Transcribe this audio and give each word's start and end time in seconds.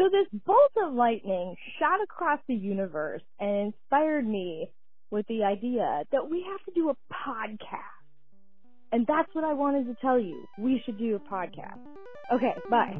So 0.00 0.08
this 0.08 0.26
bolt 0.46 0.72
of 0.82 0.94
lightning 0.94 1.56
shot 1.78 2.02
across 2.02 2.40
the 2.48 2.54
universe 2.54 3.20
and 3.38 3.74
inspired 3.74 4.26
me 4.26 4.70
with 5.10 5.26
the 5.26 5.44
idea 5.44 6.04
that 6.10 6.30
we 6.30 6.42
have 6.50 6.64
to 6.64 6.72
do 6.74 6.88
a 6.88 6.94
podcast. 7.12 7.60
And 8.92 9.06
that's 9.06 9.28
what 9.34 9.44
I 9.44 9.52
wanted 9.52 9.88
to 9.88 9.96
tell 10.00 10.18
you. 10.18 10.42
We 10.58 10.82
should 10.86 10.98
do 10.98 11.16
a 11.16 11.18
podcast. 11.18 11.76
Okay, 12.32 12.54
bye. 12.70 12.96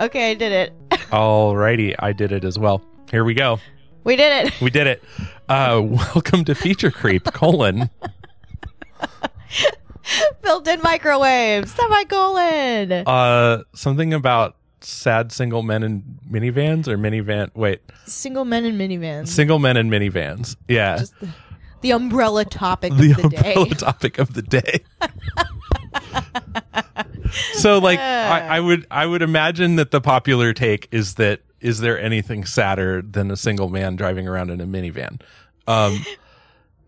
Okay, 0.00 0.30
I 0.30 0.34
did 0.34 0.52
it. 0.52 0.72
Alrighty, 1.10 1.94
I 1.98 2.14
did 2.14 2.32
it 2.32 2.44
as 2.44 2.58
well. 2.58 2.80
Here 3.10 3.24
we 3.24 3.34
go. 3.34 3.58
We 4.04 4.16
did 4.16 4.46
it. 4.46 4.60
We 4.60 4.70
did 4.70 4.86
it. 4.86 5.02
Uh, 5.48 5.80
welcome 5.84 6.44
to 6.44 6.54
Feature 6.54 6.90
Creep, 6.90 7.24
colon. 7.32 7.88
Built-in 10.42 10.80
microwave. 10.82 11.68
Semicolon. 11.68 12.92
Uh, 13.06 13.62
something 13.74 14.12
about 14.12 14.56
sad 14.80 15.30
single 15.30 15.62
men 15.62 15.84
in 15.84 16.18
minivans 16.28 16.88
or 16.88 16.98
minivan. 16.98 17.50
Wait, 17.54 17.80
Single 18.06 18.44
men 18.44 18.64
in 18.64 18.76
minivans. 18.76 19.28
single 19.28 19.60
men 19.60 19.76
in 19.76 19.88
minivans. 19.88 20.56
Yeah, 20.66 20.98
Just 20.98 21.18
the, 21.20 21.28
the 21.82 21.92
umbrella 21.92 22.44
topic 22.44 22.92
the 22.94 23.12
of 23.12 23.16
the 23.18 23.22
umbrella 23.24 23.66
day. 23.66 23.70
topic 23.76 24.18
of 24.18 24.34
the 24.34 24.42
day. 24.42 24.80
so, 27.54 27.78
like, 27.78 28.00
I, 28.00 28.56
I 28.56 28.60
would, 28.60 28.84
I 28.90 29.06
would 29.06 29.22
imagine 29.22 29.76
that 29.76 29.92
the 29.92 30.00
popular 30.00 30.52
take 30.52 30.88
is 30.90 31.14
that 31.14 31.40
is 31.62 31.80
there 31.80 31.98
anything 31.98 32.44
sadder 32.44 33.02
than 33.02 33.30
a 33.30 33.36
single 33.36 33.68
man 33.68 33.96
driving 33.96 34.28
around 34.28 34.50
in 34.50 34.60
a 34.60 34.66
minivan? 34.66 35.20
Um, 35.66 36.04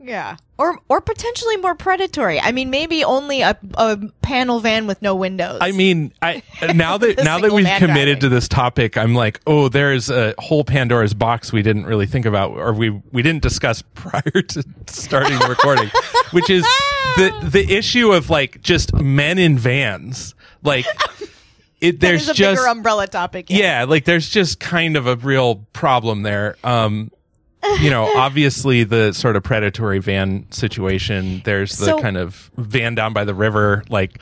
Yeah. 0.04 0.36
Or 0.58 0.78
or 0.88 1.00
potentially 1.00 1.56
more 1.56 1.74
predatory. 1.74 2.38
I 2.38 2.52
mean, 2.52 2.68
maybe 2.68 3.02
only 3.02 3.40
a, 3.40 3.58
a 3.74 3.98
panel 4.20 4.60
van 4.60 4.86
with 4.86 5.00
no 5.00 5.14
windows. 5.14 5.58
I 5.62 5.72
mean, 5.72 6.12
I 6.20 6.42
now 6.74 6.98
that 6.98 7.24
now 7.24 7.38
that 7.38 7.50
we've 7.50 7.66
committed 7.78 8.18
driving. 8.18 8.20
to 8.20 8.28
this 8.28 8.46
topic, 8.46 8.98
I'm 8.98 9.14
like, 9.14 9.40
oh, 9.46 9.68
there's 9.70 10.10
a 10.10 10.34
whole 10.38 10.62
Pandora's 10.62 11.14
box 11.14 11.52
we 11.52 11.62
didn't 11.62 11.86
really 11.86 12.06
think 12.06 12.26
about, 12.26 12.50
or 12.50 12.74
we 12.74 12.90
we 13.12 13.22
didn't 13.22 13.42
discuss 13.42 13.82
prior 13.94 14.20
to 14.20 14.64
starting 14.88 15.38
the 15.38 15.48
recording, 15.48 15.90
which 16.32 16.50
is 16.50 16.64
the 17.16 17.32
the 17.50 17.74
issue 17.74 18.12
of 18.12 18.28
like 18.28 18.60
just 18.60 18.94
men 18.94 19.38
in 19.38 19.56
vans, 19.58 20.34
like. 20.62 20.86
It, 21.84 22.00
There's 22.00 22.28
a 22.28 22.34
just 22.34 22.58
bigger 22.60 22.68
umbrella 22.68 23.06
topic. 23.06 23.46
yeah 23.50 23.84
like 23.84 24.04
there's 24.04 24.28
just 24.28 24.60
kind 24.60 24.96
of 24.96 25.06
a 25.06 25.16
real 25.16 25.56
problem 25.72 26.22
there 26.22 26.56
um 26.64 27.10
you 27.80 27.90
know 27.90 28.10
obviously 28.16 28.84
the 28.84 29.12
sort 29.12 29.36
of 29.36 29.42
predatory 29.42 29.98
van 29.98 30.46
situation 30.50 31.42
there's 31.44 31.76
the 31.78 31.86
So- 31.86 32.00
kind 32.00 32.16
of 32.16 32.50
van 32.56 32.94
down 32.94 33.12
by 33.12 33.24
the 33.24 33.34
river 33.34 33.84
like 33.88 34.20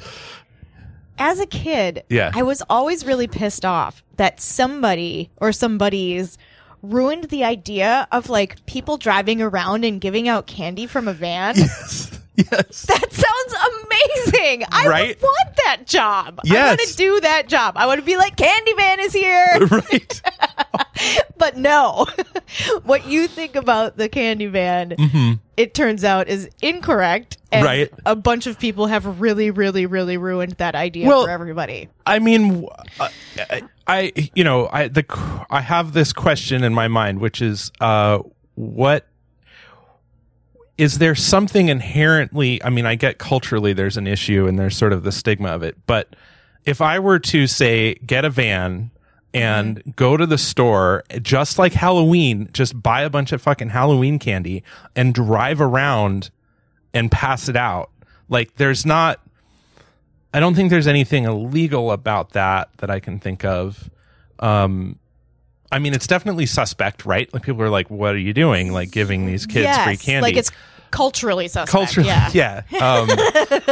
As 1.19 1.39
a 1.41 1.47
kid, 1.47 2.03
Yeah. 2.09 2.31
I 2.35 2.43
was 2.43 2.63
always 2.69 3.05
really 3.07 3.29
pissed 3.29 3.65
off 3.65 4.03
that 4.17 4.41
somebody 4.41 5.31
or 5.37 5.53
somebody's 5.53 6.37
ruined 6.83 7.25
the 7.25 7.45
idea 7.45 8.09
of 8.11 8.29
like 8.29 8.65
people 8.67 8.97
driving 8.97 9.41
around 9.41 9.85
and 9.85 10.01
giving 10.01 10.27
out 10.27 10.47
candy 10.49 10.87
from 10.87 11.07
a 11.07 11.13
van. 11.13 11.55
yes 12.37 12.83
That 12.87 13.13
sounds 13.13 13.75
amazing. 13.85 14.65
I 14.71 14.87
Right? 14.89 15.09
would 15.09 15.23
want 15.23 15.57
that 15.65 15.87
job. 15.87 16.41
Yes. 16.45 16.65
I 16.65 16.69
want 16.69 16.81
to 16.81 16.97
do 16.97 17.21
that 17.21 17.49
job. 17.49 17.75
I 17.77 17.87
want 17.87 18.01
to 18.01 18.07
be 18.07 18.17
like, 18.17 18.37
Candy 18.37 18.73
Van 18.75 19.01
is 19.01 19.13
here. 19.13 19.59
right 19.71 20.23
but 21.39 21.57
no. 21.57 22.07
what 22.85 23.07
you 23.07 23.27
think 23.29 23.55
about 23.57 23.97
the 23.97 24.09
Candy 24.09 24.47
Van, 24.47 25.39
it 25.57 25.75
turns 25.75 26.05
out, 26.05 26.29
is 26.29 26.49
incorrect. 26.63 27.39
And 27.51 27.67
Mm-hmm. 27.67 27.67
Right. 27.67 27.93
a 28.07 28.17
bunch 28.17 28.47
of 28.47 28.59
people 28.59 28.87
have 28.87 29.21
really, 29.21 29.51
really, 29.51 29.85
really 29.85 30.17
ruined 30.17 30.53
that 30.53 30.75
idea 30.75 31.07
Well- 31.07 31.25
for 31.25 31.31
everybody. 31.31 31.89
I 32.07 32.19
mean, 32.19 32.67
uh, 32.99 33.09
I, 33.51 33.63
I, 33.87 34.13
you 34.35 34.43
know, 34.43 34.69
I 34.73 34.89
the 34.89 35.05
I 35.51 35.61
have 35.61 35.93
this 35.93 36.13
question 36.15 36.65
in 36.65 36.73
my 36.73 36.89
mind, 36.89 37.21
which 37.21 37.43
is, 37.43 37.71
uh, 37.81 38.21
what 38.55 39.07
is 40.83 40.99
there 40.99 41.15
something 41.15 41.69
inherently? 41.69 42.61
I 42.65 42.69
mean, 42.69 42.87
I 42.87 42.97
get 42.97 43.19
culturally 43.19 43.73
there's 43.73 43.97
an 43.97 44.09
issue 44.09 44.49
and 44.49 44.59
there's 44.59 44.77
sort 44.77 44.93
of 44.93 45.05
the 45.05 45.13
stigma 45.13 45.51
of 45.51 45.63
it, 45.63 45.77
but 45.87 46.17
if 46.65 46.81
I 46.81 46.99
were 46.99 47.21
to 47.21 47.47
say 47.47 47.95
get 47.95 48.25
a 48.25 48.31
van 48.31 48.91
and 49.33 49.95
go 49.95 50.17
to 50.17 50.27
the 50.27 50.37
store 50.37 51.05
just 51.23 51.57
like 51.57 51.73
Halloween, 51.73 52.49
just 52.53 52.83
buy 52.83 53.03
a 53.03 53.11
bunch 53.11 53.31
of 53.31 53.41
fucking 53.41 53.69
Halloween 53.69 54.19
candy 54.19 54.65
and 54.97 55.15
drive 55.15 55.61
around 55.61 56.31
and 56.93 57.13
pass 57.13 57.49
it 57.49 57.55
out. 57.55 57.91
Like 58.29 58.57
there's 58.57 58.85
not 58.85 59.21
I 60.35 60.41
don't 60.41 60.57
think 60.57 60.71
there's 60.71 60.89
anything 60.89 61.27
illegal 61.27 61.93
about 61.93 62.31
that 62.31 62.71
that 62.79 62.91
I 62.91 62.99
can 62.99 63.21
think 63.21 63.45
of. 63.45 63.89
Um, 64.41 64.99
I 65.71 65.79
mean, 65.79 65.95
it's 65.95 66.07
definitely 66.07 66.47
suspect, 66.47 67.07
right? 67.07 67.33
Like 67.33 67.45
people 67.45 67.63
are 67.63 67.71
like, 67.71 67.91
"What 67.91 68.15
are 68.15 68.19
you 68.19 68.35
doing? 68.35 68.73
Like 68.73 68.91
giving 68.91 69.27
these 69.27 69.47
kids 69.47 69.65
yes, 69.65 69.85
free 69.85 69.97
candy?" 69.97 70.23
Like 70.23 70.37
it's 70.37 70.51
culturally 70.93 71.49
suspect. 71.49 71.71
culturally, 71.73 72.09
Yeah. 72.09 72.63
yeah. 72.71 72.79
Um, 72.81 73.09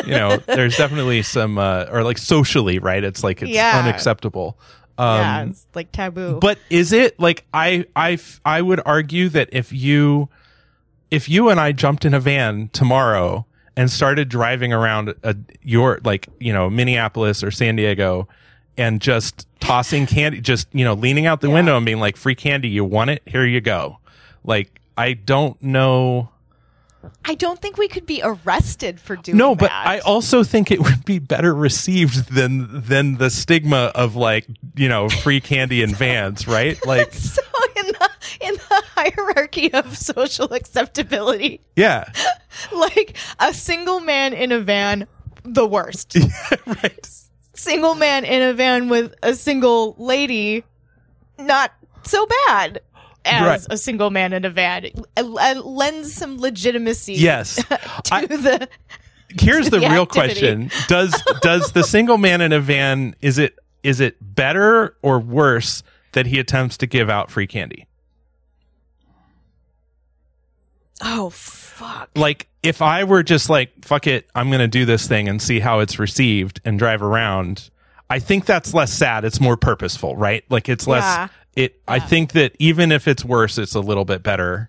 you 0.04 0.12
know, 0.12 0.36
there's 0.46 0.76
definitely 0.76 1.22
some, 1.22 1.58
uh, 1.58 1.86
or 1.90 2.02
like 2.02 2.18
socially, 2.18 2.80
right? 2.80 3.04
It's 3.04 3.22
like 3.22 3.42
it's 3.42 3.50
Yeah. 3.52 3.80
unacceptable. 3.84 4.58
Um, 4.98 5.16
yeah, 5.20 5.44
it's 5.44 5.66
like 5.74 5.92
taboo. 5.92 6.38
but 6.40 6.58
is 6.68 6.92
it 6.92 7.18
like 7.20 7.44
I 7.54 7.86
I 7.96 8.18
I 8.44 8.60
would 8.60 8.80
argue 8.84 9.28
that 9.30 9.48
if 9.52 9.72
you 9.72 10.28
if 11.10 11.28
you 11.28 11.48
and 11.48 11.58
I 11.58 11.72
jumped 11.72 12.04
in 12.04 12.12
a 12.12 12.20
van 12.20 12.68
tomorrow 12.72 13.46
and 13.76 13.90
started 13.90 14.28
driving 14.28 14.72
around 14.74 15.14
a, 15.22 15.36
your 15.62 16.00
like 16.04 16.28
you 16.38 16.52
know 16.52 16.68
Minneapolis 16.68 17.42
or 17.42 17.50
San 17.50 17.76
Diego 17.76 18.28
and 18.76 19.00
just 19.00 19.46
tossing 19.60 20.06
candy 20.06 20.40
just 20.40 20.68
you 20.72 20.84
know 20.84 20.94
leaning 20.94 21.24
out 21.26 21.40
the 21.40 21.50
window 21.50 21.76
and 21.76 21.86
being 21.86 22.00
like 22.00 22.16
free 22.16 22.34
candy 22.34 22.68
you 22.68 22.84
want 22.84 23.10
it 23.10 23.22
here 23.26 23.44
you 23.46 23.60
go 23.60 23.98
like 24.44 24.80
I 24.98 25.14
don't 25.14 25.60
know 25.62 26.29
I 27.24 27.34
don't 27.34 27.60
think 27.60 27.76
we 27.76 27.88
could 27.88 28.06
be 28.06 28.20
arrested 28.22 29.00
for 29.00 29.16
doing 29.16 29.38
no 29.38 29.54
but 29.54 29.68
that. 29.68 29.86
I 29.86 29.98
also 30.00 30.42
think 30.44 30.70
it 30.70 30.80
would 30.80 31.04
be 31.04 31.18
better 31.18 31.54
received 31.54 32.32
than 32.32 32.82
than 32.86 33.16
the 33.16 33.30
stigma 33.30 33.92
of 33.94 34.16
like 34.16 34.46
you 34.74 34.88
know 34.88 35.08
free 35.08 35.40
candy 35.40 35.82
in 35.82 35.94
vans 35.94 36.46
right? 36.46 36.78
Like 36.86 37.12
so 37.14 37.42
in 37.76 37.86
the 37.86 38.10
in 38.40 38.54
the 38.54 38.82
hierarchy 38.94 39.72
of 39.72 39.96
social 39.96 40.52
acceptability, 40.52 41.60
yeah. 41.76 42.10
Like 42.72 43.16
a 43.38 43.54
single 43.54 44.00
man 44.00 44.34
in 44.34 44.50
a 44.52 44.58
van, 44.58 45.06
the 45.44 45.66
worst. 45.66 46.16
right. 46.66 47.08
Single 47.54 47.94
man 47.94 48.24
in 48.24 48.42
a 48.42 48.52
van 48.54 48.88
with 48.88 49.14
a 49.22 49.34
single 49.34 49.94
lady, 49.98 50.64
not 51.38 51.72
so 52.02 52.26
bad 52.46 52.80
as 53.24 53.42
Right. 53.42 53.74
a 53.74 53.76
single 53.76 54.10
man 54.10 54.32
in 54.32 54.44
a 54.44 54.50
van. 54.50 54.84
It, 54.86 54.98
it 55.16 55.24
uh, 55.24 55.60
lends 55.62 56.14
some 56.14 56.38
legitimacy. 56.40 57.14
Yes. 57.14 57.56
to 57.66 57.76
I- 58.14 58.26
the 58.26 58.68
here's 59.40 59.70
the, 59.70 59.78
the 59.80 59.88
real 59.88 60.02
activity. 60.02 60.08
question 60.34 60.70
does 60.88 61.22
does 61.40 61.70
the 61.72 61.84
single 61.84 62.18
man 62.18 62.40
in 62.40 62.52
a 62.52 62.58
van 62.60 63.14
is 63.20 63.38
it 63.38 63.56
is 63.84 64.00
it 64.00 64.16
better 64.20 64.96
or 65.02 65.20
worse 65.20 65.82
that 66.12 66.26
he 66.26 66.40
attempts 66.40 66.76
to 66.78 66.86
give 66.86 67.08
out 67.08 67.30
free 67.30 67.46
candy 67.46 67.86
oh 71.02 71.30
fuck. 71.30 72.10
like 72.16 72.48
if 72.62 72.82
i 72.82 73.04
were 73.04 73.22
just 73.22 73.48
like 73.48 73.70
fuck 73.84 74.06
it 74.08 74.28
i'm 74.34 74.50
gonna 74.50 74.66
do 74.68 74.84
this 74.84 75.06
thing 75.06 75.28
and 75.28 75.40
see 75.40 75.60
how 75.60 75.78
it's 75.78 75.98
received 75.98 76.60
and 76.64 76.78
drive 76.78 77.00
around 77.02 77.70
i 78.10 78.18
think 78.18 78.44
that's 78.44 78.74
less 78.74 78.92
sad 78.92 79.24
it's 79.24 79.40
more 79.40 79.56
purposeful 79.56 80.14
right 80.16 80.44
like 80.50 80.68
it's 80.68 80.86
less 80.86 81.02
Yeah. 81.04 81.28
it 81.56 81.80
i 81.88 81.98
think 81.98 82.32
that 82.32 82.54
even 82.58 82.92
if 82.92 83.08
it's 83.08 83.24
worse 83.24 83.56
it's 83.56 83.74
a 83.74 83.80
little 83.80 84.04
bit 84.04 84.22
better 84.22 84.68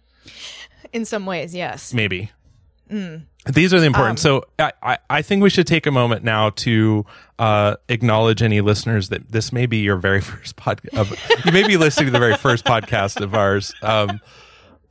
In 0.94 1.06
some 1.06 1.26
ways, 1.26 1.56
yes. 1.56 1.94
maybe. 1.94 2.32
Mm. 2.92 3.22
These 3.54 3.74
are 3.74 3.80
the 3.80 3.86
important. 3.86 4.20
Um, 4.26 4.42
so 4.42 4.44
I, 4.60 4.74
I, 4.84 4.98
I 5.10 5.22
think 5.22 5.42
we 5.42 5.50
should 5.50 5.66
take 5.66 5.86
a 5.86 5.92
moment 5.92 6.26
now 6.26 6.50
to 6.66 7.06
uh, 7.40 7.78
acknowledge 7.88 8.42
any 8.42 8.60
listeners 8.60 9.08
that 9.08 9.32
this 9.32 9.54
may 9.54 9.66
be 9.68 9.78
your 9.78 9.96
very 9.96 10.20
first 10.32 10.58
podcast. 10.58 11.46
you 11.46 11.54
may 11.54 11.66
be 11.66 11.78
listening 11.78 12.08
to 12.08 12.12
the 12.12 12.20
very 12.20 12.36
first 12.36 12.66
podcast 12.66 13.22
of 13.22 13.34
ours. 13.34 13.74
Um, 13.82 14.20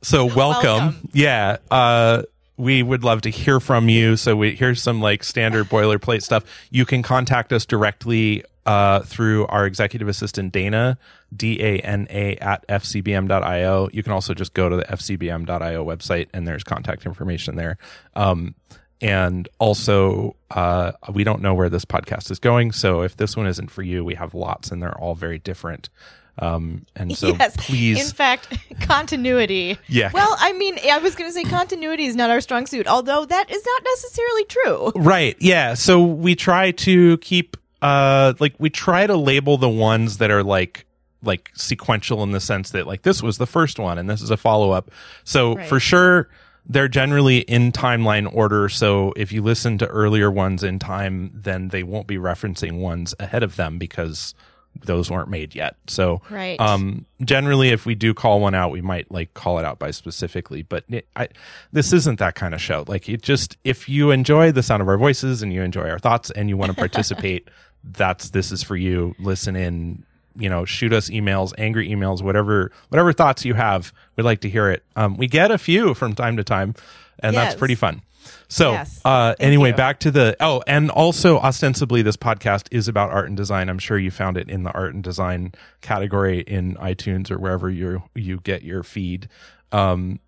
so 0.01 0.25
welcome. 0.25 0.63
Welcome. 0.63 1.09
Yeah. 1.13 1.57
Uh, 1.69 2.23
we 2.61 2.83
would 2.83 3.03
love 3.03 3.21
to 3.21 3.29
hear 3.29 3.59
from 3.59 3.89
you. 3.89 4.15
So 4.15 4.35
we 4.35 4.55
here's 4.55 4.81
some 4.81 5.01
like 5.01 5.23
standard 5.23 5.65
boilerplate 5.65 6.21
stuff. 6.21 6.43
You 6.69 6.85
can 6.85 7.01
contact 7.01 7.51
us 7.51 7.65
directly 7.65 8.43
uh, 8.67 8.99
through 8.99 9.47
our 9.47 9.65
executive 9.65 10.07
assistant 10.07 10.53
Dana 10.53 10.99
D 11.35 11.59
A 11.59 11.79
N 11.79 12.07
A 12.11 12.37
at 12.37 12.67
fcbm.io. 12.67 13.89
You 13.91 14.03
can 14.03 14.11
also 14.11 14.35
just 14.35 14.53
go 14.53 14.69
to 14.69 14.75
the 14.75 14.83
fcbm.io 14.83 15.83
website 15.83 16.27
and 16.33 16.47
there's 16.47 16.63
contact 16.63 17.07
information 17.07 17.55
there. 17.55 17.77
Um, 18.15 18.53
and 19.01 19.49
also, 19.57 20.35
uh, 20.51 20.91
we 21.11 21.23
don't 21.23 21.41
know 21.41 21.55
where 21.55 21.69
this 21.69 21.85
podcast 21.85 22.29
is 22.29 22.37
going. 22.37 22.71
So 22.71 23.01
if 23.01 23.17
this 23.17 23.35
one 23.35 23.47
isn't 23.47 23.71
for 23.71 23.81
you, 23.81 24.05
we 24.05 24.13
have 24.13 24.35
lots 24.35 24.69
and 24.69 24.83
they're 24.83 24.95
all 24.95 25.15
very 25.15 25.39
different. 25.39 25.89
Um, 26.39 26.85
and 26.95 27.15
so 27.17 27.29
yes. 27.29 27.55
please, 27.57 27.99
In 28.09 28.13
fact, 28.15 28.57
continuity. 28.81 29.77
Yeah. 29.87 30.11
Well, 30.13 30.35
I 30.39 30.53
mean, 30.53 30.77
I 30.89 30.97
was 30.99 31.15
going 31.15 31.29
to 31.29 31.33
say 31.33 31.43
continuity 31.43 32.05
is 32.05 32.15
not 32.15 32.29
our 32.29 32.41
strong 32.41 32.65
suit, 32.67 32.87
although 32.87 33.25
that 33.25 33.51
is 33.51 33.65
not 33.65 33.83
necessarily 33.83 34.43
true. 34.45 34.91
Right. 34.95 35.35
Yeah. 35.39 35.73
So 35.75 36.03
we 36.03 36.35
try 36.35 36.71
to 36.71 37.17
keep 37.17 37.57
uh 37.81 38.33
like 38.39 38.53
we 38.59 38.69
try 38.69 39.07
to 39.07 39.15
label 39.17 39.57
the 39.57 39.67
ones 39.69 40.19
that 40.19 40.29
are 40.29 40.43
like 40.43 40.85
like 41.23 41.49
sequential 41.55 42.21
in 42.21 42.31
the 42.31 42.39
sense 42.39 42.69
that 42.71 42.85
like 42.85 43.01
this 43.01 43.23
was 43.23 43.39
the 43.39 43.47
first 43.47 43.79
one 43.79 43.97
and 43.97 44.07
this 44.09 44.21
is 44.21 44.29
a 44.29 44.37
follow 44.37 44.69
up. 44.71 44.91
So 45.23 45.55
Right. 45.55 45.67
for 45.67 45.79
sure 45.79 46.29
they're 46.67 46.87
generally 46.87 47.39
in 47.39 47.71
timeline 47.71 48.31
order. 48.31 48.69
So 48.69 49.13
if 49.15 49.31
you 49.31 49.41
listen 49.41 49.79
to 49.79 49.87
earlier 49.87 50.29
ones 50.29 50.63
in 50.63 50.77
time, 50.77 51.31
then 51.33 51.69
they 51.69 51.81
won't 51.81 52.05
be 52.05 52.17
referencing 52.17 52.79
ones 52.79 53.15
ahead 53.19 53.41
of 53.41 53.55
them 53.55 53.79
because 53.79 54.35
those 54.83 55.11
weren't 55.11 55.29
made 55.29 55.53
yet. 55.53 55.75
So 55.87 56.21
Right. 56.29 56.59
um 56.59 57.05
generally 57.23 57.69
if 57.69 57.85
we 57.85 57.93
do 57.93 58.13
call 58.13 58.39
one 58.39 58.55
out 58.55 58.71
we 58.71 58.81
might 58.81 59.11
like 59.11 59.33
call 59.33 59.59
it 59.59 59.65
out 59.65 59.77
by 59.77 59.91
specifically 59.91 60.63
but 60.63 60.83
it, 60.89 61.07
I, 61.15 61.27
this 61.71 61.93
isn't 61.93 62.19
that 62.19 62.35
kind 62.35 62.53
of 62.55 62.61
show. 62.61 62.83
Like 62.87 63.07
it 63.09 63.21
just 63.21 63.57
if 63.63 63.87
you 63.87 64.11
enjoy 64.11 64.51
the 64.51 64.63
sound 64.63 64.81
of 64.81 64.87
our 64.87 64.97
voices 64.97 65.43
and 65.43 65.53
you 65.53 65.61
enjoy 65.61 65.89
our 65.89 65.99
thoughts 65.99 66.31
and 66.31 66.49
you 66.49 66.57
want 66.57 66.71
to 66.71 66.77
participate 66.87 67.47
that's 67.83 68.29
this 68.31 68.51
is 68.51 68.63
for 68.63 68.75
you. 68.75 69.15
Listen 69.19 69.55
in 69.55 70.03
you 70.35 70.49
know 70.49 70.63
shoot 70.65 70.93
us 70.93 71.09
emails 71.09 71.53
angry 71.57 71.89
emails 71.89 72.21
whatever 72.21 72.71
whatever 72.89 73.11
thoughts 73.13 73.43
you 73.45 73.53
have. 73.53 73.93
We'd 74.15 74.23
like 74.23 74.41
to 74.41 74.49
hear 74.49 74.69
it. 74.71 74.83
Um 74.95 75.17
we 75.17 75.27
get 75.27 75.51
a 75.51 75.57
few 75.57 75.93
from 75.93 76.15
time 76.15 76.37
to 76.37 76.43
time 76.43 76.73
and 77.19 77.35
that's 77.35 77.55
pretty 77.55 77.75
fun 77.75 78.01
so 78.47 78.71
Yes. 78.73 79.01
uh 79.05 79.33
anyway 79.39 79.69
you. 79.69 79.75
back 79.75 79.99
to 80.01 80.11
the 80.11 80.35
oh 80.39 80.61
and 80.67 80.89
also 80.91 81.37
ostensibly 81.39 82.01
this 82.01 82.17
podcast 82.17 82.67
is 82.71 82.87
about 82.87 83.09
art 83.11 83.27
and 83.27 83.37
design 83.37 83.69
i'm 83.69 83.79
sure 83.79 83.97
you 83.97 84.11
found 84.11 84.37
it 84.37 84.49
in 84.49 84.63
the 84.63 84.71
art 84.71 84.93
and 84.93 85.03
design 85.03 85.53
category 85.81 86.39
in 86.41 86.75
itunes 86.75 87.31
or 87.31 87.37
wherever 87.37 87.69
you 87.69 88.03
you 88.15 88.39
get 88.41 88.61
your 88.63 88.83
feed 88.83 89.27
um 89.71 90.19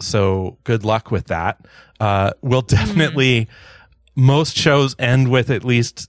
so 0.00 0.58
good 0.64 0.84
luck 0.84 1.10
with 1.10 1.26
that 1.26 1.64
uh 2.00 2.32
we'll 2.42 2.62
definitely 2.62 3.48
most 4.16 4.56
shows 4.56 4.94
end 4.98 5.28
with 5.28 5.50
at 5.50 5.64
least 5.64 6.08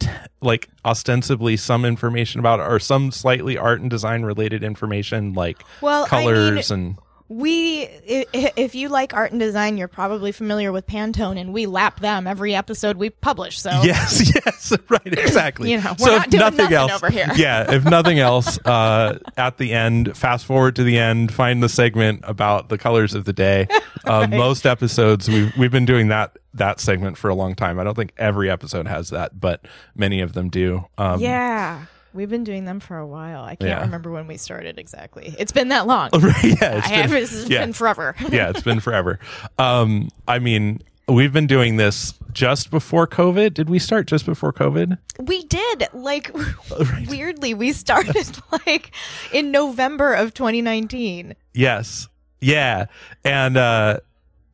t- 0.00 0.08
like 0.40 0.68
ostensibly 0.84 1.56
some 1.56 1.84
information 1.84 2.40
about 2.40 2.60
or 2.60 2.78
some 2.78 3.10
slightly 3.10 3.56
art 3.56 3.80
and 3.80 3.90
design 3.90 4.22
related 4.22 4.62
information 4.62 5.32
like 5.34 5.62
Well, 5.80 6.06
colors 6.06 6.70
I 6.72 6.76
mean, 6.76 6.86
and 6.86 6.98
we 7.28 7.88
if 8.04 8.74
you 8.74 8.88
like 8.88 9.14
art 9.14 9.30
and 9.30 9.40
design, 9.40 9.78
you're 9.78 9.88
probably 9.88 10.30
familiar 10.30 10.72
with 10.72 10.86
Pantone, 10.86 11.40
and 11.40 11.54
we 11.54 11.66
lap 11.66 12.00
them 12.00 12.26
every 12.26 12.54
episode 12.54 12.96
we 12.98 13.10
publish. 13.10 13.58
So 13.58 13.70
Yes, 13.82 14.32
yes, 14.34 14.72
right, 14.90 15.00
exactly. 15.06 15.70
You 15.70 15.80
know, 15.80 15.94
we're 15.98 16.06
so 16.06 16.16
not 16.16 16.26
if 16.26 16.30
doing 16.30 16.40
nothing 16.40 16.58
nothing 16.58 16.76
else, 16.76 16.92
over 16.92 17.10
here. 17.10 17.28
yeah, 17.36 17.72
if 17.72 17.84
nothing 17.84 18.18
else, 18.18 18.58
uh, 18.66 19.18
at 19.38 19.56
the 19.56 19.72
end, 19.72 20.16
fast 20.16 20.44
forward 20.44 20.76
to 20.76 20.84
the 20.84 20.98
end, 20.98 21.32
find 21.32 21.62
the 21.62 21.68
segment 21.68 22.20
about 22.24 22.68
the 22.68 22.76
colors 22.76 23.14
of 23.14 23.24
the 23.24 23.32
day. 23.32 23.68
Uh, 24.04 24.26
Most 24.28 24.66
episodes, 24.66 25.28
we've 25.28 25.56
we've 25.56 25.72
been 25.72 25.86
doing 25.86 26.08
that 26.08 26.36
that 26.52 26.78
segment 26.78 27.16
for 27.16 27.30
a 27.30 27.34
long 27.34 27.54
time. 27.54 27.78
I 27.80 27.84
don't 27.84 27.94
think 27.96 28.12
every 28.18 28.50
episode 28.50 28.86
has 28.86 29.08
that, 29.10 29.40
but 29.40 29.64
many 29.96 30.20
of 30.20 30.34
them 30.34 30.50
do. 30.50 30.84
Um, 30.98 31.20
yeah, 31.20 31.86
we've 32.14 32.30
been 32.30 32.44
doing 32.44 32.64
them 32.64 32.80
for 32.80 32.96
a 32.96 33.06
while. 33.06 33.42
I 33.44 33.56
can't 33.56 33.68
Yeah. 33.70 33.80
remember 33.82 34.10
when 34.10 34.26
we 34.26 34.36
started 34.38 34.78
exactly. 34.78 35.34
It's 35.38 35.52
been 35.52 35.68
that 35.68 35.86
long. 35.86 36.10
yeah, 36.14 36.78
it's 36.78 36.88
been- 36.88 37.10
has 37.10 37.48
yeah. 37.48 37.60
been 37.64 37.72
forever. 37.72 38.14
yeah, 38.30 38.48
it's 38.50 38.62
been 38.62 38.80
forever. 38.80 39.18
Um, 39.58 40.08
I 40.26 40.38
mean, 40.38 40.80
we've 41.08 41.32
been 41.32 41.46
doing 41.46 41.76
this 41.76 42.14
just 42.32 42.70
before 42.70 43.06
COVID. 43.06 43.52
Did 43.54 43.68
we 43.68 43.78
start 43.78 44.06
just 44.06 44.24
before 44.26 44.52
COVID? 44.52 44.96
We 45.20 45.44
did 45.44 45.88
like 45.92 46.30
weirdly. 47.08 47.52
We 47.54 47.72
started 47.72 48.26
like 48.66 48.90
in 49.32 49.50
November 49.50 50.14
of 50.14 50.34
2019. 50.34 51.34
Yes. 51.52 52.08
Yeah. 52.40 52.86
And 53.24 53.56
uh 53.56 53.98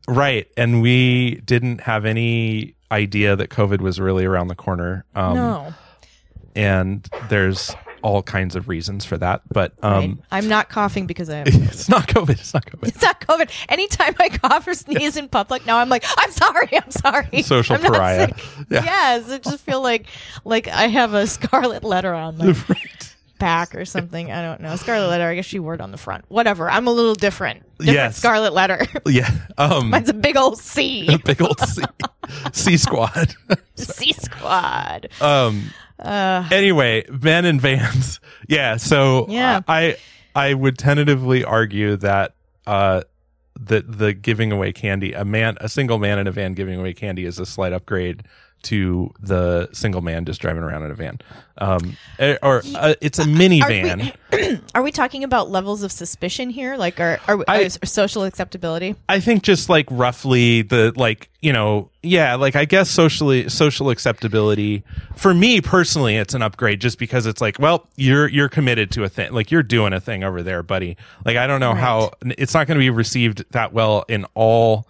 right, 0.08 0.48
and 0.56 0.82
we 0.82 1.36
didn't 1.44 1.82
have 1.82 2.04
any 2.04 2.74
idea 2.92 3.36
that 3.36 3.50
COVID 3.50 3.80
was 3.80 4.00
really 4.00 4.24
around 4.24 4.48
the 4.48 4.54
corner. 4.56 5.04
Um 5.14 5.34
no, 5.36 5.74
and 6.54 7.08
there's 7.28 7.74
all 8.02 8.22
kinds 8.22 8.56
of 8.56 8.68
reasons 8.68 9.04
for 9.04 9.18
that, 9.18 9.42
but 9.52 9.74
right? 9.82 10.04
um 10.04 10.22
I'm 10.30 10.48
not 10.48 10.68
coughing 10.70 11.06
because 11.06 11.28
I 11.28 11.38
have. 11.38 11.46
it's 11.50 11.88
not 11.88 12.08
COVID, 12.08 12.30
it's 12.30 12.54
not 12.54 12.64
COVID. 12.64 12.88
It's 12.88 13.02
not 13.02 13.20
COVID. 13.20 13.50
Anytime 13.68 14.14
I 14.18 14.28
cough 14.30 14.66
or 14.66 14.74
sneeze 14.74 15.16
in 15.16 15.28
public, 15.28 15.66
now 15.66 15.78
I'm 15.78 15.88
like, 15.88 16.04
I'm 16.16 16.30
sorry, 16.30 16.68
I'm 16.72 16.90
sorry. 16.90 17.42
Social 17.42 17.76
I'm 17.76 17.82
pariah. 17.82 18.32
Yeah. 18.70 18.84
Yes, 18.84 19.28
it 19.30 19.42
just 19.42 19.60
feel 19.60 19.82
like 19.82 20.06
like 20.44 20.66
I 20.68 20.86
have 20.86 21.14
a 21.14 21.26
scarlet 21.26 21.84
letter 21.84 22.14
on 22.14 22.38
my 22.38 22.52
right. 22.68 23.14
back 23.38 23.74
or 23.74 23.84
something. 23.84 24.32
I 24.32 24.42
don't 24.42 24.60
know. 24.60 24.76
Scarlet 24.76 25.08
letter. 25.08 25.26
I 25.28 25.34
guess 25.34 25.44
she 25.46 25.58
wore 25.58 25.74
it 25.74 25.80
on 25.80 25.90
the 25.90 25.98
front. 25.98 26.24
Whatever. 26.28 26.70
I'm 26.70 26.86
a 26.86 26.92
little 26.92 27.14
different. 27.14 27.64
Different 27.78 27.94
Yes. 27.96 28.16
scarlet 28.16 28.52
letter. 28.54 28.86
Yeah. 29.06 29.30
Um 29.58 29.90
Mine's 29.90 30.08
a 30.08 30.14
big 30.14 30.36
old 30.36 30.58
C. 30.58 31.18
big 31.24 31.42
old 31.42 31.60
C, 31.60 31.82
C 32.52 32.76
squad. 32.78 33.34
C 33.76 34.12
squad. 34.14 35.08
Um. 35.20 35.70
Anyway, 36.50 37.04
men 37.10 37.44
and 37.44 37.60
vans. 37.60 38.20
Yeah. 38.48 38.78
So 38.78 39.26
Yeah. 39.28 39.60
I 39.68 39.96
I 40.34 40.54
would 40.54 40.76
tentatively 40.76 41.44
argue 41.44 41.96
that 41.96 42.34
uh 42.66 43.02
that 43.60 43.98
the 43.98 44.12
giving 44.12 44.50
away 44.50 44.72
candy, 44.72 45.12
a 45.12 45.24
man, 45.24 45.56
a 45.60 45.68
single 45.68 45.98
man 45.98 46.18
in 46.18 46.26
a 46.26 46.32
van 46.32 46.54
giving 46.54 46.80
away 46.80 46.94
candy, 46.94 47.26
is 47.26 47.38
a 47.38 47.46
slight 47.46 47.72
upgrade 47.72 48.24
to 48.62 49.12
the 49.20 49.68
single 49.72 50.00
man 50.00 50.24
just 50.24 50.40
driving 50.40 50.62
around 50.62 50.84
in 50.84 50.90
a 50.90 50.94
van. 50.94 51.18
Um, 51.58 51.96
eh, 52.18 52.36
or 52.42 52.62
uh, 52.74 52.94
it's 53.02 53.18
a 53.18 53.22
Are 53.22 53.26
minivan. 53.26 54.14
we, 54.32 54.60
are 54.74 54.82
we 54.82 54.92
talking 54.92 55.24
about 55.24 55.50
levels 55.50 55.82
of 55.82 55.92
suspicion 55.92 56.48
here? 56.48 56.76
Like, 56.76 56.98
are, 57.00 57.20
are, 57.28 57.44
I- 57.46 57.60
is 57.60 57.78
social 57.84 58.24
acceptability? 58.24 58.94
I 59.08 59.20
think 59.20 59.42
just 59.42 59.68
like 59.68 59.86
roughly 59.90 60.62
the 60.62 60.92
like 60.96 61.28
you 61.42 61.52
know 61.52 61.90
yeah 62.02 62.34
like 62.36 62.56
I 62.56 62.64
guess 62.64 62.90
socially 62.90 63.48
social 63.48 63.90
acceptability 63.90 64.84
for 65.16 65.32
me 65.34 65.60
personally 65.60 66.16
it's 66.16 66.34
an 66.34 66.42
upgrade 66.42 66.80
just 66.80 66.98
because 66.98 67.24
it's 67.26 67.40
like 67.40 67.58
well 67.58 67.86
you're 67.96 68.28
you're 68.28 68.50
committed 68.50 68.90
to 68.92 69.04
a 69.04 69.08
thing 69.08 69.32
like 69.32 69.50
you're 69.50 69.62
doing 69.62 69.92
a 69.94 70.00
thing 70.00 70.22
over 70.22 70.42
there 70.42 70.62
buddy 70.62 70.96
like 71.24 71.36
I 71.38 71.46
don't 71.46 71.60
know 71.60 71.74
how 71.74 72.12
it's 72.22 72.52
not 72.52 72.66
going 72.66 72.76
to 72.76 72.80
be 72.80 72.90
received 72.90 73.44
that 73.52 73.72
well 73.72 74.04
in 74.08 74.26
all 74.34 74.86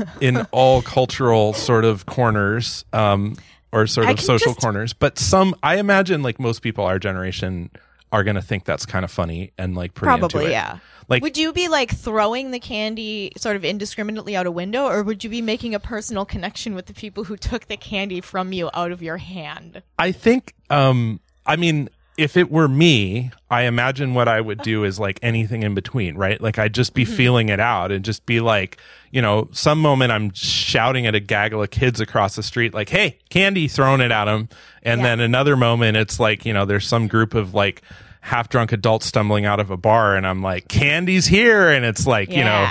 in 0.20 0.46
all 0.50 0.82
cultural 0.82 1.52
sort 1.52 1.84
of 1.84 2.06
corners 2.06 2.84
um 2.92 3.36
or 3.72 3.86
sort 3.86 4.08
of 4.08 4.20
social 4.20 4.52
just- 4.52 4.60
corners 4.60 4.92
but 4.92 5.18
some 5.18 5.54
I 5.62 5.76
imagine 5.78 6.22
like 6.22 6.38
most 6.38 6.62
people 6.62 6.84
our 6.84 6.98
generation 6.98 7.70
are 8.12 8.22
going 8.22 8.36
to 8.36 8.42
think 8.42 8.64
that's 8.64 8.84
kind 8.84 9.04
of 9.04 9.10
funny 9.10 9.52
and 9.56 9.74
like 9.74 9.94
pretty 9.94 10.12
into 10.12 10.28
Probably, 10.28 10.50
yeah. 10.50 10.78
Like 11.08 11.22
would 11.22 11.36
you 11.36 11.52
be 11.52 11.68
like 11.68 11.90
throwing 11.90 12.50
the 12.50 12.60
candy 12.60 13.32
sort 13.36 13.56
of 13.56 13.64
indiscriminately 13.64 14.36
out 14.36 14.46
a 14.46 14.50
window, 14.50 14.86
or 14.86 15.02
would 15.02 15.24
you 15.24 15.30
be 15.30 15.42
making 15.42 15.74
a 15.74 15.80
personal 15.80 16.24
connection 16.24 16.74
with 16.74 16.86
the 16.86 16.94
people 16.94 17.24
who 17.24 17.36
took 17.36 17.66
the 17.66 17.76
candy 17.76 18.20
from 18.20 18.52
you 18.52 18.70
out 18.72 18.92
of 18.92 19.02
your 19.02 19.16
hand? 19.16 19.82
I 19.98 20.12
think, 20.12 20.54
um, 20.70 21.20
I 21.44 21.56
mean, 21.56 21.88
if 22.22 22.36
it 22.36 22.50
were 22.50 22.68
me, 22.68 23.30
I 23.50 23.62
imagine 23.62 24.14
what 24.14 24.28
I 24.28 24.40
would 24.40 24.62
do 24.62 24.84
is 24.84 24.98
like 24.98 25.18
anything 25.22 25.62
in 25.62 25.74
between, 25.74 26.16
right? 26.16 26.40
Like 26.40 26.58
I'd 26.58 26.72
just 26.74 26.94
be 26.94 27.04
feeling 27.04 27.48
it 27.50 27.60
out 27.60 27.92
and 27.92 28.04
just 28.04 28.24
be 28.24 28.40
like, 28.40 28.78
you 29.10 29.20
know, 29.20 29.48
some 29.52 29.78
moment 29.80 30.12
I'm 30.12 30.32
shouting 30.32 31.06
at 31.06 31.14
a 31.14 31.20
gaggle 31.20 31.62
of 31.62 31.70
kids 31.70 32.00
across 32.00 32.34
the 32.36 32.42
street, 32.42 32.72
like, 32.72 32.88
hey, 32.88 33.18
candy, 33.28 33.68
throwing 33.68 34.00
it 34.00 34.10
at 34.10 34.24
them. 34.24 34.48
And 34.82 35.00
Yeah. 35.00 35.08
then 35.08 35.20
another 35.20 35.56
moment, 35.56 35.96
it's 35.98 36.18
like, 36.18 36.46
you 36.46 36.52
know, 36.54 36.64
there's 36.64 36.86
some 36.86 37.08
group 37.08 37.34
of 37.34 37.52
like 37.52 37.82
half 38.20 38.48
drunk 38.48 38.72
adults 38.72 39.04
stumbling 39.06 39.44
out 39.44 39.58
of 39.60 39.70
a 39.70 39.76
bar 39.76 40.14
and 40.16 40.26
I'm 40.26 40.42
like, 40.42 40.68
candy's 40.68 41.26
here. 41.26 41.68
And 41.70 41.84
it's 41.84 42.06
like, 42.06 42.30
you 42.30 42.44
know, 42.44 42.68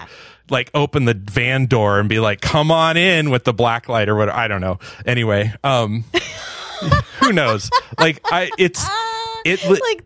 like 0.50 0.72
open 0.74 1.06
the 1.06 1.14
van 1.14 1.66
door 1.68 2.00
and 2.00 2.08
be 2.10 2.20
like, 2.20 2.42
come 2.42 2.72
on 2.72 2.98
in 2.98 3.30
with 3.30 3.44
the 3.44 3.54
black 3.54 3.88
light 3.90 4.10
or 4.10 4.16
what. 4.16 4.30
I 4.30 4.48
don't 4.48 4.62
know. 4.62 4.80
Anyway, 5.06 5.54
um, 5.64 6.06
who 7.20 7.32
knows? 7.34 7.70
Like 8.00 8.20
I, 8.32 8.50
it's, 8.58 8.84
it, 9.46 9.64
li- 9.70 9.80
like 9.82 10.04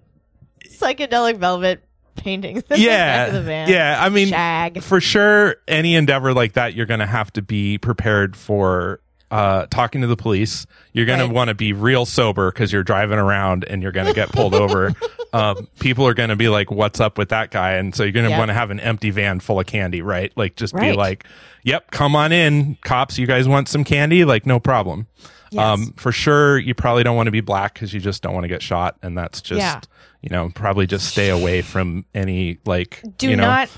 psychedelic 0.80 1.38
velvet 1.38 1.84
paintings. 2.16 2.64
in 2.70 2.80
the 2.80 2.86
back 2.88 3.28
of 3.30 3.34
the 3.34 3.40
yeah, 3.42 3.46
van. 3.46 3.70
yeah. 3.70 3.98
I 4.04 4.10
mean, 4.10 4.30
Shag. 4.30 4.82
for 4.82 5.02
sure, 5.02 5.58
any 5.68 5.96
endeavor 5.96 6.34
like 6.34 6.54
that, 6.54 6.74
you're 6.74 6.86
going 6.86 7.00
to 7.02 7.06
have 7.06 7.32
to 7.34 7.42
be 7.42 7.78
prepared 7.78 8.36
for 8.36 9.02
uh, 9.32 9.66
talking 9.68 10.02
to 10.02 10.08
the 10.08 10.16
police. 10.16 10.66
You're 10.94 11.06
going 11.06 11.20
Right. 11.20 11.28
to 11.28 11.34
want 11.34 11.48
to 11.50 11.56
be 11.56 11.74
real 11.74 12.06
sober 12.06 12.52
because 12.52 12.72
you're 12.72 12.84
driving 12.84 13.18
around 13.20 13.66
and 13.66 13.82
you're 13.84 13.92
going 13.92 14.08
to 14.08 14.14
get 14.14 14.32
pulled 14.32 14.54
over. 14.56 14.94
Um, 15.34 15.68
people 15.82 16.08
are 16.08 16.14
going 16.14 16.30
to 16.30 16.38
be 16.38 16.48
like, 16.48 16.72
"What's 16.72 17.02
up 17.02 17.18
with 17.18 17.28
that 17.28 17.52
guy?" 17.52 17.74
And 17.74 17.94
so 17.94 18.04
you're 18.04 18.14
going 18.14 18.24
to 18.24 18.30
Yep. 18.30 18.40
want 18.40 18.50
to 18.50 18.54
have 18.54 18.72
an 18.72 18.80
empty 18.80 19.10
van 19.10 19.42
full 19.42 19.60
of 19.60 19.66
candy, 19.66 20.02
right? 20.02 20.32
Like, 20.38 20.56
just 20.56 20.74
be 20.74 20.94
like, 20.94 21.26
"Yep, 21.64 21.92
come 21.92 22.16
on 22.16 22.32
in, 22.32 22.78
cops. 22.86 23.20
You 23.20 23.28
guys 23.28 23.46
want 23.46 23.68
some 23.68 23.84
candy? 23.84 24.24
Like, 24.24 24.46
no 24.46 24.62
problem." 24.62 25.08
Yes. 25.56 25.64
Um, 25.64 25.94
for 25.98 26.12
sure, 26.12 26.58
you 26.58 26.74
probably 26.76 27.04
don't 27.04 27.16
want 27.16 27.28
to 27.28 27.32
be 27.32 27.42
black 27.42 27.74
because 27.74 27.94
you 27.94 28.00
just 28.00 28.22
don't 28.22 28.34
want 28.34 28.44
to 28.44 28.48
get 28.50 28.62
shot, 28.62 28.98
and 29.02 29.18
that's 29.18 29.42
just 29.42 29.60
Yeah. 29.60 29.80
you 30.22 30.30
know 30.30 30.50
probably 30.54 30.86
just 30.88 31.08
stay 31.08 31.30
away 31.30 31.62
from 31.62 32.06
any 32.14 32.58
like 32.66 33.02
Do 33.18 33.30
you 33.30 33.36
know, 33.36 33.44
not 33.48 33.70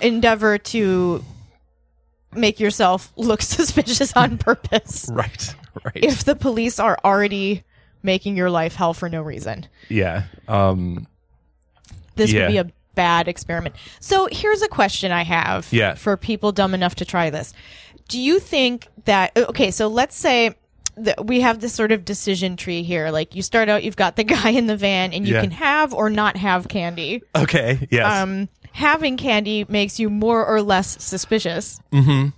endeavor 0.00 0.58
to 0.58 1.24
make 2.34 2.60
yourself 2.60 3.12
look 3.16 3.42
suspicious 3.56 4.12
on 4.16 4.38
purpose. 4.38 5.08
right 5.12 5.54
right 5.84 5.96
if 6.04 6.24
the 6.24 6.34
police 6.36 6.78
are 6.78 6.98
already 7.04 7.62
making 8.02 8.36
your 8.36 8.50
life 8.50 8.74
hell 8.74 8.94
for 8.94 9.08
no 9.08 9.22
reason. 9.22 9.66
yeah 9.88 10.24
um 10.48 11.06
this 12.14 12.32
Yeah. 12.32 12.42
would 12.46 12.52
be 12.52 12.58
a 12.58 12.66
bad 12.94 13.28
experiment. 13.28 13.74
So 14.00 14.26
here's 14.32 14.62
a 14.62 14.68
question 14.68 15.12
I 15.12 15.22
have 15.22 15.68
Yeah. 15.70 15.94
for 15.96 16.16
people 16.16 16.50
dumb 16.52 16.72
enough 16.72 16.94
to 16.96 17.04
try 17.04 17.28
this. 17.30 17.52
Do 18.08 18.18
you 18.20 18.38
think 18.40 18.88
that 19.04 19.36
okay, 19.36 19.70
so 19.70 19.88
let's 19.88 20.16
say 20.16 20.54
that 20.96 21.26
we 21.26 21.40
have 21.42 21.60
this 21.60 21.72
sort 21.74 21.92
of 21.92 22.04
decision 22.04 22.56
tree 22.56 22.82
here. 22.82 23.10
Like 23.10 23.34
you 23.34 23.42
start 23.42 23.68
out, 23.68 23.84
you've 23.84 23.96
got 23.96 24.16
the 24.16 24.24
guy 24.36 24.50
in 24.50 24.66
the 24.66 24.76
van, 24.76 25.12
and 25.12 25.26
you 25.26 25.34
Yeah. 25.34 25.40
can 25.42 25.50
have 25.52 25.92
or 25.94 26.08
not 26.10 26.36
have 26.36 26.68
candy. 26.68 27.22
Okay. 27.34 27.86
Yes. 27.90 28.06
Um, 28.22 28.48
having 28.72 29.16
candy 29.16 29.64
makes 29.68 29.98
you 30.00 30.10
more 30.10 30.44
or 30.44 30.62
less 30.62 31.02
suspicious 31.02 31.80
Mm-hmm. 31.92 32.28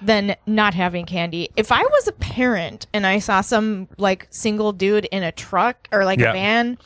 than 0.00 0.36
not 0.46 0.74
having 0.74 1.06
candy. 1.06 1.50
If 1.56 1.72
I 1.72 1.82
was 1.82 2.06
a 2.08 2.12
parent 2.12 2.86
and 2.92 3.06
I 3.06 3.18
saw 3.18 3.40
some 3.40 3.88
like 3.98 4.26
single 4.30 4.72
dude 4.72 5.06
in 5.06 5.22
a 5.22 5.32
truck 5.32 5.88
or 5.90 6.04
like 6.04 6.20
Yeah. 6.20 6.30
a 6.30 6.32
van, 6.34 6.78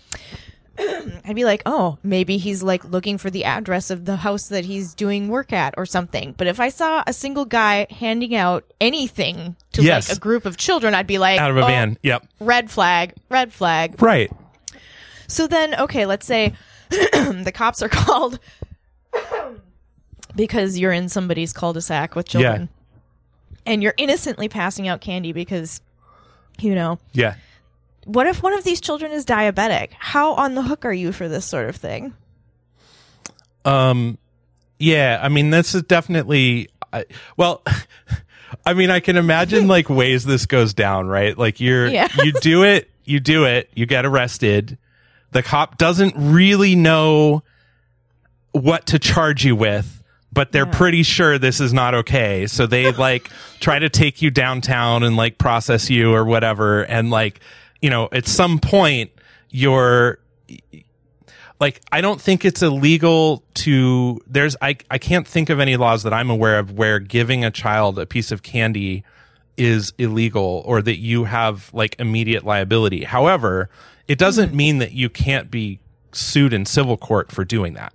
I'd 1.25 1.35
be 1.37 1.45
like, 1.45 1.63
oh, 1.67 1.99
maybe 2.03 2.37
he's 2.39 2.63
like 2.63 2.85
looking 2.85 3.19
for 3.19 3.31
the 3.31 3.45
address 3.45 3.91
of 3.91 4.05
the 4.05 4.17
house 4.17 4.49
that 4.49 4.65
he's 4.65 4.95
doing 4.95 5.29
work 5.29 5.53
at 5.53 5.75
or 5.77 5.87
something. 5.87 6.35
But 6.37 6.47
if 6.47 6.61
I 6.61 6.69
saw 6.69 7.03
a 7.07 7.13
single 7.13 7.45
guy 7.45 7.87
handing 7.91 8.35
out 8.35 8.65
anything 8.81 9.57
to 9.73 9.83
Yes. 9.83 10.09
like 10.09 10.17
a 10.17 10.21
group 10.21 10.45
of 10.47 10.57
children, 10.57 10.95
I'd 10.95 11.07
be 11.07 11.19
like, 11.19 11.41
Out 11.41 11.51
of 11.51 11.57
a 11.57 11.63
oh, 11.63 11.67
van. 11.67 11.99
Yep. 12.03 12.27
red 12.41 12.71
flag, 12.71 13.15
red 13.29 13.53
flag. 13.53 14.01
Right. 14.03 14.31
So 15.29 15.47
then, 15.47 15.75
okay, 15.75 16.05
let's 16.07 16.27
say 16.27 16.55
the 16.91 17.53
cops 17.55 17.83
are 17.83 17.89
called 17.91 18.39
because 20.35 20.79
you're 20.79 20.93
in 20.93 21.09
somebody's 21.09 21.53
cul-de-sac 21.53 22.15
with 22.15 22.29
children. 22.29 22.69
And 23.65 23.83
you're 23.83 23.95
innocently 23.97 24.49
passing 24.49 24.89
out 24.89 25.01
candy 25.01 25.33
because, 25.33 25.81
you 26.59 26.75
know, 26.75 26.99
Yeah. 27.13 27.35
What 28.05 28.27
if 28.27 28.43
one 28.43 28.53
of 28.53 28.65
these 28.65 28.81
children 28.81 29.13
is 29.13 29.25
diabetic? 29.25 29.91
How 29.99 30.35
on 30.35 30.55
the 30.55 30.63
hook 30.63 30.85
are 30.85 30.93
you 30.93 31.13
for 31.13 31.29
this 31.29 31.45
sort 31.45 31.69
of 31.69 31.77
thing? 31.77 32.15
Um, 33.65 34.19
yeah, 34.79 35.19
I 35.23 35.29
mean, 35.29 35.51
this 35.51 35.75
is 35.75 35.83
definitely, 35.85 36.69
I, 36.93 37.05
well, 37.37 37.63
I 38.67 38.75
mean, 38.75 38.91
I 38.91 39.01
can 39.01 39.17
imagine 39.17 39.69
like 39.69 39.89
ways 39.91 40.25
this 40.25 40.47
goes 40.47 40.75
down, 40.75 41.07
right? 41.07 41.37
Like 41.37 41.61
you're, 41.61 41.87
Yeah. 41.87 42.09
you 42.23 42.33
do 42.33 42.65
it, 42.65 42.91
you 43.05 43.21
do 43.21 43.45
it, 43.45 43.71
you 43.75 43.87
get 43.87 44.05
arrested. 44.05 44.79
The 45.31 45.43
cop 45.43 45.79
doesn't 45.79 46.15
really 46.17 46.75
know 46.75 47.43
what 48.53 48.87
to 48.87 48.99
charge 48.99 49.45
you 49.45 49.57
with, 49.57 50.03
but 50.33 50.53
they're 50.53 50.67
Yeah. 50.67 50.73
pretty 50.73 51.03
sure 51.05 51.39
this 51.39 51.61
is 51.61 51.73
not 51.73 51.95
okay. 51.95 52.47
So 52.47 52.67
they 52.67 52.91
like 52.93 53.31
try 53.61 53.79
to 53.79 53.89
take 53.89 54.21
you 54.23 54.31
downtown 54.31 55.03
and 55.05 55.17
like 55.17 55.39
process 55.39 55.89
you 55.89 56.13
or 56.13 56.25
whatever. 56.25 56.83
And 56.83 57.11
like, 57.11 57.41
you 57.83 57.91
know, 57.91 58.09
at 58.13 58.27
some 58.27 58.59
point 58.59 59.11
you're, 59.51 60.19
like 61.63 61.81
I 61.93 62.01
don't 62.01 62.21
think 62.21 62.45
it's 62.45 62.61
illegal 62.61 63.45
to 63.55 64.21
there's 64.27 64.57
I 64.61 64.77
I 64.91 64.99
can't 64.99 65.27
think 65.27 65.49
of 65.49 65.61
any 65.61 65.77
laws 65.77 66.03
that 66.03 66.13
I'm 66.13 66.29
aware 66.29 66.59
of 66.59 66.73
where 66.73 66.99
giving 66.99 67.45
a 67.45 67.53
child 67.53 68.01
a 68.01 68.05
piece 68.05 68.33
of 68.33 68.43
candy 68.43 69.05
is 69.57 69.93
illegal 69.97 70.63
or 70.67 70.83
that 70.83 70.99
you 70.99 71.25
have 71.25 71.71
like 71.73 71.95
immediate 72.01 72.45
liability. 72.45 73.05
However, 73.05 73.71
it 74.09 74.19
doesn't 74.19 74.51
hmm. 74.51 74.57
mean 74.57 74.79
that 74.79 74.93
you 74.93 75.09
can't 75.09 75.51
be 75.51 75.79
sued 76.11 76.53
in 76.53 76.67
civil 76.67 76.97
court 76.97 77.31
for 77.31 77.45
doing 77.45 77.75
that. 77.75 77.93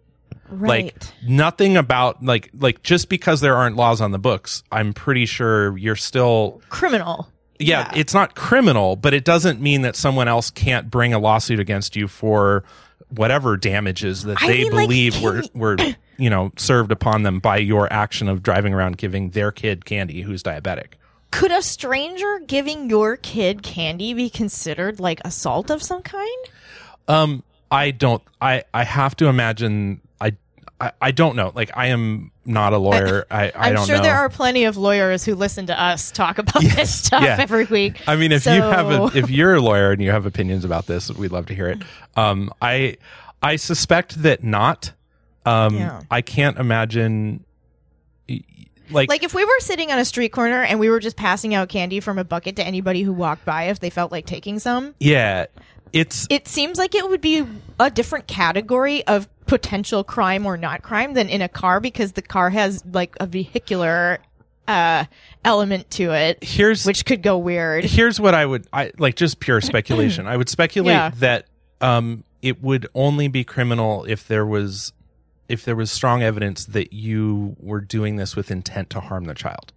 Right. 0.49 0.85
Like 0.85 0.95
nothing 1.27 1.75
about 1.75 2.23
like 2.23 2.49
like 2.57 2.83
just 2.83 3.09
because 3.09 3.41
there 3.41 3.55
aren't 3.55 3.75
laws 3.75 3.99
on 3.99 4.11
the 4.11 4.19
books, 4.19 4.63
I'm 4.71 4.93
pretty 4.93 5.25
sure 5.25 5.77
you're 5.77 5.97
still 5.97 6.61
Criminal. 6.69 7.27
Yeah, 7.59 7.89
Yeah. 7.91 7.99
it's 7.99 8.13
not 8.13 8.35
criminal, 8.35 8.95
but 8.95 9.13
it 9.13 9.23
doesn't 9.25 9.59
mean 9.61 9.81
that 9.81 9.95
someone 9.95 10.27
else 10.27 10.49
can't 10.49 10.89
bring 10.89 11.13
a 11.13 11.19
lawsuit 11.19 11.59
against 11.59 11.95
you 11.95 12.07
for 12.07 12.63
whatever 13.09 13.55
damages 13.57 14.23
that 14.23 14.37
I 14.41 14.47
they 14.47 14.57
mean, 14.63 14.71
believe 14.71 15.13
can 15.13 15.23
were 15.23 15.43
were 15.53 15.77
you 16.17 16.29
know 16.29 16.51
served 16.57 16.91
upon 16.91 17.23
them 17.23 17.39
by 17.39 17.57
your 17.57 17.91
action 17.91 18.27
of 18.27 18.43
driving 18.43 18.73
around 18.73 18.97
giving 18.97 19.29
their 19.31 19.51
kid 19.51 19.85
candy 19.85 20.21
who's 20.21 20.43
diabetic. 20.43 20.93
Could 21.31 21.51
a 21.51 21.61
stranger 21.61 22.39
giving 22.47 22.89
your 22.89 23.17
kid 23.17 23.61
candy 23.63 24.13
be 24.13 24.29
considered 24.29 24.99
like 24.99 25.19
assault 25.25 25.69
of 25.69 25.83
some 25.83 26.01
kind? 26.01 26.45
Um, 27.07 27.43
I 27.71 27.91
don't. 27.91 28.21
I 28.41 28.63
I 28.73 28.83
have 28.83 29.15
to 29.17 29.27
imagine. 29.27 30.01
I 30.21 30.33
I, 30.79 30.91
I 31.01 31.11
don't 31.11 31.35
know. 31.35 31.51
Like 31.55 31.71
I 31.75 31.87
am 31.87 32.31
not 32.47 32.73
a 32.73 32.77
lawyer. 32.77 33.25
I 33.29 33.49
I 33.49 33.51
I'm 33.69 33.75
don't 33.75 33.85
sure 33.85 33.97
know. 33.97 34.03
there 34.03 34.15
are 34.15 34.29
plenty 34.29 34.63
of 34.63 34.77
lawyers 34.77 35.23
who 35.25 35.35
listen 35.35 35.67
to 35.67 35.79
us 35.79 36.11
talk 36.11 36.37
about 36.37 36.63
Yes, 36.63 36.75
this 36.75 36.95
stuff 37.05 37.23
yeah. 37.23 37.37
every 37.39 37.65
week. 37.65 38.01
I 38.07 38.15
mean, 38.15 38.31
if 38.31 38.45
you 38.45 38.61
have 38.61 38.89
a, 38.89 39.11
if 39.17 39.29
you're 39.29 39.55
a 39.55 39.61
lawyer 39.61 39.91
and 39.91 40.01
you 40.01 40.11
have 40.11 40.25
opinions 40.25 40.63
about 40.65 40.85
this, 40.87 41.11
we'd 41.11 41.31
love 41.31 41.45
to 41.47 41.53
hear 41.55 41.67
it. 41.67 41.83
Um, 42.15 42.51
I 42.61 42.97
I 43.43 43.57
suspect 43.57 44.21
that 44.23 44.43
not. 44.43 44.93
Um, 45.45 45.75
Yeah. 45.75 46.01
I 46.09 46.21
can't 46.21 46.57
imagine. 46.57 47.43
Like, 48.89 49.09
Like 49.09 49.23
if 49.23 49.33
we 49.33 49.43
were 49.43 49.59
sitting 49.59 49.91
on 49.91 49.99
a 49.99 50.05
street 50.05 50.29
corner 50.29 50.63
and 50.63 50.79
we 50.79 50.89
were 50.89 50.99
just 51.01 51.17
passing 51.17 51.53
out 51.53 51.67
candy 51.67 51.99
from 51.99 52.17
a 52.17 52.23
bucket 52.23 52.55
to 52.55 52.63
anybody 52.65 53.01
who 53.01 53.11
walked 53.11 53.43
by 53.43 53.63
if 53.65 53.79
they 53.81 53.89
felt 53.89 54.11
like 54.13 54.25
taking 54.25 54.59
some, 54.59 54.95
yeah, 54.99 55.47
it's 55.91 56.25
it 56.29 56.47
seems 56.47 56.77
like 56.77 56.95
it 56.95 57.07
would 57.09 57.19
be 57.21 57.45
a 57.79 57.89
different 57.89 58.27
category 58.27 59.05
of 59.05 59.27
potential 59.47 60.03
crime 60.03 60.45
or 60.45 60.57
not 60.57 60.81
crime 60.83 61.13
than 61.13 61.29
in 61.29 61.41
a 61.41 61.47
car 61.49 61.79
because 61.79 62.11
the 62.13 62.21
car 62.21 62.49
has 62.49 62.83
like 62.85 63.15
a 63.19 63.25
vehicular 63.25 64.19
uh 64.67 65.05
element 65.45 65.89
to 65.89 66.11
it 66.11 66.37
here's 66.43 66.85
which 66.85 67.05
could 67.05 67.21
go 67.23 67.37
weird. 67.37 67.85
here's 67.85 68.19
what 68.19 68.35
I 68.35 68.45
would 68.45 68.67
I 68.73 68.91
like 68.97 69.15
just 69.15 69.39
pure 69.39 69.61
speculation. 69.71 70.27
I 70.27 70.35
would 70.35 70.49
speculate 70.49 70.91
Yeah. 70.93 71.11
that 71.19 71.45
um 71.81 72.23
it 72.41 72.61
would 72.61 72.87
only 72.93 73.27
be 73.29 73.43
criminal 73.45 74.03
if 74.05 74.27
there 74.27 74.45
was 74.45 74.91
if 75.47 75.63
there 75.63 75.75
was 75.77 75.89
strong 75.89 76.21
evidence 76.21 76.65
that 76.65 76.91
you 76.91 77.55
were 77.61 77.79
doing 77.79 78.17
this 78.17 78.35
with 78.35 78.51
intent 78.51 78.89
to 78.89 78.99
harm 78.99 79.23
the 79.25 79.33
child. 79.33 79.71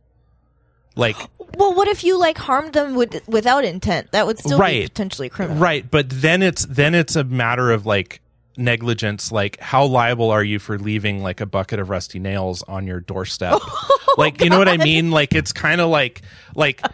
Like 0.97 1.17
Well, 1.57 1.75
what 1.77 1.87
if 1.87 2.03
you 2.03 2.19
like 2.19 2.37
harmed 2.39 2.73
them 2.73 2.97
with, 2.97 3.23
without 3.29 3.65
intent? 3.65 4.11
That 4.11 4.27
would 4.27 4.39
still 4.41 4.59
be 4.61 4.83
potentially 4.83 5.29
criminal. 5.29 5.63
right, 5.63 5.89
but 5.89 6.11
then 6.11 6.43
it's 6.43 6.67
then 6.67 6.97
it's 6.97 7.15
a 7.15 7.23
matter 7.23 7.71
of 7.71 7.87
like 7.87 8.21
negligence 8.61 9.33
like 9.33 9.59
how 9.61 9.85
liable 9.85 10.31
are 10.31 10.45
you 10.45 10.59
for 10.59 10.79
leaving 10.79 11.23
like 11.23 11.41
a 11.41 11.47
bucket 11.47 11.81
of 11.81 11.91
rusty 11.91 12.19
nails 12.19 12.63
on 12.65 12.87
your 12.87 13.01
doorstep? 13.01 13.61
Oh, 14.13 14.15
like 14.19 14.41
you 14.43 14.51
know 14.51 14.59
what 14.59 14.69
i 14.69 14.77
mean? 14.77 15.13
Like 15.13 15.35
it's 15.37 15.53
kind 15.53 15.81
of 15.81 15.89
like 15.89 16.23
like 16.57 16.85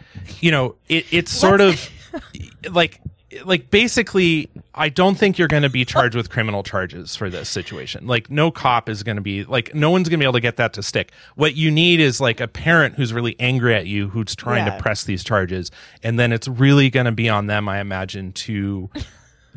you 0.41 0.51
know 0.51 0.75
it, 0.89 1.07
it's 1.11 1.33
sort 1.33 1.63
of 1.63 1.89
like 2.71 3.01
like 3.45 3.71
basically 3.71 4.49
i 4.75 4.89
don't 4.91 5.15
think 5.17 5.39
you're 5.39 5.49
going 5.49 5.63
to 5.63 5.71
be 5.71 5.85
charged 5.85 6.15
with 6.15 6.29
criminal 6.29 6.63
charges 6.63 7.17
for 7.17 7.31
this 7.31 7.49
situation. 7.49 8.07
Like 8.07 8.31
no 8.31 8.51
cop 8.51 8.91
is 8.91 9.03
going 9.03 9.17
to 9.17 9.23
be 9.23 9.45
like 9.45 9.75
no 9.75 9.91
one's 9.91 10.11
going 10.11 10.19
to 10.19 10.23
be 10.23 10.27
able 10.27 10.35
to 10.35 10.41
get 10.41 10.57
that 10.59 10.75
to 10.75 10.83
stick. 10.83 11.11
What 11.37 11.55
you 11.55 11.71
need 11.71 12.01
is 12.01 12.21
like 12.21 12.39
a 12.41 12.49
parent 12.49 12.97
who's 12.97 13.15
really 13.15 13.35
angry 13.41 13.75
at 13.75 13.87
you 13.87 14.09
who's 14.11 14.37
trying 14.37 14.67
Yeah. 14.67 14.77
to 14.77 14.83
press 14.83 15.05
these 15.05 15.25
charges 15.25 15.71
and 16.03 16.19
then 16.19 16.33
it's 16.33 16.47
really 16.49 16.91
going 16.91 17.07
to 17.07 17.13
be 17.13 17.31
on 17.31 17.47
them 17.47 17.67
i 17.67 17.81
imagine 17.81 18.33
to 18.33 18.91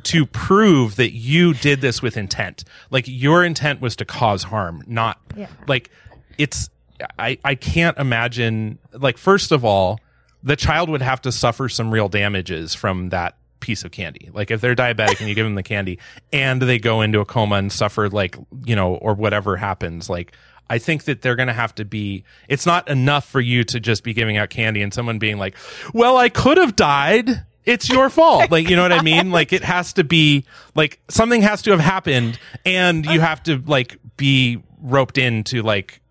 to 0.04 0.26
prove 0.26 0.96
that 0.98 1.12
you 1.14 1.54
did 1.54 1.82
this 1.82 2.02
with 2.02 2.18
intent 2.18 2.64
like 2.90 3.06
your 3.08 3.44
intent 3.44 3.82
was 3.82 3.96
to 3.96 4.06
cause 4.06 4.44
harm 4.44 4.84
not 4.88 5.20
Yeah. 5.36 5.48
like 5.68 5.90
it's 6.38 6.70
i 7.18 7.38
i 7.44 7.56
can't 7.56 7.98
imagine 7.98 8.78
like 8.94 9.18
first 9.18 9.52
of 9.52 9.64
all 9.66 10.00
the 10.44 10.56
child 10.56 10.90
would 10.90 11.02
have 11.02 11.22
to 11.22 11.32
suffer 11.32 11.70
some 11.70 11.92
real 11.92 12.08
damages 12.10 12.74
from 12.76 13.10
that 13.10 13.36
piece 13.60 13.84
of 13.84 13.92
candy 13.92 14.30
like 14.34 14.52
if 14.52 14.62
they're 14.62 14.76
diabetic 14.76 15.20
and 15.20 15.28
you 15.28 15.36
give 15.36 15.46
them 15.46 15.56
the 15.56 15.64
candy 15.64 16.00
and 16.32 16.62
they 16.62 16.80
go 16.80 17.02
into 17.02 17.20
a 17.20 17.26
coma 17.26 17.56
and 17.56 17.72
suffer 17.72 18.10
like 18.10 18.38
you 18.66 18.76
know 18.76 18.96
or 18.96 19.14
whatever 19.14 19.58
happens 19.58 20.10
like 20.10 20.34
I 20.72 20.78
think 20.78 21.06
that 21.06 21.24
they're 21.24 21.36
going 21.36 21.48
to 21.48 21.54
have 21.54 21.74
to 21.76 21.84
be, 21.84 22.24
it's 22.48 22.68
not 22.68 22.88
enough 22.90 23.28
for 23.28 23.42
you 23.42 23.64
to 23.64 23.80
just 23.80 24.04
be 24.04 24.14
giving 24.14 24.38
out 24.38 24.52
candy 24.52 24.84
and 24.84 24.94
someone 24.94 25.18
being 25.18 25.40
like, 25.40 25.56
well, 25.96 26.16
I 26.16 26.30
could 26.30 26.58
have 26.58 26.76
died. 26.76 27.44
It's 27.66 27.90
your 27.90 28.10
fault. 28.10 28.50
Like, 28.52 28.70
you 28.70 28.76
know 28.76 28.82
what 28.82 28.92
I 28.92 29.02
mean? 29.02 29.32
Like, 29.32 29.54
it 29.54 29.64
has 29.64 29.94
to 29.94 30.04
be, 30.04 30.46
like, 30.76 31.00
something 31.10 31.42
has 31.42 31.62
to 31.64 31.72
have 31.72 31.80
happened 31.80 32.40
and 32.66 33.06
you 33.06 33.20
have 33.20 33.44
to, 33.44 33.62
like, 33.68 33.98
be 34.18 34.62
roped 34.82 35.18
into, 35.18 35.62
like, 35.62 36.02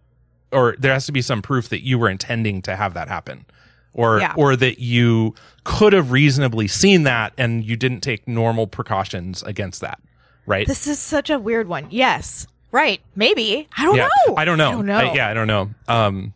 or 0.52 0.76
there 0.78 0.93
has 0.93 1.07
to 1.07 1.12
be 1.12 1.23
some 1.23 1.43
proof 1.43 1.69
that 1.71 1.85
you 1.85 1.99
were 1.99 2.09
intending 2.09 2.62
to 2.62 2.76
have 2.76 2.95
that 2.95 3.09
happen. 3.09 3.45
Or, 3.95 4.21
Yeah. 4.21 4.35
or 4.37 4.55
that 4.55 4.78
you 4.78 5.35
could 5.64 5.93
have 5.93 6.12
reasonably 6.12 6.69
seen 6.69 7.02
that 7.02 7.33
and 7.37 7.64
you 7.64 7.75
didn't 7.75 8.00
take 8.02 8.28
normal 8.28 8.67
precautions 8.69 9.43
against 9.43 9.81
that. 9.81 9.99
Right. 10.47 10.67
This 10.67 10.87
is 10.87 10.99
such 11.00 11.31
a 11.31 11.38
weird 11.38 11.67
one. 11.67 11.88
Yes. 11.90 12.47
Right. 12.71 13.00
Maybe. 13.17 13.67
I 13.76 13.85
don't 13.85 13.97
yeah. 13.97 14.09
know. 14.28 14.37
I 14.37 14.45
don't 14.45 14.59
know. 14.59 14.69
I 14.69 14.73
don't 14.73 14.87
know. 14.87 14.99
I- 14.99 15.14
yeah, 15.14 15.28
I 15.28 15.35
don't 15.35 15.47
know. 15.49 15.71
Um, 15.88 16.33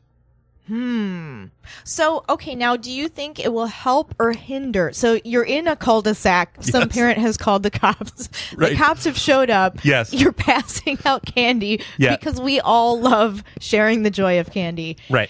Hmm. 0.68 1.46
So, 1.84 2.24
okay, 2.28 2.54
now 2.54 2.76
do 2.76 2.90
you 2.90 3.08
think 3.08 3.38
it 3.40 3.52
will 3.52 3.66
help 3.66 4.14
or 4.18 4.32
hinder? 4.32 4.92
So 4.92 5.18
you're 5.24 5.42
in 5.42 5.66
a 5.66 5.74
cul-de-sac. 5.76 6.56
Some 6.60 6.82
Yes. 6.82 6.92
parent 6.92 7.18
has 7.18 7.36
called 7.36 7.62
the 7.64 7.70
cops. 7.70 8.28
Right. 8.56 8.70
The 8.70 8.76
cops 8.76 9.04
have 9.04 9.18
showed 9.18 9.50
up. 9.50 9.84
Yes. 9.84 10.12
You're 10.14 10.32
passing 10.50 10.98
out 11.04 11.26
candy 11.26 11.82
Yeah. 11.98 12.16
because 12.16 12.40
we 12.40 12.60
all 12.60 13.00
love 13.00 13.42
sharing 13.60 14.02
the 14.04 14.10
joy 14.10 14.38
of 14.40 14.50
candy. 14.50 14.96
right. 15.10 15.28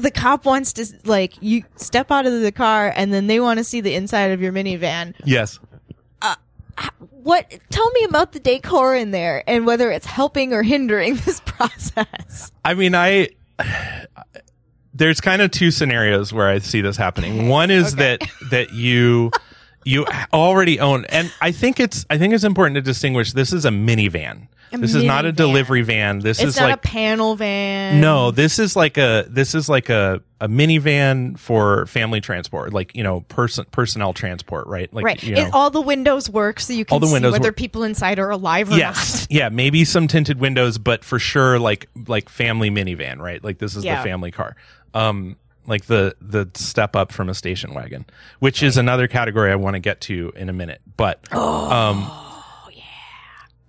The 0.00 0.10
cop 0.12 0.44
wants 0.44 0.72
to 0.74 0.86
like 1.04 1.34
you 1.40 1.64
step 1.74 2.12
out 2.12 2.24
of 2.24 2.40
the 2.42 2.52
car 2.52 2.92
and 2.94 3.12
then 3.12 3.26
they 3.26 3.40
want 3.40 3.58
to 3.58 3.64
see 3.64 3.80
the 3.80 3.92
inside 3.94 4.30
of 4.30 4.40
your 4.40 4.52
minivan. 4.52 5.14
Yes. 5.24 5.58
what? 7.10 7.58
Tell 7.70 7.90
me 7.90 8.04
about 8.04 8.30
the 8.32 8.38
decor 8.40 8.94
in 8.94 9.10
there 9.10 9.42
and 9.48 9.66
whether 9.66 9.90
it's 9.90 10.06
helping 10.06 10.52
or 10.52 10.62
hindering 10.62 11.16
this 11.24 11.40
process. 11.40 12.52
I 12.64 12.74
mean, 12.74 12.94
I 12.94 13.30
there's 15.00 15.20
kind 15.20 15.42
of 15.42 15.50
two 15.50 15.70
scenarios 15.72 16.32
where 16.32 16.48
I 16.48 16.58
see 16.60 16.80
this 16.82 16.96
happening. 16.96 17.48
One 17.48 17.70
is 17.70 17.94
Okay. 17.94 18.18
that 18.18 18.30
that 18.50 18.72
you 18.72 19.30
you 19.84 20.04
already 20.32 20.78
own, 20.78 21.06
and 21.06 21.32
I 21.40 21.52
think 21.52 21.80
it's 21.80 22.04
I 22.10 22.18
think 22.18 22.34
it's 22.34 22.44
important 22.44 22.74
to 22.76 22.82
distinguish. 22.82 23.32
This 23.32 23.52
is 23.52 23.64
a 23.64 23.70
minivan. 23.70 24.46
A 24.72 24.78
this 24.78 24.94
is 24.94 25.02
not 25.02 25.24
a 25.24 25.32
delivery 25.32 25.82
van. 25.82 26.20
This 26.20 26.38
It's 26.38 26.50
is 26.50 26.56
not 26.56 26.66
like 26.66 26.74
a 26.74 26.78
panel 26.78 27.34
van. 27.34 28.00
no, 28.00 28.30
this 28.30 28.60
is 28.60 28.76
like 28.76 28.98
a 28.98 29.24
this 29.28 29.54
is 29.56 29.68
like 29.68 29.88
a 29.88 30.20
a 30.40 30.46
minivan 30.48 31.36
for 31.38 31.86
family 31.86 32.20
transport, 32.20 32.72
like 32.72 32.94
you 32.94 33.02
know 33.02 33.20
person 33.22 33.64
personnel 33.72 34.12
transport, 34.12 34.68
right? 34.68 34.92
Like 34.94 35.04
right. 35.04 35.22
you 35.24 35.34
know. 35.34 35.50
All 35.52 35.70
the 35.70 35.80
windows 35.80 36.30
work, 36.30 36.60
so 36.60 36.72
you 36.72 36.84
can 36.84 36.94
All 36.94 37.00
the 37.00 37.08
see 37.08 37.14
windows 37.14 37.32
whether 37.32 37.48
work. 37.48 37.56
people 37.56 37.82
inside 37.82 38.20
are 38.20 38.30
alive 38.30 38.70
or 38.70 38.76
yes, 38.76 39.26
yeah, 39.28 39.48
maybe 39.48 39.84
some 39.84 40.06
tinted 40.06 40.38
windows, 40.38 40.78
but 40.78 41.04
for 41.04 41.18
sure, 41.18 41.58
like 41.58 41.88
like 42.06 42.28
family 42.28 42.70
minivan, 42.70 43.18
right? 43.18 43.42
Like 43.42 43.58
this 43.58 43.74
is 43.74 43.84
Yeah. 43.84 43.96
the 43.96 44.08
family 44.08 44.30
car, 44.30 44.54
um, 44.94 45.36
like 45.66 45.86
the 45.86 46.16
the 46.20 46.48
step 46.54 46.96
up 46.96 47.12
from 47.12 47.28
a 47.28 47.34
station 47.34 47.74
wagon, 47.74 48.04
which 48.38 48.62
is 48.62 48.76
another 48.76 49.06
category 49.08 49.52
I 49.52 49.56
want 49.56 49.74
to 49.74 49.80
get 49.80 50.00
to 50.02 50.32
in 50.36 50.48
a 50.48 50.52
minute. 50.52 50.80
But 50.96 51.26
Oh, 51.32 51.70
um, 51.70 51.98
yeah, 52.72 52.82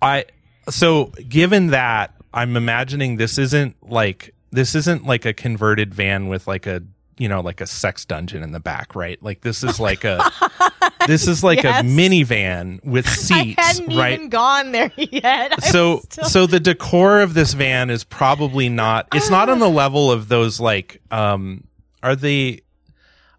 I 0.00 0.24
so 0.68 1.06
given 1.28 1.68
that 1.68 2.14
I'm 2.34 2.56
imagining 2.56 3.16
this 3.16 3.38
isn't 3.38 3.76
like 3.88 4.34
this 4.50 4.74
isn't 4.74 5.06
like 5.06 5.24
a 5.24 5.32
converted 5.32 5.94
van 5.94 6.28
with 6.28 6.46
like 6.46 6.66
a 6.66 6.82
you 7.18 7.28
know 7.28 7.40
like 7.40 7.60
a 7.60 7.66
sex 7.66 8.04
dungeon 8.04 8.42
in 8.42 8.52
the 8.52 8.60
back, 8.60 8.94
right? 8.94 9.22
Like 9.22 9.42
this 9.42 9.62
is 9.62 9.78
like 9.78 10.04
a 10.04 10.30
this 11.06 11.26
is 11.28 11.42
like 11.44 11.62
Yes. 11.62 11.80
a 11.82 11.84
minivan 11.84 12.84
with 12.84 13.08
seats, 13.10 13.58
I 13.58 13.62
hadn't 13.62 13.96
right? 13.96 14.14
even 14.14 14.28
gone 14.28 14.72
there 14.72 14.90
yet. 14.96 15.52
I 15.52 15.56
so 15.70 16.00
still- 16.10 16.24
so 16.24 16.46
the 16.46 16.60
decor 16.60 17.20
of 17.20 17.34
this 17.34 17.52
van 17.54 17.90
is 17.90 18.04
probably 18.04 18.68
not 18.68 19.08
it's 19.14 19.30
not 19.30 19.48
on 19.48 19.58
the 19.58 19.70
level 19.70 20.10
of 20.10 20.28
those 20.28 20.60
like 20.60 21.00
um 21.10 21.64
are 22.02 22.16
they 22.16 22.60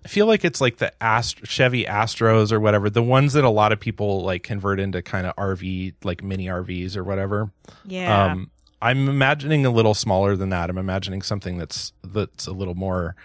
I 0.05 0.09
feel 0.09 0.25
like 0.25 0.43
it's 0.43 0.59
like 0.59 0.77
the 0.79 0.91
Ast- 1.01 1.45
Chevy 1.45 1.85
Astros 1.85 2.51
or 2.51 2.59
whatever, 2.59 2.89
the 2.89 3.01
ones 3.01 3.31
that 3.33 3.45
a 3.45 3.49
lot 3.49 3.71
of 3.71 3.79
people 3.79 4.21
like 4.23 4.43
convert 4.43 4.77
into 4.81 5.01
kind 5.01 5.25
of 5.25 5.33
RV, 5.37 5.93
like 6.03 6.21
mini 6.21 6.47
RVs 6.47 6.97
or 6.97 7.05
whatever. 7.05 7.51
yeah. 7.85 8.25
Um, 8.33 8.51
I'm 8.81 9.07
imagining 9.07 9.65
a 9.65 9.69
little 9.69 9.93
smaller 9.93 10.35
than 10.35 10.49
that. 10.49 10.69
I'm 10.69 10.77
imagining 10.77 11.21
something 11.21 11.57
that's 11.57 11.93
that's 12.03 12.47
a 12.47 12.51
little 12.51 12.75
more 12.75 13.15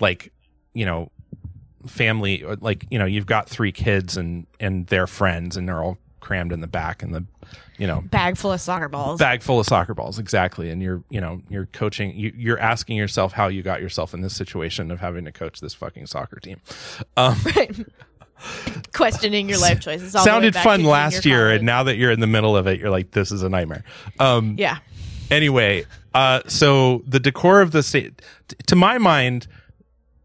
like, 0.00 0.32
you 0.72 0.84
know, 0.84 1.12
family. 1.86 2.42
Like 2.60 2.86
you 2.90 2.98
know, 2.98 3.04
you've 3.06 3.26
got 3.26 3.48
three 3.48 3.72
kids 3.72 4.16
and 4.16 4.46
and 4.60 4.86
their 4.88 5.06
friends, 5.06 5.56
and 5.56 5.68
they're 5.68 5.82
all 5.82 5.98
crammed 6.20 6.52
in 6.52 6.60
the 6.60 6.66
back, 6.66 7.02
and 7.02 7.14
the 7.14 7.24
you 7.78 7.86
know 7.86 8.00
bag 8.02 8.36
full 8.36 8.52
of 8.52 8.60
soccer 8.60 8.88
balls. 8.88 9.18
bag 9.18 9.42
full 9.42 9.58
of 9.60 9.66
soccer 9.66 9.94
balls 9.94 10.18
exactly 10.18 10.70
and 10.70 10.80
you're 10.80 11.02
you 11.10 11.20
know 11.20 11.42
you're 11.50 11.66
coaching 11.66 12.16
you, 12.16 12.32
you're 12.36 12.58
asking 12.58 12.96
yourself 12.96 13.32
how 13.32 13.48
you 13.48 13.62
got 13.62 13.80
yourself 13.82 14.14
in 14.14 14.20
this 14.20 14.34
situation 14.34 14.92
of 14.92 15.00
having 15.00 15.24
to 15.24 15.32
coach 15.32 15.60
this 15.60 15.74
fucking 15.74 16.06
soccer 16.06 16.38
team 16.38 16.60
um 17.16 17.36
right 17.56 17.84
Questioning 18.92 19.48
your 19.48 19.58
life 19.58 19.80
choices. 19.80 20.14
all 20.14 20.24
sounded 20.24 20.54
fun 20.54 20.84
last 20.84 21.24
year 21.24 21.50
and 21.50 21.64
now 21.64 21.82
that 21.82 21.96
you're 21.96 22.10
in 22.12 22.20
the 22.20 22.26
middle 22.26 22.56
of 22.56 22.66
it 22.66 22.78
you're 22.78 22.90
like 22.90 23.10
this 23.10 23.32
is 23.32 23.42
a 23.42 23.48
nightmare 23.48 23.82
um 24.20 24.54
yeah. 24.58 24.78
anyway 25.30 25.84
uh 26.14 26.40
so 26.46 27.02
the 27.06 27.18
decor 27.20 27.60
of 27.60 27.72
the 27.72 27.82
state 27.82 28.22
t- 28.48 28.56
to 28.66 28.76
my 28.76 28.98
mind 28.98 29.46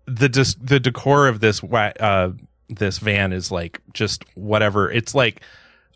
the 0.10 0.30
dis- 0.30 0.56
the 0.62 0.80
decor 0.80 1.28
of 1.28 1.40
this 1.40 1.62
wa- 1.64 1.92
uh 2.00 2.32
this 2.70 2.98
van 3.00 3.32
is 3.34 3.52
like 3.52 3.80
just 3.94 4.24
whatever 4.36 4.92
it's 4.92 5.16
like 5.16 5.42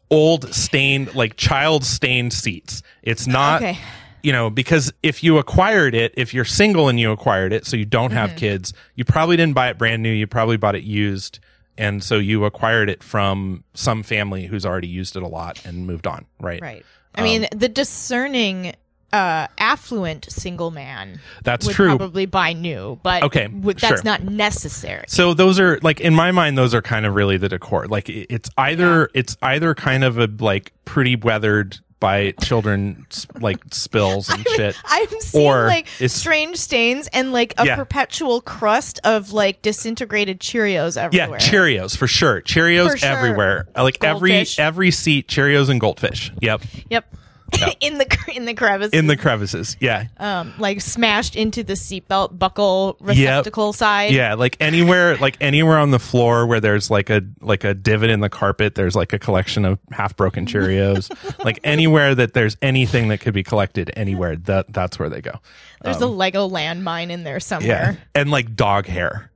old 0.09 0.53
stained 0.53 1.13
like 1.15 1.35
child 1.37 1.83
stained 1.83 2.31
seats 2.33 2.81
it's 3.01 3.25
not 3.27 3.61
Okay. 3.61 3.77
you 4.23 4.31
know, 4.31 4.49
because 4.49 4.93
if 5.03 5.21
you 5.21 5.37
acquired 5.37 5.93
it, 5.93 6.13
if 6.15 6.33
you're 6.33 6.45
single 6.45 6.87
and 6.87 6.97
you 6.97 7.11
acquired 7.11 7.51
it, 7.51 7.65
so 7.65 7.75
you 7.75 7.83
don't 7.83 8.11
Mm-hmm. 8.11 8.17
have 8.17 8.35
kids, 8.37 8.73
you 8.95 9.03
probably 9.03 9.35
didn't 9.35 9.53
buy 9.53 9.67
it 9.69 9.77
brand 9.77 10.01
new. 10.01 10.11
You 10.13 10.27
probably 10.27 10.55
bought 10.55 10.75
it 10.75 10.83
used. 10.83 11.39
And 11.77 12.01
so 12.01 12.19
you 12.19 12.45
acquired 12.45 12.89
it 12.89 13.03
from 13.03 13.65
some 13.73 14.01
family 14.01 14.45
who's 14.45 14.65
already 14.65 14.87
used 14.87 15.17
it 15.17 15.23
a 15.23 15.27
lot 15.27 15.65
and 15.65 15.85
moved 15.85 16.07
on, 16.07 16.25
right? 16.39 16.61
Right. 16.61 16.85
I 17.15 17.21
mean, 17.23 17.47
the 17.53 17.67
discerning, 17.67 18.73
uh, 19.13 19.47
affluent 19.59 20.25
single 20.29 20.71
man 20.71 21.19
That's 21.43 21.65
would 21.67 21.75
true. 21.75 21.95
probably 21.95 22.25
buy 22.25 22.51
new, 22.53 22.99
but 23.03 23.23
Okay, 23.23 23.47
would, 23.47 23.77
that's 23.77 24.01
sure. 24.01 24.03
not 24.03 24.23
necessary. 24.23 25.05
So 25.07 25.33
those 25.33 25.59
are 25.59 25.79
like 25.83 26.01
in 26.01 26.13
my 26.15 26.31
mind, 26.31 26.57
those 26.57 26.73
are 26.73 26.81
kind 26.81 27.05
of 27.05 27.13
really 27.15 27.37
the 27.37 27.47
decor. 27.47 27.87
Like 27.87 28.09
it's 28.09 28.49
either 28.57 29.09
it's 29.13 29.37
either 29.41 29.73
kind 29.75 30.03
of 30.03 30.17
a 30.17 30.27
like 30.39 30.73
pretty 30.85 31.15
weathered 31.15 31.77
by 31.99 32.31
children 32.41 33.05
like 33.39 33.59
spills 33.71 34.27
and 34.29 34.45
shit. 34.55 34.75
I'm 34.83 35.07
seeing 35.21 35.45
Or 35.47 35.67
like 35.67 35.87
strange 36.07 36.57
stains 36.57 37.07
and 37.13 37.31
like 37.31 37.53
a 37.57 37.65
Yeah. 37.65 37.75
perpetual 37.77 38.41
crust 38.41 38.99
of 39.05 39.31
like 39.31 39.61
disintegrated 39.61 40.41
Cheerios 40.41 40.97
everywhere. 40.97 41.37
Yeah. 41.39 41.49
Cheerios 41.49 41.95
for 41.95 42.07
sure. 42.07 42.41
Cheerios 42.41 42.91
For 42.91 42.97
sure. 42.97 43.09
everywhere. 43.09 43.67
Like 43.77 43.99
Goldfish. 43.99 44.59
every 44.59 44.65
every 44.65 44.91
seat, 44.91 45.29
Cheerios 45.29 45.69
and 45.69 45.79
goldfish. 45.79 46.31
Yep, 46.41 46.63
Yep. 46.89 47.15
in 47.79 47.97
the 47.97 48.31
in 48.33 48.45
the 48.45 48.53
crevices. 48.53 48.93
in 48.93 49.07
the 49.07 49.17
crevices. 49.17 49.77
Yeah, 49.79 50.05
um 50.17 50.53
like 50.57 50.81
smashed 50.81 51.35
into 51.35 51.63
the 51.63 51.73
seatbelt 51.73 52.37
buckle 52.37 52.97
receptacle 52.99 53.73
side. 53.73 54.11
yeah. 54.13 54.33
Like 54.35 54.57
anywhere, 54.59 55.17
like 55.17 55.37
anywhere 55.41 55.77
on 55.77 55.91
the 55.91 55.99
floor 55.99 56.45
where 56.45 56.59
there's 56.59 56.89
like 56.89 57.09
a 57.09 57.21
like 57.41 57.63
a 57.63 57.73
divot 57.73 58.09
in 58.09 58.19
the 58.19 58.29
carpet, 58.29 58.75
there's 58.75 58.95
like 58.95 59.13
a 59.13 59.19
collection 59.19 59.65
of 59.65 59.79
half 59.91 60.15
broken 60.15 60.45
Cheerios. 60.45 61.09
like 61.45 61.59
anywhere 61.63 62.15
that 62.15 62.33
there's 62.33 62.57
anything 62.61 63.07
that 63.09 63.19
could 63.19 63.33
be 63.33 63.43
collected 63.43 63.91
anywhere, 63.95 64.35
that 64.35 64.71
that's 64.73 64.97
where 64.99 65.09
they 65.09 65.21
go. 65.21 65.39
There's 65.83 65.99
a 65.99 66.07
Lego 66.07 66.47
landmine 66.47 67.09
in 67.09 67.23
there 67.23 67.39
somewhere. 67.41 67.67
Yeah, 67.67 67.85
somewhere. 67.85 68.03
and 68.15 68.31
like 68.31 68.55
dog 68.55 68.85
hair, 68.85 69.29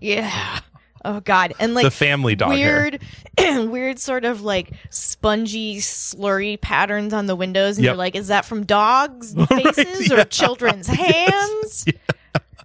Yeah. 0.00 0.60
Oh 1.04 1.20
god. 1.20 1.52
And 1.58 1.74
like 1.74 1.84
the 1.84 1.90
family 1.90 2.34
dog 2.34 2.52
hair. 2.54 2.90
weird 3.38 3.68
weird 3.70 3.98
sort 3.98 4.24
of 4.24 4.40
like 4.42 4.72
spongy 4.90 5.76
slurry 5.76 6.60
patterns 6.60 7.12
on 7.12 7.26
the 7.26 7.36
windows 7.36 7.76
and 7.76 7.84
Yep. 7.84 7.90
you're 7.90 7.96
like 7.96 8.14
is 8.16 8.28
that 8.28 8.44
from 8.44 8.64
dogs 8.64 9.34
faces 9.48 10.10
or 10.10 10.16
yeah. 10.18 10.24
children's 10.24 10.86
hands 10.88 11.84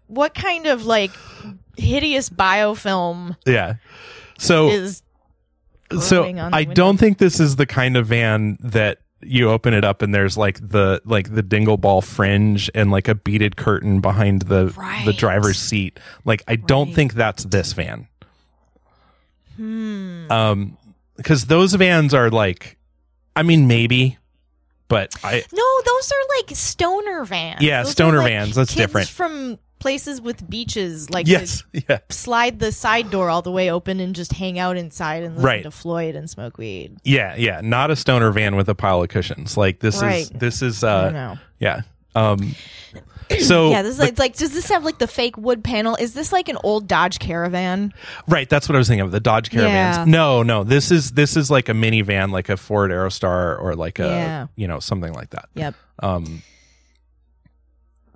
what 0.07 0.33
kind 0.33 0.67
of 0.67 0.85
like 0.85 1.11
hideous 1.77 2.29
biofilm 2.29 3.35
Yeah. 3.45 3.75
So 4.37 4.69
is 4.69 5.03
so 5.99 6.23
on 6.25 6.35
the 6.35 6.41
I 6.55 6.59
window? 6.61 6.73
don't 6.75 6.97
think 6.97 7.17
this 7.17 7.39
is 7.39 7.55
the 7.57 7.65
kind 7.65 7.97
of 7.97 8.07
van 8.07 8.57
that 8.61 8.99
you 9.21 9.49
open 9.49 9.73
it 9.73 9.83
up 9.83 10.01
and 10.01 10.13
there's 10.15 10.37
like 10.37 10.59
the 10.65 11.01
like 11.03 11.33
the 11.33 11.41
dingle 11.41 11.75
ball 11.77 12.01
fringe 12.01 12.69
and 12.73 12.89
like 12.89 13.07
a 13.09 13.15
beaded 13.15 13.57
curtain 13.57 13.99
behind 13.99 14.43
the 14.43 14.65
the 15.03 15.11
driver's 15.13 15.57
seat. 15.59 15.99
Like 16.23 16.41
I 16.47 16.55
don't 16.55 16.93
think 16.93 17.15
that's 17.15 17.43
this 17.43 17.73
van. 17.73 18.07
Hmm. 19.59 20.31
Um 20.31 20.77
because 21.17 21.45
those 21.47 21.73
vans 21.73 22.13
are 22.13 22.29
like 22.29 22.77
I 23.35 23.43
mean 23.43 23.67
maybe 23.67 24.17
but 24.87 25.13
I 25.23 25.43
no 25.53 25.81
those 25.85 26.11
are 26.11 26.37
like 26.37 26.55
stoner 26.55 27.25
vans 27.25 27.61
Yeah, 27.61 27.83
Those 27.83 27.91
stoner 27.91 28.19
like, 28.19 28.27
vans. 28.29 28.55
That's 28.55 28.73
different. 28.73 29.09
from 29.09 29.59
places 29.79 30.19
with 30.19 30.49
beaches 30.49 31.09
like 31.09 31.25
yes, 31.27 31.63
yeah. 31.89 31.99
slide 32.09 32.59
the 32.59 32.71
side 32.71 33.09
door 33.11 33.29
all 33.29 33.41
the 33.41 33.51
way 33.51 33.69
open 33.71 33.99
and 34.01 34.13
just 34.15 34.33
hang 34.33 34.59
out 34.59 34.75
inside 34.77 35.23
and 35.23 35.35
listen 35.35 35.45
Right. 35.45 35.63
to 35.63 35.71
floyd 35.71 36.15
and 36.15 36.29
smoke 36.29 36.57
weed 36.57 36.97
Yeah, 37.03 37.35
yeah, 37.37 37.61
not 37.63 37.89
a 37.91 37.95
stoner 37.95 38.31
van 38.31 38.55
with 38.57 38.67
a 38.69 38.75
pile 38.75 39.01
of 39.03 39.09
cushions. 39.09 39.55
Like 39.57 39.79
this 39.79 40.01
is 40.01 40.29
this 40.31 40.61
is 40.61 40.83
uh 40.83 41.35
yeah. 41.59 41.81
Um 42.15 42.55
so 43.41 43.69
yeah, 43.69 43.81
this 43.81 43.91
is 43.91 43.97
the- 43.97 44.03
like, 44.05 44.19
like, 44.19 44.35
does 44.35 44.53
this 44.53 44.69
have 44.69 44.83
like 44.83 44.97
the 44.97 45.07
fake 45.07 45.37
wood 45.37 45.63
panel? 45.63 45.95
Is 45.95 46.13
this 46.13 46.31
like 46.31 46.49
an 46.49 46.57
old 46.63 46.87
Dodge 46.87 47.19
Caravan? 47.19 47.93
Right, 48.27 48.49
that's 48.49 48.67
what 48.67 48.75
I 48.75 48.79
was 48.79 48.87
thinking 48.87 49.05
of. 49.05 49.11
The 49.11 49.19
Dodge 49.19 49.49
Caravans. 49.51 49.97
Yeah. 49.97 50.05
No, 50.07 50.41
no, 50.43 50.63
this 50.63 50.91
is 50.91 51.11
this 51.11 51.37
is 51.37 51.51
like 51.51 51.69
a 51.69 51.73
minivan, 51.73 52.31
like 52.31 52.49
a 52.49 52.57
Ford 52.57 52.91
Aerostar 52.91 53.61
or 53.61 53.75
like 53.75 53.99
a 53.99 54.07
Yeah. 54.07 54.47
you 54.55 54.67
know 54.67 54.79
something 54.79 55.13
like 55.13 55.29
that. 55.31 55.49
Yep. 55.55 55.75
Um, 56.01 56.41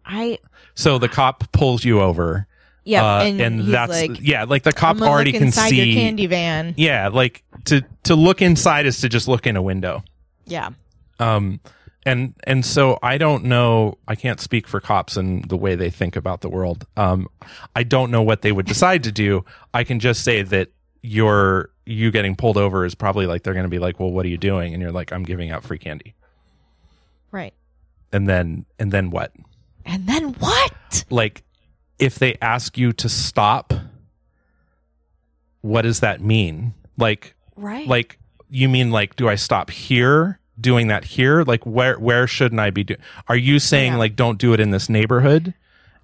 I 0.05 0.39
so 0.75 0.97
the 0.97 1.07
cop 1.09 1.51
pulls 1.51 1.83
you 1.85 2.01
over. 2.01 2.47
yeah, 2.83 3.05
uh, 3.19 3.23
and, 3.23 3.61
he's 3.61 3.71
that's 3.71 3.91
like, 3.91 4.19
yeah, 4.21 4.43
like 4.43 4.63
the 4.63 4.73
cop 4.73 4.99
already 5.01 5.31
look 5.31 5.39
can 5.39 5.47
inside 5.47 5.69
see. 5.69 5.83
your 5.83 6.01
candy 6.01 6.25
van. 6.27 6.73
Yeah, 6.77 7.07
like 7.09 7.43
to 7.65 7.83
to 8.03 8.15
look 8.15 8.41
inside 8.41 8.85
is 8.85 8.99
to 9.01 9.09
just 9.09 9.27
look 9.27 9.47
in 9.47 9.55
a 9.55 9.61
window. 9.61 10.03
Yeah, 10.45 10.71
Um, 11.19 11.61
and 12.05 12.33
and 12.45 12.65
so 12.65 12.99
I 13.01 13.17
don't 13.17 13.45
know. 13.45 13.97
I 14.07 14.15
can't 14.15 14.39
speak 14.39 14.67
for 14.67 14.79
cops 14.79 15.15
and 15.17 15.43
the 15.49 15.57
way 15.57 15.75
they 15.75 15.89
think 15.89 16.15
about 16.15 16.41
the 16.41 16.49
world. 16.49 16.85
Um, 16.97 17.27
I 17.75 17.83
don't 17.83 18.11
know 18.11 18.21
what 18.21 18.41
they 18.41 18.51
would 18.51 18.65
decide 18.65 19.03
to 19.05 19.11
do. 19.11 19.45
I 19.73 19.83
can 19.83 19.99
just 19.99 20.23
say 20.23 20.41
that 20.43 20.69
your 21.01 21.69
you 21.85 22.11
getting 22.11 22.35
pulled 22.35 22.57
over 22.57 22.85
is 22.85 22.95
probably 22.95 23.25
like 23.25 23.43
they're 23.43 23.53
going 23.53 23.65
to 23.65 23.69
be 23.69 23.79
like, 23.79 23.99
well, 23.99 24.09
what 24.11 24.25
are 24.25 24.29
you 24.29 24.37
doing? 24.37 24.73
And 24.73 24.81
you're 24.81 24.91
like, 24.91 25.11
I'm 25.11 25.23
giving 25.23 25.51
out 25.51 25.63
free 25.63 25.77
candy. 25.79 26.15
right. 27.31 27.53
And 28.11 28.27
then 28.29 28.65
and 28.79 28.91
then 28.91 29.09
what? 29.09 29.31
And 29.85 30.07
then 30.07 30.33
what? 30.35 31.03
Like, 31.09 31.43
if 31.99 32.15
they 32.19 32.35
ask 32.41 32.77
you 32.77 32.93
to 32.93 33.09
stop, 33.09 33.73
what 35.61 35.81
does 35.83 35.99
that 36.01 36.21
mean? 36.21 36.73
Like 36.97 37.35
Right. 37.55 37.87
like 37.87 38.19
you 38.49 38.69
mean 38.69 38.91
like 38.91 39.15
do 39.15 39.27
I 39.29 39.35
stop 39.35 39.69
here 39.69 40.39
doing 40.59 40.87
that 40.87 41.03
here? 41.05 41.43
Like 41.43 41.65
where 41.65 41.97
where 41.99 42.27
shouldn't 42.27 42.59
I 42.61 42.69
be 42.69 42.83
doing? 42.83 42.99
Are 43.27 43.35
you 43.35 43.59
saying 43.59 43.93
Yeah. 43.93 43.97
like 43.99 44.15
don't 44.15 44.37
do 44.37 44.53
it 44.53 44.59
in 44.59 44.71
this 44.71 44.89
neighborhood? 44.89 45.53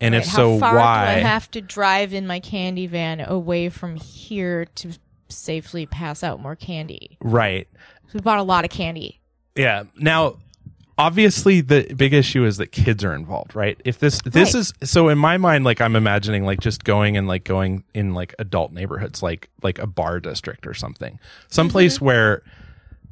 And 0.01 0.13
Right, 0.15 0.23
if 0.23 0.29
so, 0.29 0.55
why? 0.55 0.69
do 0.71 0.77
I 0.79 1.19
have 1.23 1.51
to 1.51 1.62
drive 1.62 2.13
in 2.13 2.25
my 2.25 2.39
candy 2.39 2.88
van 2.88 3.19
away 3.19 3.67
from 3.69 3.95
here 3.97 4.65
to 4.75 4.91
safely 5.27 5.85
pass 5.85 6.23
out 6.23 6.39
more 6.41 6.55
candy? 6.55 7.17
right. 7.21 7.67
We 8.13 8.21
bought 8.21 8.39
a 8.39 8.43
lot 8.43 8.63
of 8.65 8.71
candy. 8.71 9.19
Yeah. 9.55 9.83
Now, 9.95 10.38
obviously, 10.97 11.62
the 11.62 11.93
big 11.95 12.13
issue 12.13 12.43
is 12.45 12.57
that 12.57 12.71
kids 12.71 13.03
are 13.03 13.13
involved, 13.13 13.55
right? 13.55 13.79
If 13.85 13.99
this 13.99 14.19
this 14.25 14.53
Right. 14.53 14.59
is 14.62 14.73
so 14.83 15.09
in 15.09 15.17
my 15.17 15.38
mind, 15.38 15.63
like 15.63 15.79
I'm 15.81 15.95
imagining 15.95 16.45
like 16.45 16.59
just 16.59 16.83
going 16.83 17.17
and 17.17 17.27
like 17.27 17.43
going 17.43 17.83
in 17.93 18.13
like 18.13 18.33
adult 18.39 18.71
neighborhoods, 18.73 19.21
like 19.21 19.49
like 19.62 19.79
a 19.79 19.88
bar 19.88 20.19
district 20.19 20.65
or 20.65 20.73
something, 20.73 21.19
someplace 21.49 21.95
Mm-hmm. 21.97 22.05
where 22.05 22.43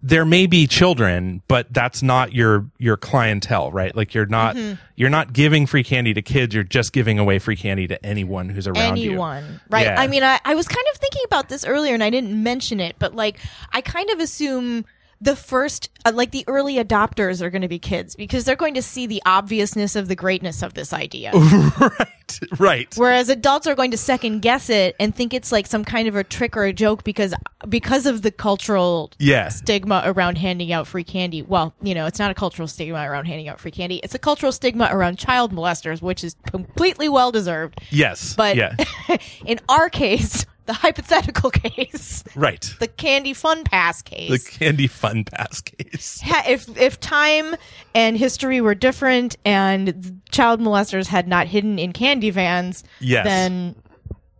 there 0.03 0.25
may 0.25 0.45
be 0.47 0.67
children, 0.67 1.41
but 1.47 1.67
that's 1.73 2.03
not 2.03 2.33
your 2.33 2.65
your 2.77 2.97
clientele, 2.97 3.71
right? 3.71 3.95
Like 3.95 4.13
you're 4.13 4.25
not 4.25 4.55
Mm-hmm. 4.55 4.75
you're 4.95 5.10
not 5.10 5.33
giving 5.33 5.65
free 5.65 5.83
candy 5.83 6.13
to 6.13 6.21
kids. 6.21 6.53
You're 6.53 6.63
just 6.63 6.93
giving 6.93 7.19
away 7.19 7.39
free 7.39 7.55
candy 7.55 7.88
to 7.88 8.05
anyone 8.05 8.49
who's 8.49 8.67
around 8.67 8.97
you. 8.97 9.12
anyone 9.12 9.60
right 9.69 9.86
Yeah. 9.86 9.99
i 9.99 10.07
mean 10.07 10.23
I, 10.23 10.39
I 10.45 10.55
was 10.55 10.67
kind 10.67 10.86
of 10.93 10.99
thinking 10.99 11.21
about 11.25 11.49
this 11.49 11.65
earlier 11.65 11.93
and 11.93 12.03
i 12.03 12.10
didn't 12.10 12.41
mention 12.41 12.79
it 12.79 12.95
but 12.99 13.13
like 13.15 13.39
i 13.73 13.81
kind 13.81 14.10
of 14.10 14.19
assume 14.19 14.86
the 15.19 15.36
first 15.36 15.89
uh, 16.06 16.12
like 16.13 16.32
the 16.32 16.43
early 16.47 16.75
adopters 16.75 17.41
are 17.41 17.49
going 17.49 17.62
to 17.63 17.67
be 17.67 17.80
kids 17.80 18.15
because 18.15 18.45
they're 18.45 18.56
going 18.56 18.75
to 18.75 18.82
see 18.82 19.08
the 19.08 19.21
obviousness 19.25 19.95
of 19.95 20.08
the 20.08 20.15
greatness 20.15 20.62
of 20.62 20.73
this 20.75 20.93
idea 20.93 21.32
right. 21.80 22.39
Right. 22.60 22.93
whereas 22.97 23.30
adults 23.30 23.67
are 23.67 23.75
going 23.75 23.91
to 23.91 23.97
second 23.97 24.41
guess 24.41 24.69
it 24.69 24.95
and 24.99 25.15
think 25.15 25.34
it's 25.34 25.51
like 25.51 25.65
some 25.65 25.84
kind 25.86 26.08
of 26.08 26.15
a 26.15 26.23
trick 26.23 26.56
or 26.58 26.65
a 26.65 26.73
joke 26.73 27.03
because 27.03 27.34
because 27.67 28.06
of 28.06 28.21
the 28.21 28.32
cultural 28.32 29.12
Yeah. 29.17 29.49
stigma 29.49 30.03
around 30.06 30.38
handing 30.38 30.71
out 30.71 30.88
free 30.88 31.03
candy. 31.03 31.41
Well, 31.41 31.73
you 31.82 31.95
know, 31.95 32.06
it's 32.06 32.19
not 32.19 32.30
a 32.32 32.34
cultural 32.36 32.67
stigma 32.67 32.99
around 33.10 33.25
handing 33.25 33.47
out 33.47 33.60
free 33.60 33.71
candy. 33.71 33.99
It's 34.03 34.13
a 34.13 34.19
cultural 34.19 34.51
stigma 34.51 34.88
around 34.91 35.17
child 35.17 35.51
molesters, 35.51 36.01
which 36.01 36.23
is 36.23 36.36
completely 36.45 37.10
well 37.10 37.32
deserved. 37.32 37.80
Yes. 37.89 38.36
But 38.36 38.56
yeah. 38.56 38.75
in 39.45 39.60
our 39.67 39.89
case, 39.89 40.45
the 40.67 40.73
hypothetical 40.73 41.49
case, 41.51 42.23
Right. 42.36 42.71
the 42.80 42.88
candy 42.88 43.34
fun 43.34 43.63
pass 43.63 44.01
case, 44.01 44.30
The 44.43 44.51
candy 44.60 44.88
fun 44.88 45.23
pass 45.23 45.62
case. 45.62 46.21
if 46.47 46.77
if 46.77 46.99
time 46.99 47.56
and 47.95 48.15
history 48.17 48.62
were 48.62 48.75
different 48.75 49.36
and 49.43 50.21
child 50.30 50.60
molesters 50.62 51.08
had 51.08 51.27
not 51.27 51.47
hidden 51.47 51.80
in 51.80 51.91
candy 51.93 52.30
vans, 52.30 52.84
Yes. 52.99 53.25
then 53.25 53.75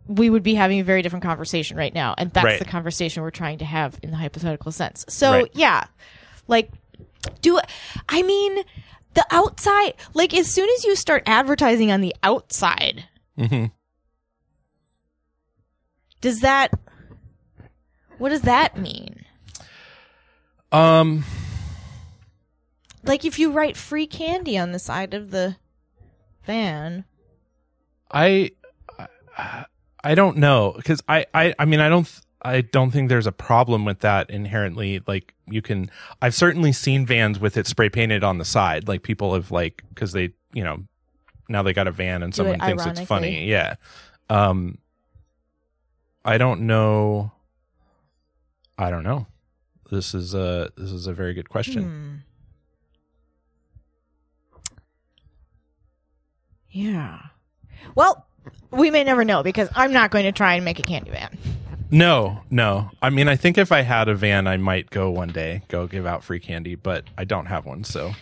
we 0.06 0.30
would 0.30 0.42
be 0.42 0.54
having 0.54 0.78
a 0.80 0.84
very 0.84 1.02
different 1.02 1.22
conversation 1.24 1.76
right 1.76 1.92
now. 1.94 2.14
And 2.16 2.32
that's 2.32 2.44
Right. 2.44 2.58
the 2.58 2.64
conversation 2.64 3.22
we're 3.22 3.30
trying 3.30 3.58
to 3.58 3.64
have 3.66 3.98
in 4.02 4.10
the 4.10 4.16
hypothetical 4.16 4.72
sense. 4.72 5.04
So, 5.08 5.32
Right. 5.32 5.50
yeah. 5.52 5.84
Like 6.46 6.70
do 7.42 7.60
I 8.08 8.22
mean 8.22 8.62
the 9.14 9.26
outside 9.30 9.94
like 10.14 10.32
as 10.32 10.46
soon 10.50 10.68
as 10.76 10.84
you 10.84 10.94
start 10.96 11.24
advertising 11.26 11.90
on 11.92 12.00
the 12.00 12.14
outside, 12.22 13.04
hmm 13.36 13.66
does 16.20 16.40
that 16.40 16.72
what 18.18 18.30
does 18.30 18.42
that 18.42 18.76
mean? 18.76 19.24
Um. 20.72 21.24
Like 23.04 23.24
if 23.24 23.38
you 23.38 23.52
write 23.52 23.76
free 23.76 24.06
candy 24.06 24.58
on 24.58 24.72
the 24.72 24.78
side 24.78 25.14
of 25.14 25.30
the 25.30 25.56
van. 26.44 27.04
I 28.10 28.50
I 30.02 30.14
don't 30.14 30.38
know 30.38 30.74
because 30.76 31.02
I, 31.08 31.26
I 31.32 31.54
I 31.58 31.64
mean 31.64 31.80
I 31.80 31.88
don't 31.88 32.04
th- 32.04 32.22
I 32.42 32.60
don't 32.60 32.90
think 32.90 33.08
there's 33.08 33.26
a 33.26 33.32
problem 33.32 33.84
with 33.84 34.00
that 34.00 34.30
inherently. 34.30 35.00
Like 35.06 35.34
you 35.46 35.62
can 35.62 35.90
I've 36.20 36.34
certainly 36.34 36.72
seen 36.72 37.06
vans 37.06 37.38
with 37.38 37.56
it 37.56 37.66
spray 37.66 37.88
painted 37.88 38.24
on 38.24 38.38
the 38.38 38.44
side. 38.44 38.88
Like 38.88 39.02
people 39.02 39.34
have 39.34 39.50
like 39.50 39.82
because 39.90 40.12
they 40.12 40.32
you 40.52 40.64
know 40.64 40.84
now 41.48 41.62
they 41.62 41.72
got 41.72 41.86
a 41.86 41.92
van 41.92 42.22
and 42.22 42.32
Do 42.32 42.42
it 42.42 42.44
someone 42.44 42.60
thinks 42.60 42.86
it's 42.86 43.08
funny. 43.08 43.46
Yeah. 43.48 43.76
Um. 44.28 44.78
I 46.24 46.38
don't 46.38 46.62
know. 46.62 47.32
I 48.76 48.90
don't 48.90 49.02
know. 49.02 49.26
This 49.90 50.14
is 50.14 50.34
a 50.34 50.70
this 50.76 50.92
is 50.92 51.06
a 51.06 51.12
very 51.12 51.34
good 51.34 51.48
question. 51.48 51.82
Hmm. 51.82 52.14
Yeah. 56.70 57.18
Well, 57.94 58.26
we 58.70 58.90
may 58.90 59.04
never 59.04 59.24
know 59.24 59.42
because 59.42 59.68
I'm 59.74 59.92
not 59.92 60.10
going 60.10 60.24
to 60.24 60.32
try 60.32 60.54
and 60.54 60.64
make 60.64 60.78
a 60.78 60.82
candy 60.82 61.10
van. 61.10 61.36
No, 61.90 62.42
no. 62.50 62.90
I 63.00 63.08
mean, 63.08 63.28
I 63.28 63.36
think 63.36 63.56
if 63.56 63.72
I 63.72 63.80
had 63.80 64.08
a 64.08 64.14
van, 64.14 64.46
I 64.46 64.58
might 64.58 64.90
go 64.90 65.10
one 65.10 65.28
day, 65.28 65.62
go 65.68 65.86
give 65.86 66.04
out 66.04 66.22
free 66.22 66.38
candy, 66.38 66.74
but 66.74 67.04
I 67.16 67.24
don't 67.24 67.46
have 67.46 67.64
one. 67.64 67.82
So, 67.84 68.12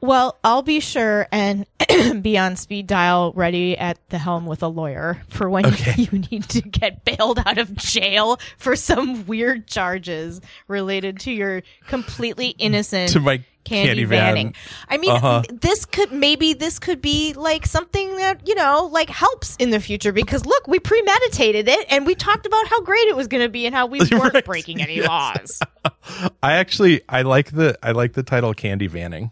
Well, 0.00 0.38
I'll 0.42 0.62
be 0.62 0.80
sure 0.80 1.26
and 1.30 1.66
be 2.22 2.38
on 2.38 2.56
speed 2.56 2.86
dial 2.86 3.32
ready 3.34 3.76
at 3.76 3.98
the 4.08 4.18
helm 4.18 4.46
with 4.46 4.62
a 4.62 4.68
lawyer 4.68 5.20
for 5.28 5.50
when 5.50 5.66
Okay. 5.66 5.94
you 6.10 6.18
need 6.30 6.44
to 6.50 6.62
get 6.62 7.04
bailed 7.04 7.38
out 7.44 7.58
of 7.58 7.74
jail 7.76 8.38
for 8.56 8.76
some 8.76 9.26
weird 9.26 9.66
charges 9.66 10.40
related 10.68 11.20
to 11.20 11.32
your 11.32 11.62
completely 11.86 12.48
innocent 12.58 13.10
to 13.10 13.20
my 13.20 13.44
candy, 13.64 14.06
candy, 14.06 14.06
vanning. 14.06 14.42
van. 14.44 14.54
I 14.88 14.96
mean, 14.96 15.10
Uh-huh. 15.10 15.42
this 15.52 15.84
could 15.84 16.12
maybe 16.12 16.54
this 16.54 16.78
could 16.78 17.02
be 17.02 17.34
like 17.34 17.66
something 17.66 18.16
that 18.16 18.48
you 18.48 18.54
know 18.54 18.88
like 18.90 19.10
helps 19.10 19.54
in 19.56 19.68
the 19.70 19.80
future 19.80 20.12
because 20.12 20.46
look, 20.46 20.66
we 20.66 20.78
premeditated 20.78 21.68
it 21.68 21.86
and 21.90 22.06
we 22.06 22.14
talked 22.14 22.46
about 22.46 22.66
how 22.68 22.80
great 22.80 23.06
it 23.08 23.16
was 23.16 23.26
going 23.28 23.42
to 23.42 23.50
be 23.50 23.66
and 23.66 23.74
how 23.74 23.84
we 23.86 23.98
weren't 24.12 24.32
Right. 24.34 24.44
breaking 24.46 24.80
any 24.80 24.96
Yes. 24.96 25.06
laws. 25.06 25.60
I 26.42 26.54
actually 26.54 27.02
I 27.08 27.20
like 27.22 27.50
the 27.50 27.78
I 27.82 27.92
like 27.92 28.14
the 28.14 28.22
title 28.22 28.54
candy 28.54 28.88
vanning. 28.88 29.30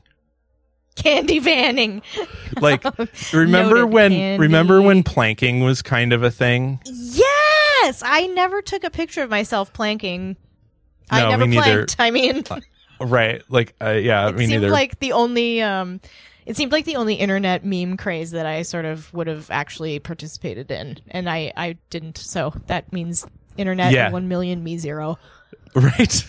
Candy 0.98 1.40
vanning. 1.40 2.02
Like 2.60 2.82
remember 3.32 3.76
Noted 3.76 3.86
when 3.92 4.10
candy. 4.10 4.40
remember 4.40 4.82
when 4.82 5.02
planking 5.04 5.60
was 5.60 5.80
kind 5.82 6.12
of 6.12 6.22
a 6.24 6.30
thing? 6.30 6.80
Yes, 6.86 8.02
I 8.04 8.26
never 8.34 8.62
took 8.62 8.82
a 8.84 8.90
picture 8.90 9.22
of 9.22 9.30
myself 9.30 9.72
planking. 9.72 10.36
I 11.10 11.28
never 11.28 11.46
planked. 11.46 11.96
I 12.00 12.10
mean, 12.10 12.42
Right. 13.00 13.42
Like 13.48 13.74
uh, 13.80 13.90
yeah, 13.90 14.28
it 14.28 14.34
me 14.34 14.46
seemed 14.46 14.62
neither. 14.62 14.72
like 14.72 14.98
the 14.98 15.12
only 15.12 15.62
um 15.62 16.00
it 16.46 16.56
seemed 16.56 16.72
like 16.72 16.84
the 16.84 16.96
only 16.96 17.14
internet 17.14 17.64
meme 17.64 17.96
craze 17.96 18.32
that 18.32 18.46
I 18.46 18.62
sort 18.62 18.84
of 18.86 19.12
would 19.14 19.26
have 19.28 19.48
actually 19.50 19.98
participated 20.00 20.70
in 20.72 20.98
and 21.10 21.30
I 21.30 21.52
I 21.56 21.76
didn't 21.90 22.18
so 22.18 22.52
that 22.66 22.92
means 22.92 23.24
internet 23.56 23.92
Yeah. 23.92 24.10
1 24.10 24.26
million 24.26 24.64
me 24.64 24.78
zero. 24.78 25.16
right. 25.74 26.24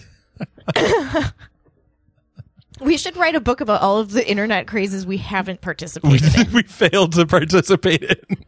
We 2.82 2.98
should 2.98 3.18
write 3.18 3.36
a 3.36 3.40
book 3.42 3.62
about 3.62 3.82
all 3.82 3.98
of 3.98 4.12
the 4.12 4.28
internet 4.28 4.68
crazes 4.68 5.06
we 5.06 5.18
haven't 5.18 5.62
participated 5.62 6.36
in. 6.36 6.52
we 6.54 6.64
failed 6.64 7.14
to 7.14 7.26
participate 7.26 8.04
in. 8.04 8.46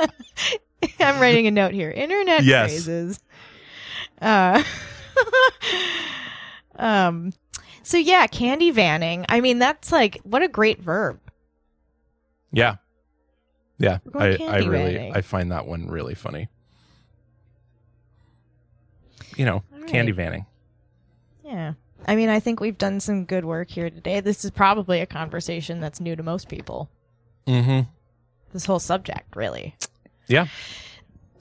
I'm 1.00 1.20
writing 1.20 1.46
a 1.46 1.50
note 1.50 1.74
here. 1.74 1.90
Internet 1.90 2.44
Yes. 2.44 2.70
crazes. 2.70 3.20
Uh, 4.20 4.62
um, 6.76 7.32
so 7.82 7.98
yeah, 7.98 8.26
candy 8.26 8.72
vanning. 8.72 9.24
I 9.28 9.40
mean, 9.40 9.58
that's 9.58 9.92
like 9.92 10.20
what 10.24 10.42
a 10.42 10.48
great 10.48 10.80
verb. 10.80 11.20
Yeah. 12.52 12.76
Yeah. 13.78 13.98
We're 14.04 14.20
I, 14.20 14.36
going 14.36 14.48
I 14.48 14.52
candy 14.60 14.68
really. 14.68 15.10
I 15.12 15.20
find 15.20 15.52
that 15.52 15.66
one 15.66 15.88
really 15.88 16.14
funny. 16.14 16.48
You 19.36 19.44
know, 19.44 19.62
All 19.74 19.82
candy 19.86 20.12
vanning. 20.12 20.46
Yeah. 21.44 21.74
I 22.06 22.16
mean, 22.16 22.28
I 22.28 22.40
think 22.40 22.60
we've 22.60 22.78
done 22.78 23.00
some 23.00 23.24
good 23.24 23.44
work 23.44 23.70
here 23.70 23.90
today. 23.90 24.20
This 24.20 24.44
is 24.44 24.50
probably 24.50 25.00
a 25.00 25.06
conversation 25.06 25.80
that's 25.80 26.00
new 26.00 26.16
to 26.16 26.22
most 26.22 26.48
people. 26.48 26.88
Mm-hmm. 27.46 27.88
This 28.52 28.66
whole 28.66 28.78
subject, 28.78 29.34
really. 29.36 29.76
Yeah. 30.28 30.46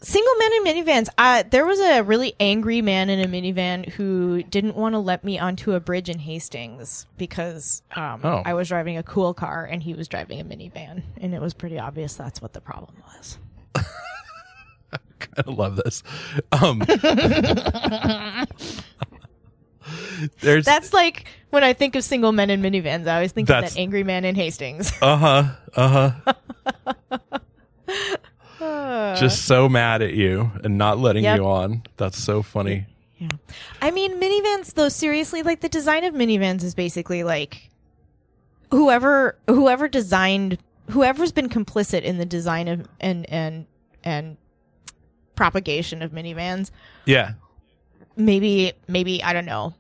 Single 0.02 0.36
men 0.36 0.52
in 0.54 0.64
minivans. 0.66 1.08
Uh, 1.18 1.44
there 1.50 1.66
was 1.66 1.80
a 1.80 2.02
really 2.04 2.36
angry 2.40 2.82
man 2.82 3.10
in 3.10 3.22
a 3.22 3.28
minivan 3.28 3.88
who 3.88 4.44
didn't 4.44 4.76
want 4.76 4.94
to 4.96 5.00
let 5.00 5.24
me 5.24 5.40
onto 5.40 5.72
a 5.74 5.80
bridge 5.80 6.10
in 6.10 6.20
Hastings 6.20 7.06
because 7.18 7.82
um, 7.96 8.20
Oh. 8.24 8.42
I 8.46 8.54
was 8.54 8.68
driving 8.68 8.98
a 8.98 9.04
cool 9.04 9.34
car 9.34 9.64
and 9.64 9.82
he 9.82 9.94
was 9.94 10.10
driving 10.10 10.42
a 10.42 10.44
minivan, 10.44 11.04
and 11.22 11.34
it 11.34 11.40
was 11.40 11.54
pretty 11.54 11.80
obvious 11.80 12.16
that's 12.16 12.42
what 12.42 12.52
the 12.52 12.60
problem 12.60 12.96
was. 13.16 13.38
I 15.38 15.50
love 15.50 15.78
this. 15.78 16.04
Um, 16.52 16.80
there's 20.42 20.66
That's 20.66 20.94
like 20.94 21.26
when 21.50 21.64
I 21.64 21.74
think 21.74 21.96
of 21.96 22.04
single 22.04 22.32
men 22.32 22.50
in 22.50 22.62
minivans, 22.62 23.08
I 23.08 23.16
always 23.16 23.32
think 23.32 23.50
of 23.50 23.54
That's- 23.56 23.74
that 23.74 23.80
angry 23.80 24.04
man 24.04 24.26
in 24.26 24.36
Hastings. 24.36 24.92
uh 25.02 25.18
huh 25.18 25.44
uh 25.76 26.12
huh. 26.20 26.34
Just 29.16 29.46
so 29.46 29.68
mad 29.70 30.02
at 30.02 30.14
you 30.14 30.52
and 30.64 30.78
not 30.78 30.98
letting 31.00 31.24
Yep. 31.24 31.38
you 31.38 31.46
on. 31.46 31.84
That's 31.98 32.18
so 32.18 32.42
funny. 32.42 32.86
Yeah. 33.18 33.28
I 33.82 33.92
mean, 33.92 34.20
minivans 34.20 34.74
though, 34.74 34.90
seriously, 34.90 35.44
like 35.44 35.62
the 35.62 35.70
design 35.70 36.04
of 36.04 36.14
minivans 36.14 36.64
is 36.64 36.74
basically 36.76 37.24
like 37.24 37.70
whoever 38.72 39.38
whoever 39.48 39.88
designed 39.88 40.58
whoever's 40.90 41.32
been 41.32 41.50
complicit 41.50 42.02
in 42.02 42.18
the 42.18 42.26
design 42.26 42.68
of 42.68 42.88
and 43.00 43.30
and 43.30 43.66
and 44.04 44.38
propagation 45.36 46.02
of 46.02 46.12
minivans 46.12 46.70
Yeah. 47.06 47.34
maybe 48.16 48.74
maybe 48.88 49.24
I 49.24 49.34
don't 49.34 49.46
know. 49.46 49.74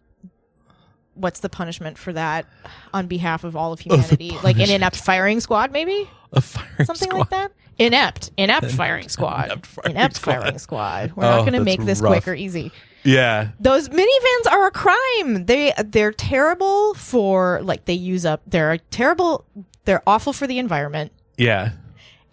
What's 1.15 1.39
the 1.41 1.49
punishment 1.49 1.97
for 1.97 2.13
that 2.13 2.45
on 2.93 3.08
behalf 3.08 3.43
of 3.43 3.56
all 3.56 3.73
of 3.73 3.80
humanity? 3.80 4.38
like 4.43 4.58
an 4.60 4.69
inept 4.69 4.95
firing 4.97 5.39
squad, 5.39 5.71
maybe 5.71 6.10
A 6.32 6.41
fire 6.41 6.86
something 6.86 7.10
squad. 7.10 7.19
like 7.19 7.30
that. 7.30 7.52
Inept, 7.80 8.32
inept 8.38 8.71
firing 8.71 9.10
squad, 9.10 9.45
Inept 9.45 9.65
firing 9.67 9.91
inept 9.91 10.15
squad. 10.15 10.34
firing 10.41 10.58
squad. 10.60 11.12
We're 11.15 11.26
Oh, 11.26 11.30
not 11.30 11.39
going 11.41 11.54
to 11.54 11.63
make 11.63 11.84
this 11.84 12.02
rough. 12.02 12.12
quick 12.13 12.28
or 12.28 12.34
easy. 12.36 12.71
Yeah. 13.04 13.49
Those 13.60 13.89
minivans 13.89 14.52
are 14.52 14.67
a 14.67 14.71
crime. 14.71 15.45
They 15.45 15.73
they're 15.84 16.12
terrible 16.13 16.93
for 16.93 17.60
like 17.63 17.86
they 17.86 17.93
use 17.93 18.26
up. 18.26 18.41
They're 18.47 18.78
terrible. 18.91 19.45
They're 19.86 20.04
awful 20.08 20.34
for 20.34 20.47
the 20.47 20.58
environment. 20.60 21.12
Yeah. 21.38 21.71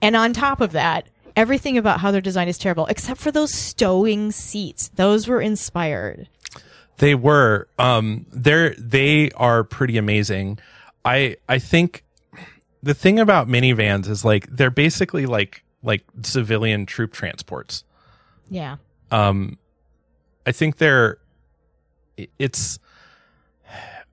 And 0.02 0.14
on 0.14 0.32
top 0.32 0.60
of 0.60 0.72
that, 0.72 1.08
everything 1.36 1.76
about 1.76 2.00
how 2.00 2.10
they're 2.10 2.20
designed 2.20 2.48
is 2.50 2.56
terrible, 2.58 2.86
except 2.86 3.20
for 3.20 3.30
those 3.32 3.52
stowing 3.52 4.30
seats. 4.30 4.88
Those 4.94 5.26
were 5.26 5.40
inspired. 5.40 6.28
They 7.00 7.14
were. 7.14 7.66
Um, 7.78 8.26
they're 8.30 8.74
they 8.74 9.30
are 9.30 9.64
pretty 9.64 9.96
amazing. 9.96 10.58
I 11.02 11.36
I 11.48 11.58
think 11.58 12.04
the 12.82 12.92
thing 12.92 13.18
about 13.18 13.48
minivans 13.48 14.06
is 14.06 14.22
like 14.22 14.46
they're 14.54 14.70
basically 14.70 15.24
like 15.24 15.64
like 15.82 16.04
civilian 16.22 16.84
troop 16.84 17.14
transports. 17.14 17.84
Yeah. 18.50 18.76
Um, 19.10 19.56
I 20.44 20.52
think 20.52 20.76
they're 20.76 21.16
it's 22.38 22.78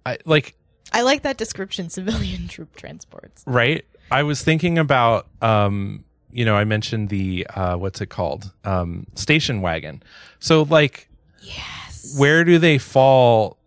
I 0.05 0.17
like 0.23 0.55
I 0.93 1.01
like 1.01 1.23
that 1.23 1.35
description, 1.35 1.89
civilian 1.99 2.47
troop 2.47 2.73
transports. 2.77 3.43
right. 3.45 3.85
I 4.09 4.23
was 4.23 4.41
thinking 4.41 4.77
about 4.77 5.27
um, 5.41 6.05
you 6.31 6.45
know, 6.45 6.55
I 6.55 6.63
mentioned 6.63 7.09
the 7.09 7.45
uh, 7.47 7.75
what's 7.75 7.99
it 7.99 8.07
called? 8.07 8.53
Um, 8.63 9.07
station 9.15 9.59
wagon. 9.59 10.01
So 10.39 10.61
like 10.61 11.09
Yes. 12.03 12.19
where 12.19 12.43
do 12.43 12.57
they 12.59 12.77
fall 12.77 13.57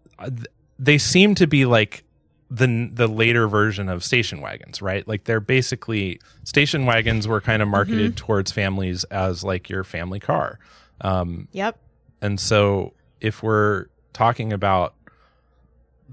they 0.78 0.98
seem 0.98 1.34
to 1.36 1.46
be 1.46 1.64
like 1.66 2.04
the 2.50 2.90
the 2.92 3.06
later 3.06 3.46
version 3.48 3.88
of 3.88 4.02
station 4.04 4.40
wagons 4.40 4.82
right 4.82 5.06
like 5.06 5.24
they're 5.24 5.40
basically 5.40 6.20
station 6.44 6.84
wagons 6.86 7.28
were 7.28 7.40
kind 7.40 7.62
of 7.62 7.68
marketed 7.68 8.16
towards 8.16 8.50
families 8.50 9.04
as 9.04 9.44
like 9.44 9.68
your 9.70 9.84
family 9.84 10.18
car 10.20 10.58
um 11.00 11.46
Yep. 11.52 11.78
and 12.20 12.40
so 12.40 12.92
if 13.20 13.42
we're 13.42 13.86
talking 14.12 14.52
about 14.52 14.94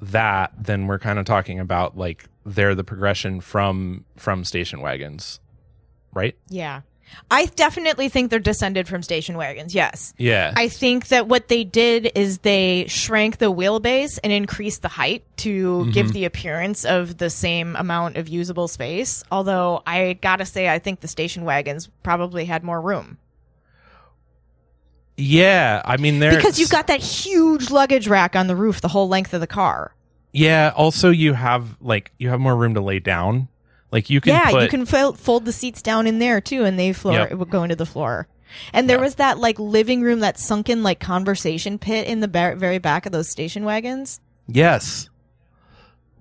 that 0.02 0.52
then 0.58 0.86
we're 0.88 1.00
kind 1.00 1.18
of 1.18 1.26
talking 1.26 1.60
about 1.60 1.98
like 1.98 2.26
they're 2.46 2.76
the 2.76 2.84
progression 2.84 3.42
from 3.42 4.06
from 4.16 4.44
station 4.44 4.80
wagons 4.82 5.40
right 6.14 6.36
Yeah. 6.50 6.82
I 7.30 7.46
definitely 7.46 8.10
think 8.10 8.30
they're 8.30 8.40
descended 8.40 8.88
from 8.88 9.04
station 9.04 9.38
wagons. 9.38 9.76
Yes. 9.76 10.14
yeah 10.18 10.54
I 10.56 10.70
think 10.70 11.10
that 11.10 11.28
what 11.28 11.48
they 11.48 11.64
did 11.64 12.12
is 12.16 12.40
they 12.40 12.86
shrank 12.88 13.38
the 13.38 13.52
wheelbase 13.52 14.20
and 14.24 14.32
increased 14.32 14.82
the 14.82 14.88
height 14.88 15.24
to 15.38 15.80
mm-hmm. 15.80 15.92
give 15.92 16.14
the 16.14 16.26
appearance 16.26 16.86
of 16.86 17.18
the 17.18 17.30
same 17.30 17.76
amount 17.76 18.18
of 18.18 18.28
usable 18.28 18.68
space. 18.68 19.24
Although 19.32 19.84
I 19.86 20.14
gotta 20.14 20.46
say, 20.46 20.70
I 20.70 20.80
think 20.80 21.02
the 21.02 21.08
station 21.08 21.44
wagons 21.44 21.90
probably 22.04 22.46
had 22.46 22.64
more 22.64 22.82
room 22.82 23.18
yeah 25.20 25.82
i 25.84 25.98
mean 25.98 26.20
because 26.20 26.60
you've 26.60 26.70
got 26.70 26.86
that 26.86 27.00
huge 27.00 27.72
luggage 27.72 28.08
rack 28.08 28.36
on 28.36 28.46
the 28.46 28.56
roof 28.56 28.82
the 28.82 28.88
whole 28.88 29.08
length 29.08 29.34
of 29.34 29.42
the 29.42 29.48
car. 29.48 29.96
Yeah. 30.38 30.72
Also, 30.76 31.10
you 31.10 31.34
have 31.34 31.78
like 31.82 32.12
you 32.20 32.30
have 32.30 32.40
more 32.40 32.56
room 32.56 32.76
to 32.76 32.82
lay 32.82 33.00
down. 33.00 33.48
Like 33.92 34.10
you 34.10 34.20
can. 34.22 34.34
yeah, 34.34 34.52
put, 34.52 34.64
you 34.64 34.70
can 34.70 34.86
fo- 34.86 35.14
fold 35.14 35.46
the 35.46 35.52
seats 35.54 35.82
down 35.82 36.08
in 36.08 36.20
there 36.20 36.42
too, 36.42 36.64
and 36.66 36.78
they 36.78 36.92
floor 36.94 37.14
Yep. 37.14 37.32
it 37.32 37.36
would 37.36 37.50
go 37.50 37.64
into 37.64 37.76
the 37.76 37.86
floor. 37.86 38.28
And 38.74 38.90
there 38.90 38.98
Yeah. 38.98 39.04
was 39.04 39.16
that 39.16 39.40
like 39.40 39.60
living 39.60 40.02
room, 40.02 40.20
that 40.22 40.40
sunken 40.40 40.84
like 40.84 41.00
conversation 41.00 41.78
pit 41.80 42.08
in 42.08 42.20
the 42.20 42.28
ba- 42.28 42.56
very 42.58 42.78
back 42.80 43.06
of 43.06 43.12
those 43.12 43.30
station 43.30 43.64
wagons. 43.66 44.20
Yes. 44.48 45.10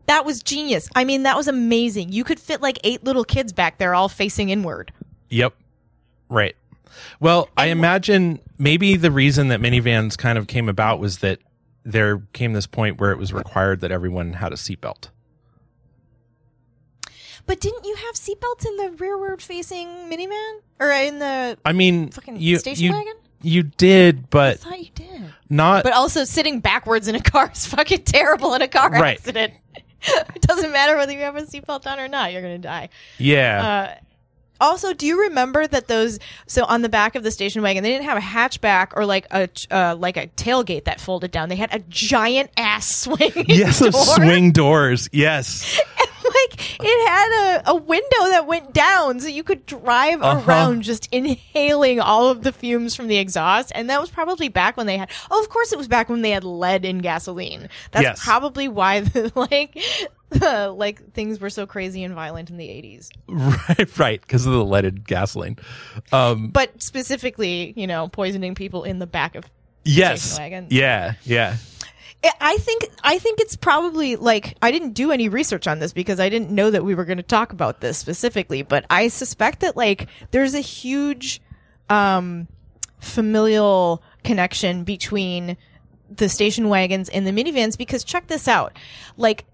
That 0.06 0.24
was 0.24 0.42
genius. 0.42 0.88
I 0.94 1.04
mean, 1.04 1.24
that 1.24 1.36
was 1.36 1.48
amazing. 1.48 2.12
You 2.12 2.22
could 2.24 2.38
fit 2.38 2.60
like 2.60 2.78
eight 2.84 3.02
little 3.04 3.24
kids 3.24 3.52
back 3.52 3.78
there, 3.78 3.94
all 3.94 4.08
facing 4.08 4.50
inward. 4.50 4.92
Yep. 5.30 5.54
Right. 6.28 6.54
Well, 7.20 7.48
I 7.56 7.66
imagine 7.66 8.40
maybe 8.58 8.96
the 8.96 9.10
reason 9.10 9.48
that 9.48 9.60
minivans 9.60 10.16
kind 10.16 10.38
of 10.38 10.46
came 10.46 10.68
about 10.68 11.00
was 11.00 11.18
that 11.18 11.40
there 11.84 12.22
came 12.32 12.52
this 12.52 12.66
point 12.66 13.00
where 13.00 13.10
it 13.12 13.18
was 13.18 13.32
required 13.32 13.80
that 13.80 13.90
everyone 13.90 14.34
had 14.34 14.52
a 14.52 14.56
seatbelt. 14.56 15.08
But 17.46 17.60
didn't 17.60 17.84
you 17.84 17.94
have 17.94 18.14
seatbelts 18.14 18.66
in 18.66 18.76
the 18.76 18.90
rearward 18.98 19.40
facing 19.40 19.86
minivan 20.10 20.58
or 20.80 20.90
in 20.90 21.18
the 21.20 21.56
I 21.64 21.72
mean, 21.72 22.10
fucking 22.10 22.40
you 22.40 22.58
station 22.58 22.84
you, 22.86 22.92
wagon? 22.92 23.14
you 23.42 23.62
did, 23.62 24.28
but 24.30 24.54
I 24.54 24.56
thought 24.56 24.78
you 24.80 24.90
did. 24.94 25.22
not. 25.48 25.84
But 25.84 25.92
also 25.92 26.24
sitting 26.24 26.60
backwards 26.60 27.06
in 27.08 27.14
a 27.14 27.20
car 27.20 27.50
is 27.52 27.66
fucking 27.66 28.02
terrible 28.02 28.54
in 28.54 28.62
a 28.62 28.68
car 28.68 28.90
Right. 28.90 29.18
accident. 29.18 29.54
it 30.02 30.42
doesn't 30.42 30.72
matter 30.72 30.96
whether 30.96 31.12
you 31.12 31.20
have 31.20 31.36
a 31.36 31.42
seatbelt 31.42 31.86
on 31.86 32.00
or 32.00 32.08
not, 32.08 32.32
you're 32.32 32.42
gonna 32.42 32.58
die. 32.58 32.88
yeah. 33.18 33.94
Uh, 33.98 34.00
also, 34.58 34.94
do 34.94 35.06
you 35.06 35.20
remember 35.24 35.66
that 35.66 35.86
those? 35.86 36.18
So 36.46 36.64
on 36.64 36.80
the 36.80 36.88
back 36.88 37.14
of 37.14 37.22
the 37.22 37.30
station 37.30 37.60
wagon, 37.60 37.82
they 37.82 37.90
didn't 37.90 38.06
have 38.06 38.16
a 38.16 38.22
hatchback 38.22 38.88
or 38.96 39.04
like 39.04 39.26
a 39.30 39.50
uh, 39.70 39.94
like 39.96 40.16
a 40.16 40.28
tailgate 40.28 40.84
that 40.84 40.98
folded 40.98 41.30
down. 41.30 41.50
They 41.50 41.56
had 41.56 41.74
a 41.74 41.80
giant 41.90 42.48
ass 42.56 42.86
swing. 43.02 43.32
yes, 43.48 43.80
door. 43.80 43.92
swing 43.92 44.52
doors. 44.52 45.10
Yes. 45.12 45.78
like 46.42 46.80
it 46.84 47.08
had 47.08 47.60
a, 47.66 47.70
a 47.70 47.74
window 47.74 48.28
that 48.30 48.46
went 48.46 48.72
down 48.72 49.20
so 49.20 49.28
you 49.28 49.42
could 49.42 49.64
drive 49.66 50.22
Uh-huh. 50.22 50.42
around 50.48 50.82
just 50.82 51.08
inhaling 51.12 52.00
all 52.00 52.28
of 52.28 52.42
the 52.42 52.52
fumes 52.52 52.94
from 52.94 53.08
the 53.08 53.16
exhaust 53.18 53.72
and 53.74 53.88
that 53.90 54.00
was 54.00 54.10
probably 54.10 54.48
back 54.48 54.76
when 54.76 54.86
they 54.86 54.96
had 54.98 55.10
oh 55.30 55.40
of 55.42 55.48
course 55.48 55.72
it 55.72 55.78
was 55.78 55.88
back 55.88 56.08
when 56.08 56.22
they 56.22 56.30
had 56.30 56.44
lead 56.44 56.84
in 56.84 56.98
gasoline 56.98 57.68
that's 57.92 58.02
Yes. 58.02 58.24
probably 58.24 58.68
why 58.68 59.00
the, 59.14 59.32
like 59.34 59.78
the, 60.30 60.70
like 60.76 61.12
things 61.12 61.38
were 61.40 61.50
so 61.50 61.66
crazy 61.66 62.02
and 62.04 62.14
violent 62.14 62.50
in 62.50 62.56
the 62.56 62.66
80s 62.68 63.10
right. 63.28 63.98
Right. 63.98 64.20
Because 64.20 64.44
of 64.46 64.52
the 64.52 64.64
leaded 64.64 65.06
gasoline. 65.06 65.56
Um. 66.12 66.48
but 66.50 66.82
specifically 66.82 67.72
you 67.76 67.86
know 67.86 68.08
poisoning 68.08 68.54
people 68.54 68.84
in 68.84 68.98
the 68.98 69.06
back 69.06 69.34
of 69.34 69.44
Yes. 69.88 70.36
Wagon. 70.36 70.66
Yeah. 70.70 71.14
Yeah. 71.22 71.56
I- 72.24 72.32
I 72.40 72.56
think 72.58 72.84
I 73.04 73.18
think 73.18 73.40
it's 73.40 73.56
probably 73.56 74.16
like 74.16 74.56
I 74.62 74.70
didn't 74.70 74.92
do 74.92 75.12
any 75.12 75.28
research 75.28 75.66
on 75.66 75.78
this 75.78 75.92
because 75.92 76.18
I 76.20 76.28
didn't 76.28 76.50
know 76.50 76.70
that 76.70 76.84
we 76.84 76.94
were 76.94 77.04
going 77.04 77.16
to 77.18 77.22
talk 77.22 77.52
about 77.52 77.80
this 77.80 77.98
specifically, 77.98 78.62
but 78.62 78.84
I 78.90 79.08
suspect 79.08 79.60
that 79.60 79.76
like 79.76 80.08
there's 80.32 80.54
a 80.54 80.60
huge 80.60 81.40
um 81.88 82.48
familial 82.98 84.02
connection 84.24 84.82
between 84.84 85.56
the 86.14 86.28
station 86.28 86.68
wagons 86.68 87.08
and 87.08 87.26
the 87.26 87.30
minivans 87.32 87.76
because 87.78 88.02
check 88.04 88.26
this 88.26 88.48
out. 88.48 88.76
Like 89.16 89.44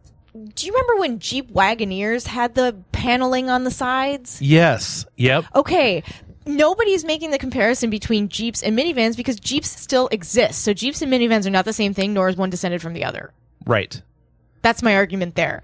do 0.55 0.65
you 0.67 0.73
remember 0.73 0.97
when 0.99 1.19
Jeep 1.19 1.53
Wagoneers 1.53 2.27
had 2.27 2.55
the 2.55 2.75
paneling 2.93 3.51
on 3.51 3.65
the 3.65 3.71
sides? 3.71 4.41
Yes. 4.41 5.05
Yep. 5.17 5.45
okay, 5.55 6.03
nobody's 6.47 7.05
making 7.05 7.31
the 7.31 7.39
comparison 7.39 7.91
between 7.91 8.29
Jeeps 8.29 8.63
and 8.63 8.77
minivans 8.79 9.17
because 9.17 9.39
Jeeps 9.39 9.71
still 9.71 10.09
exist. 10.13 10.63
So 10.63 10.73
Jeeps 10.73 11.03
and 11.03 11.13
minivans 11.13 11.47
are 11.47 11.51
not 11.51 11.65
the 11.65 11.73
same 11.73 11.95
thing, 11.95 12.13
nor 12.13 12.29
is 12.29 12.37
one 12.37 12.51
descended 12.51 12.83
from 12.83 12.93
the 12.95 13.05
other. 13.05 13.33
Right. 13.67 14.01
That's 14.63 14.83
my 14.83 14.95
argument 14.95 15.35
there. 15.35 15.63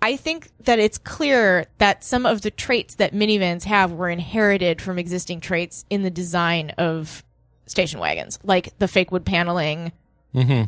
I 0.00 0.16
think 0.16 0.50
that 0.64 0.78
it's 0.78 0.96
clear 0.98 1.66
that 1.78 2.04
some 2.04 2.24
of 2.24 2.42
the 2.42 2.50
traits 2.50 2.94
that 2.96 3.12
minivans 3.12 3.64
have 3.64 3.92
were 3.92 4.08
inherited 4.08 4.80
from 4.80 4.98
existing 4.98 5.40
traits 5.40 5.84
in 5.90 6.02
the 6.02 6.10
design 6.10 6.70
of 6.78 7.24
station 7.66 7.98
wagons, 7.98 8.38
like 8.44 8.78
the 8.78 8.86
fake 8.88 9.10
wood 9.10 9.24
paneling. 9.26 9.92
Mm-hmm. 10.34 10.64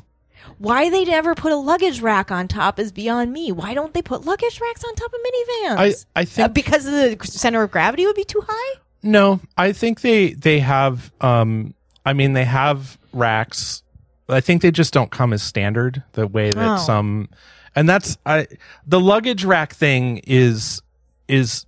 Why 0.59 0.91
they 0.91 1.05
never 1.05 1.35
put 1.35 1.53
a 1.53 1.57
luggage 1.57 2.01
rack 2.01 2.31
on 2.31 2.49
top 2.49 2.79
is 2.81 2.93
beyond 2.93 3.33
me. 3.33 3.53
Why 3.53 3.73
don't 3.75 3.95
they 3.95 4.03
put 4.03 4.25
luggage 4.25 4.61
racks 4.61 4.83
on 4.85 4.95
top 4.95 5.13
of 5.13 5.21
minivans? 5.21 6.07
I 6.17 6.21
I 6.21 6.23
Uh, 6.23 6.25
think 6.27 6.55
because 6.55 6.85
the 6.85 7.17
center 7.23 7.63
of 7.63 7.71
gravity 7.71 8.07
would 8.07 8.17
be 8.17 8.25
too 8.25 8.43
high? 8.49 8.81
No, 9.03 9.41
I 9.57 9.73
think 9.73 10.01
they 10.03 10.35
they 10.35 10.61
have. 10.61 11.11
Um, 11.21 11.75
I 12.05 12.13
mean, 12.13 12.33
they 12.35 12.45
have 12.45 12.99
racks. 13.13 13.83
I 14.29 14.41
think 14.41 14.63
they 14.63 14.71
just 14.71 14.93
don't 14.93 15.11
come 15.11 15.33
as 15.33 15.43
standard 15.43 16.03
the 16.13 16.27
way 16.27 16.51
that 16.51 16.75
Oh. 16.75 16.77
some, 16.79 17.29
and 17.75 17.89
that's 17.89 18.19
I. 18.27 18.47
The 18.87 19.01
luggage 19.01 19.45
rack 19.45 19.75
thing 19.75 20.19
is 20.27 20.83
is 21.29 21.67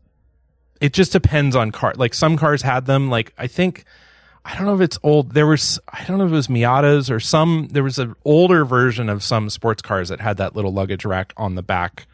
it 0.81 0.93
just 0.93 1.13
depends 1.13 1.57
on 1.57 1.71
car. 1.73 1.95
Like 1.97 2.15
some 2.15 2.37
cars 2.37 2.63
had 2.63 2.87
them. 2.87 3.09
Like 3.11 3.33
I 3.39 3.47
think 3.47 3.85
I 4.45 4.55
don't 4.57 4.67
know 4.67 4.75
if 4.75 4.81
it's 4.81 4.99
old. 5.03 5.33
There 5.33 5.47
was 5.47 5.79
I 5.93 6.05
don't 6.05 6.19
know 6.19 6.27
if 6.27 6.33
it 6.33 6.35
was 6.35 6.49
Miatas 6.49 7.11
or 7.11 7.19
some. 7.21 7.69
There 7.73 7.83
was 7.85 7.99
an 7.99 8.15
older 8.25 8.65
version 8.65 9.09
of 9.09 9.23
some 9.23 9.49
sports 9.51 9.81
cars 9.83 10.09
that 10.11 10.21
had 10.21 10.37
that 10.37 10.55
little 10.55 10.73
luggage 10.73 11.05
rack 11.05 11.33
on 11.37 11.55
the 11.55 11.63
back 11.63 12.07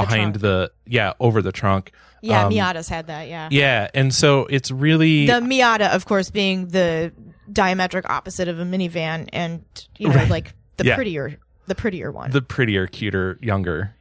behind 0.00 0.34
trunk. 0.34 0.40
the, 0.42 0.72
yeah 0.86 1.12
over 1.20 1.42
the 1.42 1.52
trunk. 1.52 1.92
Yeah, 2.20 2.46
Um, 2.46 2.52
Miatas 2.52 2.88
had 2.88 3.06
that, 3.06 3.28
yeah. 3.28 3.48
Yeah, 3.52 3.88
and 3.94 4.12
so 4.12 4.46
it's 4.46 4.70
really 4.72 5.26
The 5.26 5.34
Miata, 5.34 5.90
of 5.94 6.04
course, 6.06 6.30
being 6.30 6.68
the 6.68 7.12
diametric 7.52 8.02
opposite 8.10 8.48
of 8.48 8.58
a 8.58 8.64
minivan 8.64 9.28
and, 9.32 9.64
you 9.98 10.08
know, 10.08 10.14
Right. 10.16 10.28
like 10.28 10.54
the 10.78 10.84
Yeah. 10.86 10.94
prettier 10.96 11.38
the 11.66 11.74
prettier 11.76 12.10
one. 12.10 12.30
the 12.32 12.42
prettier, 12.42 12.86
cuter, 12.86 13.38
younger, 13.40 13.94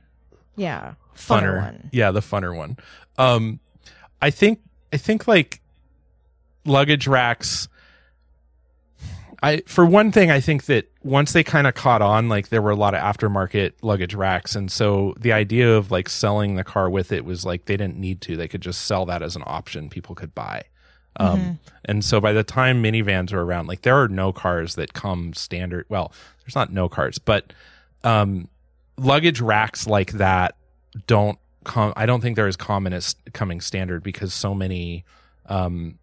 yeah. 0.56 0.94
Funner, 1.16 1.42
funner 1.42 1.62
one. 1.62 1.90
Yeah, 1.92 2.12
the 2.12 2.20
funner 2.22 2.56
one. 2.56 2.78
Um, 3.18 3.60
I 4.22 4.30
think 4.32 4.60
I 4.94 4.98
think 4.98 5.28
like 5.28 5.62
luggage 6.66 7.08
racks. 7.08 7.68
I 9.44 9.62
for 9.68 9.86
one 9.86 10.12
thing, 10.12 10.32
I 10.32 10.40
think 10.40 10.66
that 10.66 10.92
once 11.04 11.34
they 11.34 11.44
kind 11.44 11.68
of 11.68 11.76
caught 11.76 12.02
on, 12.02 12.28
like 12.28 12.50
there 12.50 12.62
were 12.62 12.72
a 12.72 12.76
lot 12.76 12.96
of 12.96 13.02
aftermarket 13.02 13.74
luggage 13.82 14.16
racks, 14.16 14.56
and 14.56 14.72
so 14.72 15.14
the 15.20 15.32
idea 15.32 15.76
of 15.76 15.92
like 15.92 16.10
selling 16.10 16.56
the 16.56 16.64
car 16.64 16.90
with 16.90 17.12
it 17.12 17.24
was 17.24 17.46
like 17.46 17.66
they 17.66 17.78
didn't 17.78 17.98
need 17.98 18.22
to; 18.22 18.36
they 18.36 18.48
could 18.48 18.62
just 18.62 18.86
sell 18.86 19.06
that 19.06 19.22
as 19.22 19.36
an 19.36 19.44
option 19.46 19.90
people 19.90 20.16
could 20.16 20.34
buy. 20.34 20.64
Um, 21.20 21.60
And 21.86 22.06
so 22.06 22.20
by 22.20 22.32
the 22.34 22.44
time 22.44 22.84
minivans 22.84 23.32
were 23.32 23.44
around, 23.46 23.68
like 23.68 23.82
there 23.82 23.96
are 23.96 24.08
no 24.08 24.32
cars 24.32 24.76
that 24.76 24.94
come 24.94 25.34
standard. 25.34 25.86
Well, 25.90 26.12
there's 26.44 26.56
not 26.56 26.72
no 26.72 26.90
cars, 26.90 27.18
but 27.18 27.54
um, 28.04 28.50
luggage 28.98 29.42
racks 29.42 29.88
like 29.88 30.14
that 30.14 30.56
don't 31.06 31.40
come. 31.64 31.94
I 31.96 32.06
don't 32.06 32.22
think 32.22 32.36
they're 32.36 32.48
as 32.48 32.56
common 32.56 32.94
as 32.94 33.16
coming 33.34 33.62
standard 33.62 34.04
because 34.04 34.34
so 34.34 34.54
many. 34.54 35.06
Um, 35.48 36.00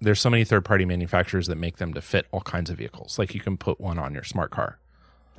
there's 0.00 0.20
so 0.20 0.30
many 0.30 0.44
third 0.44 0.64
party 0.64 0.84
manufacturers 0.84 1.46
that 1.48 1.56
make 1.56 1.76
them 1.76 1.94
to 1.94 2.00
fit 2.00 2.26
all 2.30 2.40
kinds 2.40 2.70
of 2.70 2.78
vehicles. 2.78 3.18
Like 3.18 3.34
you 3.34 3.40
can 3.40 3.56
put 3.56 3.80
one 3.80 3.98
on 3.98 4.14
your 4.14 4.24
smart 4.24 4.50
car. 4.50 4.78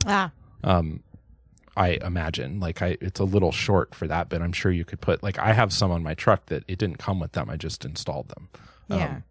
Ah, 0.05 0.31
Um, 0.63 1.01
I 1.75 1.97
imagine 2.01 2.59
like 2.59 2.81
I, 2.81 2.97
it's 3.01 3.19
a 3.19 3.23
little 3.23 3.51
short 3.51 3.95
for 3.95 4.07
that, 4.07 4.29
but 4.29 4.41
I'm 4.41 4.51
sure 4.51 4.71
you 4.71 4.85
could 4.85 5.01
put 5.01 5.23
like 5.23 5.39
I 5.39 5.53
have 5.53 5.71
some 5.71 5.91
on 5.91 6.03
my 6.03 6.13
truck 6.13 6.47
that 6.47 6.63
it 6.67 6.77
didn't 6.77 6.97
come 6.97 7.19
with 7.19 7.31
them. 7.31 7.49
I 7.49 7.55
just 7.57 7.85
installed 7.85 8.29
them. 8.29 8.49
yeah. 8.89 9.05
Um, 9.05 9.23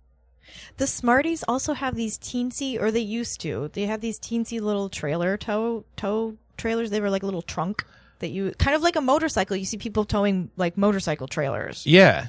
the 0.79 0.87
Smarties 0.87 1.45
also 1.47 1.75
have 1.75 1.95
these 1.95 2.19
teensy, 2.19 2.81
or 2.81 2.91
they 2.91 3.01
used 3.01 3.41
to. 3.43 3.71
They 3.73 3.85
have 3.87 4.01
these 4.01 4.19
teensy 4.19 4.61
little 4.61 4.89
trailer 4.89 5.37
tow 5.37 5.85
tow 5.97 6.37
trailers. 6.57 6.91
They 6.91 7.01
were 7.01 7.11
like 7.11 7.23
a 7.23 7.27
little 7.27 7.43
trunk 7.43 7.85
that 8.19 8.31
you 8.31 8.53
kind 8.59 8.75
of 8.75 8.83
like 8.83 8.97
a 8.97 9.01
motorcycle. 9.01 9.57
You 9.57 9.65
see 9.65 9.77
people 9.79 10.05
towing 10.05 10.51
like 10.57 10.77
motorcycle 10.77 11.29
trailers, 11.29 11.87
yeah. 11.87 12.29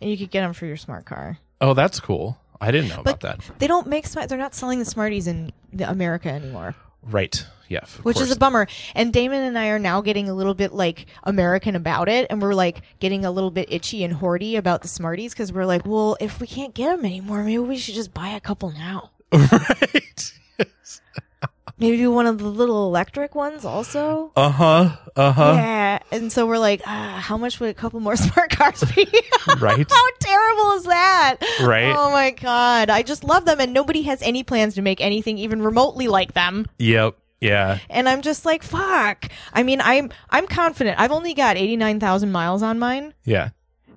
and 0.00 0.10
you 0.10 0.18
could 0.18 0.30
get 0.30 0.42
them 0.42 0.52
for 0.52 0.66
your 0.66 0.76
smart 0.76 1.06
car. 1.06 1.38
Oh, 1.60 1.74
that's 1.74 2.00
cool. 2.00 2.38
I 2.60 2.70
didn't 2.70 2.88
know 2.88 3.02
But 3.04 3.22
about 3.22 3.38
that. 3.46 3.58
they 3.58 3.66
don't 3.66 3.86
make 3.86 4.06
smart. 4.06 4.28
They're 4.28 4.38
not 4.38 4.54
selling 4.54 4.78
the 4.78 4.84
Smarties 4.84 5.26
in 5.26 5.52
the 5.72 5.88
America 5.90 6.28
anymore. 6.30 6.74
Right. 7.02 7.44
Yeah. 7.68 7.80
of 7.82 8.04
which 8.04 8.16
is 8.16 8.24
course. 8.28 8.36
a 8.36 8.38
bummer. 8.38 8.66
And 8.94 9.12
Damon 9.12 9.42
and 9.42 9.58
I 9.58 9.68
are 9.68 9.78
now 9.78 10.00
getting 10.00 10.28
a 10.28 10.34
little 10.34 10.54
bit 10.54 10.72
like 10.72 11.06
American 11.24 11.76
about 11.76 12.08
it, 12.08 12.26
and 12.30 12.40
we're 12.40 12.54
like 12.54 12.82
getting 13.00 13.24
a 13.24 13.30
little 13.30 13.50
bit 13.50 13.70
itchy 13.70 14.04
and 14.04 14.14
hoardy 14.14 14.56
about 14.56 14.82
the 14.82 14.88
Smarties 14.88 15.32
because 15.34 15.52
we're 15.52 15.66
like, 15.66 15.84
well, 15.84 16.16
if 16.20 16.40
we 16.40 16.46
can't 16.46 16.74
get 16.74 16.94
them 16.96 17.04
anymore, 17.04 17.42
maybe 17.42 17.58
we 17.58 17.76
should 17.76 17.94
just 17.94 18.14
buy 18.14 18.28
a 18.28 18.40
couple 18.40 18.70
now. 18.70 19.10
right. 19.32 20.32
Maybe 21.78 22.06
one 22.06 22.26
of 22.26 22.38
the 22.38 22.46
little 22.48 22.86
electric 22.86 23.34
ones 23.34 23.64
also. 23.64 24.32
Uh 24.34 24.48
huh. 24.50 24.96
Uh 25.14 25.32
huh. 25.32 25.52
Yeah, 25.56 25.98
and 26.10 26.32
so 26.32 26.46
we're 26.46 26.58
like, 26.58 26.80
ah, 26.86 27.20
how 27.22 27.36
much 27.36 27.60
would 27.60 27.68
a 27.68 27.74
couple 27.74 28.00
more 28.00 28.16
smart 28.26 28.50
cars 28.50 28.82
be? 28.94 29.06
Right. 29.60 29.86
how 29.88 30.06
terrible 30.18 30.72
is 30.72 30.84
that? 30.84 31.36
Right. 31.62 31.94
Oh 31.96 32.10
my 32.10 32.30
god, 32.30 32.90
I 32.90 33.02
just 33.02 33.22
love 33.24 33.44
them, 33.44 33.60
and 33.60 33.72
nobody 33.72 34.02
has 34.02 34.20
any 34.22 34.42
plans 34.42 34.74
to 34.74 34.82
make 34.82 35.00
anything 35.00 35.38
even 35.38 35.62
remotely 35.62 36.08
like 36.08 36.32
them. 36.32 36.66
Yep. 36.78 37.16
Yeah. 37.40 37.78
and 37.90 38.08
I'm 38.08 38.22
just 38.22 38.44
like, 38.46 38.62
fuck. 38.62 39.28
I 39.52 39.62
mean, 39.62 39.80
I'm 39.82 40.10
I'm 40.30 40.46
confident. 40.46 40.98
I've 40.98 41.12
only 41.12 41.34
got 41.34 41.56
eighty 41.58 41.76
nine 41.76 42.00
thousand 42.00 42.32
miles 42.32 42.62
on 42.62 42.78
mine, 42.78 43.12
Yeah. 43.24 43.50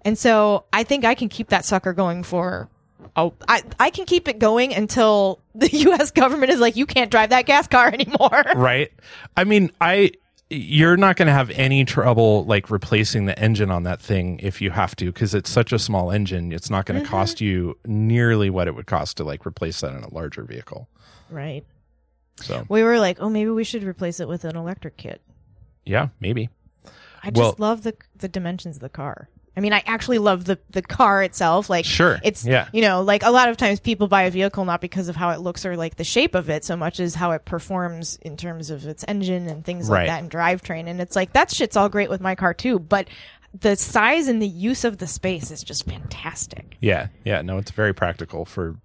and 0.03 0.17
so 0.17 0.65
I 0.73 0.83
think 0.83 1.05
I 1.05 1.15
can 1.15 1.29
keep 1.29 1.47
that 1.49 1.63
sucker 1.65 1.93
going 1.93 2.23
for. 2.23 2.69
Oh, 3.15 3.33
I 3.47 3.63
I 3.79 3.89
can 3.89 4.05
keep 4.05 4.27
it 4.27 4.39
going 4.39 4.73
until 4.73 5.39
the 5.55 5.69
U.S. 5.75 6.11
government 6.11 6.51
is 6.51 6.59
like, 6.59 6.75
you 6.75 6.85
can't 6.85 7.11
drive 7.11 7.29
that 7.31 7.45
gas 7.45 7.67
car 7.67 7.87
anymore. 7.93 8.43
Right. 8.55 8.91
I 9.35 9.43
mean, 9.43 9.71
I 9.81 10.11
you're 10.51 10.97
not 10.97 11.15
going 11.15 11.27
to 11.27 11.31
have 11.33 11.51
any 11.51 11.85
trouble 11.85 12.43
like 12.45 12.71
replacing 12.71 13.25
the 13.25 13.37
engine 13.37 13.69
on 13.69 13.83
that 13.83 14.01
thing 14.01 14.39
if 14.41 14.61
you 14.61 14.71
have 14.71 14.95
to 14.95 15.05
because 15.05 15.35
it's 15.35 15.49
such 15.49 15.71
a 15.71 15.77
small 15.77 16.11
engine. 16.11 16.51
It's 16.51 16.71
not 16.71 16.85
going 16.85 16.99
to 17.01 17.07
cost 17.07 17.37
mm-hmm. 17.37 17.45
you 17.45 17.77
nearly 17.85 18.49
what 18.49 18.67
it 18.67 18.73
would 18.73 18.87
cost 18.87 19.17
to 19.17 19.23
like 19.23 19.45
replace 19.45 19.81
that 19.81 19.93
in 19.93 20.03
a 20.03 20.11
larger 20.11 20.43
vehicle. 20.43 20.89
Right. 21.29 21.65
So 22.37 22.65
We 22.67 22.81
were 22.83 22.97
like, 22.97 23.17
oh, 23.21 23.29
maybe 23.29 23.51
we 23.51 23.63
should 23.63 23.83
replace 23.83 24.19
it 24.19 24.27
with 24.27 24.43
an 24.43 24.55
electric 24.55 24.97
kit. 24.97 25.21
yeah, 25.85 26.07
maybe. 26.19 26.49
I 27.21 27.29
just 27.31 27.35
Well- 27.35 27.55
love 27.57 27.83
the 27.83 27.95
the 28.15 28.27
dimensions 28.27 28.77
of 28.77 28.81
the 28.81 28.89
car. 28.89 29.29
I 29.57 29.61
mean, 29.61 29.73
I 29.73 29.83
actually 29.85 30.19
love 30.19 30.45
the 30.45 30.57
the 30.69 30.81
car 30.81 31.21
itself. 31.23 31.69
Like, 31.69 31.83
Sure. 31.85 32.19
it's 32.23 32.45
Yeah. 32.45 32.67
you 32.71 32.81
know, 32.81 33.01
like 33.01 33.23
a 33.23 33.31
lot 33.31 33.49
of 33.49 33.57
times 33.57 33.79
people 33.79 34.07
buy 34.07 34.23
a 34.23 34.31
vehicle 34.31 34.63
not 34.65 34.79
because 34.79 35.09
of 35.09 35.15
how 35.15 35.31
it 35.31 35.39
looks 35.41 35.65
or 35.65 35.75
like 35.75 35.95
the 35.95 36.03
shape 36.03 36.35
of 36.35 36.49
it, 36.49 36.63
so 36.63 36.77
much 36.77 36.99
as 36.99 37.15
how 37.15 37.31
it 37.31 37.43
performs 37.45 38.17
in 38.21 38.37
terms 38.37 38.69
of 38.69 38.85
its 38.85 39.03
engine 39.07 39.47
and 39.47 39.65
things 39.65 39.89
Right. 39.89 40.01
like 40.01 40.07
that 40.07 40.21
and 40.21 40.31
drivetrain. 40.31 40.87
And 40.87 41.01
it's 41.01 41.15
like 41.15 41.33
that 41.33 41.51
shit's 41.51 41.75
all 41.75 41.89
great 41.89 42.09
with 42.09 42.21
my 42.21 42.35
car 42.35 42.53
too, 42.53 42.79
but 42.79 43.07
the 43.59 43.75
size 43.75 44.27
and 44.27 44.41
the 44.41 44.47
use 44.47 44.83
of 44.85 44.99
the 44.99 45.07
space 45.07 45.49
is 45.51 45.63
just 45.63 45.85
fantastic. 45.85 46.77
Yeah. 46.79 47.07
Yeah. 47.25 47.41
No, 47.41 47.57
it's 47.57 47.71
very 47.71 47.93
practical 47.93 48.45
for 48.45 48.75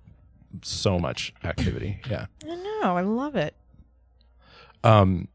so 0.62 0.98
much 0.98 1.34
activity. 1.44 2.00
Yeah. 2.10 2.26
I 2.42 2.54
know, 2.56 2.96
I 2.96 3.02
love 3.02 3.36
it. 3.36 3.54
Um. 4.82 5.28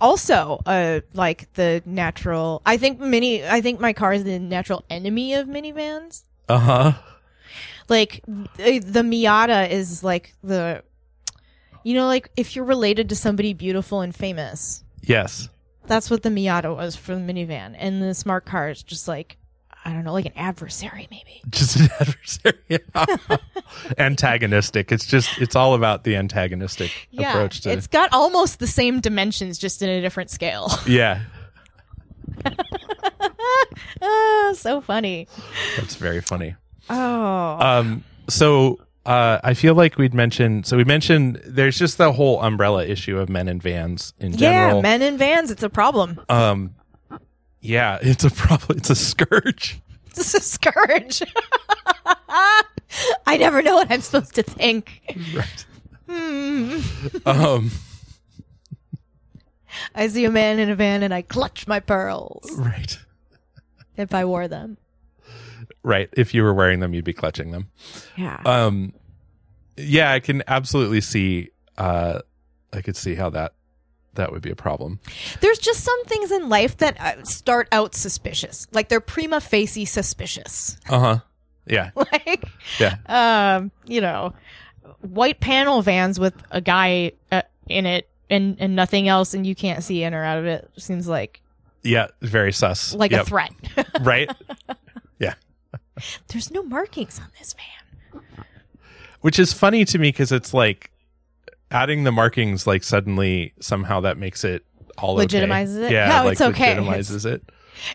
Also, 0.00 0.60
uh, 0.66 1.00
like 1.14 1.52
the 1.54 1.82
natural. 1.86 2.62
I 2.66 2.76
think 2.76 2.98
mini. 2.98 3.44
I 3.46 3.60
think 3.60 3.78
my 3.80 3.92
car 3.92 4.12
is 4.12 4.24
the 4.24 4.38
natural 4.38 4.84
enemy 4.90 5.34
of 5.34 5.46
minivans. 5.46 6.24
Uh 6.48 6.58
huh. 6.58 6.92
like 7.88 8.22
the, 8.26 8.78
the 8.78 9.00
Miata 9.02 9.70
is 9.70 10.02
like 10.02 10.34
the 10.42 10.82
you 11.84 11.94
know 11.94 12.06
like 12.06 12.30
if 12.36 12.54
you're 12.56 12.64
related 12.64 13.08
to 13.10 13.16
somebody 13.16 13.54
beautiful 13.54 14.00
and 14.00 14.14
famous 14.14 14.82
Yes. 15.02 15.48
that's 15.86 16.10
what 16.10 16.22
the 16.22 16.28
Miata 16.28 16.74
was 16.74 16.94
for 16.96 17.14
the 17.14 17.20
minivan 17.20 17.74
and 17.78 18.02
the 18.02 18.14
smart 18.14 18.44
car 18.44 18.70
is 18.70 18.82
just 18.82 19.08
like 19.08 19.36
I 19.84 19.92
don't 19.92 20.04
know 20.04 20.12
like 20.12 20.26
an 20.26 20.32
adversary 20.36 21.08
maybe 21.10 21.42
Just 21.50 21.76
an 21.76 21.88
adversary. 22.00 22.80
Antagonistic. 23.98 24.92
It's 24.92 25.06
just. 25.06 25.38
It's 25.40 25.56
all 25.56 25.74
about 25.74 26.04
the 26.04 26.16
antagonistic 26.16 26.90
yeah 27.10 27.30
approach 27.30 27.60
to. 27.62 27.70
it's 27.70 27.86
got 27.86 28.12
almost 28.12 28.58
the 28.58 28.66
same 28.66 29.00
dimensions 29.00 29.58
just 29.58 29.82
in 29.82 29.88
a 29.88 30.00
different 30.00 30.30
scale 30.30 30.70
yeah. 30.86 31.22
ah 34.02 34.52
so 34.54 34.80
funny 34.80 35.26
That's 35.76 35.94
very 35.96 36.20
funny. 36.20 36.56
oh 36.90 37.58
Um, 37.60 38.04
so 38.28 38.78
uh, 39.04 39.40
I 39.42 39.54
feel 39.54 39.74
like 39.74 39.98
we'd 39.98 40.14
mentioned. 40.14 40.64
So 40.66 40.76
we 40.76 40.84
mentioned 40.84 41.40
there's 41.44 41.76
just 41.76 41.98
the 41.98 42.12
whole 42.12 42.40
umbrella 42.40 42.84
issue 42.86 43.18
of 43.18 43.28
men 43.28 43.48
in 43.48 43.60
vans 43.60 44.14
in 44.20 44.36
general. 44.36 44.76
yeah 44.76 44.82
men 44.82 45.02
in 45.02 45.18
vans 45.18 45.50
it's 45.50 45.62
a 45.64 45.70
problem 45.70 46.20
Um, 46.28 46.74
yeah, 47.62 47.98
it's 48.02 48.24
a 48.24 48.30
problem. 48.30 48.78
It's 48.78 48.90
a 48.90 48.96
scourge. 48.96 49.80
it's 50.06 50.34
a 50.34 50.40
scourge 50.40 51.22
I 53.26 53.38
never 53.38 53.62
know 53.62 53.76
what 53.76 53.90
I'm 53.90 54.02
supposed 54.02 54.34
to 54.34 54.42
think 54.42 55.00
Right. 55.34 55.64
Hmm. 56.06 56.80
Um, 57.24 57.70
I 59.94 60.08
see 60.08 60.26
a 60.26 60.30
man 60.30 60.58
in 60.58 60.68
a 60.68 60.74
van 60.74 61.02
and 61.02 61.14
I 61.14 61.22
clutch 61.22 61.66
my 61.66 61.80
pearls 61.80 62.50
right. 62.58 62.98
if 63.96 64.14
I 64.14 64.26
wore 64.26 64.48
them. 64.48 64.76
Right. 65.82 66.10
If 66.12 66.34
you 66.34 66.42
were 66.42 66.52
wearing 66.52 66.80
them, 66.80 66.92
you'd 66.92 67.04
be 67.04 67.14
clutching 67.14 67.50
them. 67.50 67.68
Yeah. 68.16 68.40
Um, 68.44 68.92
yeah, 69.76 70.12
I 70.12 70.20
can 70.20 70.42
absolutely 70.46 71.00
see. 71.00 71.50
Uh, 71.78 72.20
I 72.72 72.82
could 72.82 72.96
see 72.96 73.14
how 73.14 73.30
that 73.30 73.54
that 74.14 74.30
would 74.32 74.42
be 74.42 74.50
a 74.50 74.56
problem. 74.56 75.00
There's 75.40 75.58
just 75.58 75.80
some 75.84 76.04
things 76.04 76.30
in 76.30 76.48
life 76.48 76.76
that 76.78 77.00
uh, 77.00 77.24
start 77.24 77.68
out 77.72 77.94
suspicious. 77.94 78.66
Like 78.72 78.88
they're 78.88 79.00
prima 79.00 79.40
facie 79.40 79.84
suspicious. 79.84 80.76
Uh 80.88 80.98
huh. 81.00 81.18
Yeah. 81.66 81.90
like, 81.96 82.44
Yeah. 82.78 82.96
um, 83.06 83.70
you 83.86 84.00
know, 84.00 84.34
white 85.00 85.40
panel 85.40 85.80
vans 85.82 86.18
with 86.20 86.34
a 86.50 86.60
guy 86.60 87.12
uh, 87.30 87.42
in 87.68 87.86
it 87.86 88.08
and, 88.28 88.56
and 88.60 88.74
nothing 88.76 89.08
else 89.08 89.32
and 89.34 89.46
you 89.46 89.54
can't 89.54 89.82
see 89.84 90.02
in 90.02 90.12
or 90.14 90.24
out 90.24 90.38
of 90.38 90.44
it 90.46 90.68
seems 90.76 91.06
like 91.08 91.40
Yeah. 91.82 92.08
Very 92.20 92.52
sus. 92.52 92.94
like 92.94 93.12
a 93.12 93.24
threat. 93.24 93.52
Right. 94.02 94.30
yeah. 95.18 95.34
There's 96.28 96.50
no 96.50 96.62
markings 96.62 97.18
on 97.20 97.28
this 97.38 97.54
van. 97.54 98.22
which 99.20 99.38
is 99.38 99.52
funny 99.52 99.84
to 99.86 99.98
me 99.98 100.08
because 100.08 100.32
it's 100.32 100.52
like 100.52 100.90
adding 101.72 102.04
the 102.04 102.12
markings 102.12 102.66
like 102.66 102.84
suddenly 102.84 103.52
somehow 103.60 104.00
that 104.00 104.18
makes 104.18 104.44
it 104.44 104.64
all 104.98 105.18
okay. 105.20 105.26
Legitimizes 105.40 105.82
it? 105.84 105.92
yeah 105.92 106.08
No, 106.08 106.24
like 106.24 106.32
it's 106.32 106.40
okay. 106.40 106.76
legitimizes 106.76 107.24
it 107.26 107.42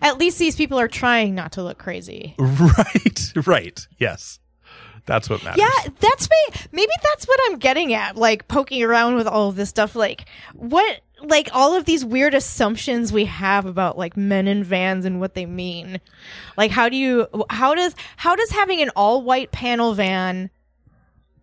At 0.01 0.17
least 0.17 0.39
these 0.39 0.55
people 0.55 0.79
are 0.79 0.87
trying 0.87 1.35
not 1.35 1.51
to 1.53 1.63
look 1.63 1.77
crazy. 1.77 2.35
right 2.37 3.33
right 3.45 3.87
yes 3.99 4.39
that's 5.05 5.29
what 5.29 5.41
matters 5.43 5.59
Yeah, 5.61 5.91
that's 6.01 6.29
me. 6.29 6.37
Maybe 6.73 6.91
that's 7.01 7.25
what 7.29 7.39
I'm 7.45 7.59
getting 7.59 7.93
at. 7.93 8.17
Like 8.17 8.49
poking 8.49 8.83
around 8.83 9.15
with 9.15 9.25
all 9.25 9.47
of 9.47 9.55
this 9.55 9.69
stuff. 9.69 9.95
Like 9.95 10.25
what? 10.53 10.99
Like 11.23 11.49
all 11.53 11.75
of 11.77 11.85
these 11.85 12.03
weird 12.03 12.33
assumptions 12.33 13.13
we 13.13 13.23
have 13.23 13.65
about 13.65 13.97
like 13.97 14.17
men 14.17 14.49
in 14.49 14.65
vans 14.65 15.05
and 15.05 15.21
what 15.21 15.33
they 15.33 15.45
mean. 15.45 16.01
Like 16.57 16.71
how 16.71 16.89
do 16.89 16.97
you? 16.97 17.25
How 17.49 17.73
does 17.73 17.95
how 18.17 18.35
does 18.35 18.51
having 18.51 18.81
an 18.81 18.89
all 18.97 19.21
white 19.23 19.53
panel 19.53 19.93
van 19.93 20.49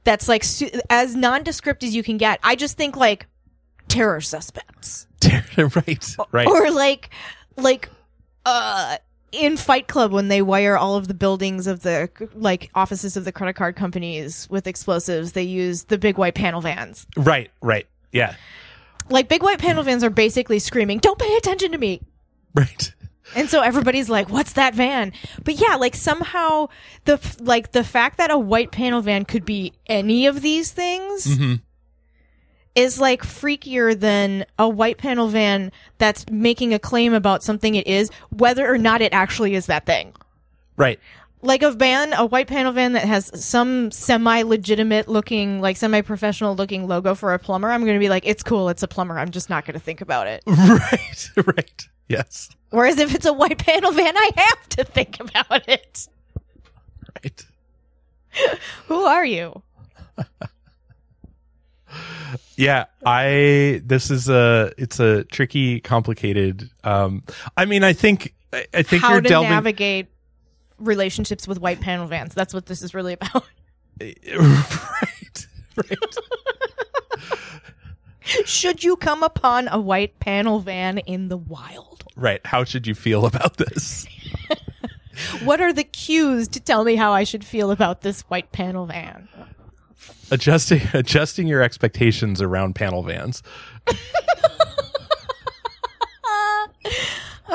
that's 0.05 0.29
like 0.29 0.45
su- 0.45 0.71
as 0.91 1.15
nondescript 1.17 1.83
as 1.83 1.95
you 1.95 2.03
can 2.03 2.17
get? 2.17 2.39
I 2.43 2.57
just 2.57 2.77
think 2.77 2.97
like 2.97 3.27
terror 3.89 4.21
suspects 4.21 5.07
right 5.69 6.17
right 6.33 6.47
or 6.49 6.71
like 6.71 7.11
like 7.57 7.91
uh 8.47 8.97
in 9.33 9.57
Fight 9.57 9.89
Club 9.89 10.13
when 10.13 10.29
they 10.29 10.43
wire 10.43 10.77
all 10.77 10.97
of 10.97 11.09
the 11.09 11.15
buildings 11.15 11.67
of 11.67 11.81
the 11.81 12.09
like 12.35 12.71
offices 12.75 13.17
of 13.17 13.25
the 13.25 13.33
credit 13.33 13.55
card 13.55 13.75
companies 13.77 14.49
with 14.49 14.67
explosives, 14.67 15.33
they 15.33 15.43
use 15.43 15.85
the 15.85 15.99
big 15.99 16.19
white 16.19 16.35
panel 16.35 16.61
vans. 16.61 17.07
Right, 17.17 17.51
right. 17.61 17.87
Yeah. 18.13 18.37
Like 19.11 19.29
big 19.29 19.43
white 19.43 19.59
panel 19.59 19.83
vans 19.83 20.05
are 20.05 20.11
basically 20.11 20.61
screaming, 20.61 20.99
"Don't 20.99 21.19
pay 21.19 21.37
attention 21.37 21.73
to 21.73 21.79
me." 21.79 22.01
Right. 22.57 22.95
And 23.35 23.49
so 23.49 23.61
everybody's 23.62 24.11
like, 24.11 24.29
"What's 24.29 24.53
that 24.55 24.75
van?" 24.75 25.12
But 25.45 25.55
yeah, 25.55 25.77
like 25.77 25.95
somehow 25.95 26.68
the 27.07 27.18
like 27.41 27.72
the 27.72 27.83
fact 27.85 28.18
that 28.18 28.31
a 28.31 28.39
white 28.39 28.70
panel 28.70 29.01
van 29.01 29.25
could 29.25 29.45
be 29.45 29.72
any 29.87 30.27
of 30.27 30.43
these 30.43 30.72
things 30.72 31.27
Mm-hmm. 31.27 31.55
is 32.75 33.01
like 33.01 33.22
freakier 33.22 33.99
than 33.99 34.45
a 34.59 34.68
white 34.68 34.99
panel 34.99 35.29
van 35.29 35.72
that's 35.99 36.29
making 36.29 36.75
a 36.75 36.79
claim 36.79 37.14
about 37.14 37.43
something 37.43 37.75
it 37.77 37.87
is, 37.87 38.11
whether 38.31 38.70
or 38.70 38.79
not 38.79 39.01
it 39.01 39.12
actually 39.12 39.55
is 39.55 39.66
that 39.66 39.87
thing. 39.87 40.12
Right. 40.77 40.99
Like 41.41 41.62
a 41.62 41.70
van, 41.70 42.12
a 42.14 42.25
white 42.27 42.47
panel 42.49 42.72
van 42.72 42.95
that 42.95 43.05
has 43.05 43.31
some 43.45 43.91
semi-legitimate 43.91 45.09
looking, 45.09 45.61
like 45.61 45.77
semi-professional 45.77 46.57
looking 46.57 46.87
logo 46.89 47.14
for 47.14 47.33
a 47.35 47.39
plumber, 47.39 47.70
I'm 47.70 47.83
going 47.83 47.95
to 47.95 48.01
be 48.01 48.09
like, 48.09 48.27
it's 48.27 48.43
cool, 48.43 48.70
it's 48.70 48.83
a 48.83 48.89
plumber. 48.89 49.18
I'm 49.18 49.31
just 49.31 49.51
not 49.51 49.64
going 49.66 49.75
to 49.75 49.81
think 49.81 50.01
about 50.01 50.27
it. 50.27 50.43
Right. 50.47 51.31
Right. 51.47 51.89
Yes. 52.09 52.51
Whereas 52.71 52.99
if 52.99 53.15
it's 53.15 53.27
a 53.27 53.33
white 53.33 53.59
panel 53.59 53.93
van, 53.93 54.17
I 54.17 54.31
have 54.37 54.69
to 54.71 54.85
think 54.85 55.21
about 55.21 55.69
it. 55.69 56.09
Right. 57.23 57.47
Who 58.87 59.05
are 59.05 59.25
you? 59.25 59.63
Yeah, 62.57 62.87
I 63.05 63.83
this 63.85 64.11
is 64.11 64.29
a 64.29 64.73
it's 64.79 65.01
a 65.01 65.25
tricky, 65.25 65.81
complicated. 65.81 66.71
Um, 66.85 67.25
I 67.57 67.65
mean, 67.65 67.83
I 67.83 67.93
think 67.93 68.35
I, 68.53 68.67
I 68.73 68.83
think 68.83 69.03
How 69.03 69.13
you're 69.13 69.21
to 69.23 69.29
delving 69.29 69.51
navigate 69.51 70.09
relationships 70.79 71.49
with 71.49 71.61
white 71.61 71.81
panel 71.81 72.07
vans. 72.07 72.35
That's 72.35 72.55
what 72.55 72.67
this 72.67 72.83
is 72.83 72.95
really 72.95 73.15
about. 73.15 73.45
right, 74.01 75.47
right. 75.77 76.17
Should 78.45 78.83
you 78.85 78.97
come 78.97 79.22
upon 79.22 79.68
a 79.68 79.79
white 79.79 80.18
panel 80.20 80.61
van 80.61 80.99
in 80.99 81.29
the 81.29 81.37
wild? 81.37 82.05
Right. 82.16 82.41
How 82.45 82.64
should 82.64 82.87
you 82.87 82.95
feel 82.95 83.27
about 83.27 83.57
this? 83.57 84.07
What 85.45 85.61
are 85.61 85.72
the 85.72 85.85
cues 85.85 86.49
to 86.49 86.61
tell 86.61 86.83
me 86.83 86.97
how 86.97 87.12
I 87.12 87.22
should 87.22 87.45
feel 87.45 87.70
about 87.70 88.01
this 88.01 88.22
white 88.22 88.51
panel 88.51 88.87
van? 88.87 89.29
Adjusting 90.33 90.81
adjusting 90.93 91.47
your 91.47 91.62
expectations 91.62 92.43
around 92.43 92.75
panel 92.75 93.05
vans. 93.05 93.41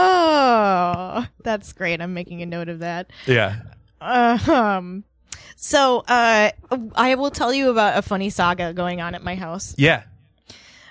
Oh, 0.02 1.26
that's 1.44 1.74
great. 1.74 2.00
I'm 2.00 2.14
making 2.14 2.42
a 2.42 2.46
note 2.46 2.70
of 2.70 2.80
that. 2.80 3.12
Yeah. 3.26 3.64
Um, 4.00 5.04
so, 5.58 6.06
uh, 6.08 6.52
I 6.96 7.16
will 7.16 7.32
tell 7.32 7.54
you 7.54 7.70
about 7.70 7.98
a 7.98 8.02
funny 8.02 8.30
saga 8.30 8.72
going 8.72 9.02
on 9.02 9.14
at 9.14 9.24
my 9.24 9.36
house. 9.36 9.76
Yeah. 9.78 10.04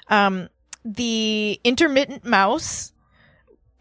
Um, 0.09 0.49
the 0.85 1.61
intermittent 1.65 2.25
mouse 2.25 2.93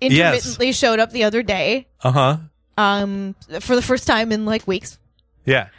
intermittently 0.02 0.72
showed 0.72 1.00
up 1.00 1.12
the 1.12 1.24
other 1.24 1.42
day, 1.44 1.88
Uh 2.04 2.12
huh. 2.12 2.38
um, 2.78 3.36
for 3.62 3.76
the 3.76 3.82
first 3.82 4.06
time 4.08 4.32
in 4.32 4.46
like 4.46 4.68
weeks. 4.68 5.00
Yeah. 5.46 5.70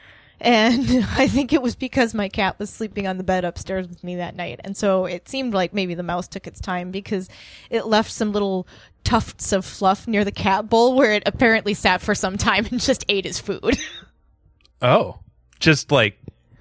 And 0.40 1.04
I 1.16 1.26
think 1.28 1.52
it 1.52 1.60
was 1.62 1.74
because 1.76 2.14
my 2.14 2.28
cat 2.28 2.58
was 2.58 2.70
sleeping 2.70 3.06
on 3.06 3.18
the 3.18 3.24
bed 3.24 3.44
upstairs 3.44 3.88
with 3.88 4.02
me 4.04 4.16
that 4.16 4.36
night. 4.36 4.60
And 4.64 4.76
so 4.76 5.04
it 5.04 5.28
seemed 5.28 5.52
like 5.52 5.74
maybe 5.74 5.94
the 5.94 6.02
mouse 6.02 6.28
took 6.28 6.46
its 6.46 6.60
time 6.60 6.90
because 6.90 7.28
it 7.70 7.86
left 7.86 8.10
some 8.10 8.32
little 8.32 8.66
tufts 9.04 9.52
of 9.52 9.64
fluff 9.64 10.06
near 10.06 10.24
the 10.24 10.32
cat 10.32 10.68
bowl 10.68 10.94
where 10.94 11.12
it 11.12 11.22
apparently 11.26 11.74
sat 11.74 12.00
for 12.00 12.14
some 12.14 12.36
time 12.36 12.66
and 12.70 12.80
just 12.80 13.04
ate 13.08 13.24
his 13.24 13.38
food. 13.40 13.78
Oh, 14.80 15.18
just 15.58 15.90
like 15.90 16.16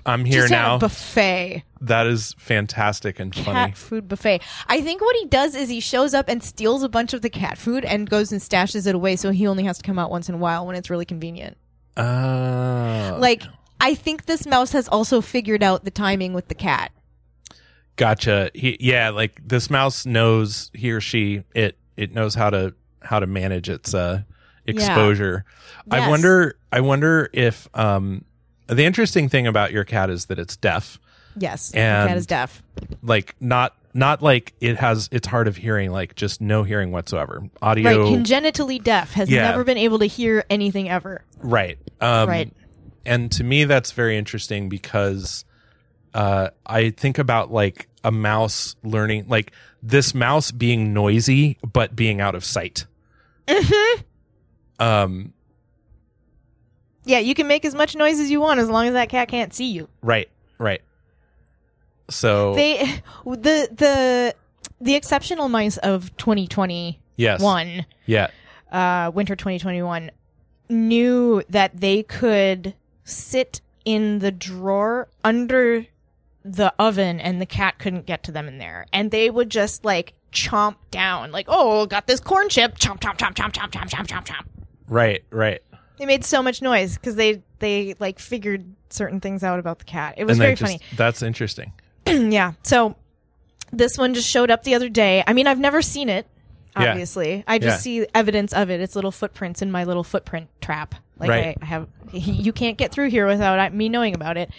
I'm 0.08 0.26
here 0.26 0.42
just 0.42 0.52
now. 0.52 0.78
a 0.78 0.80
buffet. 0.80 1.64
that 1.82 2.08
is 2.08 2.34
fantastic 2.40 3.20
and 3.20 3.36
funny. 3.36 3.46
Cat 3.72 3.78
food 3.78 4.08
buffet. 4.08 4.42
I 4.68 4.82
think 4.82 5.02
what 5.02 5.16
he 5.18 5.26
does 5.26 5.54
is 5.54 5.70
he 5.70 5.80
shows 5.80 6.14
up 6.14 6.28
and 6.30 6.42
steals 6.42 6.82
a 6.82 6.90
bunch 6.90 7.14
of 7.14 7.22
the 7.22 7.30
cat 7.30 7.58
food 7.58 7.84
and 7.86 8.10
goes 8.10 8.32
and 8.32 8.42
stashes 8.42 8.88
it 8.88 8.96
away 8.96 9.16
so 9.18 9.32
he 9.32 9.46
only 9.46 9.64
has 9.66 9.78
to 9.78 9.84
come 9.84 10.00
out 10.00 10.10
once 10.10 10.30
in 10.30 10.36
a 10.36 10.38
while 10.40 10.66
when 10.66 10.76
it's 10.76 10.90
really 10.90 11.06
convenient. 11.06 11.58
Oh, 11.98 13.18
Like, 13.20 13.44
I 13.80 13.94
think 13.94 14.26
this 14.26 14.46
mouse 14.48 14.72
has 14.72 14.88
also 14.88 15.22
figured 15.22 15.62
out 15.62 15.84
the 15.84 15.92
timing 15.92 16.34
with 16.34 16.48
the 16.48 16.56
cat. 16.56 16.92
gotcha. 17.96 18.50
He, 18.54 18.78
yeah, 18.80 19.10
like 19.10 19.40
this 19.46 19.70
mouse 19.70 20.06
knows 20.06 20.72
he 20.74 20.92
or 20.92 21.02
she 21.02 21.44
it 21.54 21.78
it 21.96 22.14
knows 22.14 22.34
how 22.36 22.50
to 22.50 22.74
how 23.02 23.20
to 23.20 23.28
manage 23.28 23.70
its 23.70 23.94
uh 23.94 24.22
exposure. 24.66 25.46
I 25.92 26.00
Yes. 26.00 26.10
wonder 26.10 26.58
I 26.72 26.82
wonder 26.82 27.30
if 27.34 27.68
um 27.74 28.24
the 28.68 28.84
interesting 28.86 29.30
thing 29.30 29.48
about 29.48 29.72
your 29.72 29.84
cat 29.84 30.10
is 30.10 30.26
that 30.28 30.40
it's 30.40 30.56
deaf. 30.58 31.00
Yes, 31.38 31.72
And- 31.74 32.08
cat 32.10 32.18
is 32.18 32.26
deaf. 32.26 32.64
Like 33.02 33.36
not 33.40 33.74
not 33.94 34.22
like 34.22 34.54
it 34.62 34.78
has 34.78 35.10
it's 35.12 35.28
hard 35.28 35.48
of 35.48 35.56
hearing, 35.58 35.92
like 35.92 36.14
just 36.16 36.40
no 36.42 36.64
hearing 36.64 36.92
whatsoever. 36.92 37.40
Right, 37.42 37.50
Audio 37.62 38.10
congenitally 38.12 38.78
deaf 38.80 39.14
has 39.14 39.30
Yeah. 39.30 39.50
never 39.50 39.64
been 39.64 39.78
able 39.78 40.00
to 40.00 40.06
hear 40.06 40.44
anything 40.50 40.90
ever. 40.90 41.24
right. 41.40 41.78
Um 42.02 42.30
Right. 42.30 42.54
and 43.06 43.32
to 43.34 43.44
me 43.44 43.64
that's 43.64 43.92
very 43.92 44.18
interesting 44.18 44.70
because 44.70 45.46
uh, 46.14 46.50
I 46.66 46.90
think 46.92 47.20
about 47.20 47.52
like 47.52 47.88
a 48.04 48.12
mouse 48.12 48.76
learning, 48.84 49.26
like 49.28 49.52
this 49.84 50.16
mouse 50.16 50.50
being 50.52 50.92
noisy 50.94 51.58
but 51.74 51.96
being 51.96 52.22
out 52.22 52.34
of 52.34 52.44
sight. 52.44 52.86
Mm-hmm. 53.48 54.02
Um, 54.80 55.34
Yeah, 57.08 57.20
you 57.20 57.34
can 57.34 57.48
make 57.48 57.66
as 57.66 57.74
much 57.74 57.96
noise 57.96 58.20
as 58.20 58.30
you 58.30 58.42
want 58.42 58.60
as 58.60 58.70
long 58.70 58.88
as 58.88 58.94
that 58.94 59.10
cat 59.10 59.30
can't 59.30 59.54
see 59.54 59.72
you. 59.72 59.88
right, 60.02 60.30
right. 60.58 60.82
So 62.10 62.54
They 62.56 63.02
the 63.26 63.68
the 63.72 64.36
the 64.80 64.96
exceptional 64.96 65.50
mice 65.50 65.78
of 65.78 66.16
2021, 66.18 66.98
yes, 67.18 67.42
yeah, 68.06 68.28
uh, 68.72 69.12
winter 69.12 69.36
2021, 69.36 70.12
knew 70.70 71.44
that 71.50 71.76
they 71.76 72.04
could 72.04 72.76
sit 73.04 73.62
in 73.86 74.20
the 74.20 74.32
drawer 74.32 75.08
under 75.24 75.86
the 76.46 76.74
oven 76.80 77.20
and 77.20 77.42
the 77.42 77.46
cat 77.46 77.80
couldn't 77.80 78.06
get 78.06 78.24
to 78.24 78.32
them 78.32 78.48
in 78.48 78.58
there, 78.58 78.86
and 78.94 79.12
they 79.12 79.30
would 79.30 79.50
just 79.50 79.84
like 79.84 80.14
chomp 80.32 80.76
down, 80.92 81.32
like, 81.32 81.46
oh, 81.50 81.86
got 81.88 82.08
this 82.08 82.20
corn 82.20 82.48
chip, 82.50 82.78
chomp, 82.78 83.00
chomp, 83.00 83.18
chomp, 83.18 83.34
chomp, 83.34 83.52
chomp, 83.54 83.72
chomp, 83.72 83.90
chomp, 83.90 84.08
chomp, 84.08 84.26
chomp. 84.26 84.46
right, 84.88 85.24
right. 85.30 85.62
They 85.98 86.06
made 86.06 86.24
so 86.24 86.42
much 86.42 86.62
noise 86.62 86.96
because 86.96 87.16
they 87.16 87.42
they 87.60 87.96
like 88.00 88.20
figured 88.20 88.66
certain 88.90 89.20
things 89.20 89.44
out 89.44 89.60
about 89.60 89.80
the 89.80 89.86
cat. 89.86 90.16
It 90.18 90.26
was 90.26 90.38
and 90.38 90.44
very 90.44 90.56
just, 90.56 90.62
funny. 90.72 90.82
That's 90.96 91.22
interesting. 91.22 91.74
yeah. 92.08 92.54
So 92.64 92.96
this 93.72 93.98
one 93.98 94.14
just 94.14 94.30
showed 94.30 94.52
up 94.52 94.64
the 94.64 94.76
other 94.76 94.90
day. 94.90 95.24
I 95.28 95.34
mean, 95.34 95.48
I've 95.48 95.60
never 95.60 95.82
seen 95.82 96.10
it. 96.10 96.28
Yeah. 96.80 96.92
Obviously, 96.92 97.44
I 97.48 97.58
just 97.58 97.78
Yeah. 97.86 98.02
see 98.02 98.08
evidence 98.14 98.54
of 98.54 98.70
it. 98.70 98.80
It's 98.80 98.96
little 98.96 99.12
footprints 99.12 99.62
in 99.64 99.72
my 99.72 99.84
little 99.84 100.04
footprint 100.04 100.48
trap. 100.62 100.94
Like 101.18 101.30
Right. 101.30 101.58
I, 101.60 101.64
I 101.64 101.66
have, 101.66 101.88
you 102.12 102.54
can't 102.54 102.78
get 102.78 102.92
through 102.92 103.10
here 103.10 103.26
without 103.26 103.58
I- 103.60 103.70
me 103.70 103.90
knowing 103.90 104.14
about 104.14 104.38
it. 104.38 104.52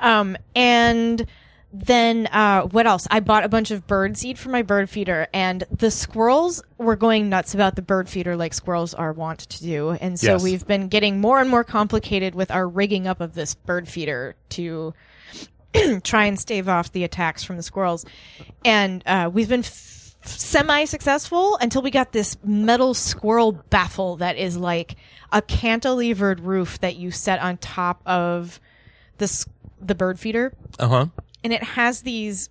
Um, 0.00 0.36
and 0.56 1.24
then 1.72 2.26
uh, 2.28 2.62
what 2.62 2.86
else? 2.86 3.06
I 3.10 3.20
bought 3.20 3.44
a 3.44 3.48
bunch 3.48 3.70
of 3.70 3.86
bird 3.86 4.16
seed 4.16 4.38
for 4.38 4.48
my 4.48 4.62
bird 4.62 4.90
feeder, 4.90 5.28
and 5.32 5.62
the 5.70 5.90
squirrels 5.90 6.62
were 6.78 6.96
going 6.96 7.28
nuts 7.28 7.54
about 7.54 7.76
the 7.76 7.82
bird 7.82 8.08
feeder, 8.08 8.36
like 8.36 8.54
squirrels 8.54 8.92
are 8.94 9.12
wont 9.12 9.40
to 9.40 9.62
do. 9.62 9.90
And 9.90 10.18
so 10.18 10.32
Yes. 10.32 10.42
we've 10.42 10.66
been 10.66 10.88
getting 10.88 11.20
more 11.20 11.40
and 11.40 11.48
more 11.48 11.62
complicated 11.64 12.34
with 12.34 12.50
our 12.50 12.66
rigging 12.68 13.06
up 13.06 13.20
of 13.20 13.34
this 13.34 13.54
bird 13.54 13.86
feeder 13.88 14.34
to 14.50 14.94
try 16.02 16.24
and 16.24 16.38
stave 16.40 16.68
off 16.68 16.90
the 16.92 17.04
attacks 17.04 17.44
from 17.44 17.56
the 17.56 17.62
squirrels. 17.62 18.04
And 18.64 19.02
uh, 19.06 19.30
we've 19.32 19.48
been 19.48 19.60
f- 19.60 20.16
semi 20.24 20.84
successful 20.86 21.56
until 21.60 21.82
we 21.82 21.90
got 21.92 22.10
this 22.12 22.36
metal 22.42 22.94
squirrel 22.94 23.52
baffle 23.52 24.16
that 24.16 24.36
is 24.36 24.56
like 24.56 24.96
a 25.32 25.40
cantilevered 25.40 26.40
roof 26.42 26.80
that 26.80 26.96
you 26.96 27.12
set 27.12 27.40
on 27.40 27.56
top 27.58 28.02
of 28.06 28.58
this 29.18 29.46
the 29.80 29.94
bird 29.94 30.18
feeder 30.18 30.52
Uh 30.78 30.88
huh. 30.88 31.06
And 31.42 31.52
it 31.52 31.62
has 31.62 32.02
these 32.02 32.48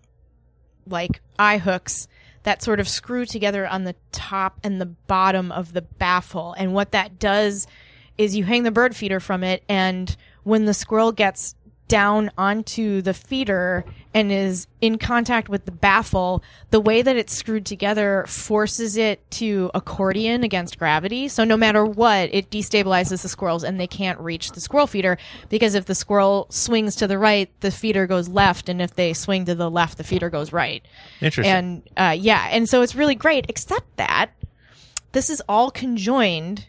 like 0.88 1.22
eye 1.38 1.58
hooks 1.58 2.08
that 2.44 2.64
sort 2.64 2.80
of 2.80 2.88
screw 2.88 3.26
together 3.26 3.68
on 3.68 3.84
the 3.84 3.96
top 4.12 4.60
and 4.64 4.80
the 4.80 4.86
bottom 4.86 5.52
of 5.52 5.74
the 5.74 5.82
baffle. 5.82 6.54
And 6.58 6.74
what 6.74 6.92
that 6.92 7.20
does 7.20 7.68
is 8.18 8.36
you 8.36 8.44
hang 8.44 8.64
the 8.64 8.72
bird 8.72 8.96
feeder 8.96 9.20
from 9.20 9.44
it, 9.44 9.64
and 9.70 10.16
when 10.44 10.66
the 10.66 10.74
squirrel 10.74 11.12
gets 11.12 11.56
down 11.90 12.32
onto 12.38 13.02
the 13.02 13.14
feeder 13.14 13.84
and 14.14 14.32
is 14.32 14.68
in 14.80 14.98
contact 14.98 15.50
with 15.50 15.66
the 15.66 15.72
baffle, 15.72 16.42
the 16.70 16.80
way 16.80 17.02
that 17.02 17.16
it's 17.18 17.34
screwed 17.34 17.66
together 17.66 18.24
forces 18.28 18.96
it 18.96 19.20
to 19.32 19.70
accordion 19.74 20.44
against 20.44 20.80
gravity. 20.80 21.28
So 21.28 21.44
no 21.44 21.58
matter 21.58 21.86
what, 21.86 22.30
it 22.34 22.50
destabilizes 22.50 23.24
the 23.24 23.28
squirrels 23.28 23.64
and 23.64 23.80
they 23.80 23.88
can't 23.88 24.20
reach 24.20 24.52
the 24.52 24.62
squirrel 24.62 24.88
feeder 24.88 25.18
because 25.50 25.76
if 25.76 25.86
the 25.86 25.96
squirrel 25.96 26.48
swings 26.50 26.96
to 26.98 27.08
the 27.08 27.18
right, 27.18 27.50
the 27.60 27.72
feeder 27.72 28.08
goes 28.08 28.30
left, 28.30 28.70
and 28.70 28.82
if 28.82 28.96
they 28.96 29.14
swing 29.14 29.46
to 29.46 29.56
the 29.56 29.70
left, 29.70 29.98
the 29.98 30.04
feeder 30.04 30.30
goes 30.30 30.54
right. 30.54 30.86
Interesting. 31.22 31.54
And 31.54 31.90
uh, 31.98 32.16
yeah, 32.18 32.48
and 32.52 32.70
so 32.70 32.82
it's 32.82 32.96
really 32.96 33.16
great, 33.16 33.46
except 33.50 33.98
that 33.98 34.32
this 35.12 35.30
is 35.30 35.42
all 35.50 35.72
conjoined 35.72 36.68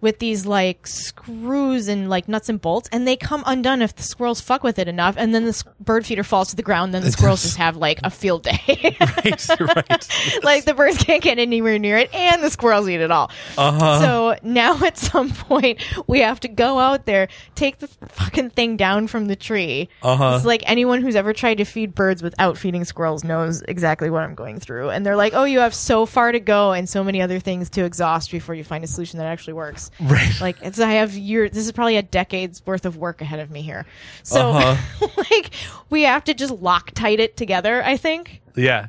with 0.00 0.18
these 0.18 0.46
like 0.46 0.86
screws 0.86 1.88
and 1.88 2.08
like 2.08 2.28
nuts 2.28 2.48
and 2.48 2.60
bolts, 2.60 2.88
and 2.92 3.06
they 3.06 3.16
come 3.16 3.42
undone 3.46 3.82
if 3.82 3.94
the 3.96 4.02
squirrels 4.02 4.40
fuck 4.40 4.62
with 4.62 4.78
it 4.78 4.88
enough, 4.88 5.14
and 5.16 5.34
then 5.34 5.44
the 5.44 5.64
bird 5.80 6.06
feeder 6.06 6.22
falls 6.22 6.48
to 6.50 6.56
the 6.56 6.62
ground. 6.62 6.92
Then 6.92 7.02
the 7.02 7.12
squirrels 7.12 7.42
just 7.42 7.56
have 7.56 7.76
like 7.76 8.00
a 8.04 8.10
field 8.10 8.42
day. 8.42 8.96
right, 9.00 9.48
right. 9.60 10.42
like 10.42 10.64
the 10.64 10.74
birds 10.74 10.98
can't 10.98 11.22
get 11.22 11.38
anywhere 11.38 11.78
near 11.78 11.96
it, 11.96 12.14
and 12.14 12.42
the 12.42 12.50
squirrels 12.50 12.88
eat 12.88 13.00
it 13.00 13.10
all. 13.10 13.30
Uh-huh. 13.56 14.00
So 14.00 14.36
now 14.42 14.82
at 14.84 14.98
some 14.98 15.30
point 15.30 15.82
we 16.06 16.20
have 16.20 16.40
to 16.40 16.48
go 16.48 16.78
out 16.78 17.06
there, 17.06 17.28
take 17.54 17.78
the 17.78 17.88
fucking 18.08 18.50
thing 18.50 18.76
down 18.76 19.06
from 19.06 19.26
the 19.26 19.36
tree. 19.36 19.88
Uh-huh. 20.02 20.34
It's 20.36 20.44
like 20.44 20.62
anyone 20.66 21.00
who's 21.02 21.16
ever 21.16 21.32
tried 21.32 21.58
to 21.58 21.64
feed 21.64 21.94
birds 21.94 22.22
without 22.22 22.58
feeding 22.58 22.84
squirrels 22.84 23.24
knows 23.24 23.62
exactly 23.62 24.10
what 24.10 24.22
I'm 24.22 24.34
going 24.34 24.60
through. 24.60 24.90
And 24.90 25.06
they're 25.06 25.16
like, 25.16 25.32
"Oh, 25.34 25.44
you 25.44 25.60
have 25.60 25.74
so 25.74 26.06
far 26.06 26.32
to 26.32 26.40
go 26.40 26.72
and 26.72 26.88
so 26.88 27.02
many 27.02 27.22
other 27.22 27.40
things 27.40 27.70
to 27.70 27.84
exhaust 27.84 28.30
before 28.30 28.54
you 28.54 28.64
find 28.64 28.84
a 28.84 28.86
solution 28.86 29.18
that 29.18 29.26
actually 29.26 29.54
works." 29.54 29.85
Right. 30.00 30.32
Like 30.40 30.56
it's 30.62 30.78
I 30.80 30.92
have 30.92 31.14
year. 31.14 31.48
This 31.48 31.66
is 31.66 31.72
probably 31.72 31.96
a 31.96 32.02
decade's 32.02 32.64
worth 32.66 32.84
of 32.86 32.96
work 32.96 33.20
ahead 33.20 33.40
of 33.40 33.50
me 33.50 33.62
here. 33.62 33.86
So 34.22 34.50
Uh-huh. 34.50 35.08
like 35.30 35.50
we 35.90 36.02
have 36.02 36.24
to 36.24 36.34
just 36.34 36.52
Loctite 36.54 37.18
it 37.18 37.36
together. 37.36 37.82
I 37.84 37.96
think. 37.96 38.42
Yeah. 38.54 38.88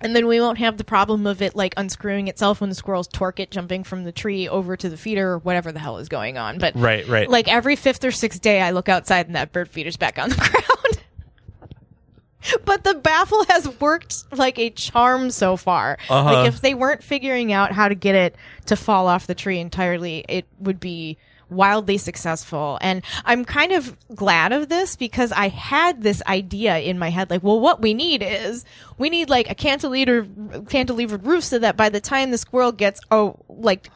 And 0.00 0.14
then 0.14 0.26
we 0.26 0.40
won't 0.40 0.58
have 0.58 0.76
the 0.76 0.84
problem 0.84 1.24
of 1.26 1.40
it 1.40 1.54
like 1.54 1.72
unscrewing 1.76 2.26
itself 2.26 2.60
when 2.60 2.68
the 2.68 2.74
squirrels 2.74 3.06
torque 3.06 3.38
it 3.38 3.52
jumping 3.52 3.84
from 3.84 4.02
the 4.02 4.10
tree 4.10 4.48
over 4.48 4.76
to 4.76 4.88
the 4.88 4.96
feeder 4.96 5.30
or 5.34 5.38
whatever 5.38 5.70
the 5.70 5.78
hell 5.78 5.98
is 5.98 6.08
going 6.08 6.36
on. 6.36 6.58
But 6.58 6.74
Right, 6.74 7.06
right. 7.06 7.30
like 7.30 7.46
every 7.46 7.76
fifth 7.76 8.04
or 8.04 8.10
sixth 8.10 8.40
day 8.40 8.60
I 8.60 8.72
look 8.72 8.88
outside 8.88 9.26
and 9.26 9.36
that 9.36 9.52
bird 9.52 9.68
feeder's 9.68 9.96
back 9.96 10.18
on 10.18 10.30
the 10.30 10.34
ground. 10.50 11.03
But 12.64 12.84
the 12.84 12.94
baffle 12.94 13.44
has 13.48 13.68
worked 13.80 14.24
like 14.36 14.58
a 14.58 14.70
charm 14.70 15.30
so 15.30 15.56
far. 15.56 15.98
Uh-huh. 16.08 16.24
Like 16.24 16.48
if 16.48 16.60
they 16.60 16.74
weren't 16.74 17.02
figuring 17.02 17.52
out 17.52 17.72
how 17.72 17.88
to 17.88 17.94
get 17.94 18.14
it 18.14 18.36
to 18.66 18.76
fall 18.76 19.06
off 19.08 19.26
the 19.26 19.34
tree 19.34 19.58
entirely, 19.58 20.24
it 20.28 20.46
would 20.58 20.80
be 20.80 21.18
wildly 21.50 21.98
successful. 21.98 22.78
And 22.80 23.02
I'm 23.24 23.44
kind 23.44 23.72
of 23.72 23.96
glad 24.14 24.52
of 24.52 24.68
this 24.68 24.96
because 24.96 25.32
I 25.32 25.48
had 25.48 26.02
this 26.02 26.22
idea 26.26 26.78
in 26.78 26.98
my 26.98 27.10
head 27.10 27.30
like, 27.30 27.42
well, 27.42 27.60
what 27.60 27.80
we 27.80 27.94
need 27.94 28.22
is 28.22 28.64
we 28.98 29.10
need 29.10 29.30
like 29.30 29.50
a 29.50 29.54
cantilever 29.54 30.24
cantilevered 30.64 31.24
roof 31.26 31.44
so 31.44 31.58
that 31.58 31.76
by 31.76 31.88
the 31.88 32.00
time 32.00 32.30
the 32.30 32.38
squirrel 32.38 32.72
gets 32.72 33.00
oh 33.10 33.38
like 33.48 33.90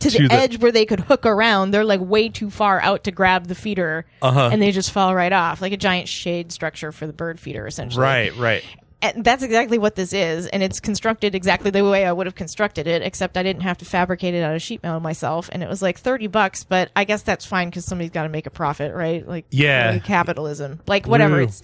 to, 0.00 0.10
To 0.10 0.18
the, 0.22 0.28
the- 0.28 0.34
edge 0.34 0.58
where 0.58 0.72
they 0.72 0.84
could 0.84 1.00
hook 1.00 1.24
around, 1.26 1.70
they're 1.70 1.84
like 1.84 2.00
way 2.00 2.28
too 2.28 2.50
far 2.50 2.80
out 2.80 3.04
to 3.04 3.10
grab 3.12 3.46
the 3.46 3.54
feeder 3.54 4.04
Uh-huh. 4.20 4.50
and 4.52 4.60
they 4.60 4.72
just 4.72 4.90
fall 4.90 5.14
right 5.14 5.32
off 5.32 5.62
like 5.62 5.72
a 5.72 5.76
giant 5.76 6.08
shade 6.08 6.50
structure 6.52 6.90
for 6.92 7.06
the 7.06 7.12
bird 7.12 7.38
feeder 7.38 7.66
essentially 7.66 8.02
Right, 8.02 8.36
right. 8.36 8.64
and 9.00 9.24
that's 9.24 9.42
exactly 9.42 9.78
what 9.78 9.94
this 9.96 10.12
is 10.12 10.46
and 10.48 10.62
it's 10.62 10.80
constructed 10.80 11.34
exactly 11.34 11.70
the 11.70 11.84
way 11.84 12.04
i 12.06 12.12
would 12.12 12.26
have 12.26 12.34
constructed 12.34 12.86
it 12.86 13.02
except 13.02 13.36
i 13.36 13.42
didn't 13.42 13.62
have 13.62 13.78
to 13.78 13.84
fabricate 13.84 14.34
it 14.34 14.42
out 14.42 14.54
of 14.54 14.62
sheet 14.62 14.82
metal 14.82 15.00
myself 15.00 15.48
and 15.52 15.62
it 15.62 15.68
was 15.68 15.82
like 15.82 15.98
30 15.98 16.26
bucks 16.28 16.62
but 16.64 16.90
i 16.96 17.04
guess 17.04 17.22
that's 17.22 17.44
fine 17.46 17.68
because 17.68 17.84
somebody's 17.84 18.10
got 18.12 18.22
to 18.24 18.28
make 18.28 18.46
a 18.46 18.50
profit 18.50 18.94
right 18.94 19.26
like 19.28 19.44
Yeah. 19.50 19.98
capitalism 19.98 20.80
like 20.86 21.06
whatever 21.06 21.36
Woo. 21.36 21.42
it's 21.44 21.62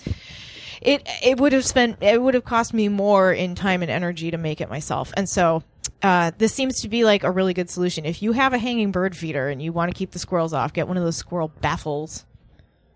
it 0.83 1.09
it 1.24 1.39
would 1.41 1.53
have 1.53 1.64
spent 1.64 2.03
it 2.03 2.20
would 2.22 2.35
have 2.35 2.45
cost 2.45 2.72
me 2.74 2.89
more 2.89 3.33
in 3.33 3.55
time 3.57 3.83
and 3.83 3.91
energy 3.91 4.31
to 4.31 4.39
make 4.39 4.61
it 4.61 4.68
myself 4.68 5.12
and 5.16 5.29
so 5.29 5.62
uh, 6.03 6.30
this 6.38 6.55
seems 6.55 6.80
to 6.80 6.88
be 6.88 7.05
like 7.05 7.24
a 7.24 7.30
really 7.30 7.55
good 7.55 7.70
solution. 7.70 8.05
If 8.05 8.22
you 8.22 8.32
have 8.32 8.53
a 8.53 8.59
hanging 8.59 8.92
bird 8.92 9.16
feeder 9.16 9.49
and 9.49 9.61
you 9.61 9.72
want 9.72 9.90
to 9.90 9.96
keep 9.96 10.12
the 10.12 10.18
squirrels 10.18 10.53
off, 10.53 10.72
get 10.72 10.86
one 10.86 10.96
of 10.96 11.03
those 11.03 11.16
squirrel 11.16 11.49
baffles. 11.61 12.24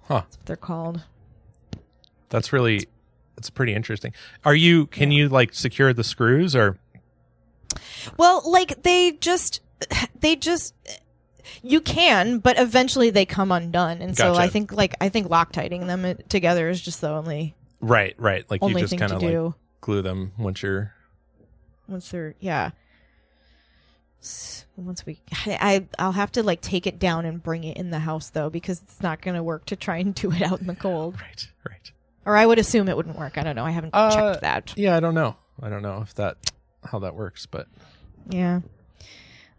Huh. 0.04 0.20
That's 0.20 0.36
what 0.36 0.46
they're 0.46 0.56
called. 0.56 1.02
That's 2.28 2.52
really 2.52 2.86
that's 3.36 3.50
pretty 3.50 3.74
interesting. 3.74 4.12
Are 4.44 4.54
you 4.54 4.86
can 4.86 5.10
you 5.10 5.28
like 5.28 5.52
secure 5.54 5.92
the 5.92 6.04
screws 6.04 6.54
or 6.54 6.78
Well, 8.16 8.42
like 8.44 8.82
they 8.82 9.12
just 9.12 9.60
they 10.20 10.36
just 10.36 10.74
you 11.62 11.80
can, 11.80 12.38
but 12.38 12.58
eventually 12.58 13.10
they 13.10 13.26
come 13.26 13.52
undone, 13.52 14.00
and 14.00 14.16
so 14.16 14.34
I 14.34 14.48
think 14.48 14.72
like 14.72 14.94
I 15.00 15.08
think 15.08 15.28
loctiting 15.28 15.86
them 15.86 16.04
uh, 16.04 16.14
together 16.28 16.68
is 16.68 16.80
just 16.80 17.00
the 17.00 17.10
only 17.10 17.54
right, 17.80 18.14
right. 18.18 18.48
Like 18.50 18.62
you 18.62 18.74
just 18.78 18.96
kind 18.96 19.12
of 19.12 19.22
like 19.22 19.54
glue 19.80 20.02
them 20.02 20.32
once 20.38 20.62
you're 20.62 20.94
once 21.88 22.08
they're 22.10 22.34
yeah. 22.40 22.70
Once 24.76 25.04
we, 25.04 25.20
I 25.46 25.84
I'll 25.98 26.12
have 26.12 26.32
to 26.32 26.42
like 26.42 26.60
take 26.60 26.86
it 26.86 26.98
down 26.98 27.24
and 27.26 27.42
bring 27.42 27.64
it 27.64 27.76
in 27.76 27.90
the 27.90 27.98
house 27.98 28.30
though 28.30 28.50
because 28.50 28.80
it's 28.82 29.02
not 29.02 29.20
going 29.20 29.34
to 29.34 29.42
work 29.42 29.66
to 29.66 29.76
try 29.76 29.98
and 29.98 30.14
do 30.14 30.32
it 30.32 30.42
out 30.42 30.60
in 30.60 30.66
the 30.66 30.74
cold. 30.76 31.14
right, 31.20 31.48
right. 31.68 31.92
Or 32.24 32.36
I 32.36 32.46
would 32.46 32.58
assume 32.58 32.88
it 32.88 32.96
wouldn't 32.96 33.18
work. 33.18 33.36
I 33.36 33.42
don't 33.42 33.56
know. 33.56 33.64
I 33.64 33.70
haven't 33.72 33.90
Uh, 33.94 34.10
checked 34.32 34.42
that. 34.42 34.72
Yeah, 34.76 34.96
I 34.96 35.00
don't 35.00 35.14
know. 35.14 35.36
I 35.60 35.68
don't 35.68 35.82
know 35.82 36.02
if 36.02 36.14
that 36.14 36.36
how 36.84 37.00
that 37.00 37.14
works, 37.14 37.46
but 37.46 37.66
Yeah. 38.28 38.60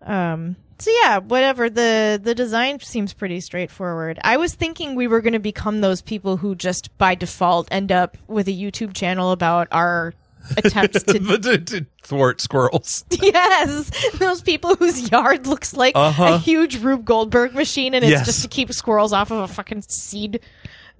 Um 0.01 0.55
so 0.79 0.91
yeah, 1.03 1.19
whatever 1.19 1.69
the 1.69 2.19
the 2.21 2.35
design 2.35 2.79
seems 2.79 3.13
pretty 3.13 3.39
straightforward. 3.39 4.19
I 4.23 4.37
was 4.37 4.53
thinking 4.55 4.95
we 4.95 5.07
were 5.07 5.21
going 5.21 5.33
to 5.33 5.39
become 5.39 5.79
those 5.81 6.01
people 6.01 6.37
who 6.37 6.55
just 6.55 6.97
by 6.97 7.15
default 7.15 7.67
end 7.71 7.91
up 7.91 8.17
with 8.27 8.47
a 8.47 8.51
YouTube 8.51 8.93
channel 8.93 9.31
about 9.31 9.67
our 9.71 10.13
attempts 10.57 11.03
to 11.03 11.19
to, 11.39 11.57
to 11.57 11.85
thwart 12.03 12.41
squirrels. 12.41 13.05
yes, 13.21 13.89
those 14.17 14.41
people 14.41 14.75
whose 14.75 15.11
yard 15.11 15.47
looks 15.47 15.73
like 15.75 15.95
a 15.95 15.99
Uh-huh. 15.99 16.37
huge 16.39 16.77
Rube 16.79 17.05
Goldberg 17.05 17.53
machine 17.55 17.93
and 17.93 18.03
it's 18.03 18.11
Yes. 18.11 18.25
just 18.25 18.41
to 18.43 18.47
keep 18.47 18.71
squirrels 18.73 19.13
off 19.13 19.31
of 19.31 19.37
a 19.39 19.47
fucking 19.47 19.83
seed 19.83 20.39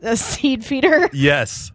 a 0.02 0.18
seed 0.18 0.64
feeder. 0.66 1.10
yes. 1.14 1.72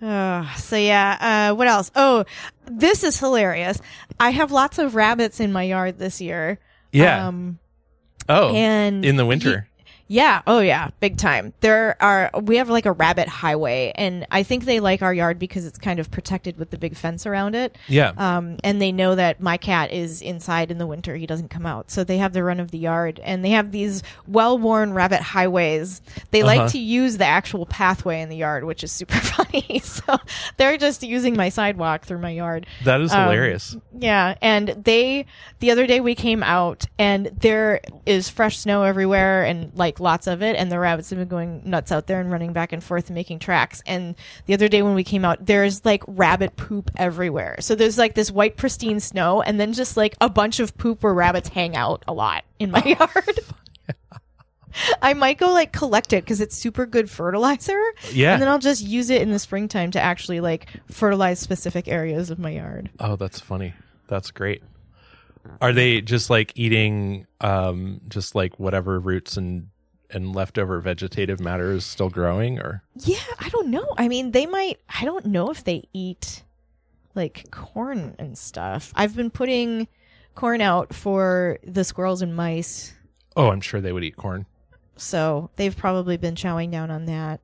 Uh, 0.00 0.48
so 0.54 0.76
yeah, 0.76 1.48
uh, 1.50 1.56
what 1.56 1.66
else? 1.66 1.90
Oh, 1.96 2.24
this 2.66 3.02
is 3.02 3.18
hilarious. 3.18 3.80
I 4.20 4.30
have 4.30 4.52
lots 4.52 4.78
of 4.78 4.94
rabbits 4.94 5.40
in 5.40 5.52
my 5.52 5.64
yard 5.64 5.98
this 5.98 6.20
year. 6.20 6.58
Yeah. 6.92 7.26
Um, 7.26 7.58
oh. 8.28 8.54
and 8.54 9.04
in 9.04 9.16
the 9.16 9.26
winter. 9.26 9.68
Yeah, 10.08 10.42
oh 10.46 10.60
yeah, 10.60 10.88
big 11.00 11.16
time. 11.18 11.52
There 11.60 11.96
are 12.02 12.30
we 12.42 12.56
have 12.56 12.68
like 12.70 12.86
a 12.86 12.92
rabbit 12.92 13.28
highway, 13.28 13.92
and 13.94 14.26
I 14.30 14.42
think 14.42 14.64
they 14.64 14.80
like 14.80 15.02
our 15.02 15.12
yard 15.14 15.38
because 15.38 15.66
it's 15.66 15.78
kind 15.78 16.00
of 16.00 16.10
protected 16.10 16.58
with 16.58 16.70
the 16.70 16.78
big 16.78 16.96
fence 16.96 17.26
around 17.26 17.54
it. 17.54 17.76
yeah. 17.86 18.12
Um, 18.16 18.56
and 18.64 18.80
they 18.82 18.90
know 18.90 19.14
that 19.14 19.40
my 19.40 19.56
cat 19.58 19.92
is 19.92 20.22
inside 20.22 20.70
in 20.70 20.78
the 20.78 20.86
winter; 20.86 21.14
he 21.16 21.26
doesn't 21.26 21.48
come 21.50 21.66
out, 21.66 21.90
so 21.90 22.04
they 22.04 22.18
have 22.18 22.32
the 22.32 22.42
run 22.42 22.58
of 22.58 22.70
the 22.70 22.78
yard, 22.78 23.20
and 23.22 23.44
they 23.44 23.50
have 23.50 23.70
these 23.70 24.02
well-worn 24.26 24.92
rabbit 24.92 25.20
highways. 25.20 26.00
They 26.30 26.40
Uh-huh. 26.42 26.46
like 26.62 26.72
to 26.72 26.78
use 26.78 27.18
the 27.18 27.26
actual 27.26 27.66
pathway 27.66 28.20
in 28.22 28.28
the 28.28 28.36
yard, 28.36 28.64
which 28.64 28.82
is 28.82 28.92
super 28.92 29.16
funny. 29.18 29.80
so 29.84 30.16
they're 30.56 30.78
just 30.78 31.02
using 31.02 31.36
my 31.36 31.48
sidewalk 31.48 32.04
through 32.06 32.20
my 32.20 32.30
yard. 32.30 32.66
that 32.84 33.00
is 33.00 33.12
um, 33.12 33.22
hilarious. 33.24 33.76
Yeah, 33.98 34.36
and 34.40 34.68
they 34.68 35.26
the 35.60 35.70
other 35.70 35.86
day 35.86 36.00
we 36.00 36.14
came 36.14 36.42
out 36.42 36.86
and 36.98 37.26
there 37.40 37.80
is 38.06 38.28
fresh 38.28 38.58
snow 38.58 38.84
everywhere 38.84 39.44
and 39.44 39.72
like 39.74 39.97
lots 40.00 40.26
of 40.26 40.42
it 40.42 40.56
and 40.56 40.70
the 40.70 40.78
rabbits 40.78 41.10
have 41.10 41.18
been 41.18 41.28
going 41.28 41.62
nuts 41.64 41.92
out 41.92 42.06
there 42.06 42.20
and 42.20 42.30
running 42.30 42.52
back 42.52 42.72
and 42.72 42.82
forth 42.82 43.08
and 43.08 43.14
making 43.14 43.38
tracks. 43.38 43.82
And 43.86 44.14
the 44.46 44.54
other 44.54 44.68
day 44.68 44.82
when 44.82 44.94
we 44.94 45.04
came 45.04 45.24
out 45.24 45.46
there's 45.46 45.84
like 45.84 46.02
rabbit 46.06 46.56
poop 46.56 46.90
everywhere. 46.96 47.56
So 47.60 47.74
there's 47.74 47.98
like 47.98 48.14
this 48.14 48.30
white 48.30 48.56
pristine 48.56 49.00
snow 49.00 49.42
and 49.42 49.58
then 49.60 49.72
just 49.72 49.96
like 49.96 50.16
a 50.20 50.28
bunch 50.28 50.60
of 50.60 50.76
poop 50.76 51.02
where 51.02 51.14
rabbits 51.14 51.48
hang 51.48 51.76
out 51.76 52.04
a 52.06 52.12
lot 52.12 52.44
in 52.58 52.70
my 52.70 52.82
yard. 52.98 53.40
I 55.02 55.14
might 55.14 55.38
go 55.38 55.52
like 55.52 55.72
collect 55.72 56.12
it 56.12 56.24
because 56.24 56.40
it's 56.40 56.56
super 56.56 56.86
good 56.86 57.10
fertilizer. 57.10 57.80
Yeah. 58.12 58.32
And 58.32 58.42
then 58.42 58.48
I'll 58.48 58.58
just 58.58 58.82
use 58.82 59.10
it 59.10 59.22
in 59.22 59.30
the 59.30 59.38
springtime 59.38 59.90
to 59.92 60.00
actually 60.00 60.40
like 60.40 60.68
fertilize 60.90 61.38
specific 61.40 61.88
areas 61.88 62.30
of 62.30 62.38
my 62.38 62.50
yard. 62.50 62.90
Oh, 63.00 63.16
that's 63.16 63.40
funny. 63.40 63.74
That's 64.08 64.30
great. 64.30 64.62
Are 65.60 65.72
they 65.72 66.00
just 66.00 66.30
like 66.30 66.52
eating 66.56 67.26
um 67.40 68.00
just 68.08 68.34
like 68.34 68.58
whatever 68.58 69.00
roots 69.00 69.36
and 69.36 69.68
and 70.10 70.34
leftover 70.34 70.80
vegetative 70.80 71.38
matter 71.40 71.72
is 71.72 71.84
still 71.84 72.08
growing 72.10 72.58
or 72.58 72.82
Yeah, 72.96 73.18
I 73.38 73.48
don't 73.50 73.68
know. 73.68 73.86
I 73.98 74.08
mean, 74.08 74.30
they 74.32 74.46
might. 74.46 74.80
I 74.88 75.04
don't 75.04 75.26
know 75.26 75.50
if 75.50 75.64
they 75.64 75.88
eat 75.92 76.42
like 77.14 77.50
corn 77.50 78.14
and 78.18 78.36
stuff. 78.38 78.92
I've 78.94 79.14
been 79.16 79.30
putting 79.30 79.88
corn 80.34 80.60
out 80.60 80.94
for 80.94 81.58
the 81.64 81.82
squirrels 81.84 82.22
and 82.22 82.34
mice, 82.36 82.94
Oh, 83.36 83.50
I'm 83.50 83.60
sure 83.60 83.80
they 83.80 83.92
would 83.92 84.04
eat 84.04 84.16
corn. 84.16 84.46
so 84.96 85.50
they've 85.56 85.76
probably 85.76 86.16
been 86.16 86.34
chowing 86.34 86.70
down 86.70 86.90
on 86.90 87.06
that. 87.06 87.40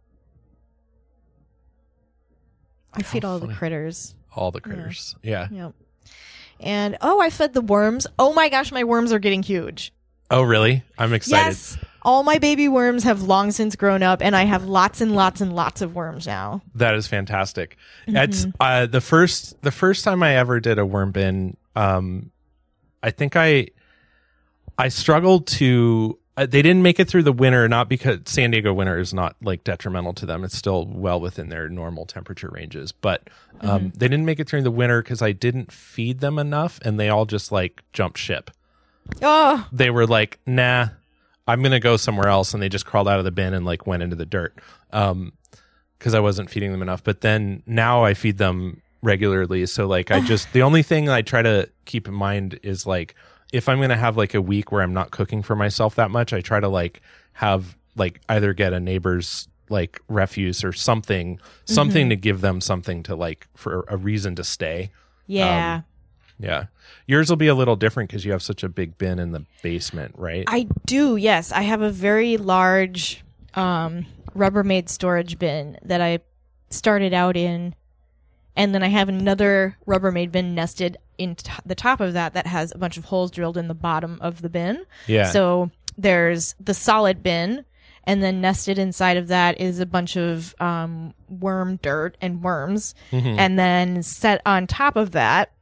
I 2.92 3.02
feed 3.02 3.24
all 3.24 3.38
funny. 3.40 3.52
the 3.52 3.58
critters. 3.58 4.14
All 4.34 4.50
the 4.50 4.60
critters. 4.60 5.16
Yeah. 5.22 5.48
Yep. 5.50 5.74
And 6.60 6.96
oh, 7.00 7.20
I 7.20 7.30
fed 7.30 7.52
the 7.52 7.60
worms. 7.60 8.06
Oh 8.18 8.32
my 8.32 8.48
gosh, 8.48 8.70
my 8.72 8.84
worms 8.84 9.12
are 9.12 9.18
getting 9.18 9.42
huge. 9.42 9.92
Oh, 10.30 10.42
really? 10.42 10.82
I'm 10.98 11.12
excited. 11.12 11.46
Yes. 11.48 11.78
All 12.04 12.22
my 12.22 12.38
baby 12.38 12.68
worms 12.68 13.04
have 13.04 13.22
long 13.22 13.50
since 13.50 13.76
grown 13.76 14.02
up, 14.02 14.20
and 14.22 14.36
I 14.36 14.44
have 14.44 14.64
lots 14.66 15.00
and 15.00 15.14
lots 15.14 15.40
and 15.40 15.54
lots 15.54 15.80
of 15.80 15.94
worms 15.94 16.26
now. 16.26 16.60
That 16.74 16.94
is 16.94 17.06
fantastic. 17.06 17.76
Mm-hmm. 18.06 18.16
It's 18.16 18.46
uh 18.60 18.86
the 18.86 19.00
first 19.00 19.60
the 19.62 19.70
first 19.72 20.04
time 20.04 20.22
I 20.22 20.36
ever 20.36 20.60
did 20.60 20.78
a 20.78 20.84
worm 20.86 21.12
bin 21.12 21.56
um 21.74 22.30
I 23.02 23.10
think 23.10 23.36
I 23.36 23.68
I 24.78 24.88
struggled 24.88 25.46
to 25.48 26.18
uh, 26.36 26.46
they 26.46 26.62
didn't 26.62 26.82
make 26.82 26.98
it 26.98 27.08
through 27.08 27.22
the 27.22 27.32
winter 27.32 27.68
not 27.68 27.88
because 27.88 28.18
San 28.26 28.50
Diego 28.50 28.72
winter 28.74 28.98
is 28.98 29.14
not 29.14 29.36
like 29.40 29.62
detrimental 29.62 30.12
to 30.14 30.26
them 30.26 30.42
it's 30.44 30.56
still 30.56 30.84
well 30.86 31.20
within 31.20 31.48
their 31.48 31.68
normal 31.68 32.06
temperature 32.06 32.50
ranges 32.52 32.90
but 32.92 33.28
um 33.60 33.68
Mm-hmm. 33.82 33.88
they 33.98 34.08
didn't 34.08 34.24
make 34.26 34.40
it 34.40 34.48
through 34.48 34.62
the 34.62 34.70
winter 34.70 35.00
cuz 35.02 35.22
I 35.22 35.32
didn't 35.32 35.70
feed 35.70 36.18
them 36.20 36.38
enough 36.38 36.80
and 36.84 36.98
they 36.98 37.08
all 37.08 37.24
just 37.24 37.52
like 37.52 37.82
jumped 37.92 38.18
ship 38.18 38.50
Oh, 39.22 39.68
they 39.70 39.90
were 39.90 40.06
like, 40.06 40.38
"Nah, 40.46 40.88
I'm 41.46 41.62
gonna 41.62 41.80
go 41.80 41.96
somewhere 41.96 42.28
else," 42.28 42.54
and 42.54 42.62
they 42.62 42.68
just 42.68 42.86
crawled 42.86 43.08
out 43.08 43.18
of 43.18 43.24
the 43.24 43.30
bin 43.30 43.54
and 43.54 43.64
like 43.64 43.86
went 43.86 44.02
into 44.02 44.16
the 44.16 44.26
dirt, 44.26 44.58
um, 44.92 45.32
because 45.98 46.14
I 46.14 46.20
wasn't 46.20 46.50
feeding 46.50 46.72
them 46.72 46.82
enough. 46.82 47.02
But 47.04 47.20
then 47.20 47.62
now 47.66 48.04
I 48.04 48.14
feed 48.14 48.38
them 48.38 48.80
regularly, 49.02 49.66
so 49.66 49.86
like 49.86 50.10
I 50.10 50.20
just 50.26 50.52
the 50.52 50.62
only 50.62 50.82
thing 50.82 51.08
I 51.08 51.22
try 51.22 51.42
to 51.42 51.68
keep 51.84 52.08
in 52.08 52.14
mind 52.14 52.58
is 52.62 52.86
like 52.86 53.14
if 53.52 53.68
I'm 53.68 53.80
gonna 53.80 53.96
have 53.96 54.16
like 54.16 54.34
a 54.34 54.42
week 54.42 54.72
where 54.72 54.82
I'm 54.82 54.94
not 54.94 55.10
cooking 55.10 55.42
for 55.42 55.54
myself 55.54 55.94
that 55.96 56.10
much, 56.10 56.32
I 56.32 56.40
try 56.40 56.60
to 56.60 56.68
like 56.68 57.02
have 57.34 57.76
like 57.96 58.20
either 58.28 58.52
get 58.52 58.72
a 58.72 58.80
neighbor's 58.80 59.48
like 59.70 60.00
refuse 60.08 60.62
or 60.62 60.72
something 60.72 61.40
something 61.64 62.10
to 62.10 62.16
give 62.16 62.42
them 62.42 62.60
something 62.60 63.02
to 63.02 63.16
like 63.16 63.48
for 63.54 63.86
a 63.88 63.96
reason 63.96 64.34
to 64.36 64.44
stay 64.44 64.90
yeah. 65.26 65.82
Yeah 66.38 66.64
yours 67.06 67.28
will 67.30 67.36
be 67.36 67.46
a 67.46 67.54
little 67.54 67.76
different 67.76 68.08
because 68.10 68.24
you 68.24 68.32
have 68.32 68.42
such 68.42 68.62
a 68.62 68.68
big 68.68 68.96
bin 68.98 69.18
in 69.18 69.32
the 69.32 69.44
basement 69.62 70.14
right 70.16 70.44
I 70.48 70.66
do, 70.86 71.16
yes. 71.16 71.52
I 71.52 71.62
have 71.62 71.80
a 71.82 71.90
very 71.90 72.36
large 72.36 73.22
um, 73.54 74.06
Rubbermaid 74.36 74.88
storage 74.88 75.38
bin 75.38 75.78
that 75.84 76.00
I 76.00 76.18
started 76.70 77.14
out 77.14 77.36
in, 77.36 77.74
and 78.56 78.74
then 78.74 78.82
I 78.82 78.88
have 78.88 79.08
another 79.08 79.76
Rubbermaid 79.86 80.32
bin 80.32 80.54
nested 80.54 80.96
in 81.18 81.36
t- 81.36 81.52
the 81.64 81.74
top 81.76 82.00
of 82.00 82.14
that 82.14 82.34
that 82.34 82.46
has 82.48 82.72
a 82.74 82.78
bunch 82.78 82.96
of 82.96 83.04
holes 83.06 83.30
drilled 83.30 83.56
in 83.56 83.68
the 83.68 83.74
bottom 83.74 84.18
of 84.20 84.42
the 84.42 84.48
bin. 84.48 84.84
yeah 85.06 85.30
So 85.30 85.70
there's 85.96 86.54
the 86.58 86.74
solid 86.74 87.22
bin, 87.22 87.64
and 88.04 88.22
then 88.22 88.40
nested 88.40 88.78
inside 88.78 89.16
of 89.16 89.28
that 89.28 89.60
is 89.60 89.78
a 89.78 89.86
bunch 89.86 90.16
of 90.16 90.54
um, 90.60 91.14
worm 91.28 91.76
dirt 91.82 92.16
and 92.20 92.42
worms, 92.42 92.94
Mhm. 93.12 93.38
and 93.38 93.56
then 93.58 94.02
set 94.02 94.42
on 94.44 94.66
top 94.66 94.96
of 94.96 95.12
that 95.12 95.52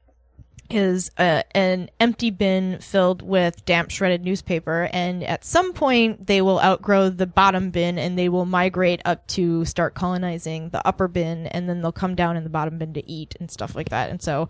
is 0.73 1.11
a, 1.19 1.45
an 1.57 1.91
empty 2.01 2.31
bin 2.31 2.79
filled 2.79 3.23
with 3.23 3.65
damp 3.65 3.91
shredded 3.91 4.25
newspaper 4.25 4.89
and 4.93 5.23
at 5.25 5.45
some 5.45 5.73
point 5.73 6.27
they 6.27 6.41
will 6.41 6.61
outgrow 6.61 7.09
the 7.09 7.27
bottom 7.27 7.71
bin 7.71 7.99
and 7.99 8.19
they 8.19 8.29
will 8.29 8.47
migrate 8.47 9.03
up 9.05 9.27
to 9.27 9.65
start 9.65 9.95
colonizing 9.95 10.71
the 10.71 10.87
upper 10.87 11.09
bin 11.09 11.47
and 11.49 11.69
then 11.69 11.83
they'll 11.83 11.93
come 11.93 12.15
down 12.15 12.37
in 12.37 12.45
the 12.45 12.51
bottom 12.51 12.79
bin 12.79 12.93
to 12.95 13.11
eat 13.11 13.37
and 13.41 13.51
stuff 13.51 13.75
like 13.75 13.91
that. 13.91 14.11
And 14.11 14.23
so 14.23 14.49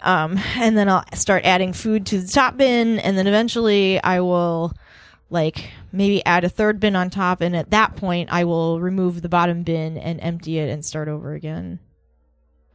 um 0.00 0.38
and 0.56 0.76
then 0.76 0.88
I'll 0.88 1.04
start 1.14 1.44
adding 1.44 1.72
food 1.72 2.06
to 2.06 2.20
the 2.20 2.28
top 2.28 2.56
bin 2.56 2.98
and 2.98 3.16
then 3.16 3.26
eventually 3.26 4.02
I 4.02 4.20
will 4.20 4.72
like 5.30 5.70
maybe 5.92 6.24
add 6.24 6.44
a 6.44 6.48
third 6.48 6.80
bin 6.80 6.96
on 6.96 7.10
top 7.10 7.40
and 7.40 7.56
at 7.56 7.70
that 7.70 7.96
point 7.96 8.28
I 8.32 8.44
will 8.44 8.80
remove 8.80 9.22
the 9.22 9.28
bottom 9.28 9.62
bin 9.62 9.98
and 9.98 10.20
empty 10.20 10.58
it 10.58 10.70
and 10.70 10.84
start 10.84 11.08
over 11.08 11.34
again 11.34 11.80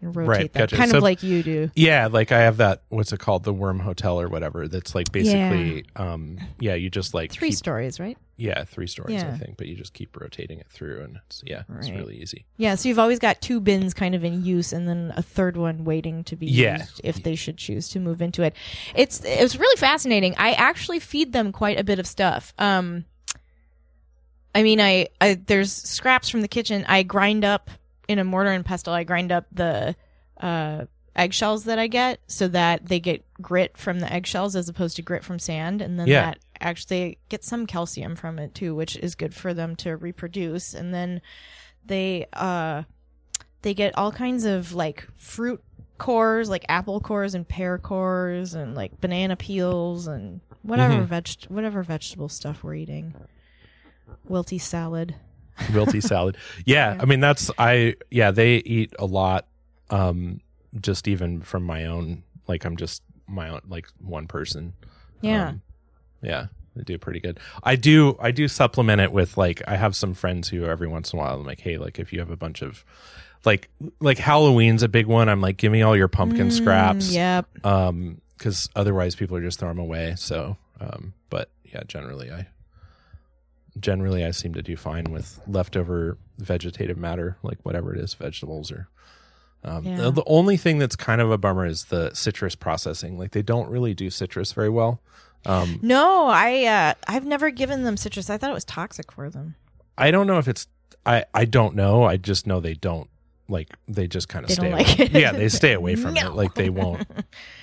and 0.04 0.16
rotate 0.16 0.28
Right, 0.30 0.54
that 0.54 0.60
gotcha. 0.60 0.76
kind 0.76 0.92
So- 0.92 0.98
of 0.98 1.04
like 1.04 1.24
you 1.24 1.42
do 1.44 1.72
Yeah, 1.76 2.08
like 2.08 2.32
I 2.32 2.40
have 2.42 2.58
that. 2.58 2.84
What's 2.90 3.12
it 3.14 3.20
called? 3.20 3.44
The 3.44 3.54
Worm 3.54 3.80
Hotel 3.80 4.20
or 4.20 4.28
whatever. 4.28 4.68
That's 4.68 4.94
like 4.94 5.12
basically, 5.12 5.86
um, 5.96 6.38
yeah, 6.60 6.76
you 6.76 6.90
just 6.90 7.14
like 7.14 7.32
three 7.32 7.50
keep- 7.50 7.58
stories 7.58 8.00
right 8.00 8.18
Yeah, 8.38 8.64
three 8.66 8.88
stories, 8.88 9.24
I 9.24 9.32
think. 9.38 9.58
But 9.58 9.68
you 9.68 9.76
just 9.76 9.94
keep 9.94 10.20
rotating 10.20 10.60
it 10.60 10.68
through, 10.70 11.04
and 11.04 11.18
it's 11.28 11.44
yeah, 11.46 11.64
it's 11.78 11.90
really 11.90 12.18
easy. 12.22 12.46
yeah 12.58 12.76
so 12.76 12.90
you've 12.90 13.00
always 13.00 13.20
got 13.20 13.42
two 13.42 13.60
bins 13.60 13.94
kind 13.94 14.14
of 14.16 14.24
in 14.24 14.44
use 14.44 14.74
and 14.74 14.88
then 14.88 15.14
a 15.16 15.22
third 15.22 15.56
one 15.58 15.84
waiting 15.86 16.24
to 16.26 16.36
be 16.36 16.48
Yeah. 16.48 16.80
used 16.80 17.02
if 17.04 17.24
they 17.24 17.36
should 17.36 17.58
choose 17.58 17.88
to 17.90 18.00
move 18.00 18.22
into 18.22 18.44
it 18.44 18.54
it's 18.96 19.22
it's 19.24 19.56
really 19.56 19.78
fascinating 19.78 20.34
i 20.38 20.52
actually 20.54 21.00
feed 21.00 21.32
them 21.34 21.52
quite 21.52 21.80
a 21.80 21.84
bit 21.84 22.00
of 22.00 22.08
stuff 22.08 22.54
um 22.58 23.06
i 24.56 24.64
mean 24.64 24.80
I, 24.82 25.08
I 25.22 25.36
there's 25.36 25.72
scraps 25.72 26.30
from 26.30 26.42
the 26.42 26.48
kitchen 26.48 26.86
i 26.88 27.04
grind 27.04 27.44
up 27.46 27.70
in 28.08 28.20
a 28.20 28.24
mortar 28.24 28.52
and 28.52 28.66
pestle 28.66 28.94
i 28.94 29.04
grind 29.04 29.32
up 29.32 29.46
the 29.52 29.96
uh 30.42 30.86
eggshells 31.16 31.64
that 31.66 31.78
i 31.80 31.88
get 31.88 32.20
so 32.28 32.48
that 32.48 32.86
they 32.88 33.00
get 33.00 33.24
grit 33.42 33.78
from 33.78 34.00
the 34.00 34.12
eggshells 34.12 34.56
as 34.56 34.68
opposed 34.68 34.96
to 34.96 35.02
grit 35.02 35.24
from 35.24 35.38
sand 35.40 35.82
and 35.82 36.00
then 36.00 36.08
Yeah. 36.08 36.22
that 36.32 36.40
actually 36.60 37.18
get 37.30 37.44
some 37.44 37.66
calcium 37.68 38.16
from 38.16 38.40
it 38.40 38.56
too 38.56 38.74
which 38.74 38.96
is 38.98 39.16
good 39.16 39.34
for 39.34 39.54
them 39.54 39.76
to 39.78 39.96
reproduce 39.98 40.74
and 40.74 40.94
then 40.94 41.22
they 41.86 42.26
uh 42.34 42.84
they 43.62 43.74
get 43.74 43.98
all 43.98 44.12
kinds 44.12 44.46
of 44.46 44.74
like 44.74 45.08
fruit 45.16 45.62
cores 45.98 46.50
like 46.50 46.66
apple 46.70 47.00
cores 47.00 47.36
and 47.36 47.48
pear 47.48 47.78
cores 47.78 48.54
and 48.56 48.76
like 48.76 49.00
banana 49.00 49.36
peels 49.36 50.08
and 50.08 50.40
whatever 50.64 50.96
Mhm. 50.96 51.06
veg 51.06 51.28
whatever 51.50 51.84
vegetable 51.84 52.30
stuff 52.30 52.64
we're 52.64 52.76
eating 52.76 53.14
wilty 54.30 54.60
salad 54.60 55.16
Wilty 55.72 56.02
salad. 56.02 56.38
Yeah, 56.66 56.98
I 57.00 57.06
mean 57.06 57.20
that's 57.20 57.52
I. 57.58 57.96
Yeah, 58.10 58.32
they 58.32 58.58
eat 58.58 58.94
a 59.00 59.06
lot. 59.06 59.48
Um, 59.90 60.42
just 60.80 61.08
even 61.08 61.42
from 61.42 61.64
my 61.64 61.86
own, 61.86 62.24
like 62.48 62.66
I'm 62.66 62.78
just 62.78 63.04
my 63.28 63.50
own, 63.50 63.62
like 63.68 63.88
one 64.00 64.28
person. 64.28 64.74
yeah 65.22 65.50
Um, 65.50 65.62
yeah, 66.22 66.48
they 66.76 66.84
do 66.84 66.98
pretty 66.98 67.20
good. 67.20 67.40
I 67.64 67.76
do 67.76 68.18
I 68.20 68.32
do 68.32 68.48
supplement 68.48 69.02
it 69.02 69.12
with 69.12 69.38
like 69.38 69.62
I 69.68 69.76
have 69.76 69.96
some 69.96 70.14
friends 70.14 70.50
who 70.50 70.66
every 70.66 70.88
once 70.88 71.14
in 71.14 71.20
a 71.20 71.22
while 71.22 71.36
I'm 71.36 71.46
like, 71.46 71.60
hey, 71.60 71.78
like 71.78 72.00
if 72.00 72.12
you 72.14 72.20
have 72.20 72.32
a 72.32 72.38
bunch 72.38 72.62
of 72.62 72.84
like 73.46 73.70
like 74.00 74.18
Halloween's 74.18 74.84
a 74.84 74.88
big 74.88 75.06
one. 75.06 75.30
I'm 75.30 75.42
like, 75.42 75.58
give 75.58 75.72
me 75.72 75.82
all 75.82 75.96
your 75.96 76.08
pumpkin 76.08 76.50
scraps. 76.50 77.10
Mm, 77.12 77.14
yep 77.14 77.66
Um, 77.66 78.22
because 78.38 78.70
otherwise 78.76 79.16
people 79.16 79.38
are 79.38 79.42
just 79.42 79.60
throwing 79.60 79.76
them 79.76 79.86
away. 79.86 80.16
So, 80.18 80.58
um, 80.82 81.14
but 81.30 81.50
yeah, 81.66 81.82
generally 81.88 82.32
I 82.32 82.48
generally 83.80 84.24
I 84.26 84.32
seem 84.32 84.54
to 84.54 84.62
do 84.62 84.76
fine 84.78 85.06
with 85.06 85.40
leftover 85.48 86.18
vegetative 86.38 86.98
matter, 86.98 87.38
like 87.44 87.58
whatever 87.64 87.94
it 87.94 88.00
is, 88.00 88.14
vegetables 88.14 88.72
or. 88.72 88.88
Um, 89.66 89.86
Yeah. 89.86 90.10
the, 90.10 90.24
only 90.26 90.58
thing 90.58 90.78
that's 90.78 90.96
kind 90.98 91.22
of 91.22 91.32
a 91.32 91.38
bummer 91.38 91.66
is 91.66 91.86
the 91.86 92.14
citrus 92.14 92.54
processing. 92.54 93.18
Like 93.18 93.32
they 93.32 93.42
don't 93.42 93.70
really 93.70 93.94
do 93.94 94.10
citrus 94.10 94.52
very 94.52 94.70
well. 94.70 95.00
Um, 95.46 95.80
no 95.82 96.28
i 96.28 96.64
uh 96.64 96.94
i've 97.10 97.26
never 97.26 97.50
given 97.50 97.84
them 97.84 97.98
citrus 97.98 98.30
i 98.30 98.38
thought 98.38 98.50
it 98.50 98.54
was 98.54 98.64
toxic 98.64 99.12
for 99.12 99.30
them 99.30 99.56
I 99.98 100.10
don't 100.10 100.26
know 100.26 100.38
if 100.38 100.48
it's 100.48 100.68
I 101.06 101.26
I 101.34 101.44
don't 101.44 101.76
know. 101.76 102.06
I 102.06 102.16
just 102.16 102.48
know 102.48 102.62
they 102.62 102.76
don't 102.76 103.10
like 103.50 103.68
they 103.90 104.08
just 104.08 104.30
kind 104.30 104.46
of 104.46 104.52
stay 104.52 104.72
away. 104.72 104.86
like 104.86 105.12
yeah 105.14 105.34
they 105.34 105.50
stay 105.50 105.74
away 105.74 105.96
from 105.96 106.14
No. 106.16 106.28
it 106.28 106.34
like 106.36 106.56
they 106.56 106.70
won't 106.70 107.06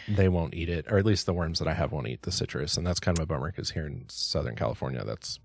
they 0.08 0.28
won't 0.28 0.52
eat 0.54 0.68
it 0.68 0.84
or 0.92 0.98
at 0.98 1.06
least 1.06 1.24
the 1.24 1.32
worms 1.32 1.58
that 1.58 1.68
I 1.68 1.72
have 1.72 1.90
won't 1.90 2.06
eat 2.08 2.20
the 2.20 2.30
citrus 2.32 2.76
and 2.76 2.86
that's 2.86 3.00
kind 3.00 3.16
of 3.18 3.22
a 3.22 3.26
bummer 3.26 3.46
because 3.50 3.70
here 3.70 3.86
in 3.86 4.04
Southern 4.08 4.56
California 4.56 5.02
that's 5.04 5.38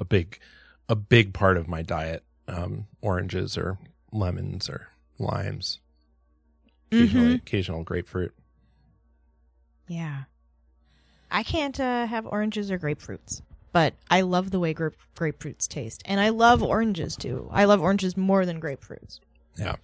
a 0.00 0.04
big 0.04 0.40
a 0.88 0.96
big 0.96 1.32
part 1.32 1.56
of 1.56 1.68
my 1.68 1.82
diet 1.82 2.24
um 2.48 2.86
oranges 3.00 3.56
or 3.56 3.78
lemons 4.10 4.68
or 4.68 4.88
limes. 5.20 5.78
Occasionally 6.90 7.34
Mhm. 7.34 7.42
occasional 7.42 7.84
grapefruit. 7.84 8.34
Yeah. 9.86 10.22
I 11.30 11.42
can't 11.44 11.78
uh, 11.78 12.06
have 12.06 12.26
oranges 12.26 12.70
or 12.70 12.78
grapefruits 12.78 13.42
but 13.72 13.94
i 14.10 14.20
love 14.22 14.50
the 14.50 14.58
way 14.58 14.74
grape- 14.74 14.96
grapefruits 15.14 15.68
taste. 15.68 16.02
And 16.04 16.18
i 16.20 16.30
love 16.30 16.60
oranges 16.60 17.14
too. 17.16 17.48
I 17.52 17.66
love 17.66 17.80
oranges 17.80 18.16
more 18.16 18.44
than 18.44 18.60
grapefruits. 18.60 19.20
Yeah. 19.56 19.76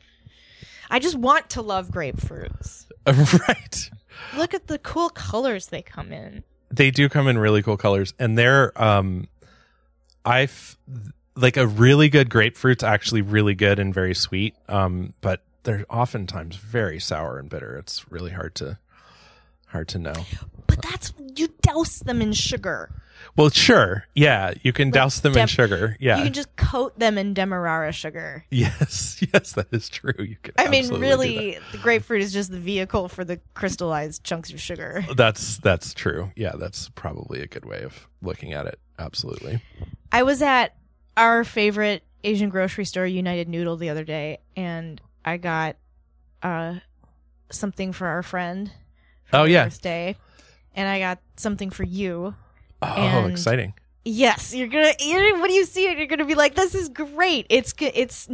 I 0.91 0.99
just 0.99 1.17
want 1.17 1.51
to 1.51 1.63
love 1.63 1.89
grapefruits. 1.91 2.87
right. 3.49 3.91
Look 4.37 4.55
at 4.55 4.67
the 4.67 4.79
cool 4.79 5.09
colors 5.11 5.67
they 5.69 5.83
come 5.83 6.13
in. 6.13 6.43
they 6.71 6.91
do 6.91 7.09
come 7.09 7.29
in 7.29 7.39
really 7.39 7.63
cool 7.63 7.77
colors. 7.77 8.13
And 8.19 8.37
they're 8.37 8.73
um 8.83 9.29
i've 10.27 10.77
like 11.37 11.57
a 11.57 11.67
really 11.67 12.09
good 12.09 12.29
grapefruit's 12.31 12.83
actually 12.83 13.23
really 13.23 13.55
good 13.55 13.79
and 13.79 13.95
very 13.95 14.15
sweet 14.15 14.55
um 14.69 15.13
but 15.21 15.43
they're 15.67 15.85
oftentimes 15.91 16.55
very 16.57 17.01
sour 17.01 17.39
and 17.41 17.51
bitter. 17.51 17.77
It's 17.77 18.11
really 18.11 18.31
hard 18.31 18.55
to 18.55 18.79
hard 19.67 19.89
to 19.89 19.99
know. 19.99 20.15
But 20.69 20.81
that's 20.81 21.13
you 21.35 21.49
douse 21.61 21.99
them 21.99 22.23
in 22.23 22.33
sugar. 22.33 22.89
well 23.37 23.51
sure. 23.51 24.07
Yeah 24.15 24.55
you 24.63 24.73
can 24.73 24.91
douse 24.93 25.19
them 25.21 25.33
in 25.33 25.39
dem- 25.39 25.49
sugar. 25.49 25.97
You 25.99 26.07
yeah 26.11 26.23
can 26.23 26.33
just 26.33 26.55
coat 26.55 26.97
them 26.99 27.19
in 27.19 27.35
demerara 27.35 27.91
sugar. 27.93 28.45
yes. 28.51 29.21
Yes 29.35 29.53
that 29.55 29.67
is 29.73 29.89
true. 29.89 30.15
You 30.19 30.37
can 30.41 30.55
I 30.57 30.69
mean, 30.69 30.89
really, 31.01 31.59
the 31.73 31.79
grapefruit 31.79 32.23
is 32.23 32.33
just 32.33 32.53
the 32.53 32.61
vehicle 32.61 33.09
for 33.09 33.25
the 33.25 33.41
crystallized 33.55 34.23
chunks 34.23 34.53
of 34.53 34.61
sugar. 34.61 35.05
that's 35.17 35.59
that's 35.59 35.95
true. 35.95 36.31
Yeah 36.37 36.53
that's 36.57 36.91
probably 36.91 37.41
a 37.43 37.49
good 37.49 37.65
way 37.65 37.83
of 37.83 38.07
looking 38.23 38.53
at 38.53 38.67
it. 38.67 38.79
Absolutely 39.01 39.61
I 40.17 40.23
was 40.23 40.41
at 40.41 40.75
our 41.15 41.45
favorite 41.45 42.03
Asian 42.25 42.49
grocery 42.49 42.87
store, 42.87 43.05
United 43.05 43.51
Noodle, 43.51 43.77
the 43.77 43.91
other 43.91 44.03
day, 44.03 44.39
and 44.57 44.99
I 45.27 45.37
got 45.37 45.77
uh, 46.43 46.77
something 47.51 47.93
for 47.93 48.07
our 48.07 48.23
friend. 48.23 48.71
for 49.27 49.37
Oh, 49.41 49.45
yeah. 49.45 49.65
birthday, 49.65 50.17
and 50.75 50.89
I 50.89 51.01
got 51.01 51.19
something 51.37 51.69
for 51.69 51.83
you. 51.85 52.35
oh 52.81 52.87
And- 52.87 53.31
exciting 53.31 53.75
Yes, 54.09 54.55
you're 54.55 54.69
gonna. 54.69 54.93
You're, 55.01 55.41
when 55.41 55.51
you 55.51 55.65
see 55.65 55.87
it, 55.89 55.99
you're 55.99 56.07
gonna 56.07 56.25
be 56.25 56.37
like, 56.37 56.55
"This 56.55 56.77
is 56.77 56.89
great." 56.89 57.45
It's 57.51 57.75
it's 57.81 58.29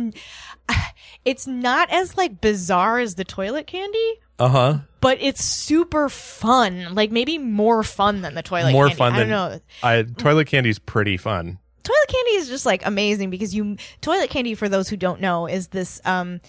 it's 1.24 1.46
not 1.46 1.88
as 1.90 2.14
like 2.14 2.42
bizarre 2.42 2.98
as 2.98 3.14
the 3.14 3.24
toilet 3.24 3.66
candy, 3.66 4.20
uh-huh 4.38 4.80
but 5.00 5.16
it's 5.20 5.42
super 5.42 6.10
fun. 6.10 6.94
Like 6.94 7.10
maybe 7.10 7.38
more 7.38 7.82
fun 7.82 8.20
than 8.20 8.34
the 8.34 8.42
toilet. 8.42 8.72
More 8.72 8.88
candy. 8.88 8.98
fun 8.98 9.12
I 9.14 9.18
don't 9.20 9.28
than- 9.30 9.50
know. 9.52 9.60
I 9.82 10.02
toilet 10.02 10.46
candy's 10.46 10.78
pretty 10.78 11.16
fun 11.16 11.58
toilet 11.82 12.08
candy 12.08 12.32
is 12.36 12.48
just 12.48 12.64
like 12.66 12.84
amazing 12.86 13.30
because 13.30 13.54
you 13.54 13.76
toilet 14.00 14.30
candy 14.30 14.54
for 14.54 14.68
those 14.68 14.88
who 14.88 14.96
don't 14.96 15.20
know 15.20 15.46
is 15.46 15.68
this 15.68 16.00
um 16.04 16.40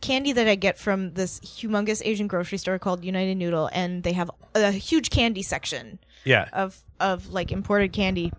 candy 0.00 0.32
that 0.32 0.48
I 0.48 0.54
get 0.54 0.78
from 0.78 1.12
this 1.12 1.40
humongous 1.40 2.00
Asian 2.04 2.26
grocery 2.26 2.56
store 2.58 2.78
called 2.78 3.04
United 3.04 3.34
Noodle, 3.36 3.68
and 3.72 4.02
they 4.02 4.12
have 4.14 4.30
a 4.54 4.70
huge 4.72 5.10
candy 5.10 5.42
section 5.42 5.98
Yeah. 6.24 6.48
of 6.52 6.82
of 6.98 7.28
like 7.28 7.52
imported 7.52 7.92
candy. 7.92 8.32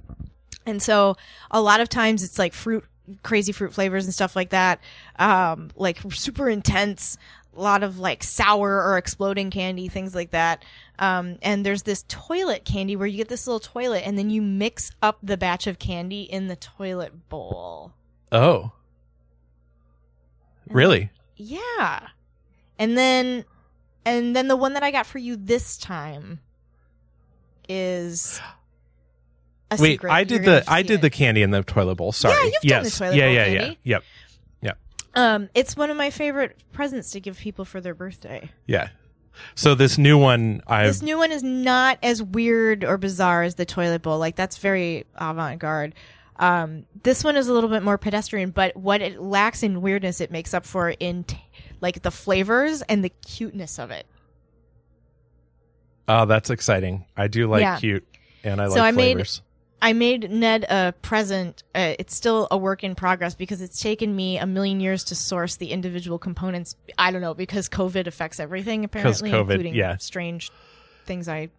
And 0.66 0.82
so 0.82 1.18
a 1.52 1.62
lot 1.62 1.80
of 1.80 1.88
times 1.90 2.24
it's 2.24 2.38
like 2.40 2.54
fruit 2.54 2.84
crazy 3.24 3.52
fruit 3.52 3.74
flavors 3.74 4.06
and 4.06 4.14
stuff 4.14 4.36
like 4.36 4.50
that. 4.50 4.80
Um 5.20 5.70
like 5.76 6.00
super 6.12 6.50
intense, 6.50 7.18
a 7.56 7.62
lot 7.62 7.84
of 7.84 8.00
like 8.00 8.24
sour 8.24 8.82
or 8.84 8.98
exploding 8.98 9.52
candy, 9.52 9.88
things 9.88 10.16
like 10.16 10.32
that. 10.32 10.64
Um 11.02 11.38
and 11.42 11.66
there's 11.66 11.84
this 11.84 12.06
toilet 12.08 12.64
candy 12.64 12.96
where 12.96 13.08
you 13.08 13.18
get 13.18 13.28
this 13.28 13.48
little 13.48 13.60
toilet 13.60 14.04
and 14.06 14.18
then 14.18 14.30
you 14.30 14.42
mix 14.42 14.92
up 15.02 15.18
the 15.22 15.36
batch 15.36 15.68
of 15.68 15.80
candy 15.80 16.22
in 16.22 16.48
the 16.48 16.56
toilet 16.56 17.28
bowl. 17.28 17.92
Oh. 18.32 18.72
Really? 20.70 21.10
Yeah. 21.36 22.08
And 22.80 22.98
then 22.98 23.44
and 24.06 24.36
then 24.36 24.48
the 24.48 24.56
one 24.56 24.74
that 24.74 24.84
I 24.84 24.92
got 24.92 25.06
for 25.06 25.18
you 25.18 25.36
this 25.36 25.76
time 25.78 26.40
is 27.68 28.40
a 29.70 29.78
Wait, 29.80 29.94
secret. 29.94 30.12
I 30.12 30.20
You're 30.20 30.26
did 30.26 30.46
the 30.46 30.64
I 30.68 30.82
did 30.84 30.96
it. 30.96 31.02
the 31.02 31.10
candy 31.10 31.42
in 31.42 31.52
the 31.52 31.64
toilet 31.64 31.96
bowl. 31.96 32.12
Sorry. 32.12 32.36
Yeah, 32.36 32.44
you've 32.46 32.62
done 32.64 32.84
the 32.84 32.90
toilet 32.92 33.16
yeah, 33.16 33.26
bowl 33.26 33.34
yeah, 33.34 33.46
yeah. 33.46 33.60
candy. 33.60 33.80
Yep. 33.84 34.04
Yep. 34.62 34.78
Um, 35.16 35.50
it's 35.54 35.76
one 35.76 35.90
of 35.90 35.98
my 35.98 36.10
favorite 36.10 36.58
presents 36.72 37.12
to 37.12 37.20
give 37.20 37.38
people 37.38 37.66
for 37.66 37.82
their 37.82 37.96
birthday. 37.96 38.50
Yeah. 38.66 38.90
So 39.56 39.76
this 39.76 39.98
new 39.98 40.18
one 40.18 40.62
I've 40.68 40.88
this 40.88 41.02
new 41.02 41.18
one 41.18 41.32
is 41.32 41.42
not 41.44 41.98
as 42.04 42.22
weird 42.22 42.84
or 42.84 42.98
bizarre 42.98 43.44
as 43.44 43.56
the 43.56 43.66
toilet 43.66 44.02
bowl. 44.02 44.18
Like 44.20 44.36
that's 44.36 44.58
very 44.58 45.06
avant-garde. 45.16 45.94
Um, 46.38 46.86
this 47.04 47.24
one 47.24 47.36
is 47.38 47.48
a 47.48 47.54
little 47.54 47.70
bit 47.70 47.84
more 47.84 47.98
pedestrian, 47.98 48.50
but 48.52 48.76
what 48.76 49.02
it 49.02 49.22
lacks 49.22 49.62
in 49.64 49.82
weirdness, 49.82 50.22
it 50.22 50.32
makes 50.32 50.54
up 50.54 50.66
for 50.66 50.90
in 50.90 51.24
t- 51.26 51.38
like 51.82 52.02
the 52.02 52.10
flavors 52.12 52.82
and 52.84 53.04
the 53.04 53.10
cuteness 53.10 53.78
of 53.80 53.92
it. 53.92 54.06
Oh, 56.08 56.26
that's 56.26 56.50
exciting. 56.50 57.06
I 57.16 57.28
do 57.28 57.48
like 57.48 57.62
Yeah. 57.62 57.78
cute 57.80 58.08
and 58.44 58.60
I 58.62 58.68
So 58.68 58.76
like 58.76 58.82
I 58.82 58.92
made- 58.92 59.14
flavors. 59.14 59.42
I 59.82 59.94
made 59.94 60.30
Ned 60.30 60.66
a 60.70 60.94
present. 61.02 61.64
Uh, 61.74 61.96
it's 61.98 62.16
still 62.16 62.48
a 62.52 62.58
work 62.58 62.84
in 62.84 62.94
progress 62.96 63.34
because 63.34 63.62
it's 63.62 63.82
taken 63.82 64.16
me 64.16 64.38
a 64.38 64.46
million 64.46 64.80
years 64.80 65.04
to 65.06 65.16
source 65.16 65.56
the 65.56 65.72
individual 65.72 66.20
components. 66.20 66.76
I 66.98 67.12
don't 67.12 67.22
know 67.22 67.34
because 67.34 67.68
COVID 67.68 68.06
affects 68.08 68.40
everything 68.40 68.84
apparently, 68.84 69.32
COVID, 69.32 69.42
including 69.42 69.74
yeah. 69.74 69.98
strange 69.98 70.52
things 71.06 71.28
I 71.28 71.50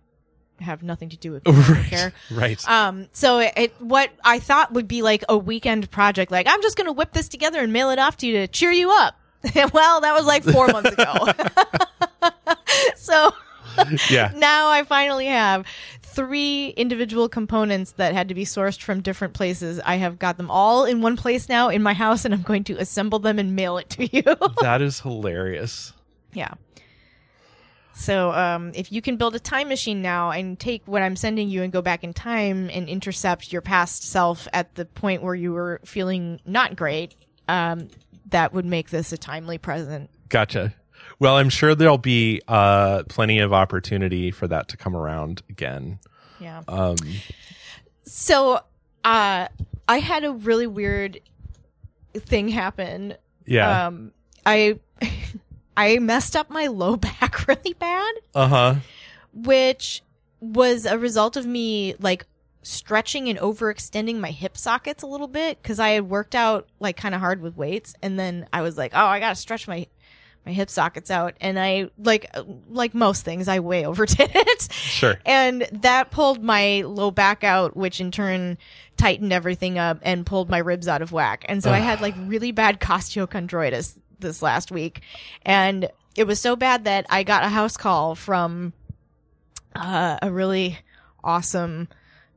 have 0.60 0.82
nothing 0.82 1.08
to 1.10 1.16
do 1.16 1.32
with. 1.32 1.42
Right. 1.72 1.86
care. 1.86 2.12
Right. 2.30 2.68
Um, 2.68 3.08
so 3.12 3.38
it, 3.38 3.52
it 3.56 3.74
what 3.80 4.10
I 4.24 4.38
thought 4.38 4.72
would 4.72 4.88
be 4.88 5.02
like 5.02 5.24
a 5.28 5.36
weekend 5.36 5.90
project, 5.90 6.30
like 6.30 6.46
I'm 6.48 6.62
just 6.62 6.76
gonna 6.76 6.92
whip 6.92 7.12
this 7.12 7.28
together 7.28 7.60
and 7.60 7.72
mail 7.72 7.90
it 7.90 7.98
off 7.98 8.16
to 8.18 8.26
you 8.26 8.38
to 8.38 8.48
cheer 8.48 8.70
you 8.70 8.90
up. 8.90 9.14
well, 9.72 10.00
that 10.00 10.14
was 10.14 10.26
like 10.26 10.44
four 10.44 10.68
months 10.68 10.92
ago. 10.92 11.14
so 12.96 13.32
yeah. 14.08 14.32
now 14.36 14.68
I 14.68 14.84
finally 14.84 15.26
have 15.26 15.66
three 16.14 16.68
individual 16.68 17.28
components 17.28 17.92
that 17.92 18.12
had 18.14 18.28
to 18.28 18.34
be 18.34 18.44
sourced 18.44 18.80
from 18.80 19.00
different 19.00 19.34
places. 19.34 19.80
I 19.84 19.96
have 19.96 20.18
got 20.18 20.36
them 20.36 20.50
all 20.50 20.84
in 20.84 21.00
one 21.02 21.16
place 21.16 21.48
now 21.48 21.68
in 21.68 21.82
my 21.82 21.94
house, 21.94 22.24
and 22.24 22.34
I'm 22.34 22.42
going 22.42 22.64
to 22.64 22.74
assemble 22.76 23.18
them 23.18 23.38
and 23.38 23.56
mail 23.56 23.78
it 23.78 23.90
to 23.90 24.06
you. 24.06 24.22
That 24.60 24.82
is 24.82 25.00
hilarious. 25.00 25.92
yeah. 26.32 26.54
So, 27.94 28.32
um, 28.32 28.72
if 28.74 28.90
you 28.90 29.02
can 29.02 29.16
build 29.18 29.34
a 29.34 29.38
time 29.38 29.68
machine 29.68 30.00
now 30.00 30.30
and 30.30 30.58
take 30.58 30.82
what 30.86 31.02
I'm 31.02 31.14
sending 31.14 31.50
you 31.50 31.62
and 31.62 31.70
go 31.70 31.82
back 31.82 32.02
in 32.02 32.14
time 32.14 32.70
and 32.72 32.88
intercept 32.88 33.52
your 33.52 33.60
past 33.60 34.04
self 34.04 34.48
at 34.52 34.74
the 34.76 34.86
point 34.86 35.22
where 35.22 35.34
you 35.34 35.52
were 35.52 35.78
feeling 35.84 36.40
not 36.46 36.74
great, 36.74 37.14
um, 37.48 37.88
that 38.30 38.54
would 38.54 38.64
make 38.64 38.88
this 38.88 39.12
a 39.12 39.18
timely 39.18 39.58
present. 39.58 40.08
Gotcha. 40.30 40.74
Well, 41.18 41.36
I'm 41.36 41.48
sure 41.48 41.74
there'll 41.74 41.98
be 41.98 42.40
uh, 42.48 43.04
plenty 43.08 43.38
of 43.38 43.52
opportunity 43.52 44.30
for 44.30 44.46
that 44.48 44.68
to 44.68 44.76
come 44.76 44.96
around 44.96 45.42
again. 45.48 45.98
Yeah. 46.40 46.62
Um, 46.68 46.96
So, 48.04 48.60
uh, 49.04 49.48
I 49.88 49.98
had 49.98 50.24
a 50.24 50.32
really 50.32 50.66
weird 50.66 51.20
thing 52.14 52.48
happen. 52.48 53.14
yeah. 53.46 53.86
Um, 53.86 54.12
I, 54.44 54.78
I 55.76 55.98
messed 55.98 56.36
up 56.36 56.50
my 56.50 56.66
low 56.66 56.96
back 57.20 57.46
really 57.46 57.74
bad, 57.74 58.12
Uh 58.34 58.48
huh. 58.48 58.74
which 59.32 60.02
was 60.40 60.86
a 60.86 60.98
result 60.98 61.36
of 61.36 61.46
me 61.46 61.94
like 62.00 62.26
stretching 62.64 63.28
and 63.28 63.38
overextending 63.38 64.16
my 64.18 64.30
hip 64.30 64.56
sockets 64.56 65.02
a 65.02 65.06
little 65.06 65.28
bit 65.28 65.60
because 65.62 65.78
I 65.80 65.90
had 65.90 66.08
worked 66.08 66.34
out 66.34 66.68
like 66.80 66.96
kind 66.96 67.14
of 67.14 67.20
hard 67.20 67.40
with 67.40 67.56
weights, 67.56 67.94
and 68.02 68.18
then 68.18 68.46
I 68.52 68.62
was 68.62 68.76
like, 68.76 68.92
oh, 68.94 69.06
I 69.06 69.20
gotta 69.20 69.36
stretch 69.36 69.66
my 69.68 69.86
my 70.44 70.52
hip 70.52 70.70
sockets 70.70 71.10
out, 71.10 71.34
and 71.40 71.58
I 71.58 71.90
like 71.98 72.34
like 72.68 72.94
most 72.94 73.24
things, 73.24 73.48
I 73.48 73.60
way 73.60 73.84
overdid 73.86 74.30
it. 74.34 74.72
Sure. 74.72 75.18
And 75.24 75.68
that 75.72 76.10
pulled 76.10 76.42
my 76.42 76.82
low 76.82 77.10
back 77.10 77.44
out, 77.44 77.76
which 77.76 78.00
in 78.00 78.10
turn 78.10 78.58
tightened 78.96 79.32
everything 79.32 79.78
up 79.78 79.98
and 80.02 80.26
pulled 80.26 80.50
my 80.50 80.58
ribs 80.58 80.88
out 80.88 81.02
of 81.02 81.12
whack. 81.12 81.44
And 81.48 81.62
so 81.62 81.72
I 81.72 81.78
had 81.78 82.00
like 82.00 82.14
really 82.18 82.52
bad 82.52 82.80
costochondritis 82.80 83.98
this 84.18 84.42
last 84.42 84.70
week. 84.70 85.00
And 85.42 85.88
it 86.14 86.26
was 86.26 86.40
so 86.40 86.56
bad 86.56 86.84
that 86.84 87.06
I 87.10 87.22
got 87.22 87.44
a 87.44 87.48
house 87.48 87.76
call 87.76 88.14
from 88.14 88.72
uh, 89.74 90.18
a 90.22 90.30
really 90.30 90.78
awesome 91.24 91.88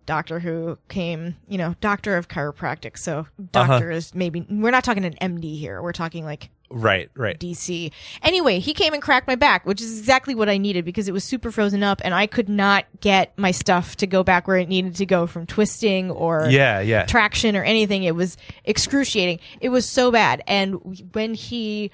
doctor 0.05 0.39
who 0.39 0.77
came, 0.87 1.35
you 1.47 1.57
know, 1.57 1.75
doctor 1.81 2.17
of 2.17 2.27
chiropractic. 2.27 2.97
So 2.97 3.27
doctor 3.51 3.91
is 3.91 4.13
maybe, 4.13 4.45
we're 4.49 4.71
not 4.71 4.83
talking 4.83 5.05
an 5.05 5.15
MD 5.21 5.57
here. 5.57 5.81
We're 5.81 5.91
talking 5.93 6.23
like 6.23 6.49
Right. 6.69 7.09
Right. 7.15 7.39
DC. 7.39 7.91
Anyway, 8.23 8.59
he 8.59 8.73
came 8.73 8.93
and 8.93 9.01
cracked 9.01 9.27
my 9.27 9.35
back, 9.35 9.65
which 9.65 9.81
is 9.81 9.99
exactly 9.99 10.33
what 10.35 10.49
I 10.49 10.57
needed 10.57 10.83
because 10.83 11.07
it 11.07 11.11
was 11.13 11.23
super 11.23 11.51
frozen 11.51 11.83
up 11.83 12.01
and 12.03 12.13
I 12.13 12.25
could 12.27 12.49
not 12.49 12.85
get 13.01 13.37
my 13.37 13.51
stuff 13.51 13.95
to 13.97 14.07
go 14.07 14.23
back 14.23 14.47
where 14.47 14.57
it 14.57 14.67
needed 14.67 14.95
to 14.95 15.05
go 15.05 15.27
from 15.27 15.45
twisting 15.45 16.09
or 16.11 16.47
Yeah. 16.49 16.79
Yeah. 16.79 17.05
traction 17.05 17.55
or 17.55 17.63
anything. 17.63 18.03
It 18.03 18.15
was 18.15 18.35
excruciating. 18.63 19.39
It 19.61 19.69
was 19.69 19.87
so 19.87 20.11
bad. 20.11 20.41
And 20.47 20.79
when 21.13 21.35
he 21.35 21.91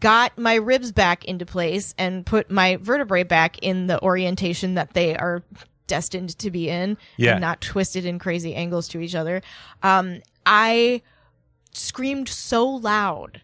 got 0.00 0.36
my 0.38 0.54
ribs 0.54 0.90
back 0.90 1.24
into 1.26 1.46
place 1.46 1.94
and 1.98 2.24
put 2.26 2.50
my 2.50 2.76
vertebrae 2.76 3.22
back 3.24 3.58
in 3.58 3.86
the 3.86 4.02
orientation 4.02 4.74
that 4.74 4.94
they 4.94 5.14
are 5.16 5.42
destined 5.86 6.38
to 6.38 6.50
be 6.50 6.68
in 6.70 6.96
Yeah. 7.18 7.32
and 7.32 7.40
not 7.42 7.60
twisted 7.60 8.04
in 8.06 8.18
crazy 8.18 8.54
angles 8.54 8.88
to 8.88 9.00
each 9.00 9.14
other, 9.14 9.42
um, 9.82 10.22
I 10.46 11.02
screamed 11.74 12.28
so 12.28 12.66
loud 12.68 13.40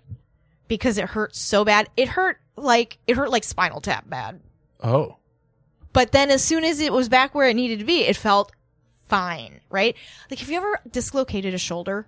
because 0.69 0.99
it 0.99 1.07
hurt 1.07 1.35
so 1.35 1.65
bad. 1.65 1.89
It 1.97 2.09
hurt 2.09 2.39
like 2.57 2.99
it 3.07 3.17
hurt 3.17 3.31
like 3.31 3.45
spinal 3.45 3.81
tap 3.81 4.09
bad. 4.09 4.41
oh. 4.83 5.17
But 5.95 6.13
then 6.13 6.31
as 6.31 6.45
soon 6.45 6.65
as 6.65 6.81
it 6.81 6.93
was 6.93 7.09
back 7.09 7.35
where 7.35 7.49
it 7.49 7.55
needed 7.55 7.79
to 7.81 7.85
be, 7.85 8.03
it 8.05 8.15
felt 8.17 8.53
fine, 9.09 9.61
right? 9.71 9.97
Like 10.31 10.39
have 10.41 10.49
you 10.51 10.57
ever 10.59 10.81
dislocated 10.91 11.55
a 11.55 11.59
shoulder? 11.59 12.07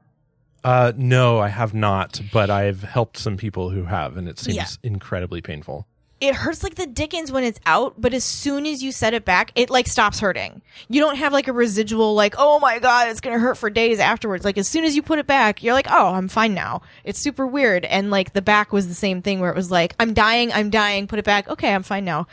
Uh, 0.63 0.93
no, 0.95 1.39
I 1.41 1.49
have 1.49 1.73
not, 1.73 2.21
but 2.33 2.51
I've 2.51 2.83
helped 2.83 3.17
some 3.17 3.39
people 3.39 3.71
who 3.71 3.85
have, 3.85 4.19
and 4.19 4.29
it 4.29 4.39
seems 4.39 4.57
Yeah. 4.57 4.67
incredibly 4.83 5.41
painful. 5.41 5.87
It 6.21 6.35
hurts 6.35 6.62
like 6.62 6.75
the 6.75 6.87
dickens 6.87 7.33
when 7.33 7.45
it's 7.45 7.59
out, 7.64 7.95
but 7.99 8.12
as 8.12 8.25
soon 8.25 8.66
as 8.66 8.83
you 8.83 8.93
set 8.93 9.14
it 9.14 9.25
back, 9.25 9.53
it 9.55 9.71
like 9.71 9.87
stops 9.87 10.21
hurting. 10.21 10.61
You 10.89 11.01
don't 11.01 11.16
have 11.16 11.33
like 11.33 11.49
a 11.49 11.53
residual 11.53 12.14
like, 12.14 12.35
oh 12.37 12.59
my 12.61 12.79
god, 12.79 13.09
it's 13.09 13.21
gonna 13.21 13.39
hurt 13.39 13.57
for 13.57 13.71
days 13.71 13.99
afterwards. 13.99 14.45
Like 14.45 14.59
as 14.59 14.68
soon 14.68 14.85
as 14.85 14.95
you 14.95 15.03
put 15.03 15.18
it 15.18 15.27
back, 15.27 15.62
you're 15.62 15.73
like, 15.75 15.87
oh, 15.91 16.14
I'm 16.14 16.29
fine 16.29 16.53
now. 16.53 16.83
It's 17.05 17.18
super 17.18 17.47
weird. 17.47 17.85
And 17.87 18.11
like 18.11 18.35
the 18.35 18.43
back 18.43 18.73
was 18.73 18.87
the 18.87 18.95
same 18.95 19.23
thing 19.23 19.41
where 19.41 19.51
it 19.51 19.57
was 19.57 19.71
like, 19.71 19.95
I'm 19.99 20.12
dying, 20.12 20.53
I'm 20.53 20.68
dying, 20.68 21.07
put 21.07 21.18
it 21.18 21.25
back, 21.25 21.49
okay, 21.49 21.75
I'm 21.75 21.83
fine 21.83 22.05
now. 22.05 22.27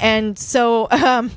And 0.00 0.38
so 0.38 0.88
um 0.90 1.30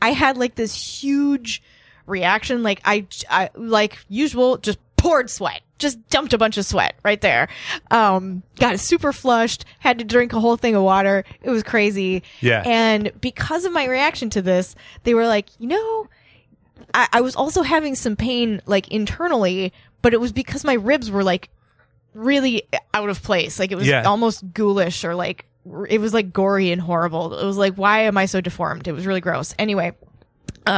I 0.00 0.12
had 0.12 0.36
like 0.36 0.54
this 0.54 0.74
huge 1.02 1.62
reaction. 2.06 2.62
Like 2.62 2.80
I, 2.84 3.06
I 3.28 3.50
like 3.54 3.98
usual, 4.08 4.58
just 4.58 4.78
poured 4.96 5.30
sweat, 5.30 5.62
just 5.78 6.06
dumped 6.08 6.32
a 6.32 6.38
bunch 6.38 6.56
of 6.58 6.64
sweat 6.66 6.94
right 7.04 7.20
there. 7.20 7.48
Um, 7.90 8.42
got 8.56 8.80
super 8.80 9.12
flushed, 9.12 9.64
had 9.78 9.98
to 9.98 10.04
drink 10.04 10.32
a 10.32 10.40
whole 10.40 10.56
thing 10.56 10.74
of 10.74 10.82
water. 10.82 11.24
It 11.42 11.50
was 11.50 11.62
crazy. 11.62 12.22
Yeah. 12.40 12.62
And 12.66 13.12
because 13.20 13.64
of 13.64 13.72
my 13.72 13.84
reaction 13.86 14.30
to 14.30 14.42
this, 14.42 14.74
they 15.04 15.14
were 15.14 15.26
like, 15.26 15.48
you 15.58 15.68
know, 15.68 16.08
I, 16.94 17.08
I 17.12 17.20
was 17.20 17.36
also 17.36 17.62
having 17.62 17.94
some 17.94 18.16
pain 18.16 18.60
like 18.66 18.88
internally, 18.88 19.72
but 20.02 20.12
it 20.14 20.20
was 20.20 20.32
because 20.32 20.64
my 20.64 20.74
ribs 20.74 21.10
were 21.10 21.24
like 21.24 21.48
really 22.14 22.64
out 22.94 23.08
of 23.08 23.22
place. 23.22 23.58
Like 23.58 23.70
it 23.72 23.76
was 23.76 23.86
Yeah. 23.86 24.02
almost 24.04 24.52
ghoulish 24.54 25.04
or 25.04 25.14
like 25.14 25.46
it 25.88 26.00
was 26.00 26.14
like 26.14 26.32
gory 26.32 26.72
and 26.72 26.80
horrible. 26.80 27.38
It 27.38 27.44
was 27.44 27.56
like, 27.58 27.74
why 27.74 28.00
am 28.00 28.16
I 28.16 28.26
so 28.26 28.40
deformed? 28.40 28.88
It 28.88 28.92
was 28.92 29.06
really 29.06 29.20
gross. 29.20 29.54
Anyway, 29.58 29.92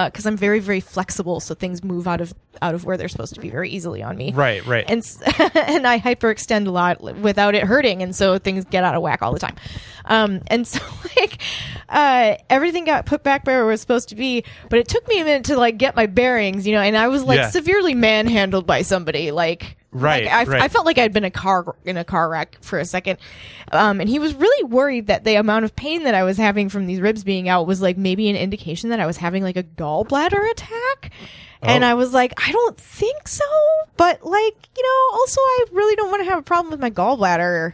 because 0.06 0.26
I'm 0.26 0.36
very 0.36 0.60
very 0.60 0.80
flexible, 0.80 1.40
so 1.40 1.54
things 1.54 1.82
move 1.82 2.06
out 2.06 2.20
of 2.20 2.34
out 2.62 2.74
of 2.74 2.84
where 2.84 2.96
they're 2.96 3.08
supposed 3.08 3.34
to 3.34 3.40
be 3.40 3.50
very 3.50 3.70
easily 3.70 4.02
on 4.02 4.16
me. 4.16 4.32
Right. 4.32 4.64
Right. 4.66 4.84
And 4.88 5.02
and 5.54 5.86
I 5.86 5.98
hyperextend 5.98 6.66
a 6.66 6.70
lot 6.70 7.00
without 7.00 7.54
it 7.54 7.64
hurting, 7.64 8.02
and 8.02 8.14
so 8.14 8.38
things 8.38 8.64
get 8.66 8.84
out 8.84 8.94
of 8.94 9.02
whack 9.02 9.22
all 9.22 9.32
the 9.32 9.38
time. 9.38 9.56
Um, 10.04 10.40
and 10.48 10.66
so 10.72 10.80
like 11.16 11.40
uh, 11.88 12.36
everything 12.48 12.84
got 12.84 13.06
put 13.06 13.22
back 13.22 13.46
where 13.46 13.62
it 13.62 13.66
was 13.66 13.80
supposed 13.80 14.08
to 14.10 14.14
be, 14.16 14.44
but 14.68 14.78
it 14.78 14.88
took 14.88 15.06
me 15.08 15.20
a 15.20 15.24
minute 15.24 15.44
to 15.46 15.56
like 15.56 15.76
get 15.78 15.96
my 15.96 16.06
bearings, 16.06 16.66
you 16.66 16.74
know. 16.74 16.82
And 16.82 16.96
I 16.96 17.08
was 17.08 17.22
like 17.22 17.38
Yeah. 17.38 17.50
severely 17.50 17.94
manhandled 17.94 18.66
by 18.66 18.82
somebody, 18.82 19.30
like 19.30 19.76
Right, 19.92 20.24
Like, 20.26 20.32
I, 20.32 20.44
right. 20.44 20.62
I 20.62 20.68
felt 20.68 20.86
like 20.86 20.98
I'd 20.98 21.12
been 21.12 21.24
a 21.24 21.30
car 21.32 21.74
in 21.84 21.96
a 21.96 22.04
car 22.04 22.28
wreck 22.28 22.58
for 22.60 22.78
a 22.78 22.84
second, 22.84 23.18
um, 23.72 24.00
and 24.00 24.08
he 24.08 24.20
was 24.20 24.34
really 24.34 24.64
worried 24.64 25.08
that 25.08 25.24
the 25.24 25.34
amount 25.34 25.64
of 25.64 25.74
pain 25.74 26.04
that 26.04 26.14
I 26.14 26.22
was 26.22 26.36
having 26.36 26.68
from 26.68 26.86
these 26.86 27.00
ribs 27.00 27.24
being 27.24 27.48
out 27.48 27.66
was 27.66 27.82
like 27.82 27.96
maybe 27.98 28.28
an 28.30 28.36
indication 28.36 28.90
that 28.90 29.00
I 29.00 29.06
was 29.06 29.16
having 29.16 29.42
like 29.42 29.56
a 29.56 29.64
gallbladder 29.64 30.48
attack. 30.52 31.10
And 31.62 31.82
Oh. 31.84 31.88
I 31.88 31.94
was 31.94 32.14
like, 32.14 32.32
I 32.38 32.52
don't 32.52 32.78
think 32.78 33.26
so, 33.26 33.44
but 33.96 34.24
like 34.24 34.68
you 34.76 34.82
know, 34.82 35.18
also 35.18 35.40
I 35.40 35.64
really 35.72 35.96
don't 35.96 36.10
want 36.10 36.22
to 36.24 36.30
have 36.30 36.38
a 36.38 36.42
problem 36.42 36.70
with 36.70 36.80
my 36.80 36.90
gallbladder 36.90 37.72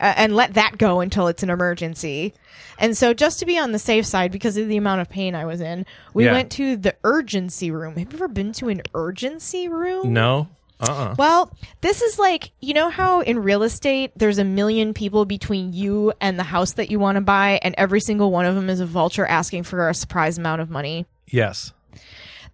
uh, 0.00 0.14
and 0.16 0.34
let 0.34 0.54
that 0.54 0.78
go 0.78 1.00
until 1.00 1.28
it's 1.28 1.42
an 1.42 1.50
emergency. 1.50 2.32
And 2.80 2.96
so, 2.96 3.12
just 3.12 3.40
to 3.40 3.46
be 3.46 3.58
on 3.58 3.72
the 3.72 3.78
safe 3.78 4.06
side, 4.06 4.30
because 4.32 4.56
of 4.56 4.68
the 4.68 4.76
amount 4.76 5.00
of 5.00 5.08
pain 5.10 5.34
I 5.34 5.44
was 5.44 5.60
in, 5.60 5.84
we 6.14 6.24
Yeah. 6.24 6.32
went 6.32 6.50
to 6.52 6.76
the 6.76 6.94
urgency 7.04 7.70
room. 7.72 7.96
Have 7.96 8.12
you 8.12 8.16
ever 8.18 8.28
been 8.28 8.52
to 8.54 8.68
an 8.68 8.82
urgency 8.94 9.68
room? 9.68 10.12
no. 10.14 10.48
Uh. 10.80 10.92
uh 10.92 11.14
Well, 11.18 11.52
this 11.80 12.02
is 12.02 12.18
like, 12.18 12.52
you 12.60 12.74
know 12.74 12.90
how 12.90 13.20
in 13.20 13.38
real 13.40 13.62
estate 13.62 14.12
there's 14.16 14.38
a 14.38 14.44
million 14.44 14.94
people 14.94 15.24
between 15.24 15.72
you 15.72 16.12
and 16.20 16.38
the 16.38 16.44
house 16.44 16.72
that 16.74 16.90
you 16.90 16.98
want 16.98 17.16
to 17.16 17.20
buy, 17.20 17.60
and 17.62 17.74
every 17.78 18.00
single 18.00 18.30
one 18.30 18.46
of 18.46 18.54
them 18.54 18.70
is 18.70 18.80
a 18.80 18.86
vulture 18.86 19.26
asking 19.26 19.64
for 19.64 19.88
a 19.88 19.94
surprise 19.94 20.38
amount 20.38 20.60
of 20.60 20.70
money? 20.70 21.06
Yes. 21.26 21.72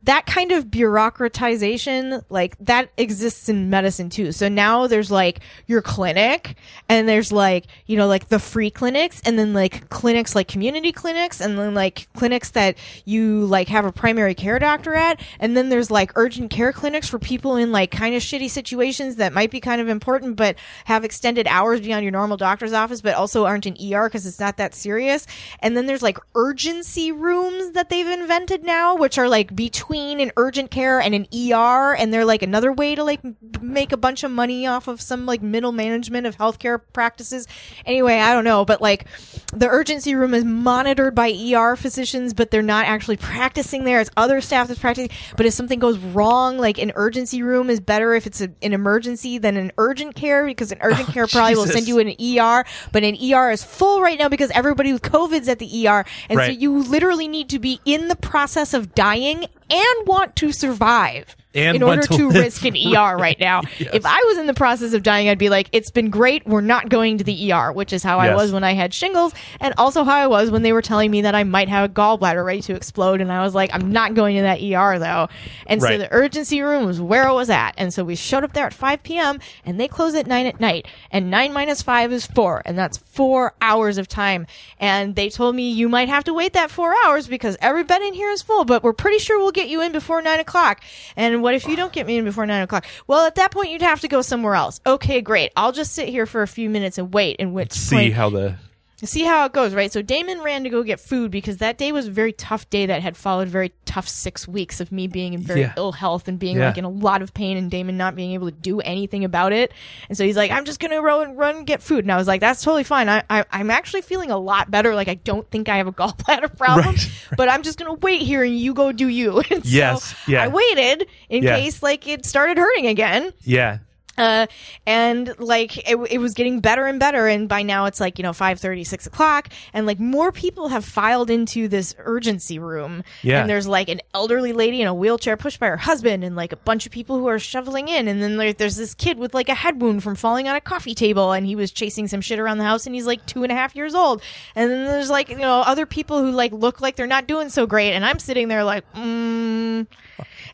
That 0.04 0.26
kind 0.26 0.52
of 0.52 0.66
bureaucratization, 0.66 2.22
like 2.28 2.56
that 2.60 2.90
exists 2.98 3.48
in 3.48 3.70
medicine 3.70 4.10
too. 4.10 4.32
So 4.32 4.48
now 4.48 4.86
there's 4.86 5.10
like 5.10 5.40
your 5.66 5.80
clinic 5.80 6.56
and 6.90 7.08
there's 7.08 7.32
like, 7.32 7.66
you 7.86 7.96
know, 7.96 8.06
like 8.06 8.28
the 8.28 8.38
free 8.38 8.70
clinics 8.70 9.22
and 9.24 9.38
then 9.38 9.54
like 9.54 9.88
clinics 9.88 10.34
like 10.34 10.46
community 10.46 10.92
clinics 10.92 11.40
and 11.40 11.58
then 11.58 11.72
like 11.72 12.06
clinics 12.12 12.50
that 12.50 12.76
you 13.06 13.46
like 13.46 13.68
have 13.68 13.86
a 13.86 13.92
primary 13.92 14.34
care 14.34 14.58
doctor 14.58 14.94
at. 14.94 15.20
And 15.40 15.56
then 15.56 15.70
there's 15.70 15.90
like 15.90 16.12
urgent 16.16 16.50
care 16.50 16.72
clinics 16.72 17.08
for 17.08 17.18
people 17.18 17.56
in 17.56 17.72
like 17.72 17.90
kind 17.90 18.14
of 18.14 18.20
shitty 18.20 18.50
situations 18.50 19.16
that 19.16 19.32
might 19.32 19.50
be 19.50 19.60
kind 19.60 19.80
of 19.80 19.88
important, 19.88 20.36
but 20.36 20.56
have 20.84 21.04
extended 21.04 21.46
hours 21.46 21.80
beyond 21.80 22.04
your 22.04 22.12
normal 22.12 22.36
doctor's 22.36 22.74
office, 22.74 23.00
but 23.00 23.14
also 23.14 23.46
aren't 23.46 23.64
in 23.64 23.94
ER 23.94 24.08
because 24.08 24.26
it's 24.26 24.40
not 24.40 24.58
that 24.58 24.74
serious. 24.74 25.26
And 25.60 25.74
then 25.74 25.86
there's 25.86 26.02
like 26.02 26.18
urgency 26.34 27.10
rooms 27.10 27.70
that 27.70 27.88
they've 27.88 28.06
invented 28.06 28.64
now, 28.64 28.96
which 28.96 29.16
are 29.16 29.30
like 29.30 29.56
between 29.56 29.93
an 29.94 30.32
urgent 30.36 30.70
care 30.70 31.00
and 31.00 31.14
an 31.14 31.26
ER. 31.34 31.94
And 31.94 32.12
they're 32.12 32.24
like 32.24 32.42
another 32.42 32.72
way 32.72 32.94
to 32.94 33.04
like 33.04 33.20
make 33.60 33.92
a 33.92 33.96
bunch 33.96 34.24
of 34.24 34.30
money 34.30 34.66
off 34.66 34.88
of 34.88 35.00
some 35.00 35.26
like 35.26 35.42
middle 35.42 35.72
management 35.72 36.26
of 36.26 36.36
healthcare 36.36 36.80
practices. 36.92 37.46
Anyway, 37.86 38.14
I 38.18 38.32
don't 38.32 38.44
know, 38.44 38.64
but 38.64 38.80
like 38.80 39.06
the 39.52 39.68
urgency 39.68 40.14
room 40.14 40.34
is 40.34 40.44
monitored 40.44 41.14
by 41.14 41.30
ER 41.30 41.76
physicians, 41.76 42.34
but 42.34 42.50
they're 42.50 42.62
not 42.62 42.86
actually 42.86 43.16
practicing 43.16 43.84
there. 43.84 44.00
It's 44.00 44.10
other 44.16 44.40
staff 44.40 44.68
that's 44.68 44.80
practicing. 44.80 45.10
But 45.36 45.46
if 45.46 45.54
something 45.54 45.78
goes 45.78 45.98
wrong, 45.98 46.58
like 46.58 46.78
an 46.78 46.92
urgency 46.94 47.42
room 47.42 47.70
is 47.70 47.80
better 47.80 48.14
if 48.14 48.26
it's 48.26 48.40
a, 48.40 48.50
an 48.62 48.72
emergency 48.72 49.38
than 49.38 49.56
an 49.56 49.72
urgent 49.78 50.14
care 50.14 50.44
because 50.46 50.72
an 50.72 50.78
urgent 50.80 51.08
care 51.08 51.26
probably 51.26 51.56
will 51.56 51.66
send 51.66 51.88
you 51.88 51.98
an 51.98 52.08
ER, 52.08 52.64
but 52.92 53.02
an 53.02 53.16
ER 53.16 53.50
is 53.50 53.64
full 53.64 54.00
right 54.00 54.18
now 54.18 54.28
because 54.28 54.50
everybody 54.50 54.92
with 54.92 55.02
COVID's 55.02 55.48
at 55.48 55.58
the 55.58 55.88
ER. 55.88 56.04
And 56.28 56.38
so 56.38 56.46
you 56.46 56.82
literally 56.82 57.28
need 57.28 57.48
to 57.50 57.58
be 57.58 57.80
in 57.84 58.08
the 58.08 58.16
process 58.16 58.74
of 58.74 58.94
dying 58.94 59.46
and 59.70 60.06
want 60.06 60.36
to 60.36 60.52
survive. 60.52 61.36
And 61.54 61.76
in 61.76 61.82
order 61.82 62.02
to 62.02 62.28
live. 62.28 62.42
risk 62.42 62.64
an 62.64 62.76
ER 62.76 63.16
right 63.16 63.38
now. 63.38 63.62
If 63.94 64.06
I 64.06 64.20
was 64.26 64.38
in 64.38 64.46
the 64.46 64.54
process 64.54 64.92
of 64.92 65.02
dying, 65.02 65.28
I'd 65.28 65.38
be 65.38 65.50
like, 65.50 65.68
it's 65.70 65.90
been 65.90 66.10
great. 66.10 66.46
We're 66.46 66.60
not 66.62 66.88
going 66.88 67.18
to 67.18 67.24
the 67.24 67.52
ER, 67.52 67.72
which 67.72 67.92
is 67.92 68.02
how 68.02 68.18
I 68.18 68.34
was 68.34 68.50
when 68.50 68.64
I 68.64 68.72
had 68.72 68.92
shingles 68.92 69.34
and 69.60 69.72
also 69.78 70.04
how 70.04 70.16
I 70.16 70.26
was 70.26 70.50
when 70.50 70.62
they 70.62 70.72
were 70.72 70.82
telling 70.82 71.10
me 71.10 71.22
that 71.22 71.34
I 71.34 71.44
might 71.44 71.68
have 71.68 71.90
a 71.90 71.92
gallbladder 71.92 72.44
ready 72.44 72.62
to 72.62 72.74
explode. 72.74 73.20
And 73.20 73.30
I 73.30 73.42
was 73.42 73.54
like, 73.54 73.70
I'm 73.72 73.92
not 73.92 74.14
going 74.14 74.36
to 74.36 74.42
that 74.42 74.60
ER 74.60 74.98
though. 74.98 75.28
And 75.66 75.80
so 75.80 75.96
the 75.98 76.12
urgency 76.12 76.60
room 76.62 76.86
was 76.86 77.00
where 77.00 77.28
I 77.28 77.32
was 77.32 77.50
at. 77.50 77.74
And 77.76 77.92
so 77.92 78.04
we 78.04 78.16
showed 78.16 78.42
up 78.42 78.52
there 78.52 78.66
at 78.66 78.74
5 78.74 79.02
p.m. 79.02 79.38
and 79.64 79.78
they 79.78 79.86
close 79.86 80.14
at 80.14 80.26
9 80.26 80.46
at 80.46 80.60
night. 80.60 80.86
And 81.10 81.30
9 81.30 81.52
minus 81.52 81.82
5 81.82 82.12
is 82.12 82.26
4. 82.26 82.62
And 82.64 82.76
that's 82.76 82.98
four 82.98 83.54
hours 83.60 83.98
of 83.98 84.08
time. 84.08 84.46
And 84.80 85.14
they 85.14 85.28
told 85.28 85.54
me 85.54 85.70
you 85.70 85.88
might 85.88 86.08
have 86.08 86.24
to 86.24 86.34
wait 86.34 86.52
that 86.54 86.70
four 86.70 86.94
hours 87.04 87.28
because 87.28 87.56
every 87.60 87.84
bed 87.84 88.02
in 88.02 88.14
here 88.14 88.30
is 88.30 88.42
full, 88.42 88.64
but 88.64 88.82
we're 88.82 88.92
pretty 88.92 89.18
sure 89.18 89.38
we'll 89.38 89.52
get 89.52 89.68
you 89.68 89.80
in 89.80 89.92
before 89.92 90.20
9 90.20 90.40
o'clock. 90.40 90.82
And 91.16 91.43
what 91.44 91.54
if 91.54 91.68
you 91.68 91.76
don't 91.76 91.92
get 91.92 92.06
me 92.06 92.16
in 92.18 92.24
before 92.24 92.46
9 92.46 92.62
o'clock? 92.62 92.86
Well, 93.06 93.26
at 93.26 93.36
that 93.36 93.52
point, 93.52 93.70
you'd 93.70 93.82
have 93.82 94.00
to 94.00 94.08
go 94.08 94.22
somewhere 94.22 94.54
else. 94.56 94.80
Okay, 94.84 95.20
great. 95.20 95.52
I'll 95.56 95.72
just 95.72 95.92
sit 95.92 96.08
here 96.08 96.26
for 96.26 96.42
a 96.42 96.48
few 96.48 96.68
minutes 96.70 96.98
and 96.98 97.12
wait. 97.14 97.36
And 97.38 97.54
which 97.54 97.72
See 97.72 97.94
point- 97.96 98.14
how 98.14 98.30
the 98.30 98.56
see 99.02 99.24
how 99.24 99.44
it 99.44 99.52
goes, 99.52 99.74
right? 99.74 99.92
So 99.92 100.02
Damon 100.02 100.40
ran 100.40 100.64
to 100.64 100.70
go 100.70 100.82
get 100.82 101.00
food 101.00 101.30
because 101.30 101.58
that 101.58 101.76
day 101.78 101.92
was 101.92 102.06
a 102.06 102.10
very 102.10 102.32
tough 102.32 102.70
day 102.70 102.86
that 102.86 103.02
had 103.02 103.16
followed 103.16 103.48
very 103.48 103.72
tough 103.84 104.08
six 104.08 104.46
weeks 104.48 104.80
of 104.80 104.90
me 104.92 105.06
being 105.08 105.34
in 105.34 105.40
very 105.42 105.60
Yeah. 105.62 105.72
ill 105.76 105.92
health 105.92 106.26
and 106.28 106.38
being 106.38 106.56
Yeah. 106.56 106.68
like 106.68 106.78
in 106.78 106.84
a 106.84 106.88
lot 106.88 107.20
of 107.20 107.34
pain 107.34 107.56
and 107.56 107.70
Damon 107.70 107.96
not 107.96 108.14
being 108.14 108.32
able 108.32 108.46
to 108.50 108.56
do 108.56 108.80
anything 108.80 109.24
about 109.24 109.52
it. 109.52 109.72
And 110.08 110.16
so 110.16 110.24
he's 110.24 110.36
like, 110.36 110.50
I'm 110.50 110.64
just 110.64 110.80
gonna 110.80 111.02
run 111.02 111.36
run 111.36 111.56
and 111.56 111.66
get 111.66 111.82
food. 111.82 112.04
And 112.04 112.12
I 112.12 112.16
was 112.16 112.26
like, 112.28 112.40
that's 112.40 112.62
totally 112.62 112.84
fine. 112.84 113.08
I, 113.08 113.22
I 113.28 113.44
I'm 113.50 113.70
actually 113.70 114.02
feeling 114.02 114.30
a 114.30 114.38
lot 114.38 114.70
better. 114.70 114.94
Like 114.94 115.08
I 115.08 115.14
don't 115.14 115.48
think 115.50 115.68
I 115.68 115.76
have 115.78 115.86
a 115.86 115.92
gallbladder 116.00 116.56
problem, 116.56 116.86
Right. 116.94 117.10
but 117.36 117.48
I'm 117.48 117.62
just 117.62 117.78
gonna 117.78 117.94
wait 117.94 118.22
here 118.22 118.42
and 118.44 118.58
you 118.58 118.74
go 118.74 118.92
do 118.92 119.08
you. 119.08 119.42
And 119.50 119.64
so 119.64 119.70
Yes, 119.70 120.14
yeah. 120.26 120.42
I 120.44 120.48
waited 120.48 121.06
in 121.28 121.42
Yeah. 121.42 121.58
case 121.58 121.82
like 121.82 122.06
it 122.08 122.24
started 122.24 122.58
hurting 122.58 122.86
again 122.86 123.32
yeah. 123.42 123.78
Uh, 124.16 124.46
and 124.86 125.34
like 125.38 125.76
it, 125.88 125.96
it 126.10 126.18
was 126.18 126.34
getting 126.34 126.60
better 126.60 126.86
and 126.86 127.00
better 127.00 127.26
and 127.26 127.48
by 127.48 127.62
now 127.62 127.86
it's 127.86 128.00
like 128.00 128.18
you 128.18 128.22
know 128.22 128.32
5 128.32 128.58
6 128.60 129.06
o'clock 129.06 129.48
and 129.72 129.86
like 129.86 129.98
more 129.98 130.30
people 130.32 130.68
have 130.68 130.84
filed 130.84 131.30
into 131.30 131.68
this 131.68 131.94
urgency 131.98 132.58
room 132.58 133.02
Yeah. 133.22 133.40
and 133.40 133.50
there's 133.50 133.66
like 133.66 133.88
an 133.88 134.00
elderly 134.14 134.52
lady 134.52 134.80
in 134.80 134.86
a 134.88 134.94
wheelchair 134.94 135.36
pushed 135.36 135.58
by 135.60 135.66
her 135.68 135.76
husband 135.76 136.22
and 136.24 136.36
like 136.36 136.52
a 136.52 136.56
bunch 136.56 136.86
of 136.86 136.92
people 136.92 137.18
who 137.18 137.26
are 137.28 137.38
shoveling 137.38 137.88
in 137.88 138.08
and 138.08 138.22
then 138.22 138.36
there, 138.36 138.52
there's 138.52 138.76
this 138.76 138.94
kid 138.94 139.18
with 139.18 139.34
like 139.34 139.48
a 139.48 139.54
head 139.54 139.80
wound 139.80 140.02
from 140.02 140.14
falling 140.14 140.48
on 140.48 140.56
a 140.56 140.60
coffee 140.60 140.94
table 140.94 141.32
and 141.32 141.46
he 141.46 141.56
was 141.56 141.70
chasing 141.72 142.06
some 142.08 142.20
shit 142.20 142.38
around 142.38 142.58
the 142.58 142.64
house 142.64 142.86
and 142.86 142.94
he's 142.94 143.06
like 143.06 143.24
two 143.26 143.42
and 143.42 143.50
a 143.50 143.54
half 143.54 143.74
years 143.74 143.94
old 143.94 144.22
and 144.54 144.70
then 144.70 144.84
there's 144.86 145.10
like 145.10 145.28
you 145.28 145.36
know 145.38 145.60
other 145.60 145.86
people 145.86 146.20
who 146.22 146.30
like 146.30 146.52
look 146.52 146.80
like 146.80 146.96
they're 146.96 147.06
not 147.06 147.26
doing 147.26 147.48
so 147.48 147.66
great 147.66 147.92
and 147.92 148.04
i'm 148.04 148.18
sitting 148.18 148.48
there 148.48 148.64
like 148.64 148.84
mm, 148.94 149.86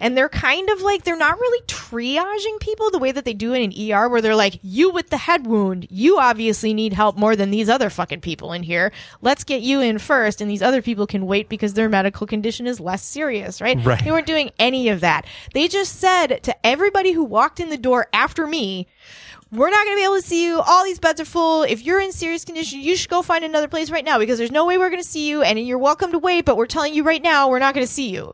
and 0.01 0.17
they're 0.17 0.29
kind 0.29 0.71
of 0.71 0.81
like 0.81 1.05
they're 1.05 1.17
not 1.17 1.39
really 1.39 1.63
triaging 1.67 2.59
people 2.61 2.91
the 2.91 2.99
way 2.99 3.13
that 3.13 3.25
they 3.25 3.35
do 3.35 3.53
in 3.53 3.63
an 3.71 3.93
ER 3.93 4.09
where 4.09 4.21
they're 4.21 4.35
like 4.37 4.59
you 4.63 4.91
with 4.91 5.11
the 5.11 5.17
head 5.17 5.47
wound 5.47 5.87
you 5.91 6.19
obviously 6.19 6.73
need 6.73 6.93
help 6.93 7.17
more 7.17 7.37
than 7.37 7.51
these 7.51 7.69
other 7.69 7.91
fucking 7.91 8.21
people 8.21 8.53
in 8.53 8.63
here 8.63 8.93
let's 9.21 9.45
get 9.45 9.61
you 9.61 9.81
in 9.81 9.99
first 9.99 10.41
and 10.41 10.51
these 10.51 10.63
other 10.63 10.81
people 10.83 11.07
can 11.07 11.27
wait 11.27 11.49
because 11.49 11.75
their 11.75 11.89
medical 11.89 12.27
condition 12.27 12.67
is 12.67 12.81
less 12.81 13.03
serious 13.03 13.61
right 13.61 13.79
Right. 13.85 14.03
they 14.05 14.11
weren't 14.11 14.27
doing 14.27 14.51
any 14.59 14.89
of 14.89 15.01
that 15.01 15.27
they 15.55 15.69
just 15.69 15.97
said 15.97 16.43
to 16.45 16.67
everybody 16.67 17.13
who 17.13 17.25
walked 17.25 17.61
in 17.61 17.69
the 17.71 17.79
door 17.79 18.07
after 18.13 18.47
me 18.47 18.87
we're 19.53 19.71
not 19.71 19.85
going 19.85 19.97
to 19.97 20.01
be 20.01 20.05
able 20.05 20.15
to 20.15 20.23
see 20.23 20.45
you. 20.47 20.61
All 20.61 20.85
these 20.85 21.01
beds 21.01 21.21
are 21.21 21.25
full. 21.25 21.65
If 21.65 21.85
you're 21.85 21.99
in 22.01 22.13
serious 22.13 22.45
condition, 22.45 22.79
you 22.79 22.95
should 22.95 23.11
go 23.11 23.21
find 23.21 23.45
another 23.45 23.67
place 23.67 23.91
right 23.91 24.05
now 24.05 24.17
because 24.21 24.39
there's 24.39 24.53
no 24.53 24.65
way 24.65 24.79
we're 24.79 24.91
going 24.91 25.03
to 25.03 25.09
see 25.09 25.29
you 25.29 25.43
and 25.43 25.59
you're 25.59 25.77
welcome 25.77 26.13
to 26.13 26.21
wait, 26.21 26.45
but 26.45 26.57
we're 26.57 26.67
telling 26.67 26.95
you 26.95 27.03
right 27.03 27.21
now, 27.21 27.49
we're 27.49 27.59
not 27.59 27.75
going 27.75 27.85
to 27.85 27.93
see 27.93 28.11
you. 28.11 28.33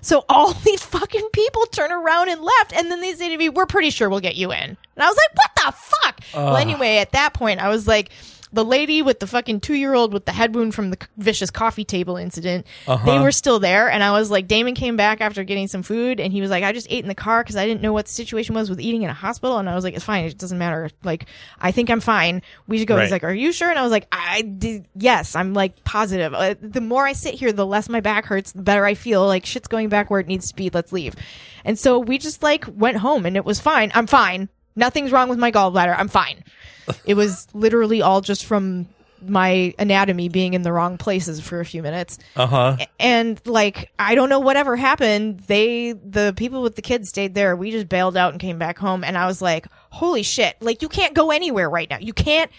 So 0.00 0.24
all 0.28 0.52
these 0.64 0.84
fucking 0.84 1.28
people 1.32 1.66
turn 1.66 1.92
around 1.92 2.28
and 2.28 2.42
left, 2.42 2.72
and 2.74 2.90
then 2.90 3.00
they 3.00 3.12
say 3.14 3.28
to 3.28 3.36
me, 3.36 3.48
"We're 3.48 3.66
pretty 3.66 3.90
sure 3.90 4.08
we'll 4.08 4.20
get 4.20 4.36
you 4.36 4.52
in." 4.52 4.58
And 4.60 4.78
I 4.96 5.06
was 5.08 5.16
like, 5.16 5.36
"What 5.36 5.50
the 5.56 5.72
fuck?" 5.72 6.20
Well, 6.34 6.56
anyway, 6.56 6.96
at 6.98 7.12
that 7.12 7.34
point, 7.34 7.60
I 7.60 7.68
was 7.68 7.86
like, 7.86 8.10
the 8.56 8.64
lady 8.64 9.02
with 9.02 9.20
the 9.20 9.26
fucking 9.28 9.60
two 9.60 9.74
year 9.74 9.94
old 9.94 10.12
with 10.12 10.24
the 10.24 10.32
head 10.32 10.52
wound 10.54 10.74
from 10.74 10.90
the 10.90 10.96
c- 11.00 11.06
vicious 11.16 11.50
coffee 11.50 11.84
table 11.84 12.16
incident, 12.16 12.66
they 13.04 13.18
were 13.22 13.30
still 13.30 13.60
there, 13.60 13.88
and 13.88 14.02
I 14.02 14.10
was 14.10 14.30
like, 14.30 14.48
Damon 14.48 14.74
came 14.74 14.96
back 14.96 15.20
after 15.20 15.44
getting 15.44 15.68
some 15.68 15.84
food, 15.84 16.18
and 16.18 16.32
he 16.32 16.40
was 16.40 16.50
like, 16.50 16.64
"I 16.64 16.72
just 16.72 16.88
ate 16.90 17.04
in 17.04 17.08
the 17.08 17.14
car 17.14 17.42
because 17.44 17.54
I 17.54 17.66
didn't 17.66 17.82
know 17.82 17.92
what 17.92 18.06
the 18.06 18.12
situation 18.12 18.54
was 18.56 18.68
with 18.68 18.80
eating 18.80 19.02
in 19.02 19.10
a 19.10 19.14
hospital," 19.14 19.58
and 19.58 19.70
I 19.70 19.74
was 19.76 19.84
like, 19.84 19.94
"It's 19.94 20.04
fine, 20.04 20.24
it 20.24 20.36
doesn't 20.36 20.58
matter. 20.58 20.90
Like, 21.04 21.26
I 21.60 21.70
think 21.70 21.88
I'm 21.90 22.00
fine. 22.00 22.42
We 22.66 22.78
should 22.78 22.88
go." 22.88 22.96
He's 23.04 23.12
like, 23.12 23.24
"Are 23.24 23.32
you 23.32 23.52
sure?" 23.52 23.70
And 23.70 23.78
I 23.78 23.82
was 23.82 23.92
like, 23.92 24.08
"I 24.10 24.42
did. 24.42 24.86
Yes, 24.96 25.36
I'm 25.36 25.54
like 25.54 25.84
positive. 25.84 26.34
Uh, 26.34 26.54
the 26.60 26.80
more 26.80 27.06
I 27.06 27.12
sit 27.12 27.34
here, 27.34 27.52
the 27.52 27.66
less 27.66 27.88
my 27.88 28.00
back 28.00 28.24
hurts, 28.26 28.50
the 28.52 28.62
better 28.62 28.84
I 28.84 28.94
feel. 28.94 29.24
Like 29.26 29.46
shit's 29.46 29.68
going 29.68 29.88
back 29.88 30.10
where 30.10 30.18
it 30.20 30.26
needs 30.26 30.48
to 30.48 30.56
be. 30.56 30.70
Let's 30.72 30.92
leave." 30.92 31.14
And 31.64 31.78
so 31.78 31.98
we 31.98 32.18
just 32.18 32.42
like 32.42 32.64
went 32.72 32.96
home, 32.96 33.26
and 33.26 33.36
it 33.36 33.44
was 33.44 33.60
fine. 33.60 33.92
I'm 33.94 34.06
fine. 34.06 34.48
Nothing's 34.76 35.10
wrong 35.10 35.28
with 35.28 35.38
my 35.38 35.50
gallbladder. 35.50 35.94
I'm 35.98 36.08
fine. 36.08 36.44
It 37.04 37.14
was 37.14 37.46
literally 37.54 38.02
all 38.02 38.20
just 38.20 38.44
from 38.44 38.86
my 39.26 39.74
anatomy 39.78 40.28
being 40.28 40.54
in 40.54 40.62
the 40.62 40.70
wrong 40.72 40.98
places 40.98 41.40
for 41.40 41.58
a 41.60 41.64
few 41.64 41.82
minutes 41.82 42.18
Uh 42.36 42.46
huh. 42.46 42.76
and 43.00 43.40
like 43.46 43.90
i 43.98 44.14
don't 44.14 44.28
know 44.28 44.38
whatever 44.40 44.76
happened 44.76 45.40
they 45.40 45.92
the 45.92 46.34
people 46.36 46.60
with 46.62 46.76
the 46.76 46.82
kids 46.82 47.08
stayed 47.08 47.34
there 47.34 47.56
we 47.56 47.70
just 47.70 47.88
bailed 47.88 48.16
out 48.16 48.32
and 48.32 48.40
came 48.40 48.58
back 48.58 48.78
home 48.78 49.02
and 49.02 49.16
i 49.16 49.26
was 49.26 49.40
like 49.40 49.66
holy 49.90 50.22
shit 50.22 50.54
like 50.60 50.82
you 50.82 50.88
can't 50.88 51.14
go 51.14 51.30
anywhere 51.30 51.68
right 51.70 51.88
now 51.88 51.98
you 51.98 52.12
can't 52.12 52.50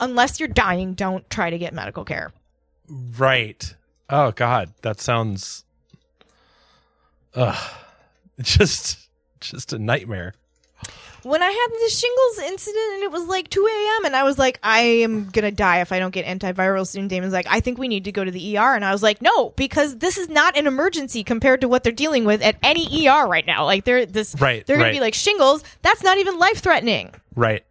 unless 0.00 0.38
you're 0.38 0.48
dying 0.50 0.92
don't 0.92 1.28
try 1.30 1.48
to 1.50 1.56
get 1.58 1.72
medical 1.72 2.04
care 2.04 2.30
Right. 3.16 3.74
Oh 4.10 4.32
God, 4.32 4.74
that 4.82 5.00
sounds. 5.00 5.64
Ugh. 7.34 7.70
Just, 8.42 8.98
just 9.40 9.72
a 9.72 9.78
nightmare. 9.78 10.34
When 11.22 11.42
I 11.42 11.50
had 11.50 11.68
the 11.84 11.90
shingles 11.90 12.50
incident 12.50 12.94
and 12.94 13.02
it 13.02 13.10
was 13.10 13.24
like 13.26 13.48
2 13.48 13.66
a.m. 13.66 14.04
and 14.06 14.16
I 14.16 14.24
was 14.24 14.38
like, 14.38 14.58
I 14.62 14.80
am 14.80 15.30
gonna 15.30 15.50
die 15.50 15.80
if 15.80 15.92
I 15.92 15.98
don't 15.98 16.10
get 16.10 16.26
antiviral 16.26 16.86
soon. 16.86 17.08
Damon's 17.08 17.32
like, 17.32 17.46
I 17.48 17.60
think 17.60 17.78
we 17.78 17.88
need 17.88 18.04
to 18.04 18.12
go 18.12 18.24
to 18.24 18.30
the 18.30 18.58
ER, 18.58 18.74
and 18.74 18.84
I 18.84 18.92
was 18.92 19.02
like, 19.02 19.22
no, 19.22 19.50
because 19.50 19.98
this 19.98 20.18
is 20.18 20.28
not 20.28 20.56
an 20.56 20.66
emergency 20.66 21.22
compared 21.24 21.60
to 21.60 21.68
what 21.68 21.84
they're 21.84 21.92
dealing 21.92 22.24
with 22.24 22.42
at 22.42 22.56
any 22.62 23.08
ER 23.08 23.26
right 23.26 23.46
now. 23.46 23.64
Like 23.64 23.84
they're 23.84 24.06
this, 24.06 24.34
Right, 24.40 24.66
They're 24.66 24.78
gonna 24.78 24.90
be 24.90 25.00
like 25.00 25.14
shingles. 25.14 25.62
That's 25.82 26.02
not 26.02 26.18
even 26.18 26.38
life 26.38 26.60
threatening. 26.60 27.14
Right. 27.34 27.64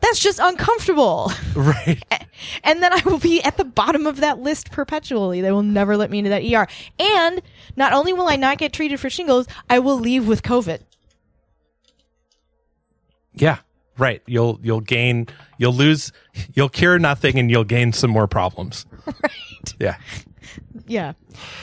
That's 0.00 0.18
just 0.18 0.38
uncomfortable. 0.38 1.32
Right. 1.54 2.02
and 2.64 2.82
then 2.82 2.92
I 2.92 3.00
will 3.04 3.20
be 3.20 3.40
at 3.40 3.56
the 3.56 3.64
bottom 3.64 4.08
of 4.08 4.16
that 4.16 4.40
list 4.40 4.72
perpetually. 4.72 5.40
They 5.40 5.52
will 5.52 5.62
never 5.62 5.96
let 5.96 6.10
me 6.10 6.18
into 6.18 6.30
that 6.30 6.42
ER. 6.42 6.66
And 6.98 7.40
not 7.76 7.92
only 7.92 8.12
will 8.12 8.26
I 8.26 8.34
not 8.34 8.58
get 8.58 8.72
treated 8.72 8.98
for 8.98 9.08
shingles, 9.08 9.46
I 9.70 9.78
will 9.78 9.96
leave 9.98 10.26
with 10.26 10.42
COVID. 10.42 10.80
Yeah. 13.34 13.58
Right. 13.98 14.22
You'll 14.26 14.58
you'll 14.62 14.80
gain 14.80 15.28
you'll 15.58 15.72
lose 15.74 16.10
you'll 16.54 16.68
cure 16.68 16.98
nothing 16.98 17.38
and 17.38 17.50
you'll 17.50 17.64
gain 17.64 17.92
some 17.92 18.10
more 18.10 18.26
problems. 18.26 18.86
Right. 19.06 19.74
Yeah. 19.78 19.96
Yeah. 20.86 21.12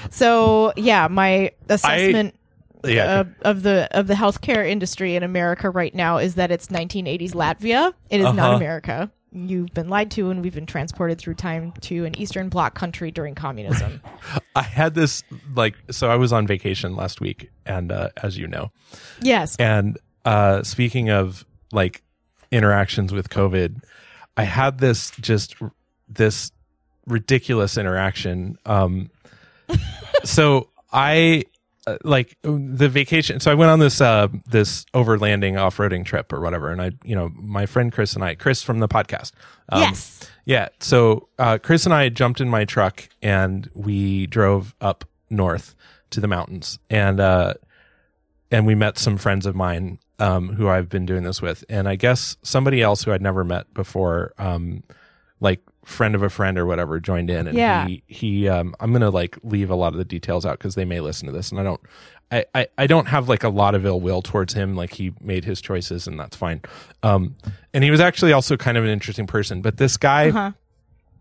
So 0.10 0.74
yeah, 0.76 1.08
my 1.08 1.52
assessment 1.70 2.36
Yeah. 2.84 3.22
of, 3.22 3.28
of 3.42 3.64
the 3.64 3.88
of 3.92 4.08
the 4.08 4.14
healthcare 4.14 4.68
industry 4.68 5.16
in 5.16 5.24
America 5.24 5.70
right 5.70 5.94
now 5.94 6.18
is 6.18 6.36
that 6.36 6.52
it's 6.52 6.68
1980s 6.68 7.32
Latvia. 7.34 7.94
It 8.10 8.20
is 8.22 8.26
not 8.26 8.40
Uh-huh. 8.40 8.56
America. 8.58 9.12
You've 9.34 9.74
been 9.74 9.88
lied 9.88 10.12
to, 10.12 10.30
and 10.30 10.44
we've 10.44 10.54
been 10.54 10.66
transported 10.66 11.18
through 11.18 11.36
time 11.36 11.72
to 11.82 12.04
an 12.06 12.18
Eastern 12.20 12.50
Bloc 12.50 12.76
country 12.76 13.12
during 13.12 13.34
communism. 13.34 14.02
I 14.56 14.64
had 14.64 14.94
this 14.94 15.24
like 15.56 15.76
so 15.90 16.10
I 16.12 16.16
was 16.16 16.34
on 16.34 16.46
vacation 16.48 16.96
last 16.96 17.22
week 17.22 17.50
and 17.66 17.92
uh 17.92 18.10
as 18.22 18.38
you 18.38 18.48
know. 18.48 18.72
yes. 19.22 19.56
And 19.58 19.98
uh 20.26 20.64
speaking 20.64 21.10
of 21.10 21.46
like 21.74 22.02
interactions 22.52 23.14
with 23.14 23.30
COVID, 23.30 23.84
I 24.38 24.44
had 24.44 24.80
this 24.80 25.12
just 25.20 25.56
this 26.08 26.52
ridiculous 27.08 27.78
interaction. 27.78 28.58
Um 28.66 29.10
so 30.24 30.70
I 30.92 31.46
uh, 31.88 31.98
like 32.04 32.38
the 32.44 32.88
vacation 32.90 33.40
so 33.40 33.50
I 33.50 33.56
went 33.56 33.72
on 33.72 33.80
this 33.80 34.02
uh 34.02 34.28
this 34.46 34.86
overlanding 34.94 35.60
off-roading 35.60 36.06
trip 36.06 36.32
or 36.32 36.40
whatever 36.40 36.70
and 36.70 36.80
I 36.80 36.92
you 37.04 37.16
know 37.16 37.32
my 37.34 37.66
friend 37.66 37.92
Chris 37.92 38.14
and 38.14 38.24
I 38.24 38.36
Chris 38.36 38.62
from 38.62 38.80
the 38.80 38.88
podcast 38.88 39.32
um, 39.72 39.82
yes. 39.82 40.30
yeah. 40.46 40.70
So 40.80 41.30
uh, 41.40 41.58
Chris 41.62 41.86
and 41.86 41.94
I 41.94 42.10
jumped 42.10 42.42
in 42.42 42.50
my 42.50 42.66
truck 42.66 43.08
and 43.22 43.70
we 43.74 44.28
drove 44.28 44.76
up 44.82 45.06
north 45.30 45.76
to 46.12 46.20
the 46.20 46.28
mountains 46.28 46.78
and 46.90 47.20
uh, 47.20 47.54
and 48.52 48.66
we 48.68 48.76
met 48.76 48.98
some 48.98 49.18
friends 49.18 49.46
of 49.46 49.56
mine 49.56 50.00
um, 50.20 50.50
who 50.50 50.68
I've 50.68 50.90
been 50.90 51.06
doing 51.06 51.24
this 51.24 51.42
with, 51.42 51.64
and 51.70 51.88
I 51.88 51.96
guess 51.96 52.38
somebody 52.44 52.82
else 52.82 53.04
who 53.04 53.12
I'd 53.12 53.22
never 53.22 53.44
met 53.44 53.74
before, 53.74 54.34
um, 54.38 54.84
like 55.40 55.62
friend 55.86 56.14
of 56.14 56.22
a 56.22 56.30
friend 56.30 56.58
or 56.60 56.66
whatever, 56.68 57.00
joined 57.00 57.30
in, 57.32 57.48
and 57.48 57.58
Yeah. 57.58 57.88
he 57.88 58.04
he 58.08 58.48
um, 58.48 58.76
I'm 58.80 58.92
gonna 58.94 59.10
like 59.10 59.38
leave 59.44 59.70
a 59.72 59.76
lot 59.76 59.94
of 59.94 59.98
the 59.98 60.06
details 60.06 60.46
out 60.46 60.60
because 60.60 60.76
they 60.76 60.86
may 60.86 61.00
listen 61.00 61.26
to 61.28 61.32
this, 61.32 61.50
and 61.52 61.60
I 61.60 61.64
don't. 61.64 61.82
I, 62.34 62.46
I, 62.56 62.68
I 62.78 62.88
don't 62.88 63.08
have 63.10 63.28
like 63.28 63.44
a 63.44 63.50
lot 63.50 63.76
of 63.76 63.86
ill 63.86 64.00
will 64.00 64.22
towards 64.22 64.54
him. 64.54 64.74
Like 64.74 64.94
he 64.94 65.12
made 65.20 65.44
his 65.44 65.60
choices 65.60 66.08
and 66.08 66.18
that's 66.18 66.38
fine. 66.38 66.62
Um, 67.04 67.36
and 67.74 67.84
he 67.84 67.92
was 67.92 68.00
actually 68.00 68.32
also 68.32 68.56
kind 68.56 68.78
of 68.78 68.86
an 68.86 68.90
interesting 68.90 69.28
person. 69.28 69.62
But 69.62 69.76
this 69.76 69.98
guy, 69.98 70.30
Uh-huh. 70.30 70.52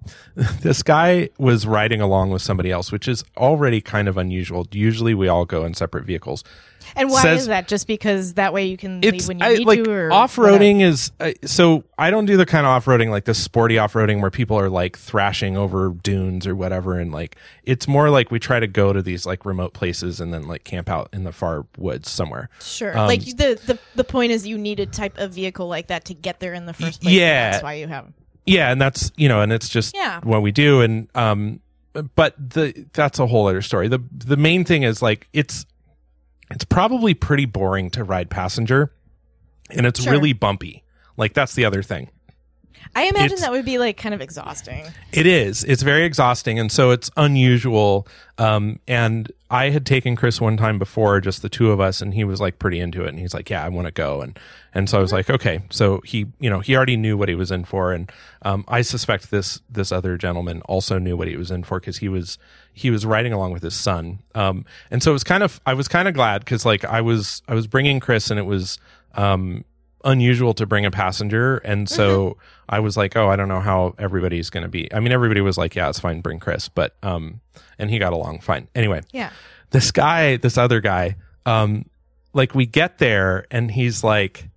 this 0.34 0.82
guy 0.82 1.30
was 1.38 1.66
riding 1.66 2.00
along 2.00 2.30
with 2.30 2.42
somebody 2.42 2.70
else, 2.70 2.92
which 2.92 3.08
is 3.08 3.24
already 3.36 3.80
kind 3.80 4.08
of 4.08 4.16
unusual. 4.16 4.66
Usually 4.72 5.14
we 5.14 5.28
all 5.28 5.44
go 5.44 5.64
in 5.64 5.74
separate 5.74 6.04
vehicles. 6.04 6.44
And 6.96 7.10
why 7.10 7.22
says- 7.22 7.42
is 7.42 7.46
that? 7.48 7.68
Just 7.68 7.86
because 7.86 8.34
that 8.34 8.52
way 8.52 8.66
you 8.66 8.76
can 8.76 9.00
leave 9.00 9.28
when 9.28 9.38
you 9.38 9.44
I, 9.44 9.54
need 9.54 9.66
like 9.66 9.84
to, 9.84 9.92
or 9.92 10.12
off 10.12 10.36
roading 10.36 10.80
is 10.80 11.12
uh, 11.20 11.32
so 11.44 11.84
I 11.98 12.10
don't 12.10 12.24
do 12.24 12.36
the 12.36 12.46
kind 12.46 12.66
of 12.66 12.70
off 12.70 12.86
roading 12.86 13.10
like 13.10 13.26
the 13.26 13.34
sporty 13.34 13.78
off 13.78 13.92
roading 13.92 14.20
where 14.20 14.30
people 14.30 14.58
are 14.58 14.70
like 14.70 14.98
thrashing 14.98 15.56
over 15.56 15.90
dunes 15.90 16.46
or 16.46 16.56
whatever, 16.56 16.98
and 16.98 17.12
like 17.12 17.36
it's 17.64 17.86
more 17.86 18.10
like 18.10 18.30
we 18.30 18.38
try 18.38 18.58
to 18.60 18.66
go 18.66 18.92
to 18.92 19.02
these 19.02 19.26
like 19.26 19.44
remote 19.44 19.72
places 19.72 20.20
and 20.20 20.32
then 20.32 20.48
like 20.48 20.64
camp 20.64 20.88
out 20.88 21.08
in 21.12 21.24
the 21.24 21.32
far 21.32 21.66
woods 21.76 22.10
somewhere. 22.10 22.48
Sure. 22.60 22.96
Um, 22.96 23.06
like 23.06 23.24
the, 23.24 23.60
the 23.66 23.78
the 23.94 24.04
point 24.04 24.32
is 24.32 24.46
you 24.46 24.58
need 24.58 24.80
a 24.80 24.86
type 24.86 25.18
of 25.18 25.32
vehicle 25.32 25.68
like 25.68 25.88
that 25.88 26.06
to 26.06 26.14
get 26.14 26.40
there 26.40 26.54
in 26.54 26.66
the 26.66 26.74
first 26.74 27.02
place. 27.02 27.14
yeah. 27.14 27.52
That's 27.52 27.62
why 27.62 27.74
you 27.74 27.88
have. 27.88 28.12
Yeah 28.50 28.70
and 28.70 28.80
that's 28.80 29.12
you 29.16 29.28
know 29.28 29.40
and 29.40 29.52
it's 29.52 29.68
just 29.68 29.94
Yeah. 29.94 30.20
what 30.22 30.42
we 30.42 30.50
do 30.52 30.80
and 30.80 31.08
um 31.14 31.60
but 32.14 32.34
the 32.38 32.86
that's 32.92 33.18
a 33.18 33.26
whole 33.26 33.46
other 33.48 33.62
story 33.62 33.88
the 33.88 34.00
the 34.12 34.36
main 34.36 34.64
thing 34.64 34.82
is 34.82 35.00
like 35.02 35.28
it's 35.32 35.66
it's 36.50 36.64
probably 36.64 37.14
pretty 37.14 37.46
boring 37.46 37.90
to 37.90 38.04
ride 38.04 38.30
passenger 38.30 38.92
and 39.70 39.86
it's 39.86 40.02
Sure. 40.02 40.12
really 40.12 40.32
bumpy 40.32 40.84
like 41.16 41.32
that's 41.34 41.54
the 41.54 41.64
other 41.64 41.82
thing 41.82 42.10
I 42.94 43.02
imagine 43.04 43.24
It's- 43.26 43.40
that 43.42 43.52
would 43.52 43.64
be 43.64 43.78
like 43.78 43.96
kind 43.96 44.14
of 44.14 44.20
exhausting. 44.20 44.84
it 45.12 45.26
is. 45.26 45.62
It's 45.64 45.82
very 45.82 46.04
exhausting 46.04 46.58
and 46.58 46.70
so 46.72 46.90
it's 46.90 47.10
unusual 47.16 48.06
um 48.38 48.78
and 48.88 49.30
i 49.50 49.68
had 49.68 49.84
taken 49.84 50.16
chris 50.16 50.40
one 50.40 50.56
time 50.56 50.78
before 50.78 51.20
just 51.20 51.42
the 51.42 51.48
two 51.48 51.70
of 51.72 51.78
us 51.80 52.00
and 52.00 52.14
he 52.14 52.24
was 52.24 52.40
like 52.40 52.58
pretty 52.58 52.80
into 52.80 53.04
it 53.04 53.08
and 53.08 53.18
he's 53.18 53.34
like 53.34 53.50
yeah 53.50 53.62
i 53.64 53.68
want 53.68 53.86
to 53.86 53.90
go 53.92 54.22
and 54.22 54.38
and 54.72 54.88
so 54.88 54.96
i 54.98 55.00
was 55.02 55.12
like 55.12 55.28
okay. 55.28 55.60
So 55.70 56.00
he 56.04 56.26
you 56.38 56.48
know 56.48 56.60
he 56.60 56.74
already 56.76 56.96
knew 56.96 57.16
what 57.18 57.28
he 57.28 57.34
was 57.34 57.50
in 57.50 57.64
for 57.64 57.92
and 57.92 58.10
um 58.42 58.64
i 58.68 58.80
suspect 58.82 59.30
this 59.30 59.60
this 59.68 59.92
other 59.92 60.16
gentleman 60.16 60.62
also 60.62 60.98
knew 60.98 61.16
what 61.16 61.28
he 61.28 61.36
was 61.36 61.50
in 61.50 61.64
for 61.64 61.80
because 61.80 61.98
he 61.98 62.08
was 62.08 62.38
he 62.72 62.90
was 62.90 63.04
riding 63.04 63.32
along 63.32 63.52
with 63.52 63.62
his 63.64 63.74
son. 63.74 64.20
Um 64.34 64.64
and 64.90 65.02
so 65.02 65.10
it 65.10 65.14
was 65.14 65.24
kind 65.24 65.42
of 65.42 65.60
i 65.66 65.74
was 65.74 65.86
kind 65.88 66.08
of 66.08 66.14
glad 66.14 66.40
because 66.44 66.64
like 66.64 66.84
i 66.84 67.00
was 67.00 67.42
i 67.48 67.54
was 67.54 67.66
bringing 67.66 68.00
chris 68.00 68.30
and 68.30 68.38
it 68.40 68.46
was 68.46 68.78
um 69.16 69.64
unusual 70.04 70.54
to 70.54 70.66
bring 70.66 70.84
a 70.86 70.90
passenger. 70.90 71.58
And 71.58 71.88
so 71.88 72.36
i 72.72 72.78
was 72.78 72.96
like 72.96 73.16
oh 73.16 73.28
i 73.28 73.34
don't 73.34 73.48
know 73.48 73.58
how 73.60 73.94
everybody's 73.98 74.48
going 74.48 74.62
to 74.62 74.68
be 74.68 74.92
i 74.94 75.00
mean 75.00 75.10
everybody 75.10 75.40
was 75.40 75.58
like 75.58 75.74
yeah 75.74 75.88
it's 75.88 75.98
fine 75.98 76.20
bring 76.20 76.38
chris 76.38 76.68
but 76.68 76.94
um 77.02 77.40
and 77.80 77.90
he 77.90 77.98
got 77.98 78.12
along 78.12 78.38
fine. 78.38 78.68
Anyway 78.76 79.00
Yeah. 79.12 79.30
this 79.70 79.90
guy 79.90 80.36
this 80.36 80.56
other 80.56 80.80
guy 80.80 81.16
um 81.46 81.84
like 82.32 82.54
we 82.54 82.66
get 82.66 82.98
there 82.98 83.44
and 83.50 83.72
he's 83.72 84.04
like 84.04 84.48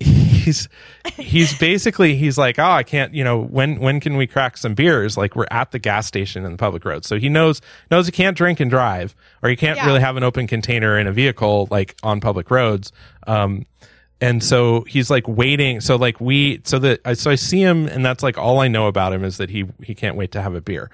he's 0.00 0.68
he's 1.14 1.56
basically 1.58 2.16
he's 2.16 2.36
like 2.36 2.58
oh 2.58 2.62
i 2.70 2.82
can't 2.82 3.14
you 3.14 3.24
know 3.24 3.40
when 3.40 3.80
when 3.80 4.00
can 4.00 4.16
we 4.16 4.26
crack 4.26 4.56
some 4.58 4.74
beers? 4.74 5.16
Like 5.16 5.34
we're 5.34 5.46
at 5.50 5.70
the 5.70 5.78
gas 5.78 6.06
station 6.06 6.44
in 6.44 6.52
the 6.52 6.58
public 6.58 6.84
road. 6.84 7.04
So 7.04 7.18
he 7.18 7.28
knows 7.28 7.60
knows 7.90 8.06
he 8.06 8.12
can't 8.12 8.36
drink 8.36 8.60
and 8.60 8.70
drive 8.70 9.14
or 9.42 9.48
he 9.48 9.56
can't 9.56 9.76
Yeah. 9.78 9.86
really 9.86 10.00
have 10.00 10.16
an 10.16 10.22
open 10.24 10.46
container 10.46 10.98
in 10.98 11.06
a 11.06 11.12
vehicle 11.12 11.68
like 11.70 11.96
on 12.02 12.20
public 12.20 12.50
roads. 12.50 12.92
Um 13.26 13.64
and 14.26 14.42
so 14.42 14.82
he's 14.82 15.10
like 15.10 15.26
waiting 15.28 15.80
so 15.80 15.96
like 15.96 16.20
we 16.20 16.60
so 16.64 16.78
that 16.78 17.00
I 17.04 17.14
so 17.14 17.30
i 17.30 17.34
see 17.34 17.60
him 17.60 17.86
and 17.88 18.04
that's 18.04 18.22
like 18.22 18.38
all 18.38 18.60
i 18.60 18.68
know 18.68 18.86
about 18.88 19.12
him 19.12 19.24
is 19.24 19.36
that 19.38 19.50
he 19.50 19.64
he 19.82 19.94
can't 19.94 20.16
wait 20.16 20.32
to 20.32 20.42
have 20.42 20.54
a 20.54 20.60
beer 20.60 20.90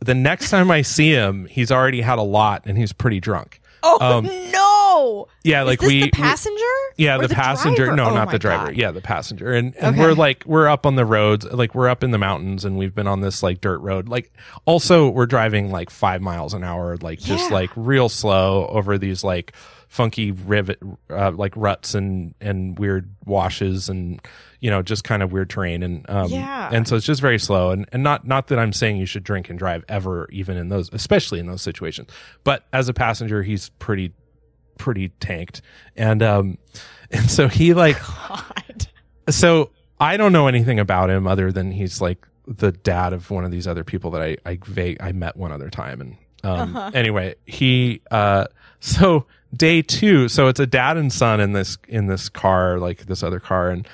the 0.00 0.14
next 0.14 0.50
time 0.50 0.70
i 0.70 0.82
see 0.82 1.10
him 1.12 1.46
he's 1.46 1.70
already 1.72 2.00
had 2.00 2.18
a 2.18 2.22
lot 2.22 2.62
and 2.66 2.76
he's 2.78 2.92
pretty 2.92 3.20
drunk 3.20 3.60
Oh 3.88 4.18
Um, 4.18 4.24
no! 4.50 5.28
yeah 5.44 5.62
like 5.62 5.78
this 5.78 5.88
we 5.88 6.00
the 6.04 6.10
passenger? 6.10 6.64
yeah, 6.96 7.18
Or 7.18 7.28
the, 7.28 7.34
passenger. 7.34 7.84
driver? 7.84 7.96
No, 7.96 8.06
Oh 8.10 8.14
not 8.14 8.30
the 8.32 8.38
driver. 8.38 8.66
God. 8.68 8.76
Yeah, 8.76 8.90
the 8.90 9.02
passenger. 9.02 9.52
And, 9.52 9.76
and 9.76 9.94
Okay. 9.94 10.00
we're 10.00 10.14
like 10.14 10.42
we're 10.44 10.66
up 10.66 10.86
on 10.86 10.96
the 10.96 11.04
roads, 11.04 11.44
like 11.44 11.72
we're 11.74 11.88
up 11.88 12.02
in 12.02 12.10
the 12.10 12.18
mountains, 12.18 12.64
and 12.64 12.78
we've 12.78 12.94
been 12.94 13.06
on 13.06 13.20
this 13.20 13.44
like 13.44 13.60
dirt 13.60 13.78
road. 13.78 14.08
Like 14.08 14.32
also 14.64 15.08
we're 15.08 15.26
driving 15.26 15.70
like 15.70 15.90
five 15.90 16.20
miles 16.20 16.52
an 16.54 16.64
hour, 16.64 16.96
like 16.96 17.20
just 17.20 17.50
like 17.52 17.70
real 17.76 18.08
slow 18.08 18.66
over 18.66 18.98
these 18.98 19.22
like 19.22 19.52
funky 19.96 20.30
rivet, 20.30 20.78
uh, 21.10 21.30
like 21.32 21.56
ruts 21.56 21.94
and 21.94 22.34
and 22.40 22.78
weird 22.78 23.08
washes 23.24 23.88
and 23.88 24.20
you 24.60 24.70
know 24.70 24.82
just 24.82 25.04
kind 25.04 25.22
of 25.22 25.32
weird 25.32 25.48
terrain 25.48 25.82
and 25.82 26.04
um 26.10 26.28
Yeah. 26.30 26.68
and 26.70 26.86
so 26.86 26.96
it's 26.96 27.06
just 27.06 27.20
very 27.22 27.38
slow 27.38 27.70
and 27.70 27.86
and 27.92 28.02
not 28.02 28.26
not 28.26 28.48
that 28.48 28.58
I'm 28.58 28.72
saying 28.74 28.98
you 28.98 29.06
should 29.06 29.24
drink 29.24 29.48
and 29.48 29.58
drive 29.58 29.84
ever 29.88 30.28
even 30.30 30.56
in 30.58 30.68
those 30.68 30.90
especially 30.92 31.40
in 31.40 31.46
those 31.46 31.62
situations 31.62 32.10
but 32.44 32.64
as 32.74 32.88
a 32.88 32.92
passenger 32.92 33.42
he's 33.42 33.70
pretty 33.78 34.12
pretty 34.78 35.08
tanked 35.20 35.62
and 35.96 36.22
um 36.22 36.58
and 37.10 37.30
so 37.30 37.48
he 37.48 37.72
like 37.72 37.96
God. 38.28 38.86
so 39.30 39.70
I 39.98 40.16
don't 40.18 40.32
know 40.32 40.46
anything 40.46 40.78
about 40.78 41.08
him 41.08 41.26
other 41.26 41.50
than 41.52 41.70
he's 41.72 42.00
like 42.02 42.26
the 42.46 42.70
dad 42.72 43.12
of 43.14 43.30
one 43.30 43.44
of 43.46 43.50
these 43.50 43.66
other 43.66 43.82
people 43.84 44.10
that 44.12 44.22
I 44.22 44.36
I 44.44 44.58
vague, 44.64 44.98
I 45.00 45.12
met 45.12 45.36
one 45.36 45.52
other 45.52 45.70
time 45.70 46.00
and 46.02 46.16
um 46.44 46.76
Uh-huh. 46.76 46.90
anyway 46.92 47.34
he 47.46 48.02
uh 48.10 48.46
so 48.80 49.24
day 49.54 49.82
2 49.82 50.28
so 50.28 50.48
it's 50.48 50.60
a 50.60 50.66
dad 50.66 50.96
and 50.96 51.12
son 51.12 51.40
in 51.40 51.52
this 51.52 51.78
in 51.88 52.06
this 52.06 52.28
car 52.28 52.78
like 52.78 53.06
this 53.06 53.22
other 53.22 53.40
car 53.40 53.70
and 53.70 53.86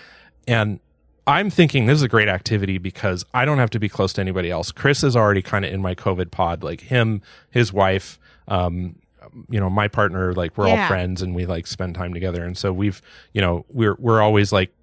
and 0.49 0.81
I'm 1.27 1.51
thinking 1.51 1.87
this 1.87 1.97
is 1.97 2.03
a 2.03 2.09
great 2.09 2.29
activity 2.29 2.79
because 2.79 3.25
I 3.33 3.45
don't 3.45 3.59
have 3.59 3.71
to 3.71 3.79
be 3.79 3.89
close 3.89 4.13
to 4.15 4.21
anybody 4.21 4.51
else. 4.51 4.73
Chris 4.73 5.05
is 5.05 5.15
already 5.15 5.41
kind 5.43 5.65
of 5.65 5.73
in 5.73 5.81
my 5.81 5.95
COVID 5.95 6.33
pod, 6.33 6.65
like 6.65 6.81
him, 6.81 7.23
his 7.51 7.73
wife, 7.73 8.19
um, 8.49 8.97
you 9.49 9.61
know, 9.61 9.71
my 9.71 9.87
partner, 9.87 10.33
like 10.35 10.59
we're 10.59 10.69
all 10.69 10.89
friends 10.89 11.23
and 11.23 11.35
we 11.35 11.47
like 11.47 11.69
spend 11.69 11.95
time 11.95 12.13
together. 12.13 12.45
And 12.45 12.59
so 12.59 12.73
we've, 12.73 13.01
you 13.33 13.41
know, 13.41 13.65
we're, 13.69 13.95
we're 14.01 14.21
always 14.21 14.53
like, 14.53 14.75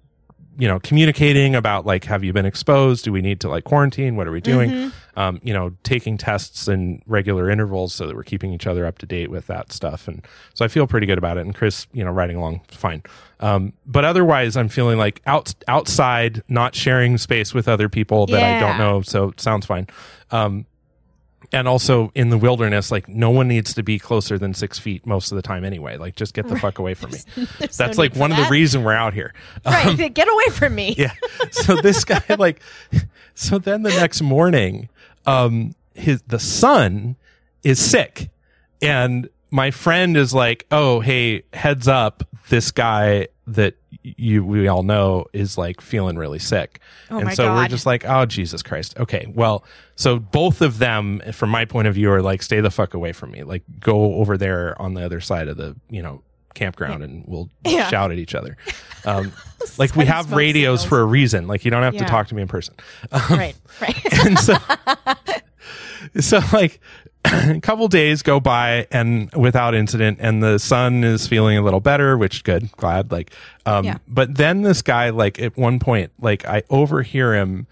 you 0.60 0.68
know, 0.68 0.78
communicating 0.78 1.54
about 1.54 1.86
like, 1.86 2.04
have 2.04 2.22
you 2.22 2.34
been 2.34 2.44
exposed? 2.44 3.04
Do 3.04 3.12
we 3.12 3.22
need 3.22 3.40
to 3.40 3.48
like 3.48 3.64
quarantine? 3.64 4.14
What 4.14 4.26
are 4.26 4.30
we 4.30 4.42
doing? 4.42 4.70
Mm-hmm. 4.70 5.18
Um, 5.18 5.40
you 5.42 5.54
know, 5.54 5.74
taking 5.82 6.18
tests 6.18 6.68
in 6.68 7.02
regular 7.06 7.50
intervals 7.50 7.94
so 7.94 8.06
that 8.06 8.14
we're 8.14 8.22
keeping 8.22 8.52
each 8.52 8.66
other 8.66 8.86
up 8.86 8.98
to 8.98 9.06
date 9.06 9.30
with 9.30 9.46
that 9.46 9.72
stuff. 9.72 10.06
And 10.06 10.24
so 10.54 10.64
I 10.64 10.68
feel 10.68 10.86
pretty 10.86 11.06
good 11.06 11.18
about 11.18 11.38
it. 11.38 11.40
And 11.40 11.54
Chris, 11.54 11.86
you 11.92 12.04
know, 12.04 12.10
riding 12.10 12.36
along 12.36 12.60
fine. 12.68 13.02
Um, 13.40 13.72
but 13.86 14.04
otherwise, 14.04 14.56
I'm 14.56 14.68
feeling 14.68 14.98
like 14.98 15.22
out 15.26 15.54
outside, 15.66 16.42
not 16.48 16.74
sharing 16.74 17.16
space 17.16 17.54
with 17.54 17.66
other 17.66 17.88
people 17.88 18.26
that 18.26 18.42
I 18.42 18.60
don't 18.60 18.78
know. 18.78 19.00
So 19.00 19.30
it 19.30 19.40
sounds 19.40 19.64
fine. 19.64 19.86
Um, 20.30 20.66
and 21.52 21.66
also 21.66 22.12
in 22.14 22.30
the 22.30 22.38
wilderness, 22.38 22.90
like 22.90 23.08
no 23.08 23.30
one 23.30 23.48
needs 23.48 23.74
to 23.74 23.82
be 23.82 23.98
closer 23.98 24.38
than 24.38 24.54
six 24.54 24.78
feet 24.78 25.04
most 25.06 25.32
of 25.32 25.36
the 25.36 25.42
time 25.42 25.64
anyway. 25.64 25.96
Like 25.96 26.14
just 26.16 26.32
get 26.34 26.46
the 26.48 26.56
fuck 26.56 26.78
away 26.78 26.94
from 26.94 27.10
me. 27.10 27.18
There's 27.58 27.76
That's 27.76 27.96
no 27.96 28.02
like 28.02 28.14
one 28.16 28.30
of 28.30 28.36
the 28.36 28.44
that. 28.44 28.50
reason 28.50 28.84
we're 28.84 28.92
out 28.92 29.14
here. 29.14 29.34
Right. 29.66 30.14
Get 30.14 30.28
away 30.30 30.46
from 30.52 30.74
me. 30.74 30.94
Yeah. 30.98 31.12
So 31.50 31.76
this 31.76 32.04
guy 32.04 32.22
like 32.38 32.60
so 33.34 33.58
then 33.58 33.82
the 33.82 33.90
next 33.90 34.22
morning, 34.22 34.88
um 35.26 35.74
his 35.94 36.22
the 36.22 36.38
son 36.38 37.16
is 37.64 37.78
sick. 37.78 38.30
And 38.82 39.28
my 39.50 39.70
friend 39.72 40.16
is 40.16 40.32
like, 40.32 40.66
"Oh, 40.70 41.00
hey, 41.00 41.42
heads 41.52 41.86
up, 41.88 42.22
this 42.48 42.70
guy 42.70 43.28
that 43.54 43.74
you 44.02 44.44
we 44.44 44.68
all 44.68 44.82
know 44.82 45.26
is 45.32 45.56
like 45.58 45.80
feeling 45.80 46.16
really 46.16 46.38
sick." 46.38 46.80
Oh 47.10 47.18
and 47.18 47.32
so 47.34 47.54
we're 47.54 47.68
just 47.68 47.86
like, 47.86 48.04
"Oh, 48.08 48.26
Jesus 48.26 48.62
Christ." 48.62 48.98
Okay. 48.98 49.26
Well, 49.34 49.64
so 49.96 50.18
both 50.18 50.60
of 50.62 50.78
them 50.78 51.20
from 51.32 51.50
my 51.50 51.64
point 51.64 51.88
of 51.88 51.94
view 51.94 52.10
are 52.10 52.22
like, 52.22 52.42
"Stay 52.42 52.60
the 52.60 52.70
fuck 52.70 52.94
away 52.94 53.12
from 53.12 53.30
me. 53.30 53.42
Like 53.42 53.62
go 53.78 54.14
over 54.14 54.36
there 54.38 54.80
on 54.80 54.94
the 54.94 55.04
other 55.04 55.20
side 55.20 55.48
of 55.48 55.56
the, 55.56 55.76
you 55.90 56.02
know, 56.02 56.22
campground 56.54 57.02
and 57.04 57.24
we'll 57.26 57.48
Yeah. 57.64 57.88
shout 57.88 58.10
at 58.12 58.18
each 58.18 58.34
other." 58.34 58.56
Um 59.04 59.32
like 59.78 59.94
we 59.96 60.04
have 60.06 60.32
radios 60.32 60.80
signals. 60.80 60.88
for 60.88 61.00
a 61.00 61.04
reason. 61.04 61.46
Like 61.46 61.64
you 61.64 61.70
don't 61.70 61.82
have 61.82 61.96
to 61.96 62.04
talk 62.04 62.28
to 62.28 62.34
me 62.34 62.42
in 62.42 62.48
person. 62.48 62.74
Right. 63.30 63.54
Right. 63.80 64.24
and 64.26 64.38
so, 64.38 64.56
so 66.20 66.40
like 66.52 66.80
a 67.24 67.60
couple 67.62 67.86
days 67.88 68.22
go 68.22 68.40
by 68.40 68.86
and 68.90 69.30
without 69.34 69.74
incident, 69.74 70.18
and 70.20 70.42
the 70.42 70.58
son 70.58 71.04
is 71.04 71.26
feeling 71.26 71.56
a 71.58 71.62
little 71.62 71.80
better, 71.80 72.16
which 72.18 72.44
good, 72.44 72.70
glad. 72.76 73.10
Like, 73.12 73.32
um, 73.66 73.84
Yeah. 73.84 73.98
but 74.08 74.36
then 74.36 74.62
this 74.62 74.82
guy, 74.82 75.10
like 75.10 75.40
at 75.40 75.56
one 75.56 75.78
point, 75.78 76.12
like 76.20 76.44
I 76.46 76.62
overhear 76.70 77.34
him 77.34 77.66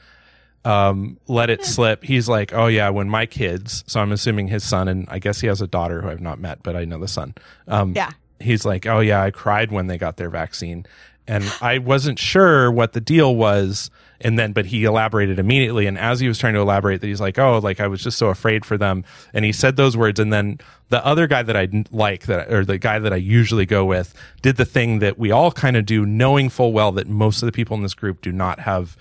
um 0.64 1.16
let 1.28 1.50
it 1.50 1.64
slip 1.64 2.02
he's 2.02 2.28
like 2.28 2.52
oh 2.52 2.66
yeah 2.66 2.88
when 2.88 3.08
my 3.08 3.24
kids 3.24 3.84
so 3.86 4.00
i'm 4.00 4.10
assuming 4.10 4.48
his 4.48 4.64
son 4.64 4.88
and 4.88 5.06
i 5.08 5.16
guess 5.20 5.40
he 5.40 5.46
has 5.46 5.62
a 5.62 5.68
daughter 5.68 6.02
who 6.02 6.10
i've 6.10 6.20
not 6.20 6.40
met 6.40 6.60
but 6.64 6.74
i 6.74 6.84
know 6.84 6.98
the 6.98 7.06
son 7.06 7.32
um 7.68 7.92
Yeah. 7.94 8.10
he's 8.40 8.64
like, 8.64 8.84
"Oh 8.84 8.98
yeah, 8.98 9.22
I 9.22 9.30
cried 9.30 9.70
when 9.70 9.86
they 9.86 9.98
got 9.98 10.16
their 10.16 10.30
vaccine." 10.30 10.84
And 11.28 11.44
I 11.62 11.78
wasn't 11.78 12.18
sure 12.18 12.70
what 12.72 12.92
the 12.92 13.00
deal 13.00 13.36
was. 13.36 13.88
And 14.20 14.38
then, 14.38 14.52
but 14.52 14.66
he 14.66 14.84
elaborated 14.84 15.38
immediately. 15.38 15.86
And 15.86 15.96
as 15.96 16.18
he 16.18 16.26
was 16.26 16.38
trying 16.38 16.54
to 16.54 16.60
elaborate, 16.60 17.00
that 17.00 17.06
he's 17.06 17.20
like, 17.20 17.38
"Oh, 17.38 17.58
like 17.58 17.78
I 17.78 17.86
was 17.86 18.02
just 18.02 18.18
so 18.18 18.28
afraid 18.28 18.64
for 18.64 18.76
them." 18.76 19.04
And 19.32 19.44
he 19.44 19.52
said 19.52 19.76
those 19.76 19.96
words. 19.96 20.18
And 20.18 20.32
then 20.32 20.58
the 20.88 21.04
other 21.06 21.26
guy 21.26 21.42
that 21.42 21.56
I 21.56 21.68
like, 21.92 22.26
that 22.26 22.52
or 22.52 22.64
the 22.64 22.78
guy 22.78 22.98
that 22.98 23.12
I 23.12 23.16
usually 23.16 23.66
go 23.66 23.84
with, 23.84 24.14
did 24.42 24.56
the 24.56 24.64
thing 24.64 24.98
that 24.98 25.18
we 25.18 25.30
all 25.30 25.52
kind 25.52 25.76
of 25.76 25.86
do, 25.86 26.04
knowing 26.04 26.48
full 26.48 26.72
well 26.72 26.90
that 26.92 27.06
most 27.06 27.42
of 27.42 27.46
the 27.46 27.52
people 27.52 27.76
in 27.76 27.82
this 27.82 27.94
group 27.94 28.20
do 28.20 28.32
not 28.32 28.60
have 28.60 28.96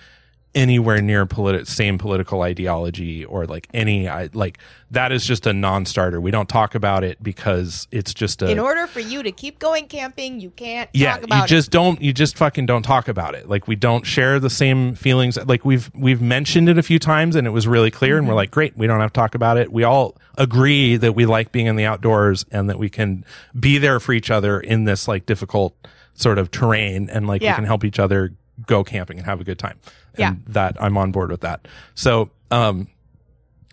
anywhere 0.54 1.00
near 1.02 1.26
politi- 1.26 1.66
same 1.66 1.98
political 1.98 2.42
ideology 2.42 3.24
or 3.24 3.46
like 3.46 3.68
any 3.74 4.08
I, 4.08 4.30
like 4.32 4.58
that 4.90 5.12
is 5.12 5.26
just 5.26 5.46
a 5.46 5.52
non-starter. 5.52 6.20
We 6.20 6.30
don't 6.30 6.48
talk 6.48 6.74
about 6.74 7.04
it 7.04 7.22
because 7.22 7.86
it's 7.90 8.14
just 8.14 8.40
a 8.42 8.50
In 8.50 8.58
order 8.58 8.86
for 8.86 9.00
you 9.00 9.22
to 9.22 9.30
keep 9.30 9.58
going 9.58 9.86
camping, 9.86 10.40
you 10.40 10.50
can't 10.50 10.88
yeah 10.94 11.14
talk 11.16 11.24
about 11.24 11.40
you 11.42 11.46
just 11.48 11.70
don't 11.70 12.00
you 12.00 12.12
just 12.12 12.36
fucking 12.38 12.66
don't 12.66 12.82
talk 12.82 13.08
about 13.08 13.34
it. 13.34 13.48
Like 13.48 13.68
we 13.68 13.76
don't 13.76 14.04
share 14.06 14.40
the 14.40 14.50
same 14.50 14.94
feelings. 14.94 15.36
Like 15.46 15.64
we've 15.64 15.90
we've 15.94 16.22
mentioned 16.22 16.68
it 16.68 16.78
a 16.78 16.82
few 16.82 16.98
times 16.98 17.36
and 17.36 17.46
it 17.46 17.50
was 17.50 17.68
really 17.68 17.90
clear 17.90 18.16
and 18.16 18.26
we're 18.26 18.30
Mm-hmm. 18.32 18.36
like 18.36 18.50
great 18.50 18.76
we 18.76 18.86
don't 18.86 19.00
have 19.00 19.12
to 19.12 19.18
talk 19.20 19.34
about 19.34 19.58
it. 19.58 19.70
We 19.72 19.84
all 19.84 20.16
agree 20.38 20.96
that 20.96 21.14
we 21.14 21.26
like 21.26 21.52
being 21.52 21.66
in 21.66 21.76
the 21.76 21.84
outdoors 21.84 22.44
and 22.50 22.70
that 22.70 22.78
we 22.78 22.88
can 22.88 23.24
be 23.58 23.78
there 23.78 24.00
for 24.00 24.12
each 24.12 24.30
other 24.30 24.60
in 24.60 24.84
this 24.84 25.06
like 25.08 25.26
difficult 25.26 25.74
sort 26.14 26.38
of 26.38 26.50
terrain 26.50 27.08
and 27.10 27.28
like 27.28 27.42
we 27.42 27.46
can 27.48 27.64
help 27.64 27.84
each 27.84 27.98
other 28.00 28.32
go 28.66 28.82
camping 28.84 29.18
and 29.18 29.26
have 29.26 29.40
a 29.40 29.44
good 29.44 29.58
time 29.58 29.78
and 30.14 30.18
Yeah. 30.18 30.34
that 30.52 30.76
i'm 30.82 30.96
on 30.96 31.12
board 31.12 31.30
with 31.30 31.42
that 31.42 31.66
so 31.94 32.30
um 32.50 32.88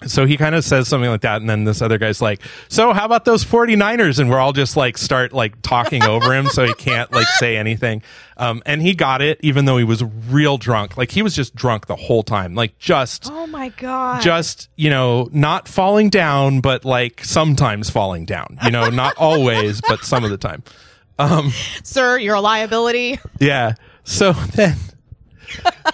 so 0.05 0.25
he 0.25 0.35
kind 0.35 0.53
of 0.55 0.63
says 0.65 0.89
something 0.89 1.09
like 1.09 1.21
that 1.21 1.39
and 1.39 1.49
then 1.49 1.63
this 1.63 1.81
other 1.81 1.97
guy's 1.97 2.21
like 2.21 2.41
so 2.67 2.91
how 2.91 3.05
about 3.05 3.23
those 3.23 3.45
49ers 3.45 4.19
and 4.19 4.29
we're 4.29 4.37
all 4.39 4.51
just 4.51 4.75
like 4.75 4.97
start 4.97 5.31
like 5.31 5.59
talking 5.61 6.03
over 6.03 6.33
him 6.35 6.47
so 6.47 6.65
he 6.65 6.73
can't 6.73 7.11
like 7.13 7.25
say 7.27 7.55
anything 7.55 8.03
um 8.35 8.61
and 8.65 8.81
he 8.81 8.93
got 8.93 9.21
it 9.21 9.39
even 9.41 9.63
though 9.63 9.77
he 9.77 9.85
was 9.85 10.03
real 10.29 10.57
drunk 10.57 10.97
like 10.97 11.11
he 11.11 11.21
was 11.21 11.33
just 11.33 11.55
drunk 11.55 11.87
the 11.87 11.95
whole 11.95 12.23
time 12.23 12.55
like 12.55 12.77
just 12.77 13.29
Oh 13.31 13.47
my 13.47 13.69
god. 13.69 14.21
just 14.21 14.67
you 14.75 14.89
know 14.89 15.29
not 15.31 15.65
falling 15.67 16.09
down 16.09 16.59
but 16.59 16.83
like 16.83 17.23
sometimes 17.23 17.89
falling 17.89 18.25
down 18.25 18.59
you 18.65 18.71
know 18.71 18.89
not 18.89 19.15
always 19.17 19.79
but 19.79 20.03
some 20.03 20.25
of 20.25 20.29
the 20.29 20.37
time 20.37 20.61
Um, 21.17 21.51
Sir, 21.83 22.17
you're 22.17 22.35
a 22.35 22.41
liability. 22.41 23.19
yeah. 23.39 23.75
So 24.05 24.31
then, 24.55 24.77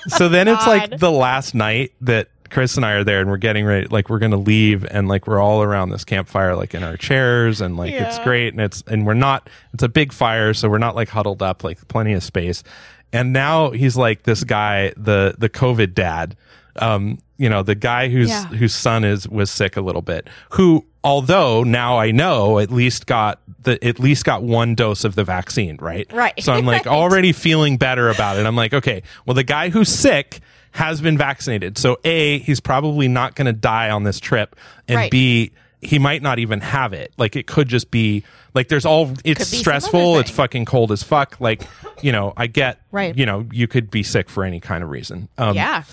so 0.07 0.29
then 0.29 0.47
it's 0.47 0.67
like 0.67 0.99
the 0.99 1.11
last 1.11 1.55
night 1.55 1.93
that 2.01 2.29
Chris 2.51 2.75
and 2.75 2.85
I 2.85 2.91
are 2.93 3.03
there 3.03 3.21
and 3.21 3.29
we're 3.29 3.37
getting 3.37 3.65
ready, 3.65 3.87
like 3.87 4.09
we're 4.09 4.19
to 4.19 4.37
leave 4.37 4.85
and 4.85 5.07
like 5.07 5.25
we're 5.25 5.39
all 5.39 5.63
around 5.63 5.89
this 5.89 6.03
campfire, 6.03 6.55
like 6.55 6.75
in 6.75 6.83
our 6.83 6.97
chairs 6.97 7.61
and 7.61 7.77
like 7.77 7.93
it's 7.93 8.19
great. 8.19 8.53
And 8.53 8.61
it's, 8.61 8.83
and 8.85 9.07
we're 9.07 9.13
not, 9.13 9.49
it's 9.73 9.83
a 9.83 9.89
big 9.89 10.13
fire. 10.13 10.53
So 10.53 10.69
we're 10.69 10.77
not 10.77 10.95
like 10.95 11.09
huddled 11.09 11.41
up, 11.41 11.63
like 11.63 11.87
plenty 11.87 12.13
of 12.13 12.23
space. 12.23 12.63
And 13.13 13.33
now 13.33 13.71
he's 13.71 13.97
like 13.97 14.23
this 14.23 14.43
guy, 14.43 14.93
the, 14.97 15.35
the 15.37 15.49
COVID 15.49 15.93
dad, 15.93 16.35
um, 16.77 17.19
you 17.37 17.49
know, 17.49 17.63
the 17.63 17.75
guy 17.75 18.09
whose, 18.09 18.29
Yeah. 18.29 18.45
whose 18.47 18.73
son 18.73 19.03
is, 19.03 19.27
was 19.27 19.49
sick 19.51 19.75
a 19.77 19.81
little 19.81 20.01
bit, 20.01 20.27
who, 20.51 20.85
although 21.03 21.63
now 21.63 21.97
I 21.97 22.11
know 22.11 22.59
at 22.59 22.71
least 22.71 23.07
got 23.07 23.39
the, 23.63 23.83
at 23.83 23.99
least 23.99 24.25
got 24.25 24.43
one 24.43 24.75
dose 24.75 25.03
of 25.03 25.15
the 25.15 25.23
vaccine, 25.23 25.77
right? 25.81 26.11
Right. 26.13 26.41
So 26.43 26.53
I'm 26.53 26.65
like 26.65 26.87
already 26.87 27.31
feeling 27.31 27.77
better 27.77 28.09
about 28.09 28.37
it. 28.37 28.45
I'm 28.45 28.55
like, 28.55 28.73
okay, 28.73 29.03
well, 29.25 29.33
the 29.33 29.43
guy 29.43 29.69
who's 29.69 29.89
sick 29.89 30.39
has 30.71 31.01
been 31.01 31.17
vaccinated. 31.17 31.77
So 31.77 31.97
A, 32.05 32.39
he's 32.39 32.59
probably 32.59 33.07
not 33.07 33.35
going 33.35 33.47
to 33.47 33.53
die 33.53 33.89
on 33.89 34.03
this 34.03 34.19
trip. 34.19 34.55
And 34.87 34.95
Right. 34.97 35.11
B, 35.11 35.51
he 35.81 35.97
might 35.99 36.21
not 36.21 36.37
even 36.39 36.61
have 36.61 36.93
it. 36.93 37.11
Like 37.17 37.35
it 37.35 37.47
could 37.47 37.67
just 37.67 37.89
be 37.91 38.23
like 38.53 38.67
there's 38.67 38.85
all 38.85 39.09
it's 39.09 39.21
Could 39.23 39.37
be 39.39 39.43
some 39.45 39.59
stressful, 39.59 40.19
it's 40.19 40.29
fucking 40.29 40.65
cold 40.65 40.91
as 40.91 41.01
fuck. 41.01 41.41
Like, 41.41 41.63
you 42.01 42.11
know, 42.11 42.33
I 42.37 42.45
get 42.47 42.79
Right. 42.91 43.17
you 43.17 43.25
know, 43.25 43.47
you 43.51 43.67
could 43.67 43.89
be 43.89 44.03
sick 44.03 44.29
for 44.29 44.43
any 44.43 44.59
kind 44.59 44.83
of 44.83 44.91
reason. 44.91 45.27
Um 45.39 45.55
yeah. 45.55 45.83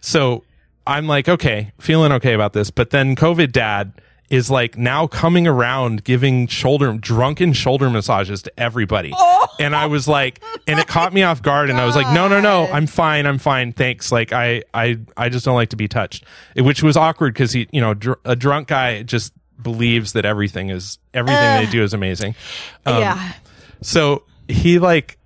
So 0.00 0.44
I'm 0.86 1.06
like, 1.06 1.28
okay, 1.28 1.72
feeling 1.80 2.12
okay 2.12 2.32
about 2.32 2.52
this. 2.52 2.70
But 2.70 2.90
then 2.90 3.16
COVID 3.16 3.52
dad 3.52 3.92
is 4.30 4.50
like 4.50 4.76
now 4.76 5.06
coming 5.06 5.46
around 5.46 6.04
giving 6.04 6.46
shoulder 6.46 6.92
drunken 6.92 7.52
shoulder 7.54 7.88
massages 7.88 8.42
to 8.42 8.60
everybody. 8.60 9.12
And 9.58 9.74
I 9.74 9.86
was 9.86 10.06
like, 10.06 10.42
and 10.66 10.78
it 10.78 10.86
caught 10.86 11.12
me 11.14 11.22
off 11.22 11.42
guard. 11.42 11.70
And 11.70 11.80
I 11.80 11.86
was 11.86 11.96
like, 11.96 12.12
no, 12.14 12.28
no, 12.28 12.40
no, 12.40 12.66
I'm 12.66 12.86
fine. 12.86 13.26
I'm 13.26 13.38
fine. 13.38 13.72
Thanks. 13.72 14.12
Like 14.12 14.32
I, 14.32 14.64
I, 14.74 14.98
I 15.16 15.30
just 15.30 15.44
don't 15.44 15.54
like 15.54 15.70
to 15.70 15.76
be 15.76 15.88
touched, 15.88 16.24
which 16.56 16.82
was 16.82 16.96
awkward 16.96 17.32
because 17.34 17.52
he, 17.52 17.68
you 17.72 17.80
know, 17.80 17.94
dr- 17.94 18.20
a 18.24 18.36
drunk 18.36 18.68
guy 18.68 19.02
just 19.02 19.32
believes 19.60 20.12
that 20.12 20.24
everything 20.24 20.68
is, 20.70 20.98
everything 21.14 21.64
they 21.64 21.70
do 21.70 21.82
is 21.82 21.94
amazing. 21.94 22.34
Um, 22.86 23.00
yeah. 23.00 23.32
so 23.82 24.24
he 24.46 24.78
like 24.78 25.18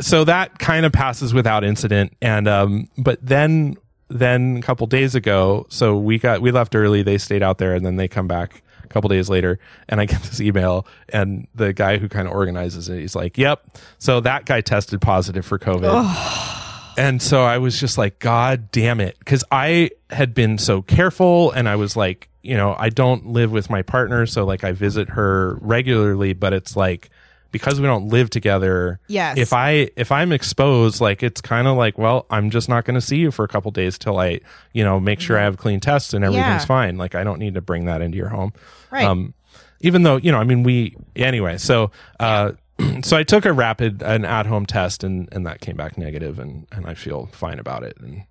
so 0.00 0.24
that 0.24 0.58
kind 0.58 0.86
of 0.86 0.92
passes 0.92 1.34
without 1.34 1.64
incident 1.64 2.16
and 2.22 2.48
um 2.48 2.88
but 2.96 3.18
then 3.20 3.76
then 4.18 4.56
a 4.58 4.62
couple 4.62 4.86
days 4.86 5.14
ago 5.14 5.66
so 5.68 5.96
we 5.96 6.18
got 6.18 6.40
we 6.40 6.50
left 6.50 6.74
early 6.74 7.02
they 7.02 7.18
stayed 7.18 7.42
out 7.42 7.58
there 7.58 7.74
and 7.74 7.84
then 7.84 7.96
they 7.96 8.08
come 8.08 8.26
back 8.28 8.62
a 8.84 8.88
couple 8.88 9.08
days 9.08 9.28
later 9.28 9.58
and 9.88 10.00
i 10.00 10.04
get 10.04 10.22
this 10.22 10.40
email 10.40 10.86
and 11.10 11.46
the 11.54 11.72
guy 11.72 11.98
who 11.98 12.08
kind 12.08 12.26
of 12.26 12.34
organizes 12.34 12.88
it 12.88 13.00
he's 13.00 13.14
like 13.16 13.38
yep 13.38 13.64
so 13.98 14.20
that 14.20 14.44
guy 14.44 14.60
tested 14.60 15.00
positive 15.00 15.44
for 15.44 15.58
covid 15.58 16.60
and 16.96 17.22
so 17.22 17.42
I 17.42 17.58
was 17.58 17.78
just 17.78 17.98
like, 17.98 18.18
God 18.18 18.70
damn 18.70 19.00
it. 19.00 19.22
Cause 19.24 19.44
I 19.50 19.90
had 20.10 20.34
been 20.34 20.58
so 20.58 20.82
careful 20.82 21.50
and 21.52 21.68
I 21.68 21.76
was 21.76 21.96
like, 21.96 22.28
you 22.42 22.56
know, 22.56 22.74
I 22.78 22.88
don't 22.88 23.28
live 23.28 23.52
with 23.52 23.70
my 23.70 23.82
partner. 23.82 24.26
So 24.26 24.44
like 24.44 24.64
I 24.64 24.72
visit 24.72 25.10
her 25.10 25.56
regularly, 25.60 26.32
but 26.32 26.52
it's 26.52 26.76
like, 26.76 27.10
because 27.52 27.80
we 27.80 27.86
don't 27.86 28.08
live 28.08 28.30
together. 28.30 28.98
Yes. 29.06 29.38
If 29.38 29.52
I, 29.52 29.90
if 29.94 30.10
I'm 30.10 30.32
exposed, 30.32 31.00
like 31.00 31.22
it's 31.22 31.40
kind 31.40 31.68
of 31.68 31.76
like, 31.76 31.96
well, 31.98 32.26
I'm 32.30 32.50
just 32.50 32.68
not 32.68 32.84
going 32.84 32.94
to 32.94 33.00
see 33.00 33.18
you 33.18 33.30
for 33.30 33.44
a 33.44 33.48
couple 33.48 33.70
days 33.70 33.98
till 33.98 34.18
I, 34.18 34.40
you 34.72 34.82
know, 34.82 34.98
make 34.98 35.20
sure 35.20 35.38
I 35.38 35.42
have 35.44 35.58
clean 35.58 35.78
tests 35.78 36.14
and 36.14 36.24
everything's 36.24 36.62
Yeah. 36.62 36.66
fine. 36.66 36.96
Like 36.96 37.14
I 37.14 37.22
don't 37.22 37.38
need 37.38 37.54
to 37.54 37.60
bring 37.60 37.84
that 37.84 38.00
into 38.02 38.16
your 38.16 38.30
home. 38.30 38.52
Right. 38.90 39.04
Um, 39.04 39.34
even 39.82 40.02
though, 40.02 40.16
you 40.16 40.32
know, 40.32 40.38
I 40.38 40.44
mean, 40.44 40.62
we, 40.62 40.96
anyway, 41.14 41.58
so, 41.58 41.90
uh, 42.18 42.52
so 43.02 43.16
I 43.16 43.22
took 43.22 43.44
a 43.44 43.52
rapid, 43.52 44.02
an 44.02 44.24
at 44.24 44.46
home 44.46 44.64
test 44.66 45.04
and, 45.04 45.28
and 45.30 45.46
that 45.46 45.60
came 45.60 45.76
back 45.76 45.98
negative 45.98 46.38
and, 46.38 46.66
and 46.72 46.86
I 46.86 46.94
feel 46.94 47.26
fine 47.32 47.58
about 47.58 47.82
it. 47.84 47.96
And, 48.00 48.24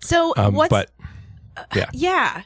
so 0.00 0.34
um, 0.36 0.54
what's 0.54 0.70
but 0.70 0.90
yeah, 1.76 1.86
yeah. 1.92 2.42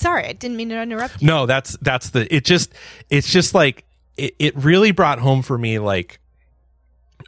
Sorry, 0.00 0.26
I 0.26 0.32
didn't 0.32 0.56
mean 0.56 0.68
to 0.70 0.82
interrupt 0.82 1.22
you. 1.22 1.28
no, 1.28 1.46
that's, 1.46 1.78
that's 1.80 2.10
the, 2.10 2.32
it 2.34 2.44
just, 2.44 2.74
it's 3.08 3.30
just 3.30 3.54
like, 3.54 3.84
it, 4.16 4.34
it 4.38 4.56
really 4.56 4.90
brought 4.90 5.18
home 5.18 5.42
for 5.42 5.58
me, 5.58 5.78
like, 5.78 6.20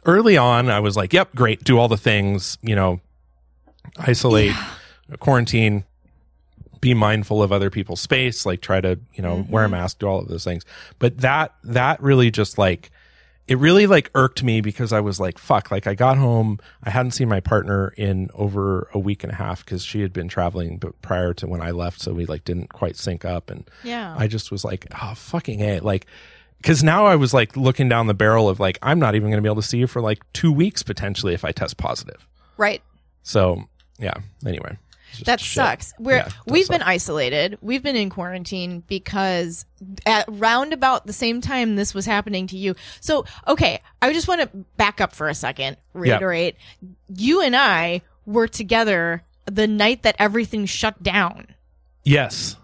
early 0.05 0.37
on, 0.37 0.69
I 0.69 0.79
was 0.79 0.95
like, 0.95 1.13
"Yep, 1.13 1.35
great, 1.35 1.63
do 1.63 1.77
all 1.77 1.87
the 1.87 1.97
things, 1.97 2.57
you 2.61 2.75
know, 2.75 2.99
isolate, 3.97 4.55
quarantine, 5.19 5.83
be 6.79 6.93
mindful 6.93 7.41
of 7.41 7.51
other 7.51 7.69
people's 7.69 8.01
space, 8.01 8.45
like 8.45 8.61
try 8.61 8.79
to, 8.81 8.99
you 9.13 9.23
know, 9.23 9.45
wear 9.49 9.63
a 9.63 9.67
mm-hmm. 9.67 9.73
mask, 9.73 9.99
do 9.99 10.07
all 10.07 10.19
of 10.19 10.27
those 10.27 10.43
things." 10.43 10.63
But 10.99 11.19
that 11.19 11.53
that 11.63 12.01
really 12.01 12.31
just 12.31 12.57
like 12.57 12.91
it 13.47 13.57
really 13.57 13.87
like 13.87 14.11
irked 14.13 14.43
me 14.43 14.59
because 14.59 14.91
I 14.91 14.99
was 14.99 15.19
like, 15.19 15.37
fuck, 15.37 15.71
like 15.71 15.87
I 15.87 15.95
got 15.95 16.17
home, 16.17 16.59
I 16.83 16.89
hadn't 16.89 17.11
seen 17.11 17.29
my 17.29 17.39
partner 17.39 17.93
in 17.95 18.29
over 18.33 18.89
a 18.93 18.99
week 18.99 19.23
and 19.23 19.31
a 19.31 19.35
half 19.35 19.63
because 19.63 19.83
she 19.83 20.01
had 20.01 20.11
been 20.11 20.27
traveling 20.27 20.77
but 20.77 21.01
prior 21.01 21.33
to 21.35 21.47
when 21.47 21.61
I 21.61 21.71
left, 21.71 22.01
so 22.01 22.13
we 22.13 22.25
like 22.25 22.43
didn't 22.43 22.73
quite 22.73 22.97
sync 22.97 23.23
up 23.23 23.49
and 23.49 23.69
Yeah. 23.83 24.13
I 24.17 24.27
just 24.27 24.51
was 24.51 24.65
like, 24.65 24.85
oh 25.01 25.13
fucking 25.15 25.61
a 25.61 25.79
like 25.79 26.05
because 26.57 26.83
now 26.83 27.05
I 27.05 27.15
was 27.15 27.33
like 27.33 27.55
looking 27.57 27.87
down 27.89 28.07
the 28.07 28.13
barrel 28.13 28.49
of 28.49 28.59
like 28.59 28.77
I'm 28.81 28.99
not 28.99 29.15
even 29.15 29.29
going 29.29 29.37
to 29.37 29.41
be 29.41 29.51
able 29.51 29.61
to 29.61 29.67
see 29.67 29.77
you 29.77 29.87
for 29.87 30.01
like 30.01 30.19
two 30.33 30.51
weeks 30.51 30.83
potentially 30.83 31.33
if 31.33 31.43
I 31.45 31.51
test 31.51 31.77
positive. 31.77 32.27
right. 32.57 32.81
So 33.23 33.63
yeah. 33.99 34.13
Anyway, 34.45 34.77
That 35.25 35.39
shit. 35.41 35.55
sucks. 35.55 35.93
We're 35.99 36.17
Yeah, 36.17 36.29
we've 36.45 36.65
suck. 36.67 36.75
been 36.75 36.81
isolated. 36.83 37.57
We've 37.61 37.83
been 37.83 37.95
in 37.97 38.09
quarantine 38.09 38.83
because 38.87 39.65
at 40.05 40.25
round 40.29 40.71
about 40.71 41.05
the 41.07 41.13
same 41.13 41.41
time 41.41 41.75
this 41.75 41.93
was 41.93 42.05
happening 42.05 42.47
to 42.47 42.57
you. 42.57 42.75
So 43.01 43.25
okay, 43.47 43.81
I 44.01 44.13
just 44.13 44.27
want 44.27 44.41
to 44.41 44.47
back 44.77 45.01
up 45.01 45.13
for 45.13 45.27
a 45.27 45.35
second, 45.35 45.77
reiterate. 45.93 46.55
You 47.13 47.41
and 47.41 47.55
I 47.55 48.01
were 48.25 48.47
together 48.47 49.23
the 49.45 49.67
night 49.67 50.03
that 50.03 50.15
everything 50.19 50.65
shut 50.65 51.01
down. 51.03 51.47
Yes. 52.03 52.55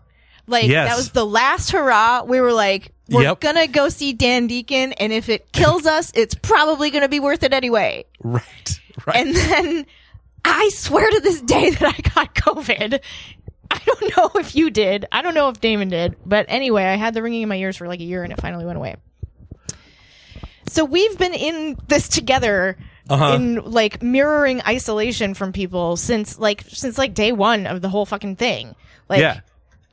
Like 0.48 0.68
Yes. 0.68 0.90
that 0.90 0.96
was 0.98 1.12
the 1.12 1.26
last 1.26 1.72
hurrah. 1.72 2.24
We 2.24 2.40
were 2.42 2.54
like, 2.54 2.93
we're 3.10 3.24
Yep. 3.24 3.40
gonna 3.42 3.68
go 3.68 3.90
see 3.90 4.14
Dan 4.14 4.48
Deacon, 4.48 4.94
and 4.94 5.12
if 5.14 5.30
it 5.30 5.52
kills 5.52 5.86
us, 5.86 6.12
it's 6.16 6.36
probably 6.36 6.90
gonna 6.90 7.10
be 7.10 7.20
worth 7.20 7.44
it 7.44 7.54
anyway. 7.54 8.06
Right. 8.22 8.80
Right. 9.06 9.16
And 9.18 9.36
then 9.36 9.86
I 10.46 10.70
swear 10.74 11.10
to 11.10 11.20
this 11.22 11.42
day 11.42 11.72
that 11.72 11.96
I 11.98 12.02
got 12.16 12.36
COVID. 12.36 13.00
I 13.72 13.80
don't 13.86 14.18
know 14.18 14.30
if 14.40 14.56
you 14.56 14.70
did. 14.70 15.06
I 15.12 15.22
don't 15.24 15.34
know 15.34 15.50
if 15.50 15.60
Damon 15.60 15.90
did. 15.90 16.16
But 16.26 16.46
anyway, 16.48 16.84
I 16.84 16.96
had 16.96 17.14
the 17.16 17.24
ringing 17.24 17.42
in 17.42 17.50
my 17.50 17.56
ears 17.56 17.76
for 17.78 17.88
like 17.88 18.00
a 18.02 18.04
year 18.04 18.24
and 18.24 18.32
it 18.32 18.40
finally 18.40 18.66
went 18.66 18.78
away. 18.78 18.98
So 20.68 20.86
we've 20.86 21.18
been 21.18 21.34
in 21.34 21.78
this 21.88 22.08
together 22.08 22.78
Uh-huh. 23.10 23.34
in 23.34 23.56
like 23.72 24.02
mirroring 24.02 24.62
isolation 24.68 25.34
from 25.34 25.52
people 25.54 25.98
since 25.98 26.40
like 26.40 26.64
since 26.68 26.98
like 26.98 27.14
day 27.14 27.32
1 27.32 27.68
of 27.68 27.82
the 27.82 27.90
whole 27.90 28.06
fucking 28.06 28.36
thing. 28.38 28.76
Like 29.10 29.20
yeah. 29.20 29.40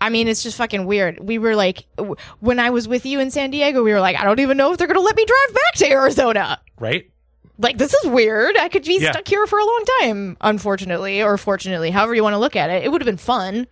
I 0.00 0.08
mean, 0.08 0.28
it's 0.28 0.42
just 0.42 0.56
fucking 0.56 0.86
weird. 0.86 1.20
We 1.20 1.38
were 1.38 1.54
like, 1.54 1.84
w- 1.96 2.16
when 2.40 2.58
I 2.58 2.70
was 2.70 2.88
with 2.88 3.04
you 3.04 3.20
in 3.20 3.30
San 3.30 3.50
Diego, 3.50 3.82
we 3.82 3.92
were 3.92 4.00
like, 4.00 4.16
I 4.16 4.24
don't 4.24 4.40
even 4.40 4.56
know 4.56 4.72
if 4.72 4.78
they're 4.78 4.86
going 4.86 4.96
to 4.96 5.02
let 5.02 5.16
me 5.16 5.24
drive 5.24 5.54
back 5.54 5.74
to 5.74 5.90
Arizona 5.90 6.60
Right. 6.78 7.10
like 7.58 7.76
this 7.76 7.92
is 7.92 8.10
weird. 8.10 8.56
I 8.56 8.68
could 8.70 8.84
be 8.84 8.98
Yeah. 9.00 9.12
stuck 9.12 9.28
here 9.28 9.46
for 9.46 9.58
a 9.58 9.64
long 9.64 9.84
time, 10.00 10.36
unfortunately, 10.40 11.22
or 11.22 11.36
fortunately, 11.36 11.90
however 11.90 12.14
you 12.14 12.22
want 12.22 12.34
to 12.34 12.38
look 12.38 12.56
at 12.56 12.70
it. 12.70 12.82
It 12.84 12.90
would 12.90 13.02
have 13.02 13.06
been 13.06 13.16
fun. 13.18 13.66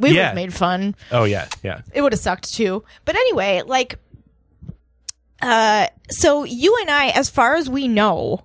We 0.00 0.10
would 0.10 0.16
have 0.18 0.34
made 0.34 0.52
fun. 0.54 0.94
Oh 1.12 1.24
yeah. 1.24 1.46
Yeah. 1.62 1.80
It 1.92 2.02
would 2.02 2.12
have 2.12 2.20
sucked 2.20 2.52
too. 2.54 2.84
But 3.04 3.14
anyway, 3.16 3.62
like 3.66 3.98
uh 5.40 5.86
so 6.10 6.44
you 6.44 6.76
and 6.80 6.90
I, 6.90 7.08
as 7.10 7.30
far 7.30 7.54
as 7.54 7.68
we 7.70 7.86
know, 7.88 8.44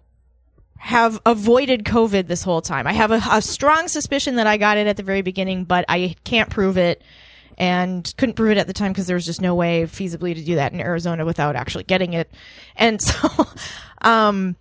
have 0.78 1.20
avoided 1.26 1.86
COVID 1.86 2.28
this 2.28 2.44
whole 2.44 2.62
time. 2.62 2.86
I 2.88 2.94
have 2.94 3.12
a, 3.12 3.22
a 3.32 3.42
strong 3.42 3.88
suspicion 3.88 4.36
that 4.36 4.48
I 4.48 4.58
got 4.58 4.78
it 4.78 4.86
at 4.86 4.98
the 4.98 5.04
very 5.04 5.22
beginning, 5.22 5.64
but 5.64 5.86
I 5.88 6.16
can't 6.26 6.50
prove 6.50 6.78
it 6.78 7.02
and 7.58 8.14
couldn't 8.18 8.36
prove 8.36 8.52
it 8.52 8.58
at 8.58 8.68
the 8.68 8.74
time 8.74 8.92
because 8.92 9.08
there 9.08 9.16
was 9.16 9.26
just 9.26 9.42
no 9.42 9.56
way 9.56 9.84
feasibly 9.84 10.34
to 10.36 10.44
do 10.44 10.56
that 10.56 10.74
in 10.74 10.80
Arizona 10.80 11.26
without 11.26 11.56
actually 11.56 11.84
getting 11.84 12.14
it. 12.14 12.32
And 12.76 13.02
so, 13.02 13.30
um, 14.02 14.56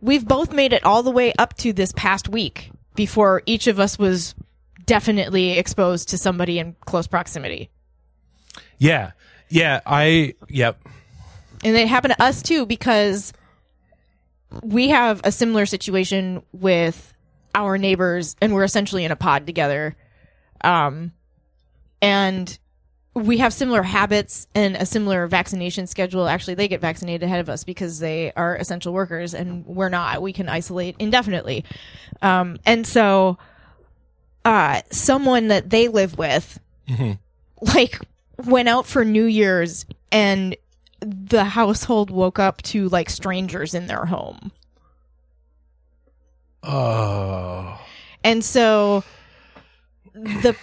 we've 0.00 0.26
both 0.26 0.52
made 0.52 0.72
it 0.72 0.84
all 0.84 1.02
the 1.02 1.10
way 1.10 1.32
up 1.38 1.56
to 1.58 1.72
this 1.72 1.92
past 1.92 2.28
week 2.28 2.70
before 2.94 3.42
each 3.46 3.66
of 3.66 3.78
us 3.80 3.98
was 3.98 4.34
definitely 4.84 5.58
exposed 5.58 6.10
to 6.10 6.18
somebody 6.18 6.58
in 6.58 6.76
close 6.84 7.06
proximity. 7.06 7.70
Yeah. 8.78 9.12
Yeah. 9.48 9.80
I. 9.84 10.34
Yep. 10.48 10.80
And 11.64 11.76
it 11.76 11.88
happened 11.88 12.14
to 12.16 12.22
us 12.22 12.42
too 12.42 12.66
because 12.66 13.32
we 14.62 14.90
have 14.90 15.20
a 15.24 15.32
similar 15.32 15.66
situation 15.66 16.42
with 16.52 17.12
our 17.54 17.78
neighbors 17.78 18.36
and 18.40 18.54
we're 18.54 18.64
essentially 18.64 19.04
in 19.04 19.10
a 19.10 19.16
pod 19.16 19.46
together. 19.46 19.96
Um, 20.62 21.12
and 22.00 22.58
we 23.14 23.38
have 23.38 23.52
similar 23.52 23.82
habits 23.82 24.46
and 24.54 24.76
a 24.76 24.84
similar 24.84 25.26
vaccination 25.26 25.86
schedule. 25.86 26.28
Actually, 26.28 26.54
they 26.54 26.68
get 26.68 26.80
vaccinated 26.80 27.22
ahead 27.22 27.40
of 27.40 27.48
us 27.48 27.64
because 27.64 27.98
they 27.98 28.32
are 28.32 28.56
essential 28.56 28.92
workers 28.92 29.32
and 29.32 29.64
we're 29.64 29.88
not. 29.88 30.20
We 30.20 30.32
can 30.32 30.48
isolate 30.48 30.96
indefinitely. 30.98 31.64
Um, 32.20 32.58
and 32.66 32.86
so, 32.86 33.38
uh, 34.44 34.82
someone 34.90 35.48
that 35.48 35.70
they 35.70 35.88
live 35.88 36.18
with, 36.18 36.60
like, 37.60 37.98
went 38.44 38.68
out 38.68 38.86
for 38.86 39.04
New 39.04 39.24
Year's 39.24 39.86
and 40.12 40.56
the 41.00 41.44
household 41.44 42.10
woke 42.10 42.38
up 42.38 42.62
to 42.62 42.88
like 42.88 43.10
strangers 43.10 43.74
in 43.74 43.86
their 43.86 44.06
home. 44.06 44.52
Oh. 46.62 47.80
And 48.24 48.44
so 48.44 49.04
the 50.14 50.56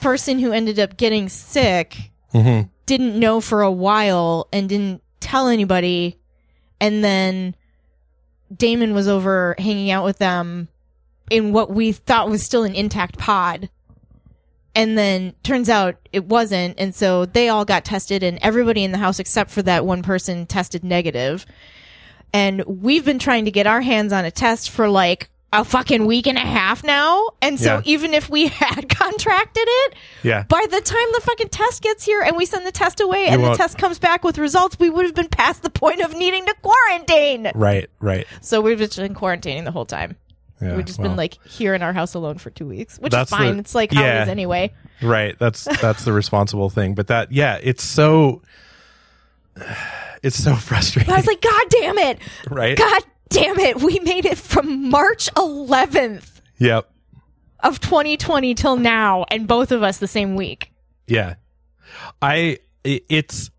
person 0.00 0.38
who 0.38 0.52
ended 0.52 0.78
up 0.78 0.96
getting 0.96 1.28
sick 1.28 2.10
Mm-hmm. 2.32 2.68
didn't 2.86 3.18
know 3.18 3.40
for 3.40 3.62
a 3.62 3.72
while 3.72 4.46
and 4.52 4.68
didn't 4.68 5.02
tell 5.18 5.48
anybody. 5.48 6.16
And 6.80 7.02
then 7.02 7.56
Damon 8.56 8.94
was 8.94 9.08
over 9.08 9.56
hanging 9.58 9.90
out 9.90 10.04
with 10.04 10.18
them 10.18 10.68
in 11.28 11.52
what 11.52 11.70
we 11.70 11.90
thought 11.90 12.30
was 12.30 12.44
still 12.44 12.62
an 12.62 12.74
intact 12.74 13.18
pod. 13.18 13.68
And 14.76 14.96
then 14.96 15.34
turns 15.42 15.68
out 15.68 15.96
it 16.12 16.24
wasn't. 16.24 16.78
And 16.78 16.94
so 16.94 17.26
they 17.26 17.48
all 17.48 17.64
got 17.64 17.84
tested 17.84 18.22
and 18.22 18.38
everybody 18.42 18.84
in 18.84 18.92
the 18.92 18.98
house 18.98 19.18
except 19.18 19.50
for 19.50 19.62
that 19.62 19.84
one 19.84 20.02
person 20.04 20.46
tested 20.46 20.84
negative. 20.84 21.44
And 22.32 22.62
we've 22.64 23.04
been 23.04 23.18
trying 23.18 23.44
to 23.46 23.50
get 23.50 23.66
our 23.66 23.80
hands 23.80 24.12
on 24.12 24.24
a 24.24 24.30
test 24.30 24.70
for 24.70 24.88
like 24.88 25.30
a 25.52 25.64
fucking 25.64 26.06
week 26.06 26.26
and 26.28 26.38
a 26.38 26.42
half 26.42 26.84
now. 26.84 27.30
And 27.42 27.58
so 27.58 27.76
Yeah. 27.76 27.82
even 27.84 28.14
if 28.14 28.30
we 28.30 28.46
had 28.48 28.88
contracted 28.88 29.64
it, 29.66 29.94
Yeah. 30.22 30.44
by 30.44 30.64
the 30.70 30.80
time 30.80 31.06
the 31.14 31.20
fucking 31.22 31.48
test 31.48 31.82
gets 31.82 32.04
here 32.04 32.22
and 32.22 32.36
we 32.36 32.46
send 32.46 32.64
the 32.66 32.70
test 32.72 33.00
away 33.00 33.26
and 33.26 33.42
the 33.42 33.48
won't- 33.48 33.58
test 33.58 33.76
comes 33.76 33.98
back 33.98 34.22
with 34.22 34.38
results, 34.38 34.78
we 34.78 34.90
would 34.90 35.04
have 35.06 35.14
been 35.14 35.28
past 35.28 35.62
the 35.62 35.70
point 35.70 36.00
of 36.02 36.14
needing 36.14 36.46
to 36.46 36.54
quarantine. 36.62 37.50
Right. 37.54 37.90
Right. 37.98 38.26
So 38.40 38.60
we've 38.60 38.78
just 38.78 38.96
been 38.96 39.14
quarantining 39.14 39.64
the 39.64 39.72
whole 39.72 39.86
time. 39.86 40.16
Yeah. 40.62 40.76
we've 40.76 40.84
just 40.84 40.98
well, 40.98 41.08
been 41.08 41.16
like 41.16 41.42
here 41.46 41.74
in 41.74 41.82
our 41.82 41.94
house 41.94 42.12
alone 42.12 42.36
for 42.36 42.50
two 42.50 42.66
weeks, 42.66 42.98
which 42.98 43.12
That's 43.12 43.32
is 43.32 43.36
fine. 43.38 43.54
the- 43.54 43.60
it's 43.60 43.74
like 43.74 43.92
how 43.92 44.02
it 44.02 44.04
yeah. 44.04 44.22
is 44.24 44.28
anyway. 44.28 44.70
Right. 45.00 45.34
That's 45.38 45.64
that's 45.80 46.04
the 46.04 46.12
responsible 46.12 46.68
thing. 46.68 46.94
But 46.94 47.06
that 47.06 47.32
yeah, 47.32 47.58
it's 47.62 47.82
so 47.82 48.42
it's 50.22 50.36
so 50.42 50.54
frustrating. 50.56 51.12
I 51.12 51.16
was 51.16 51.26
like, 51.26 51.40
God 51.40 51.64
damn 51.70 51.98
it. 51.98 52.18
right? 52.50 52.76
God 52.76 53.02
damn 53.30 53.58
it. 53.58 53.80
We 53.82 53.98
made 54.00 54.26
it 54.26 54.38
from 54.38 54.90
March 54.90 55.32
11th 55.34 56.40
Yep. 56.58 56.90
of 57.60 57.80
2020 57.80 58.54
till 58.54 58.76
now, 58.76 59.24
and 59.30 59.46
both 59.48 59.72
of 59.72 59.82
us 59.82 59.98
the 59.98 60.06
same 60.08 60.36
week. 60.36 60.72
Yeah. 61.06 61.34
I 62.22 62.58
it's 62.84 63.50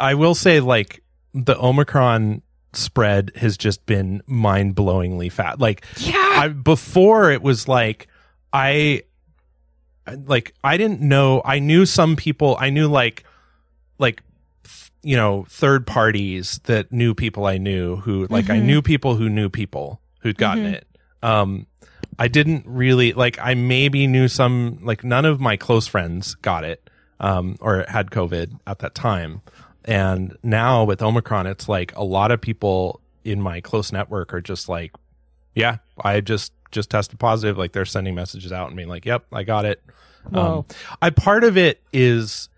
I 0.00 0.14
will 0.14 0.34
say 0.34 0.60
like 0.60 1.02
the 1.34 1.56
Omicron 1.60 2.42
spread 2.72 3.32
has 3.36 3.56
just 3.56 3.84
been 3.86 4.22
mind-blowingly 4.26 5.30
fat. 5.32 5.58
Like 5.60 5.84
Yeah. 5.98 6.14
I 6.16 6.48
before 6.48 7.30
it 7.30 7.42
was 7.42 7.68
like 7.68 8.06
I 8.52 9.02
like 10.26 10.54
I 10.64 10.76
didn't 10.76 11.00
know 11.00 11.42
I 11.44 11.58
knew 11.58 11.84
some 11.86 12.16
people 12.16 12.56
I 12.58 12.70
knew 12.70 12.88
like 12.88 13.24
like 13.98 14.22
you 15.02 15.16
know 15.16 15.46
third 15.48 15.86
parties 15.86 16.60
that 16.64 16.90
knew 16.92 17.14
people 17.14 17.46
I 17.46 17.58
knew 17.58 17.96
who 17.96 18.26
like 18.30 18.50
I 18.50 18.58
Mhm. 18.58 18.62
knew 18.64 18.82
people 18.82 19.14
who 19.16 19.28
knew 19.28 19.48
people 19.48 20.00
who'd 20.20 20.36
gotten 20.38 20.64
Mhm. 20.64 20.72
it 20.74 20.86
um 21.22 21.66
I 22.18 22.26
didn't 22.28 22.64
really 22.66 23.12
like 23.12 23.38
I 23.40 23.54
maybe 23.54 24.06
knew 24.06 24.26
some 24.28 24.78
like 24.82 25.04
none 25.04 25.24
of 25.24 25.40
my 25.40 25.56
close 25.56 25.86
friends 25.86 26.34
got 26.36 26.64
it 26.64 26.90
um 27.20 27.56
or 27.60 27.84
had 27.88 28.10
covid 28.10 28.58
at 28.66 28.80
that 28.80 28.94
time 28.94 29.40
and 29.84 30.36
now 30.42 30.84
with 30.84 31.00
omicron 31.02 31.46
it's 31.46 31.68
like 31.68 31.94
a 31.96 32.04
lot 32.04 32.30
of 32.30 32.40
people 32.40 33.00
in 33.24 33.40
my 33.40 33.60
close 33.60 33.92
network 33.92 34.32
are 34.34 34.40
just 34.40 34.68
like 34.68 34.92
yeah 35.54 35.78
I 36.02 36.20
just 36.20 36.52
just 36.70 36.90
tested 36.90 37.18
positive 37.18 37.56
like 37.56 37.72
they're 37.72 37.84
sending 37.86 38.14
messages 38.14 38.52
out 38.52 38.66
and 38.68 38.76
being 38.76 38.88
like 38.88 39.06
yep 39.06 39.24
I 39.32 39.42
got 39.44 39.64
it 39.64 39.80
Whoa. 40.30 40.58
um, 40.58 40.64
I 41.00 41.10
part 41.10 41.42
of 41.44 41.56
it 41.56 41.80
is, 41.92 42.48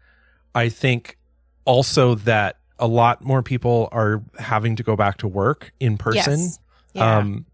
I 0.54 0.70
think, 0.70 1.16
also 1.64 2.14
that 2.16 2.56
a 2.78 2.86
lot 2.86 3.22
more 3.22 3.42
people 3.42 3.88
are 3.92 4.22
having 4.38 4.76
to 4.76 4.82
go 4.82 4.96
back 4.96 5.18
to 5.18 5.28
work 5.28 5.72
in 5.80 5.98
person. 5.98 6.38
Yes. 6.40 6.58
Yeah. 6.94 7.18
Um, 7.18 7.46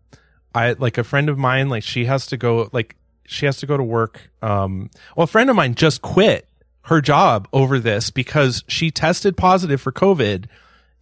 I 0.54 0.72
like 0.72 0.96
a 0.98 1.04
friend 1.04 1.28
of 1.28 1.36
mine, 1.36 1.68
like 1.68 1.82
she 1.82 2.04
has 2.06 2.26
to 2.28 2.36
go, 2.36 2.68
like 2.72 2.96
she 3.26 3.44
has 3.46 3.56
to 3.58 3.66
go 3.66 3.76
to 3.76 3.82
work. 3.82 4.30
Um, 4.40 4.88
well, 5.16 5.24
a 5.24 5.26
friend 5.26 5.50
of 5.50 5.56
mine 5.56 5.74
just 5.74 6.00
quit 6.00 6.48
her 6.82 7.00
job 7.00 7.48
over 7.52 7.78
this 7.80 8.10
because 8.10 8.62
she 8.68 8.90
tested 8.90 9.36
positive 9.36 9.80
for 9.80 9.90
COVID 9.92 10.44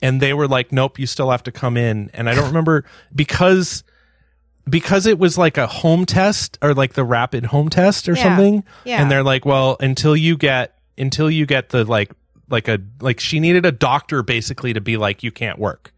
and 0.03 0.21
they 0.21 0.33
were 0.33 0.49
like, 0.49 0.73
"Nope, 0.73 0.99
you 0.99 1.07
still 1.07 1.31
have 1.31 1.43
to 1.45 1.53
come 1.53 1.77
in." 1.77 2.11
And 2.15 2.29
I 2.29 2.35
don't 2.35 2.47
remember 2.49 2.85
because 3.15 3.85
because 4.69 5.07
it 5.07 5.19
was 5.19 5.37
like 5.37 5.59
a 5.59 5.67
home 5.67 6.07
test 6.07 6.59
or 6.63 6.73
like 6.75 6.95
the 6.95 7.05
rapid 7.05 7.45
home 7.47 7.69
test 7.69 8.09
or 8.09 8.15
Yeah. 8.15 8.23
something. 8.23 8.65
Yeah. 8.85 9.03
And 9.03 9.11
they're 9.11 9.23
like, 9.23 9.45
"Well, 9.45 9.77
until 9.79 10.17
you 10.17 10.37
get 10.37 10.77
until 10.97 11.31
you 11.31 11.45
get 11.47 11.69
the 11.69 11.85
like 11.85 12.11
like 12.49 12.69
a 12.69 12.79
like 13.01 13.21
she 13.21 13.41
needed 13.41 13.65
a 13.67 13.73
doctor 13.73 14.23
basically 14.23 14.73
to 14.73 14.81
be 14.81 14.97
like 14.97 15.23
you 15.23 15.33
can't 15.33 15.59
work." 15.59 15.93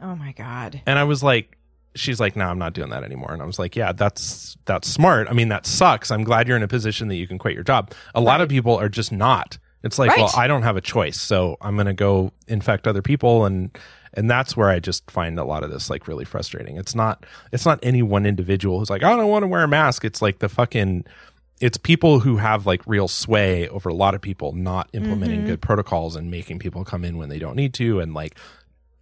Oh 0.00 0.16
my 0.16 0.32
god. 0.32 0.82
And 0.86 0.98
I 0.98 1.04
was 1.04 1.22
like, 1.22 1.56
she's 1.94 2.18
like, 2.18 2.34
no, 2.34 2.46
I'm 2.46 2.58
not 2.58 2.72
doing 2.72 2.90
that 2.90 3.04
anymore. 3.04 3.32
And 3.32 3.40
I 3.40 3.44
was 3.44 3.58
like, 3.58 3.76
yeah, 3.76 3.92
that's 3.92 4.56
that's 4.64 4.88
smart. 4.88 5.28
I 5.28 5.32
mean, 5.32 5.48
that 5.50 5.64
sucks. 5.66 6.10
I'm 6.10 6.24
glad 6.24 6.48
you're 6.48 6.56
in 6.56 6.62
a 6.64 6.68
position 6.68 7.06
that 7.08 7.16
you 7.16 7.28
can 7.28 7.38
quit 7.38 7.54
your 7.54 7.62
job. 7.62 7.92
A 8.14 8.20
lot 8.20 8.40
of 8.40 8.48
people 8.48 8.76
are 8.76 8.88
just 8.88 9.12
not. 9.12 9.58
It's 9.84 9.98
like, 9.98 10.10
Right. 10.10 10.18
well, 10.20 10.32
I 10.36 10.46
don't 10.46 10.62
have 10.62 10.76
a 10.76 10.80
choice, 10.80 11.20
so 11.20 11.56
I'm 11.60 11.74
going 11.74 11.86
to 11.86 11.92
go 11.92 12.32
infect 12.48 12.86
other 12.86 13.02
people, 13.02 13.44
and 13.46 13.76
and 14.14 14.30
that's 14.30 14.56
where 14.56 14.68
I 14.68 14.78
just 14.78 15.10
find 15.10 15.38
a 15.38 15.44
lot 15.44 15.64
of 15.64 15.70
this 15.70 15.88
like 15.90 16.06
really 16.08 16.24
frustrating. 16.24 16.76
It's 16.76 16.94
not 16.94 17.24
it's 17.52 17.64
not 17.66 17.78
any 17.82 18.02
one 18.02 18.26
individual 18.26 18.78
who's 18.78 18.90
like, 18.90 19.02
I 19.02 19.16
don't 19.16 19.28
want 19.28 19.42
to 19.44 19.48
wear 19.48 19.62
a 19.64 19.68
mask. 19.68 20.04
It's 20.04 20.22
like 20.22 20.38
the 20.40 20.48
fucking 20.48 21.04
it's 21.62 21.78
people 21.78 22.18
who 22.18 22.38
have 22.38 22.66
like 22.66 22.82
real 22.86 23.06
sway 23.06 23.68
over 23.68 23.88
a 23.88 23.94
lot 23.94 24.16
of 24.16 24.20
people 24.20 24.52
not 24.52 24.90
implementing 24.92 25.38
mm-hmm. 25.38 25.46
good 25.50 25.62
protocols 25.62 26.16
and 26.16 26.28
making 26.28 26.58
people 26.58 26.84
come 26.84 27.04
in 27.04 27.16
when 27.16 27.28
they 27.28 27.38
don't 27.38 27.54
need 27.54 27.72
to 27.74 28.00
and 28.00 28.12
like 28.12 28.36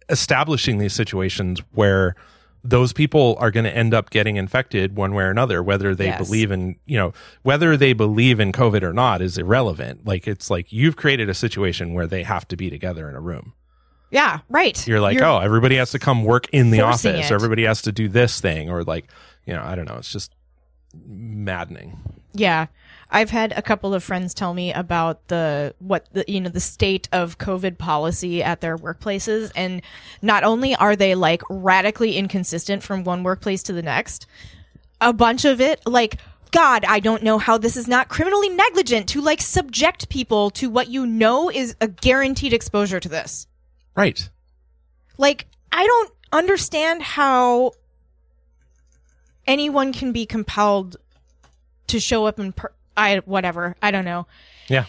establishing 0.09 0.77
these 0.77 0.93
situations 0.93 1.59
where 1.73 2.15
those 2.63 2.93
people 2.93 3.35
are 3.39 3.49
going 3.49 3.63
to 3.63 3.75
end 3.75 3.95
up 3.95 4.11
getting 4.11 4.35
infected 4.35 4.95
one 4.95 5.15
way 5.15 5.23
or 5.23 5.31
another 5.31 5.63
whether 5.63 5.95
they 5.95 6.05
Yes. 6.05 6.23
believe 6.23 6.51
in 6.51 6.75
you 6.85 6.97
know 6.99 7.13
whether 7.41 7.75
they 7.75 7.93
believe 7.93 8.39
in 8.39 8.51
covid 8.51 8.83
or 8.83 8.93
not 8.93 9.23
is 9.23 9.39
irrelevant 9.39 10.05
like 10.05 10.27
it's 10.27 10.51
like 10.51 10.71
you've 10.71 10.95
created 10.95 11.29
a 11.29 11.33
situation 11.33 11.93
where 11.95 12.05
they 12.05 12.21
have 12.21 12.47
to 12.49 12.55
be 12.55 12.69
together 12.69 13.09
in 13.09 13.15
a 13.15 13.21
room 13.21 13.53
Yeah, 14.11 14.41
right. 14.49 14.87
you're 14.87 15.01
like 15.01 15.19
oh 15.19 15.39
everybody 15.39 15.77
has 15.77 15.89
to 15.91 15.99
come 15.99 16.23
work 16.23 16.47
in 16.51 16.69
the 16.69 16.81
office 16.81 17.25
it. 17.25 17.31
or 17.31 17.35
everybody 17.35 17.63
has 17.63 17.81
to 17.83 17.91
do 17.91 18.07
this 18.07 18.39
thing 18.39 18.69
or 18.69 18.83
like 18.83 19.09
you 19.47 19.53
know 19.53 19.63
i 19.63 19.73
don't 19.73 19.85
know 19.85 19.95
it's 19.95 20.11
just 20.11 20.31
maddening 21.07 21.97
Yeah. 22.33 22.67
I've 23.09 23.29
had 23.29 23.51
a 23.57 23.61
couple 23.61 23.93
of 23.93 24.03
friends 24.03 24.33
tell 24.33 24.53
me 24.53 24.71
about 24.71 25.27
the 25.27 25.75
what 25.79 26.07
the 26.13 26.23
you 26.29 26.39
know 26.39 26.49
the 26.49 26.61
state 26.61 27.09
of 27.11 27.37
COVID 27.37 27.77
policy 27.77 28.41
at 28.41 28.61
their 28.61 28.77
workplaces 28.77 29.51
and 29.53 29.81
not 30.21 30.45
only 30.45 30.75
are 30.75 30.95
they 30.95 31.13
like 31.13 31.41
radically 31.49 32.15
inconsistent 32.15 32.83
from 32.83 33.03
one 33.03 33.23
workplace 33.23 33.63
to 33.63 33.73
the 33.73 33.81
next, 33.81 34.27
a 35.01 35.11
bunch 35.11 35.43
of 35.43 35.59
it 35.59 35.81
like 35.85 36.19
God, 36.51 36.83
I 36.85 36.99
don't 36.99 37.23
know 37.23 37.37
how 37.37 37.57
this 37.57 37.77
is 37.77 37.87
not 37.87 38.09
criminally 38.09 38.49
negligent 38.49 39.07
to 39.09 39.21
like 39.21 39.41
subject 39.41 40.09
people 40.09 40.49
to 40.51 40.69
what 40.69 40.89
you 40.89 41.05
know 41.05 41.49
is 41.49 41.75
a 41.79 41.87
guaranteed 41.87 42.53
exposure 42.53 42.99
to 42.99 43.09
this. 43.09 43.47
right 43.95 44.29
Like, 45.17 45.47
I 45.71 45.87
don't 45.87 46.11
understand 46.33 47.01
how 47.03 47.71
anyone 49.47 49.93
can 49.93 50.11
be 50.11 50.25
compelled 50.25 50.97
to 51.91 51.99
show 51.99 52.25
up 52.25 52.39
in 52.39 52.51
per- 52.53 52.73
I 52.97 53.17
whatever. 53.25 53.75
I 53.81 53.91
don't 53.91 54.05
know. 54.05 54.27
yeah 54.67 54.85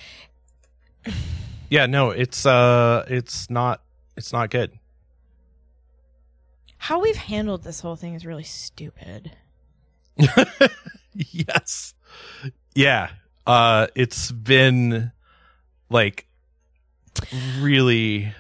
yeah 1.71 1.87
no 1.87 2.11
it's 2.11 2.45
uh 2.47 3.05
it's 3.09 3.49
not 3.51 3.81
it's 4.17 4.33
not 4.33 4.51
good 4.51 4.71
How 6.79 7.01
we've 7.01 7.17
handled 7.17 7.65
this 7.65 7.81
whole 7.81 7.97
thing 7.97 8.15
is 8.15 8.27
really 8.27 8.43
stupid. 8.45 9.33
yes. 11.15 11.95
Yeah. 12.75 13.11
Uh 13.47 13.87
it's 13.95 14.31
been 14.33 15.13
like 15.91 16.27
really 17.59 18.33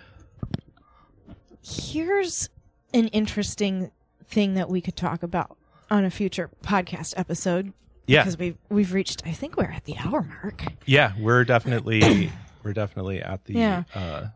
Here's 1.64 2.48
an 2.92 3.08
interesting 3.08 3.90
thing 4.26 4.54
that 4.54 4.68
we 4.68 4.80
could 4.80 4.96
talk 4.96 5.22
about 5.22 5.56
on 5.90 6.04
a 6.04 6.10
future 6.10 6.50
podcast 6.62 7.14
episode 7.16 7.72
yeah. 8.06 8.22
because 8.22 8.38
we've 8.38 8.56
we've 8.68 8.92
reached 8.92 9.22
I 9.24 9.32
think 9.32 9.56
we're 9.56 9.70
at 9.70 9.84
the 9.84 9.96
hour 9.98 10.22
mark. 10.22 10.64
Yeah, 10.86 11.12
we're 11.18 11.44
definitely 11.44 12.32
we're 12.62 12.72
definitely 12.72 13.20
at 13.20 13.44
the 13.44 13.54
Yeah. 13.54 13.82
uh 13.94 14.26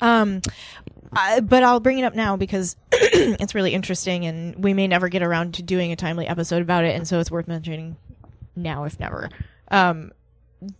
Um, 0.00 0.40
I, 1.12 1.40
but 1.40 1.62
I'll 1.62 1.80
bring 1.80 1.98
it 1.98 2.04
up 2.04 2.14
now 2.14 2.36
because 2.36 2.76
it's 2.92 3.54
really 3.54 3.74
interesting, 3.74 4.24
and 4.26 4.62
we 4.62 4.74
may 4.74 4.86
never 4.86 5.08
get 5.08 5.22
around 5.22 5.54
to 5.54 5.62
doing 5.62 5.92
a 5.92 5.96
timely 5.96 6.26
episode 6.26 6.62
about 6.62 6.84
it, 6.84 6.94
and 6.94 7.06
so 7.06 7.18
it's 7.18 7.30
worth 7.30 7.48
mentioning 7.48 7.96
now, 8.56 8.84
if 8.84 8.98
never. 9.00 9.28
Um, 9.70 10.12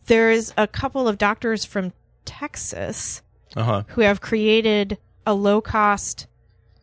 there's 0.06 0.52
a 0.56 0.66
couple 0.66 1.08
of 1.08 1.18
doctors 1.18 1.64
from 1.64 1.92
Texas 2.24 3.22
uh-huh. 3.56 3.84
who 3.88 4.02
have 4.02 4.20
created 4.20 4.98
a 5.26 5.34
low 5.34 5.60
cost, 5.60 6.26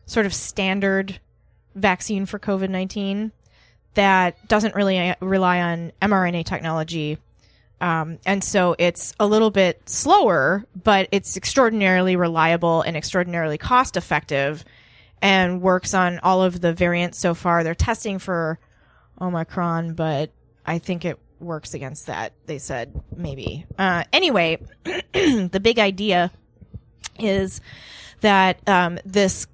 sort 0.06 0.26
of 0.26 0.34
standard 0.34 1.20
vaccine 1.74 2.26
for 2.26 2.38
COVID 2.38 2.70
19 2.70 3.32
that 3.94 4.46
doesn't 4.48 4.74
really 4.74 4.98
uh, 4.98 5.14
rely 5.20 5.60
on 5.60 5.92
mRNA 6.00 6.44
technology. 6.44 7.18
Um, 7.80 8.18
and 8.26 8.42
so 8.42 8.74
it's 8.78 9.14
a 9.20 9.26
little 9.26 9.50
bit 9.50 9.88
slower, 9.88 10.64
but 10.82 11.08
it's 11.12 11.36
extraordinarily 11.36 12.16
reliable 12.16 12.82
and 12.82 12.96
extraordinarily 12.96 13.58
cost 13.58 13.96
effective 13.96 14.64
and 15.22 15.60
works 15.60 15.94
on 15.94 16.18
all 16.20 16.42
of 16.42 16.60
the 16.60 16.72
variants 16.72 17.18
so 17.18 17.34
far. 17.34 17.62
They're 17.62 17.74
testing 17.74 18.18
for 18.18 18.58
Omicron, 19.20 19.94
but 19.94 20.30
I 20.66 20.78
think 20.78 21.04
it 21.04 21.18
works 21.40 21.74
against 21.74 22.06
that. 22.06 22.32
They 22.46 22.58
said 22.58 23.00
maybe. 23.16 23.66
Uh, 23.78 24.04
anyway, 24.12 24.58
the 24.84 25.60
big 25.62 25.78
idea 25.78 26.32
is 27.18 27.60
that 28.20 28.66
um, 28.68 28.98
this 29.04 29.46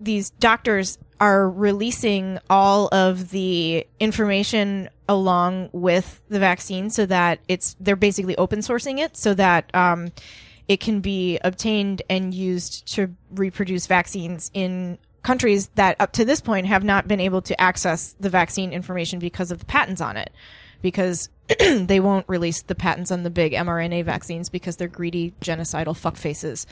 these 0.00 0.30
doctors 0.30 0.98
are 1.20 1.48
releasing 1.48 2.38
all 2.50 2.88
of 2.92 3.30
the 3.30 3.86
information 4.00 4.88
along 5.08 5.70
with 5.72 6.20
the 6.28 6.38
vaccine 6.38 6.90
so 6.90 7.06
that 7.06 7.38
it's 7.48 7.76
they're 7.80 7.96
basically 7.96 8.36
open 8.36 8.60
sourcing 8.60 8.98
it 8.98 9.16
so 9.16 9.34
that 9.34 9.72
um, 9.74 10.10
it 10.66 10.80
can 10.80 11.00
be 11.00 11.38
obtained 11.44 12.02
and 12.08 12.32
used 12.34 12.86
to 12.94 13.14
reproduce 13.30 13.86
vaccines 13.86 14.50
in 14.54 14.98
countries 15.22 15.68
that 15.74 15.96
up 16.00 16.12
to 16.12 16.24
this 16.24 16.40
point 16.40 16.66
have 16.66 16.84
not 16.84 17.08
been 17.08 17.20
able 17.20 17.42
to 17.42 17.58
access 17.60 18.14
the 18.20 18.30
vaccine 18.30 18.72
information 18.72 19.18
because 19.18 19.50
of 19.50 19.58
the 19.58 19.66
patents 19.66 20.00
on 20.00 20.16
it 20.16 20.30
because 20.82 21.30
they 21.58 21.98
won't 22.00 22.28
release 22.28 22.62
the 22.62 22.74
patents 22.74 23.10
on 23.10 23.22
the 23.22 23.30
big 23.30 23.52
mRNA 23.52 24.04
vaccines 24.04 24.48
because 24.48 24.76
they're 24.76 24.86
greedy 24.86 25.32
genocidal 25.40 25.94
fuckfaces. 25.94 26.66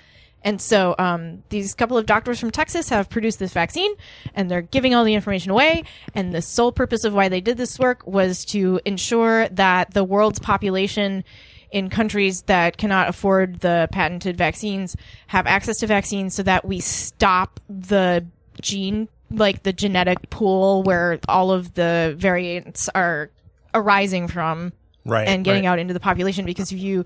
And 0.44 0.60
so 0.60 0.94
um, 0.98 1.42
these 1.50 1.74
couple 1.74 1.96
of 1.96 2.06
doctors 2.06 2.40
from 2.40 2.50
Texas 2.50 2.88
have 2.88 3.08
produced 3.08 3.38
this 3.38 3.52
vaccine, 3.52 3.92
and 4.34 4.50
they're 4.50 4.62
giving 4.62 4.94
all 4.94 5.04
the 5.04 5.14
information 5.14 5.50
away. 5.50 5.84
And 6.14 6.32
the 6.32 6.42
sole 6.42 6.72
purpose 6.72 7.04
of 7.04 7.14
why 7.14 7.28
they 7.28 7.40
did 7.40 7.56
this 7.56 7.78
work 7.78 8.06
was 8.06 8.44
to 8.46 8.80
ensure 8.84 9.48
that 9.50 9.92
the 9.92 10.04
world's 10.04 10.38
population 10.38 11.24
in 11.70 11.88
countries 11.88 12.42
that 12.42 12.76
cannot 12.76 13.08
afford 13.08 13.60
the 13.60 13.88
patented 13.92 14.36
vaccines 14.36 14.94
have 15.28 15.46
access 15.46 15.78
to 15.78 15.86
vaccines, 15.86 16.34
so 16.34 16.42
that 16.42 16.64
we 16.64 16.80
stop 16.80 17.60
the 17.68 18.26
gene, 18.60 19.08
like 19.30 19.62
the 19.62 19.72
genetic 19.72 20.28
pool 20.28 20.82
where 20.82 21.18
all 21.28 21.50
of 21.50 21.72
the 21.74 22.14
variants 22.18 22.88
are 22.94 23.30
arising 23.74 24.28
from 24.28 24.72
Right. 25.04 25.26
and 25.26 25.44
getting 25.44 25.64
right. 25.64 25.70
out 25.70 25.78
into 25.80 25.94
the 25.94 25.98
population 26.00 26.44
because 26.44 26.70
if 26.70 26.78
you 26.78 27.04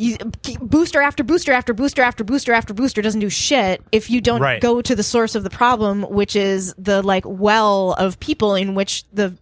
you 0.00 0.16
booster 0.62 1.02
after 1.02 1.22
booster 1.22 1.52
after 1.52 1.74
booster 1.74 2.00
after 2.02 2.24
booster 2.24 2.52
after 2.54 2.72
booster 2.72 3.02
doesn't 3.02 3.20
do 3.20 3.28
shit 3.28 3.82
if 3.92 4.08
you 4.08 4.20
don't 4.22 4.40
Right. 4.40 4.60
go 4.60 4.80
to 4.80 4.96
the 4.96 5.02
source 5.02 5.34
of 5.34 5.42
the 5.44 5.50
problem 5.50 6.02
which 6.04 6.34
is 6.34 6.74
the 6.78 7.02
like 7.02 7.24
well 7.26 7.92
of 7.98 8.18
people 8.18 8.54
in 8.54 8.74
which 8.74 9.04
the 9.12 9.36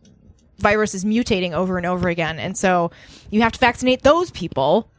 virus 0.59 0.95
is 0.95 1.05
mutating 1.05 1.53
over 1.53 1.77
and 1.77 1.87
over 1.87 2.09
again. 2.09 2.41
And 2.41 2.59
so 2.59 2.91
you 3.31 3.43
have 3.43 3.53
to 3.53 3.59
vaccinate 3.61 4.03
those 4.03 4.33
people. 4.33 4.91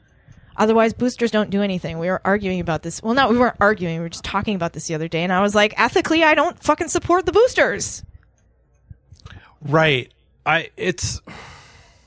Otherwise 0.56 0.94
boosters 0.94 1.32
don't 1.32 1.50
do 1.50 1.62
anything. 1.62 2.00
We 2.00 2.08
were 2.08 2.22
arguing 2.24 2.62
about 2.62 2.82
this. 2.84 3.04
Well 3.04 3.14
no 3.14 3.28
we 3.30 3.38
weren't 3.38 3.58
arguing. 3.60 3.98
We 3.98 4.04
were 4.04 4.10
just 4.10 4.24
talking 4.24 4.56
about 4.56 4.72
this 4.72 4.88
the 4.88 4.96
other 4.96 5.10
day. 5.10 5.24
And 5.24 5.34
i 5.34 5.42
was 5.42 5.54
like 5.56 5.74
ethically 5.78 6.24
i 6.24 6.36
don't 6.36 6.58
fucking 6.64 6.88
support 6.88 7.26
the 7.26 7.34
boosters. 7.34 8.04
Right. 9.62 10.12
I 10.46 10.70
it's 10.78 11.22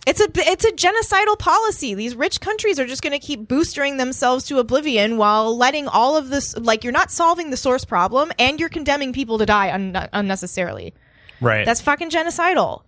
It's 0.05 0.21
a 0.21 0.29
it's 0.35 0.65
a 0.65 0.73
genocidal 0.73 1.39
policy. 1.39 1.95
These 1.95 2.17
rich 2.17 2.41
countries 2.41 2.81
are 2.81 2.87
just 2.87 3.03
going 3.03 3.13
to 3.13 3.25
keep 3.25 3.47
boostering 3.47 3.99
themselves 3.99 4.45
to 4.47 4.59
oblivion 4.59 5.17
while 5.17 5.57
letting 5.57 5.87
all 5.87 6.17
of 6.17 6.29
this 6.29 6.57
like 6.57 6.83
you're 6.83 6.93
not 6.93 7.13
solving 7.13 7.51
the 7.51 7.57
source 7.57 7.85
problem 7.85 8.33
and 8.37 8.59
you're 8.59 8.69
condemning 8.69 9.13
people 9.13 9.39
to 9.39 9.47
die 9.47 9.73
un- 9.73 10.09
unnecessarily. 10.13 10.93
right. 11.41 11.65
That's 11.65 11.81
fucking 11.81 12.11
genocidal. 12.11 12.83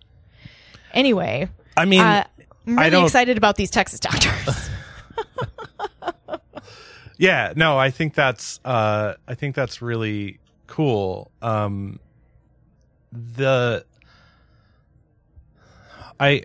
Anyway, 0.93 1.47
I 1.77 1.85
mean 1.85 2.01
uh, 2.01 2.25
I'm 2.67 2.77
really 2.77 3.03
excited 3.03 3.37
about 3.37 3.55
these 3.55 3.71
Texas 3.71 4.01
doctors. 4.01 4.69
yeah, 7.17 7.53
no, 7.55 7.77
I 7.77 7.91
think 7.91 8.13
that's 8.13 8.59
uh 8.65 9.13
I 9.25 9.35
think 9.35 9.55
that's 9.55 9.81
really 9.81 10.39
cool. 10.67 11.31
Um 11.41 12.01
the 13.13 13.85
I 16.19 16.43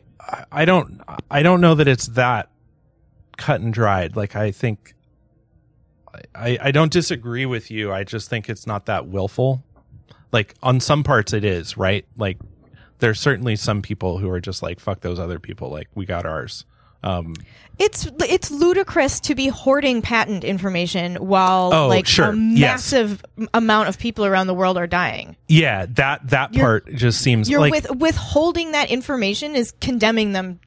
I 0.50 0.64
don't 0.64 1.00
I 1.30 1.42
don't 1.42 1.60
know 1.60 1.74
that 1.74 1.88
it's 1.88 2.06
that 2.08 2.50
cut 3.36 3.60
and 3.60 3.72
dried. 3.72 4.16
Like 4.16 4.36
I 4.36 4.50
think 4.50 4.94
I, 6.34 6.58
I 6.60 6.70
don't 6.70 6.92
disagree 6.92 7.46
with 7.46 7.70
you. 7.70 7.92
I 7.92 8.04
just 8.04 8.28
think 8.28 8.48
it's 8.48 8.66
not 8.66 8.86
that 8.86 9.06
willful. 9.06 9.64
Like 10.32 10.54
on 10.62 10.80
some 10.80 11.02
parts 11.02 11.32
it 11.32 11.44
is, 11.44 11.76
right? 11.76 12.04
Like 12.16 12.38
there's 12.98 13.18
certainly 13.18 13.56
some 13.56 13.82
people 13.82 14.18
who 14.18 14.28
are 14.30 14.40
just 14.40 14.62
like, 14.62 14.80
fuck 14.80 15.00
those 15.00 15.18
other 15.18 15.38
people. 15.38 15.70
Like 15.70 15.88
we 15.94 16.04
got 16.04 16.26
ours. 16.26 16.64
Um, 17.02 17.34
It's 17.78 18.06
it's 18.20 18.50
ludicrous 18.50 19.20
to 19.20 19.34
be 19.34 19.48
hoarding 19.48 20.02
patent 20.02 20.44
information 20.44 21.16
while 21.16 21.72
Oh, 21.72 21.88
like 21.88 22.06
sure. 22.06 22.26
a 22.30 22.32
massive 22.36 23.24
m- 23.38 23.48
amount 23.54 23.88
of 23.88 23.98
people 23.98 24.26
around 24.26 24.48
the 24.48 24.54
world 24.54 24.76
are 24.76 24.86
dying. 24.86 25.34
yeah, 25.48 25.86
that, 25.90 26.28
that 26.28 26.52
You're- 26.52 26.62
part 26.62 26.94
just 26.94 27.22
seems 27.22 27.48
You're 27.48 27.60
like, 27.60 27.72
with 27.72 27.90
withholding 27.96 28.72
that 28.72 28.90
information 28.90 29.56
is 29.56 29.72
condemning 29.80 30.32
them 30.32 30.60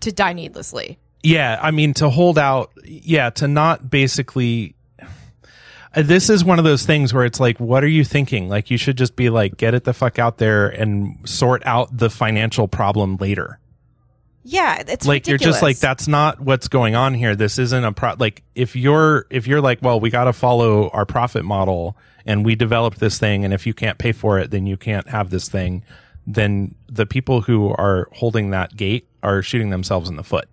to 0.00 0.10
die 0.10 0.32
needlessly. 0.32 0.98
yeah, 1.22 1.58
I 1.60 1.70
mean, 1.70 1.92
to 1.94 2.08
hold 2.08 2.38
out, 2.38 2.70
yeah, 2.84 3.28
to 3.30 3.46
not 3.48 3.90
basically, 3.90 4.74
uh, 5.94 6.02
this 6.02 6.30
is 6.30 6.44
one 6.44 6.58
of 6.58 6.64
those 6.64 6.86
things 6.86 7.12
where 7.12 7.24
it's 7.26 7.40
like, 7.40 7.58
what 7.60 7.82
are 7.84 7.88
you 7.88 8.04
thinking? 8.04 8.48
Like, 8.48 8.70
you 8.70 8.78
should 8.78 8.96
just 8.96 9.16
be 9.16 9.28
like, 9.28 9.56
get 9.58 9.74
it 9.74 9.84
the 9.84 9.92
fuck 9.92 10.18
out 10.18 10.38
there 10.38 10.68
and 10.68 11.18
sort 11.28 11.66
out 11.66 11.94
the 11.94 12.08
financial 12.08 12.68
problem 12.68 13.16
later. 13.16 13.58
Yeah, 14.50 14.82
it's 14.88 15.06
like 15.06 15.26
you're 15.26 15.36
just 15.36 15.62
like 15.62 15.78
that's 15.78 16.08
not 16.08 16.40
what's 16.40 16.68
going 16.68 16.94
on 16.94 17.12
here. 17.12 17.36
This 17.36 17.58
isn't 17.58 17.84
a 17.84 17.92
pro 17.92 18.14
like 18.18 18.42
if 18.54 18.74
you're 18.74 19.26
if 19.28 19.46
you're 19.46 19.60
like 19.60 19.80
well 19.82 20.00
we 20.00 20.08
got 20.08 20.24
to 20.24 20.32
follow 20.32 20.88
our 20.88 21.04
profit 21.04 21.44
model 21.44 21.98
and 22.24 22.46
we 22.46 22.54
developed 22.54 22.98
this 22.98 23.18
thing 23.18 23.44
and 23.44 23.52
if 23.52 23.66
you 23.66 23.74
can't 23.74 23.98
pay 23.98 24.12
for 24.12 24.38
it 24.38 24.50
then 24.50 24.66
you 24.66 24.78
can't 24.78 25.06
have 25.08 25.28
this 25.28 25.50
thing 25.50 25.84
then 26.26 26.74
the 26.86 27.04
people 27.04 27.42
who 27.42 27.68
are 27.74 28.08
holding 28.12 28.48
that 28.50 28.74
gate 28.74 29.06
are 29.22 29.42
shooting 29.42 29.68
themselves 29.68 30.08
in 30.08 30.16
the 30.16 30.24
foot. 30.24 30.48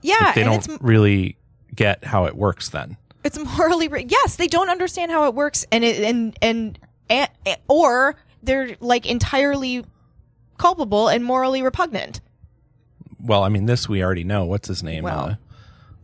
Yeah, 0.00 0.14
Like, 0.20 0.34
they 0.36 0.42
and 0.42 0.62
don't 0.62 0.82
really 0.82 1.36
get 1.74 2.04
how 2.04 2.26
it 2.26 2.36
works 2.36 2.68
then. 2.68 2.96
It's 3.24 3.38
morally 3.38 3.88
re- 3.88 4.06
yes 4.08 4.36
they 4.36 4.46
don't 4.46 4.68
understand 4.68 5.10
how 5.10 5.26
it 5.26 5.34
works 5.34 5.66
and 5.72 5.82
it 5.82 6.04
and 6.04 6.38
and, 6.40 6.78
and 7.10 7.28
or 7.66 8.14
they're 8.44 8.76
like 8.78 9.06
entirely 9.06 9.84
culpable 10.56 11.08
and 11.08 11.24
morally 11.24 11.62
repugnant 11.62 12.20
well 13.24 13.42
i 13.42 13.48
mean 13.48 13.66
this 13.66 13.88
we 13.88 14.02
already 14.02 14.24
know 14.24 14.44
what's 14.44 14.68
his 14.68 14.82
name 14.82 15.04
Well. 15.04 15.20
uh, 15.20 15.34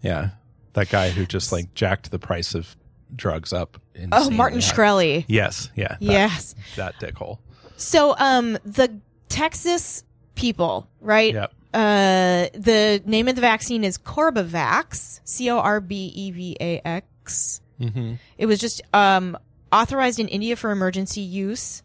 yeah 0.03 0.31
that 0.73 0.89
guy 0.89 1.11
who 1.11 1.27
just 1.27 1.53
like 1.53 1.75
jacked 1.75 2.11
the 2.11 2.19
price 2.19 2.55
of 2.55 2.77
drugs 3.15 3.53
up 3.53 3.81
oh 4.13 4.31
martin 4.31 4.61
high. 4.61 4.73
shkreli 4.73 5.25
yes 5.29 5.71
yeah 5.75 5.89
that, 5.89 6.01
yes 6.01 6.55
that 6.77 6.95
dickhole 7.01 7.39
so 7.77 8.15
um 8.19 8.59
the 8.65 9.01
texas 9.29 10.05
people 10.35 10.89
right 11.01 11.35
yep 11.35 11.53
uh 11.75 12.47
the 12.55 13.03
name 13.05 13.29
of 13.29 13.35
the 13.37 13.41
vaccine 13.41 13.85
is 13.85 13.99
c-o-r-b-e-v-a-x 16.35 17.61
mm-hmm. 17.81 18.15
It 18.39 18.47
was 18.47 18.59
just 18.59 18.83
um, 18.93 19.39
authorized 19.73 20.19
in 20.19 20.29
India 20.29 20.57
for 20.57 20.71
emergency 20.71 21.21
use. 21.21 21.83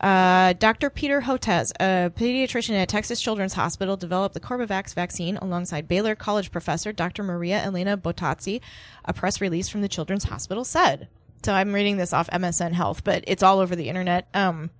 Uh, 0.00 0.52
Dr. 0.52 0.90
Peter 0.90 1.22
Hotez, 1.22 1.72
a 1.80 2.10
pediatrician 2.10 2.74
at 2.74 2.88
Texas 2.88 3.20
Children's 3.20 3.54
Hospital, 3.54 3.96
developed 3.96 4.34
the 4.34 4.40
Corbevax 4.40 4.94
vaccine 4.94 5.36
alongside 5.38 5.88
Baylor 5.88 6.14
College 6.14 6.50
professor 6.50 6.92
Dr. 6.92 7.22
Maria 7.22 7.62
Elena 7.62 7.96
Bottazzi, 7.96 8.60
a 9.04 9.12
press 9.12 9.40
release 9.40 9.68
from 9.68 9.80
the 9.80 9.88
Children's 9.88 10.24
Hospital 10.24 10.64
said. 10.64 11.08
So 11.42 11.52
I'm 11.52 11.72
reading 11.72 11.96
this 11.96 12.12
off 12.12 12.28
MSN 12.30 12.72
Health, 12.72 13.04
but 13.04 13.24
it's 13.26 13.42
all 13.42 13.60
over 13.60 13.76
the 13.76 13.88
internet. 13.88 14.28
Um, 14.34 14.70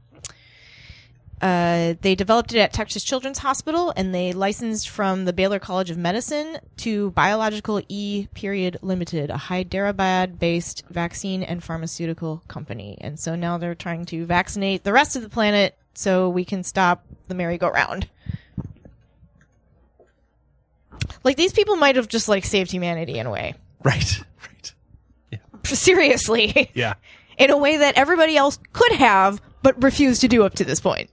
uh, 1.40 1.94
they 2.00 2.14
developed 2.14 2.54
it 2.54 2.58
at 2.58 2.72
Texas 2.72 3.04
Children's 3.04 3.38
Hospital 3.38 3.92
and 3.96 4.14
they 4.14 4.32
licensed 4.32 4.88
from 4.88 5.24
the 5.26 5.32
Baylor 5.32 5.58
College 5.58 5.90
of 5.90 5.98
Medicine 5.98 6.58
to 6.78 7.10
Biological 7.10 7.82
E 7.88 8.28
Period 8.34 8.78
Limited, 8.82 9.30
a 9.30 9.36
Hyderabad 9.36 10.38
based 10.38 10.84
vaccine 10.88 11.42
and 11.42 11.62
pharmaceutical 11.62 12.42
company. 12.48 12.96
And 13.00 13.20
so 13.20 13.36
now 13.36 13.58
they're 13.58 13.74
trying 13.74 14.06
to 14.06 14.24
vaccinate 14.24 14.84
the 14.84 14.92
rest 14.92 15.14
of 15.16 15.22
the 15.22 15.28
planet 15.28 15.76
so 15.94 16.28
we 16.28 16.44
can 16.44 16.62
stop 16.62 17.04
the 17.28 17.34
merry-go-round. 17.34 18.08
Like 21.22 21.36
these 21.36 21.52
people 21.52 21.76
might 21.76 21.96
have 21.96 22.08
just 22.08 22.28
like 22.28 22.44
saved 22.44 22.70
humanity 22.70 23.18
in 23.18 23.26
a 23.26 23.30
way. 23.30 23.54
right 23.82 24.20
right 24.42 25.40
Seriously. 25.64 26.70
yeah 26.74 26.94
in 27.38 27.50
a 27.50 27.56
way 27.58 27.76
that 27.76 27.96
everybody 27.96 28.36
else 28.36 28.58
could 28.72 28.92
have 28.92 29.42
but 29.62 29.82
refused 29.82 30.20
to 30.22 30.28
do 30.28 30.44
up 30.44 30.54
to 30.54 30.64
this 30.64 30.80
point. 30.80 31.10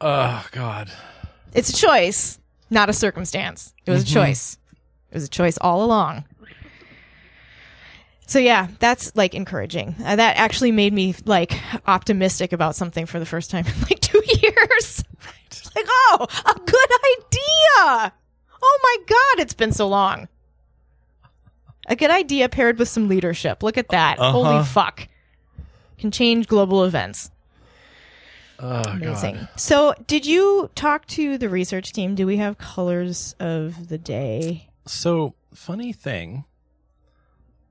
Oh 0.00 0.46
god 0.52 0.90
It's 1.54 1.70
a 1.70 1.76
choice, 1.76 2.38
not 2.70 2.88
a 2.88 2.92
circumstance. 2.92 3.72
It 3.86 3.90
was 3.90 4.02
a 4.02 4.06
choice. 4.06 4.58
It 5.10 5.14
was 5.14 5.24
a 5.24 5.28
choice 5.28 5.56
all 5.60 5.84
along. 5.84 6.24
So 8.26 8.38
yeah, 8.38 8.68
that's 8.80 9.14
like 9.14 9.34
encouraging. 9.34 9.94
Uh, 10.04 10.16
that 10.16 10.36
actually 10.36 10.72
made 10.72 10.92
me 10.92 11.14
like 11.26 11.52
optimistic 11.86 12.52
about 12.52 12.74
something 12.74 13.06
for 13.06 13.20
the 13.20 13.26
first 13.26 13.50
time 13.50 13.66
in 13.66 13.80
like 13.82 14.00
2 14.00 14.22
years. 14.42 15.04
Like, 15.76 15.86
oh, 15.88 16.26
a 16.46 16.54
good 16.54 16.90
idea. 17.18 18.12
Oh 18.62 18.78
my 18.82 18.96
god, 19.08 19.42
it's 19.42 19.54
been 19.54 19.72
so 19.72 19.88
long. 19.88 20.28
A 21.88 21.96
good 21.96 22.10
idea 22.10 22.48
paired 22.48 22.78
with 22.78 22.88
some 22.88 23.08
leadership. 23.08 23.62
Look 23.62 23.76
at 23.76 23.88
that. 23.88 24.18
Uh-huh. 24.20 24.30
Holy 24.30 24.64
fuck. 24.64 25.08
Can 25.98 26.12
change 26.12 26.46
global 26.46 26.84
events. 26.84 27.30
Oh, 28.58 28.82
Amazing. 28.82 29.34
God. 29.36 29.48
So, 29.56 29.94
did 30.06 30.26
you 30.26 30.70
talk 30.74 31.06
to 31.08 31.36
the 31.38 31.48
research 31.48 31.92
team? 31.92 32.14
Do 32.14 32.26
we 32.26 32.36
have 32.36 32.56
colors 32.58 33.34
of 33.40 33.88
the 33.88 33.98
day? 33.98 34.68
So, 34.86 35.34
funny 35.52 35.92
thing, 35.92 36.44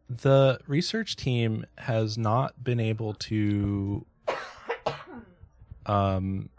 the 0.09 0.59
research 0.67 1.15
team 1.15 1.65
has 1.77 2.17
not 2.17 2.63
been 2.63 2.79
able 2.79 3.13
to 3.15 4.05
um, 5.85 6.49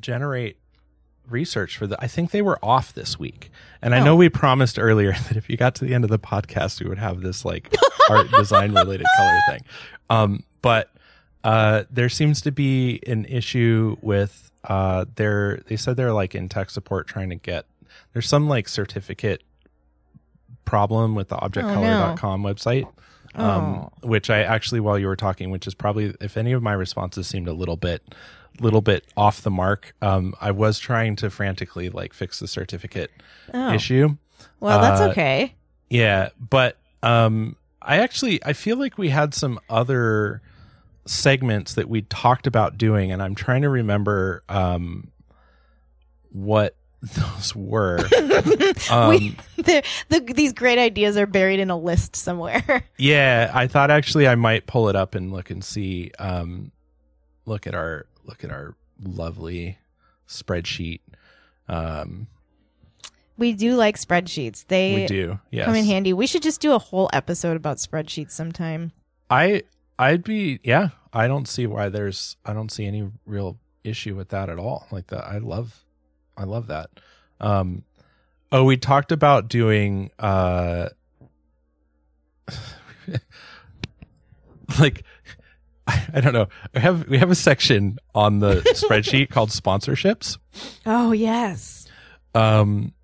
generate 0.00 0.58
research 1.28 1.78
for 1.78 1.86
the 1.86 1.96
I 2.02 2.06
think 2.06 2.30
they 2.32 2.42
were 2.42 2.58
off 2.62 2.92
this 2.92 3.18
week. 3.18 3.50
And 3.80 3.94
I 3.94 4.04
know 4.04 4.12
Oh. 4.12 4.16
we 4.16 4.28
promised 4.28 4.78
earlier 4.78 5.12
that 5.28 5.36
if 5.36 5.48
you 5.48 5.56
got 5.56 5.74
to 5.76 5.84
the 5.86 5.94
end 5.94 6.04
of 6.04 6.10
the 6.10 6.18
podcast 6.18 6.82
we 6.82 6.88
would 6.88 6.98
have 6.98 7.22
this 7.22 7.44
like 7.46 7.74
art 8.10 8.30
design 8.32 8.72
related 8.74 9.06
color 9.16 9.38
thing. 9.48 9.60
Um 10.10 10.44
but 10.60 10.90
uh 11.44 11.84
there 11.90 12.08
seems 12.08 12.40
to 12.40 12.50
be 12.50 13.00
an 13.06 13.24
issue 13.26 13.96
with 14.02 14.50
uh 14.64 15.04
their 15.14 15.58
they 15.68 15.76
said 15.76 15.96
they're 15.96 16.12
like 16.12 16.34
in 16.34 16.48
tech 16.48 16.70
support 16.70 17.06
trying 17.06 17.28
to 17.30 17.36
get 17.36 17.66
there's 18.12 18.28
some 18.28 18.48
like 18.48 18.66
certificate 18.68 19.42
problem 20.64 21.14
with 21.14 21.28
the 21.28 21.36
objectcolor.com 21.36 22.42
website 22.42 22.88
um, 23.36 23.90
which 24.04 24.30
I 24.30 24.42
actually, 24.44 24.78
while 24.78 24.96
you 24.96 25.08
were 25.08 25.16
talking, 25.16 25.50
which 25.50 25.66
is 25.66 25.74
probably 25.74 26.14
if 26.20 26.36
any 26.36 26.52
of 26.52 26.62
my 26.62 26.72
responses 26.72 27.26
seemed 27.26 27.48
a 27.48 27.52
little 27.52 27.74
bit, 27.76 28.14
little 28.60 28.80
bit 28.80 29.04
off 29.16 29.42
the 29.42 29.50
mark, 29.50 29.92
um, 30.00 30.34
I 30.40 30.52
was 30.52 30.78
trying 30.78 31.16
to 31.16 31.30
frantically 31.30 31.90
like 31.90 32.12
fix 32.12 32.38
the 32.38 32.46
certificate 32.46 33.10
Oh, 33.52 33.72
issue. 33.72 34.16
well, 34.60 34.80
that's 34.80 35.00
uh, 35.00 35.08
okay. 35.08 35.52
Yeah, 35.90 36.28
but 36.38 36.76
um, 37.02 37.56
I 37.82 37.96
actually 37.96 38.40
I 38.44 38.52
feel 38.52 38.76
like 38.76 38.98
we 38.98 39.08
had 39.08 39.34
some 39.34 39.58
other 39.68 40.40
segments 41.06 41.74
that 41.74 41.88
we 41.88 42.02
talked 42.02 42.46
about 42.46 42.78
doing, 42.78 43.12
and 43.12 43.22
I'm 43.22 43.34
trying 43.34 43.62
to 43.62 43.68
remember 43.68 44.42
um, 44.48 45.10
what 46.30 46.76
those 47.02 47.54
were. 47.54 47.98
um, 48.90 49.10
we, 49.10 49.36
the, 49.56 49.82
the, 50.08 50.20
these 50.20 50.52
great 50.52 50.78
ideas 50.78 51.16
are 51.16 51.26
buried 51.26 51.60
in 51.60 51.70
a 51.70 51.76
list 51.76 52.16
somewhere. 52.16 52.88
Yeah, 52.96 53.50
I 53.52 53.66
thought 53.66 53.90
actually 53.90 54.26
I 54.26 54.34
might 54.34 54.66
pull 54.66 54.88
it 54.88 54.96
up 54.96 55.14
and 55.14 55.32
look 55.32 55.50
and 55.50 55.62
see. 55.62 56.10
Um, 56.18 56.72
look 57.46 57.66
at 57.66 57.74
our 57.74 58.06
look 58.24 58.44
at 58.44 58.50
our 58.50 58.74
lovely 59.02 59.78
spreadsheet. 60.28 61.00
Um, 61.68 62.28
we 63.36 63.52
do 63.52 63.74
like 63.74 63.98
spreadsheets. 63.98 64.66
They 64.66 64.94
we 64.94 65.06
do, 65.06 65.40
yes. 65.50 65.66
come 65.66 65.74
in 65.74 65.84
handy. 65.84 66.12
We 66.12 66.26
should 66.26 66.42
just 66.42 66.60
do 66.60 66.72
a 66.72 66.78
whole 66.78 67.10
episode 67.12 67.56
about 67.56 67.78
spreadsheets 67.78 68.30
sometime. 68.30 68.92
I 69.28 69.62
I'd 69.98 70.24
be 70.24 70.60
yeah. 70.62 70.90
I 71.12 71.28
don't 71.28 71.46
see 71.46 71.66
why 71.66 71.88
there's 71.88 72.36
I 72.44 72.52
don't 72.52 72.70
see 72.70 72.86
any 72.86 73.10
real 73.26 73.58
issue 73.84 74.16
with 74.16 74.30
that 74.30 74.48
at 74.48 74.58
all. 74.58 74.86
Like 74.90 75.06
that, 75.08 75.24
I 75.24 75.38
love 75.38 75.84
I 76.36 76.44
love 76.44 76.66
that. 76.68 76.90
Um, 77.40 77.84
oh, 78.50 78.64
we 78.64 78.76
talked 78.76 79.12
about 79.12 79.48
doing 79.48 80.10
uh, 80.18 80.88
like 84.78 85.04
I, 85.86 86.06
I 86.14 86.20
don't 86.20 86.32
know. 86.32 86.48
We 86.74 86.80
have 86.80 87.08
we 87.08 87.18
have 87.18 87.30
a 87.30 87.34
section 87.34 87.98
on 88.14 88.40
the 88.40 88.54
spreadsheet 88.74 89.30
called 89.30 89.50
sponsorships. 89.50 90.38
Oh, 90.86 91.12
yes. 91.12 91.88
Um, 92.34 92.94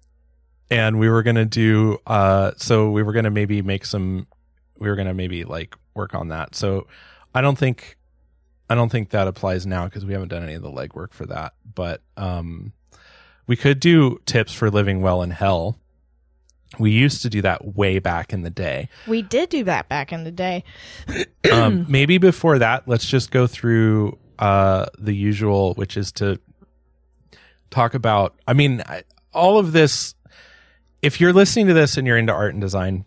and 0.71 0.99
we 0.99 1.09
were 1.09 1.23
gonna 1.23 1.45
do 1.45 1.99
uh, 2.07 2.53
so 2.57 2.91
we 2.91 3.03
were 3.03 3.13
gonna 3.13 3.31
maybe 3.31 3.63
make 3.63 3.85
some. 3.85 4.27
We 4.79 4.89
were 4.89 4.97
gonna 4.97 5.15
maybe 5.15 5.45
like 5.45 5.77
work 5.95 6.15
on 6.15 6.29
that. 6.29 6.55
So 6.55 6.87
I 7.35 7.41
don't 7.41 7.59
think 7.59 7.97
I 8.69 8.75
don't 8.75 8.89
think 8.89 9.11
that 9.11 9.27
applies 9.27 9.67
now 9.67 9.87
because 9.87 10.07
we 10.07 10.13
haven't 10.13 10.29
done 10.29 10.45
any 10.45 10.55
of 10.55 10.63
the 10.63 10.71
legwork 10.71 11.13
for 11.13 11.27
that. 11.27 11.55
But 11.75 12.03
um, 12.17 12.73
we 13.47 13.57
could 13.57 13.81
do 13.81 14.21
tips 14.27 14.53
for 14.53 14.71
living 14.71 15.01
well 15.01 15.23
in 15.23 15.31
hell. 15.31 15.77
We 16.79 16.93
used 16.93 17.23
to 17.23 17.29
do 17.29 17.43
that 17.43 17.75
way 17.75 17.99
back 17.99 18.33
in 18.33 18.43
the 18.43 18.51
day. 18.51 18.89
We 19.09 19.23
did 19.23 19.49
do 19.49 19.65
that 19.65 19.89
back 19.89 20.13
in 20.13 20.23
the 20.23 20.31
day. 20.31 20.63
um, 21.53 21.85
maybe 21.89 22.19
before 22.19 22.61
that, 22.61 22.87
let's 22.87 23.07
just 23.07 23.33
go 23.33 23.49
through 23.49 24.17
uh, 24.39 24.87
the 24.97 25.13
usual, 25.13 25.75
which 25.75 25.97
is 25.97 26.13
to 26.13 26.39
talk 27.71 27.95
about. 27.95 28.37
I 28.47 28.53
mean, 28.53 28.83
I, 28.87 29.03
all 29.35 29.59
of 29.59 29.73
this. 29.73 30.15
If 31.03 31.21
you're 31.21 31.33
listening 31.33 31.67
to 31.67 31.75
this 31.75 31.97
and 31.97 32.07
you're 32.07 32.19
into 32.19 32.33
art 32.33 32.53
and 32.53 32.61
design, 32.61 33.05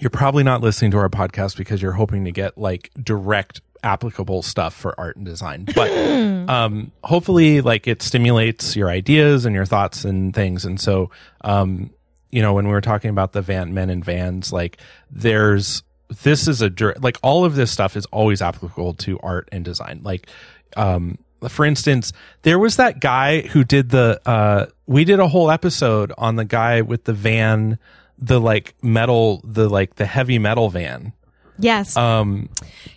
you're 0.00 0.10
probably 0.10 0.42
not 0.42 0.60
listening 0.60 0.90
to 0.92 0.98
our 0.98 1.08
podcast 1.08 1.56
because 1.56 1.80
you're 1.80 1.92
hoping 1.92 2.24
to 2.24 2.32
get 2.32 2.56
like 2.58 2.90
direct 3.02 3.60
applicable 3.82 4.42
stuff 4.42 4.74
for 4.74 4.98
art 4.98 5.16
and 5.16 5.24
design. 5.24 5.66
But 5.74 5.90
um, 6.48 6.92
hopefully, 7.04 7.60
like 7.60 7.86
it 7.86 8.02
stimulates 8.02 8.76
your 8.76 8.90
ideas 8.90 9.44
and 9.44 9.54
your 9.54 9.64
thoughts 9.64 10.04
and 10.04 10.34
things. 10.34 10.64
And 10.64 10.80
so, 10.80 11.10
um, 11.42 11.90
you 12.30 12.42
know, 12.42 12.52
when 12.52 12.66
we 12.66 12.72
were 12.72 12.80
talking 12.80 13.10
about 13.10 13.32
the 13.32 13.42
van 13.42 13.74
men 13.74 13.90
and 13.90 14.04
vans, 14.04 14.52
like 14.52 14.78
there's 15.10 15.82
this 16.22 16.48
is 16.48 16.62
a 16.62 16.70
like 17.00 17.18
all 17.22 17.44
of 17.44 17.54
this 17.56 17.70
stuff 17.70 17.96
is 17.96 18.06
always 18.06 18.42
applicable 18.42 18.94
to 18.94 19.18
art 19.20 19.48
and 19.52 19.64
design. 19.64 20.00
Like, 20.02 20.28
um, 20.76 21.18
for 21.48 21.64
instance, 21.64 22.12
there 22.42 22.58
was 22.58 22.76
that 22.76 23.00
guy 23.00 23.42
who 23.42 23.64
did 23.64 23.90
the 23.90 24.20
uh, 24.26 24.66
we 24.86 25.04
did 25.04 25.20
a 25.20 25.28
whole 25.28 25.50
episode 25.50 26.12
on 26.18 26.36
the 26.36 26.44
guy 26.44 26.80
with 26.80 27.04
the 27.04 27.12
van, 27.12 27.78
the 28.18 28.40
like 28.40 28.74
metal, 28.82 29.40
the 29.44 29.68
like 29.68 29.96
the 29.96 30.06
heavy 30.06 30.38
metal 30.38 30.68
van. 30.70 31.12
Yes. 31.58 31.96
Um, 31.96 32.48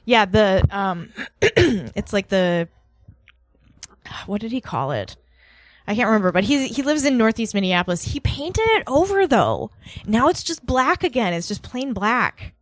yeah, 0.05 0.25
the 0.25 0.65
um 0.71 1.09
it's 1.41 2.13
like 2.13 2.27
the 2.29 2.67
what 4.25 4.41
did 4.41 4.51
he 4.51 4.61
call 4.61 4.91
it? 4.91 5.15
I 5.87 5.95
can't 5.95 6.07
remember, 6.07 6.31
but 6.31 6.43
he 6.43 6.67
he 6.67 6.83
lives 6.83 7.03
in 7.05 7.17
northeast 7.17 7.53
Minneapolis. 7.53 8.03
He 8.03 8.19
painted 8.19 8.65
it 8.67 8.83
over 8.87 9.25
though. 9.27 9.71
Now 10.05 10.27
it's 10.29 10.43
just 10.43 10.65
black 10.65 11.03
again. 11.03 11.33
It's 11.33 11.47
just 11.47 11.63
plain 11.63 11.93
black. 11.93 12.53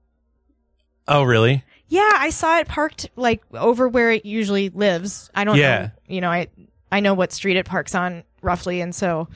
oh, 1.08 1.24
really? 1.24 1.64
Yeah, 1.90 2.10
I 2.16 2.32
saw 2.32 2.60
it 2.60 2.68
parked 2.68 3.10
like 3.16 3.42
over 3.54 3.88
where 3.88 4.12
it 4.12 4.26
usually 4.26 4.70
lives. 4.70 5.30
I 5.34 5.46
don't 5.46 5.56
Yeah. 5.58 5.80
know. 5.84 5.90
You 6.08 6.22
know, 6.22 6.30
I 6.30 6.48
I 6.92 7.00
know 7.00 7.14
what 7.14 7.32
street 7.32 7.58
it 7.58 7.66
parks 7.66 7.96
on 7.96 8.24
roughly, 8.42 8.82
and 8.82 8.94
so 8.94 9.28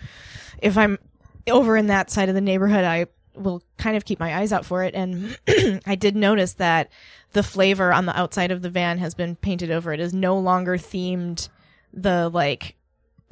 if 0.61 0.77
I'm 0.77 0.97
over 1.47 1.77
in 1.77 1.87
that 1.87 2.09
side 2.09 2.29
of 2.29 2.35
the 2.35 2.41
neighborhood, 2.41 2.83
I 2.83 3.07
will 3.35 3.63
kind 3.77 3.95
of 3.95 4.03
keep 4.05 4.19
my 4.19 4.37
eyes 4.39 4.51
out 4.51 4.65
for 4.65 4.83
it. 4.83 4.93
And 4.93 5.37
I 5.85 5.95
did 5.95 6.15
notice 6.15 6.53
that 6.55 6.89
the 7.33 7.43
flavor 7.43 7.93
on 7.93 8.05
the 8.05 8.17
outside 8.19 8.51
of 8.51 8.61
the 8.61 8.69
van 8.69 8.97
has 8.97 9.13
been 9.13 9.35
painted 9.35 9.71
over. 9.71 9.93
It 9.93 9.99
is 9.99 10.13
no 10.13 10.37
longer 10.37 10.77
themed 10.77 11.47
the 11.93 12.29
like 12.29 12.75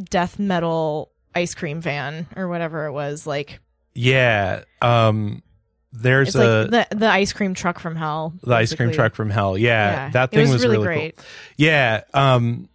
death 0.10 0.40
metal 0.40 1.11
ice 1.36 1.53
cream 1.53 1.81
van 1.81 2.27
or 2.36 2.48
whatever 2.48 2.86
it 2.86 2.91
was. 2.94 3.27
Like 3.27 3.60
Yeah. 3.94 4.64
Um, 4.81 5.44
there's 5.91 6.30
it's 6.30 6.36
a 6.36 6.61
like 6.69 6.90
the 6.90 6.95
the 6.98 7.10
ice 7.10 7.34
cream 7.34 7.53
truck 7.53 7.80
from 7.80 7.95
hell. 7.95 8.34
the 8.44 8.53
ice 8.56 8.73
cream 8.73 8.91
truck 8.91 9.15
from 9.15 9.30
hell. 9.30 9.57
Yeah, 9.57 9.91
Yeah. 9.91 10.10
that 10.11 10.31
thing 10.31 10.41
was 10.41 10.52
was, 10.52 10.64
really 10.64 10.77
really, 10.77 10.86
great. 10.86 11.15
cool. 11.18 11.26
Yeah. 11.57 12.02
Um. 12.14 12.69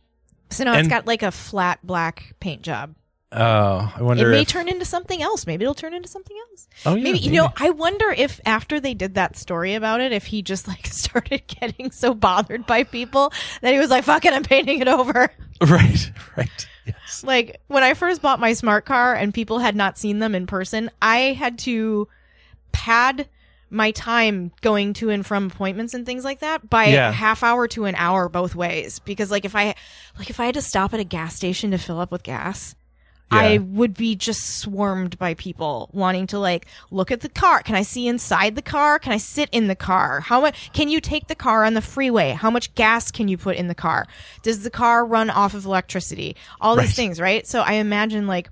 So 0.51 0.65
now 0.65 0.77
it's 0.79 0.89
got 0.89 1.07
like 1.07 1.23
a 1.23 1.31
flat 1.31 1.79
black 1.85 2.35
paint 2.41 2.63
job. 2.63 2.95
Oh, 3.37 3.93
I 3.97 4.03
wonder. 4.03 4.29
It 4.29 4.31
may 4.31 4.43
if, 4.43 4.49
turn 4.49 4.69
into 4.69 4.85
something 4.85 5.21
else. 5.21 5.47
Maybe 5.47 5.65
it'll 5.65 5.75
turn 5.75 5.93
into 5.93 6.09
something 6.09 6.37
else. 6.51 6.69
oh, 6.87 6.95
yeah, 6.95 7.03
maybe 7.03 7.19
you 7.19 7.33
know. 7.33 7.53
I 7.57 7.71
wonder 7.71 8.11
if 8.11 8.41
after 8.47 8.79
they 8.79 8.95
did 8.95 9.15
that 9.15 9.37
story 9.37 9.75
about 9.75 10.01
it, 10.01 10.13
if 10.13 10.27
he 10.27 10.41
just 10.43 10.69
like 10.69 10.87
started 10.93 11.43
getting 11.49 11.91
so 11.91 12.15
bothered 12.15 12.65
by 12.67 12.85
people 12.85 13.33
that 13.61 13.73
he 13.73 13.79
was 13.81 13.91
like, 13.91 14.05
"Fuck 14.05 14.25
it, 14.25 14.33
I'm 14.33 14.45
painting 14.45 14.81
it 14.81 14.89
over." 14.89 15.31
Right. 15.61 16.11
Right. 16.37 16.67
Yes. 16.85 17.23
Like 17.25 17.61
when 17.69 17.85
I 17.85 17.95
first 17.95 18.21
bought 18.21 18.41
my 18.41 18.53
smart 18.55 18.85
car 18.85 19.15
and 19.15 19.33
people 19.33 19.61
had 19.61 19.77
not 19.77 19.97
seen 19.97 20.19
them 20.19 20.35
in 20.35 20.47
person, 20.49 20.91
I 21.01 21.33
had 21.33 21.59
to 21.61 22.09
pad 22.73 23.29
my 23.71 23.93
time 23.93 24.51
going 24.61 24.93
to 24.95 25.11
and 25.11 25.25
from 25.25 25.47
appointments 25.47 25.95
and 25.95 26.05
things 26.05 26.25
like 26.25 26.41
that 26.41 26.69
by 26.69 26.87
Yeah. 26.87 27.09
a 27.09 27.13
half 27.13 27.43
hour 27.45 27.67
to 27.69 27.85
an 27.87 27.95
hour 27.95 28.29
both 28.29 28.55
ways 28.55 28.99
because 28.99 29.31
like 29.31 29.45
if 29.45 29.55
I 29.57 29.75
like 30.19 30.29
if 30.29 30.39
I 30.41 30.47
had 30.47 30.55
to 30.55 30.63
stop 30.63 30.93
at 30.93 31.01
a 31.01 31.05
gas 31.05 31.35
station 31.37 31.71
to 31.71 31.79
fill 31.79 32.01
up 32.01 32.11
with 32.13 32.23
gas 32.25 32.75
I 33.35 33.59
would 33.59 33.95
be 33.95 34.15
just 34.17 34.59
swarmed 34.59 35.19
by 35.19 35.35
people 35.35 35.91
wanting 35.93 36.27
to 36.29 36.39
like 36.39 36.67
look 36.91 37.11
at 37.11 37.21
the 37.21 37.29
car. 37.29 37.63
Can 37.63 37.75
I 37.75 37.83
see 37.83 38.07
inside 38.09 38.55
the 38.55 38.63
car? 38.63 38.99
Can 38.99 39.13
I 39.13 39.19
sit 39.19 39.49
in 39.51 39.67
the 39.67 39.75
car? 39.77 40.21
How 40.21 40.41
much 40.41 40.73
can 40.73 40.89
you 40.89 41.01
take 41.01 41.29
the 41.29 41.35
car 41.35 41.65
on 41.65 41.75
the 41.75 41.83
freeway? 41.83 42.31
How 42.33 42.51
much 42.51 42.75
gas 42.75 43.11
can 43.11 43.29
you 43.29 43.37
put 43.37 43.57
in 43.57 43.69
the 43.69 43.75
car? 43.75 44.07
Does 44.43 44.63
the 44.63 44.71
car 44.71 45.05
run 45.05 45.31
off 45.31 45.55
of 45.55 45.65
electricity? 45.65 46.37
All 46.61 46.77
Right. 46.77 46.87
these 46.87 46.95
things, 46.95 47.21
right? 47.21 47.47
So 47.47 47.61
I 47.61 47.75
imagine 47.75 48.27
like 48.27 48.49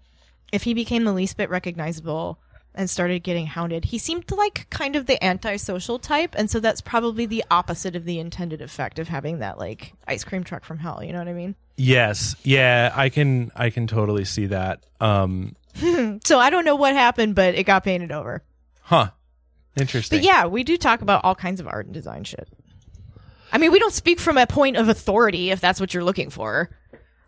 if 0.52 0.64
he 0.64 0.74
became 0.74 1.04
the 1.04 1.12
least 1.12 1.36
bit 1.36 1.48
recognizable 1.50 2.38
and 2.74 2.88
started 2.88 3.22
getting 3.22 3.46
hounded, 3.46 3.86
he 3.86 3.98
seemed 3.98 4.30
like 4.30 4.66
kind 4.70 4.96
of 4.96 5.06
the 5.06 5.22
antisocial 5.22 5.98
type, 5.98 6.34
and 6.36 6.50
so 6.50 6.60
that's 6.60 6.80
probably 6.80 7.26
the 7.26 7.44
opposite 7.50 7.94
of 7.96 8.04
the 8.04 8.18
intended 8.18 8.60
effect 8.62 8.98
of 8.98 9.08
having 9.08 9.40
that 9.40 9.58
like 9.58 9.92
ice 10.06 10.24
cream 10.24 10.44
truck 10.44 10.64
from 10.64 10.78
hell. 10.78 11.02
You 11.02 11.12
know 11.12 11.18
what 11.18 11.28
I 11.28 11.34
mean? 11.34 11.54
Yes. 11.76 12.36
Yeah. 12.42 12.92
I 12.94 13.08
can. 13.08 13.50
I 13.56 13.70
can 13.70 13.86
totally 13.86 14.24
see 14.24 14.46
that. 14.46 14.84
Um. 15.00 15.56
So 16.24 16.38
I 16.38 16.50
don't 16.50 16.66
know 16.66 16.76
what 16.76 16.94
happened, 16.94 17.34
but 17.34 17.54
it 17.54 17.64
got 17.64 17.82
painted 17.82 18.12
over. 18.12 18.42
Huh. 18.82 19.10
Interesting. 19.76 20.18
But 20.18 20.24
yeah, 20.24 20.46
we 20.46 20.64
do 20.64 20.76
talk 20.76 21.00
about 21.00 21.24
all 21.24 21.34
kinds 21.34 21.60
of 21.60 21.66
art 21.66 21.86
and 21.86 21.94
design 21.94 22.24
shit. 22.24 22.46
I 23.52 23.58
mean, 23.58 23.72
we 23.72 23.78
don't 23.78 23.92
speak 23.92 24.20
from 24.20 24.38
a 24.38 24.46
point 24.46 24.76
of 24.76 24.88
authority 24.88 25.50
if 25.50 25.60
that's 25.60 25.80
what 25.80 25.92
you're 25.94 26.04
looking 26.04 26.30
for. 26.30 26.70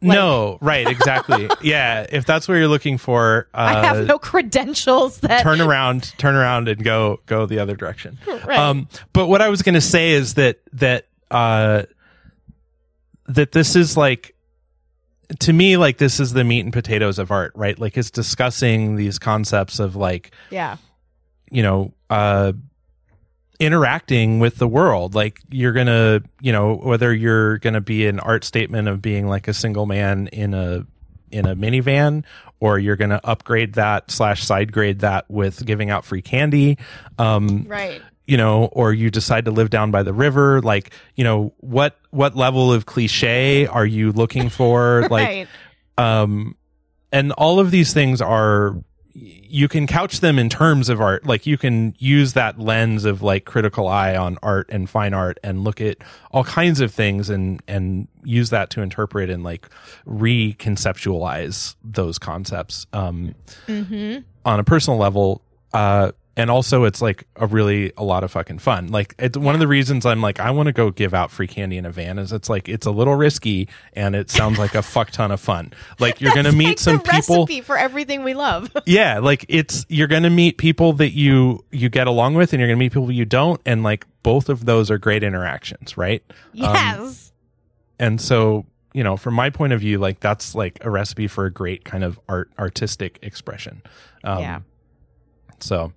No. 0.01 0.59
Right. 0.61 0.87
Exactly. 0.87 1.49
yeah. 1.63 2.07
If 2.11 2.27
that's 2.27 2.47
what 2.49 2.55
you're 2.55 2.69
looking 2.69 2.99
for, 2.99 3.49
uh, 3.55 3.57
I 3.59 3.85
have 3.87 4.07
no 4.07 4.19
credentials 4.19 5.21
that 5.21 5.43
turn 5.43 5.61
around, 5.61 6.13
turn 6.19 6.35
around, 6.35 6.69
and 6.69 6.83
go 6.85 7.21
go 7.27 7.47
the 7.47 7.59
other 7.59 7.75
direction. 7.77 8.19
Right. 8.27 8.59
Um, 8.59 8.89
but 9.13 9.27
what 9.29 9.41
I 9.43 9.49
was 9.49 9.63
going 9.63 9.75
to 9.75 9.81
say 9.81 10.11
is 10.13 10.35
that 10.35 10.61
that 10.75 11.07
uh, 11.31 11.85
that 13.29 13.53
this 13.53 13.77
is 13.77 13.97
like 13.97 14.35
to 15.41 15.53
me 15.53 15.77
like 15.77 15.97
this 15.99 16.21
is 16.21 16.33
the 16.35 16.45
meat 16.45 16.61
and 16.61 16.73
potatoes 16.73 17.19
of 17.19 17.31
art, 17.31 17.53
right? 17.55 17.79
Like 17.79 17.97
it's 17.97 18.11
discussing 18.11 18.97
these 18.97 19.19
concepts 19.19 19.79
of 19.79 19.97
like 19.97 20.33
Yeah. 20.51 20.77
you 21.51 21.63
know 21.63 21.95
uh 22.11 22.53
interacting 23.61 24.39
with 24.41 24.57
the 24.57 24.69
world. 24.69 25.15
Like 25.15 25.41
you're 25.51 25.73
gonna 25.73 26.23
you 26.41 26.53
know 26.53 26.75
whether 26.77 27.13
you're 27.13 27.59
gonna 27.59 27.81
be 27.81 28.07
an 28.07 28.21
art 28.21 28.45
statement 28.45 28.89
of 28.89 29.01
being 29.03 29.27
like 29.29 29.49
a 29.49 29.55
single 29.55 29.87
man 29.87 30.29
in 30.29 30.55
a 30.55 30.87
in 31.31 31.47
a 31.47 31.57
minivan 31.57 32.25
or 32.61 32.79
you're 32.79 32.97
gonna 32.97 33.21
upgrade 33.25 33.75
that 33.75 34.11
slash 34.11 34.45
side 34.45 34.73
grade 34.73 35.01
that 35.01 35.29
with 35.31 35.65
giving 35.67 35.91
out 35.91 36.05
free 36.05 36.23
candy 36.23 36.79
um 37.19 37.65
Right. 37.69 38.01
you 38.27 38.37
know 38.37 38.67
or 38.67 38.93
you 38.93 39.11
decide 39.11 39.45
to 39.47 39.51
live 39.51 39.71
down 39.71 39.91
by 39.91 40.03
the 40.03 40.13
river. 40.13 40.61
Like 40.61 40.93
you 41.17 41.25
know 41.25 41.53
what 41.59 41.97
what 42.11 42.37
level 42.37 42.73
of 42.73 42.87
cliche 42.87 43.67
are 43.67 43.87
you 43.87 44.13
looking 44.13 44.49
for? 44.49 45.07
Like 45.11 45.49
um 45.99 46.57
and 47.13 47.33
all 47.33 47.61
of 47.61 47.71
these 47.71 47.93
things 47.93 48.21
are 48.21 48.77
you 49.15 49.69
can 49.69 49.87
couch 49.87 50.21
them 50.21 50.39
in 50.39 50.49
terms 50.49 50.89
of 50.89 51.01
art. 51.01 51.25
Like 51.25 51.47
you 51.47 51.57
can 51.57 51.95
use 51.99 52.33
that 52.33 52.59
lens 52.59 53.05
of 53.05 53.23
like 53.23 53.45
critical 53.45 53.87
eye 53.87 54.17
on 54.17 54.39
art 54.43 54.69
and 54.71 54.91
fine 54.91 55.15
art 55.15 55.39
and 55.45 55.63
look 55.63 55.81
at 55.81 55.99
all 56.33 56.43
kinds 56.45 56.81
of 56.81 56.93
things 56.93 57.31
and 57.31 57.63
and 57.69 58.09
use 58.25 58.51
that 58.51 58.71
to 58.71 58.83
interpret 58.83 59.31
and 59.31 59.45
like 59.45 59.69
reconceptualize 60.07 61.77
those 61.85 62.19
concepts 62.19 62.87
um 62.93 63.35
on 64.45 64.61
a 64.61 64.65
personal 64.65 64.99
level 64.99 65.43
uh 65.75 66.11
and 66.37 66.51
also 66.51 66.85
it's 66.85 67.01
like 67.01 67.27
a 67.37 67.47
really 67.47 67.93
a 67.97 68.05
lot 68.05 68.25
of 68.25 68.31
fucking 68.31 68.59
fun 68.59 68.89
like 68.89 69.15
it's 69.19 69.39
one 69.39 69.55
of 69.55 69.61
the 69.61 69.67
reasons 69.69 70.05
i'm 70.05 70.21
like 70.21 70.41
i 70.41 70.51
want 70.51 70.67
to 70.67 70.73
go 70.73 70.91
give 70.91 71.15
out 71.15 71.31
free 71.31 71.47
candy 71.47 71.77
in 71.77 71.87
a 71.87 71.91
van 71.93 72.19
is 72.19 72.33
it's 72.33 72.49
like 72.49 72.69
it's 72.69 72.87
a 72.87 72.91
little 72.91 73.15
risky 73.15 73.69
and 73.93 74.17
it 74.17 74.31
sounds 74.31 74.59
like 74.59 74.75
a 74.75 74.83
fuck 74.95 75.11
ton 75.11 75.31
of 75.31 75.41
fun 75.41 75.73
like 75.99 76.21
you're 76.21 76.35
gonna 76.35 76.53
meet 76.53 76.67
like 76.67 76.79
some 76.79 77.01
people 77.01 77.37
recipe 77.45 77.61
for 77.61 77.77
everything 77.77 78.25
we 78.25 78.35
love. 78.35 78.71
yeah 78.87 79.19
like 79.19 79.45
it's 79.49 79.87
you're 79.89 80.09
gonna 80.09 80.31
meet 80.31 80.59
people 80.59 80.93
that 80.93 81.13
you 81.13 81.65
you 81.71 81.89
get 81.89 82.07
along 82.07 82.35
with 82.35 82.53
and 82.53 82.61
you're 82.61 82.69
gonna 82.69 82.79
meet 82.79 82.93
people 82.93 83.11
you 83.13 83.25
don't 83.25 83.61
and 83.65 83.83
like 83.83 84.07
both 84.23 84.49
of 84.49 84.65
those 84.65 84.91
are 84.91 84.99
great 84.99 85.23
interactions 85.23 85.97
right 85.97 86.23
yes. 86.53 87.33
and 87.99 88.21
so 88.21 88.65
you 88.93 89.05
know 89.05 89.17
from 89.17 89.35
my 89.35 89.51
point 89.51 89.73
of 89.73 89.81
view 89.81 89.99
like 89.99 90.21
that's 90.21 90.55
like 90.55 90.79
a 90.83 90.91
recipe 90.91 91.27
for 91.29 91.45
a 91.47 91.51
great 91.51 91.85
kind 91.85 92.03
of 92.03 92.19
art 92.29 92.51
artistic 92.59 93.19
expression 93.23 93.83
um 94.25 94.39
Yeah. 94.41 94.61
so 95.61 95.93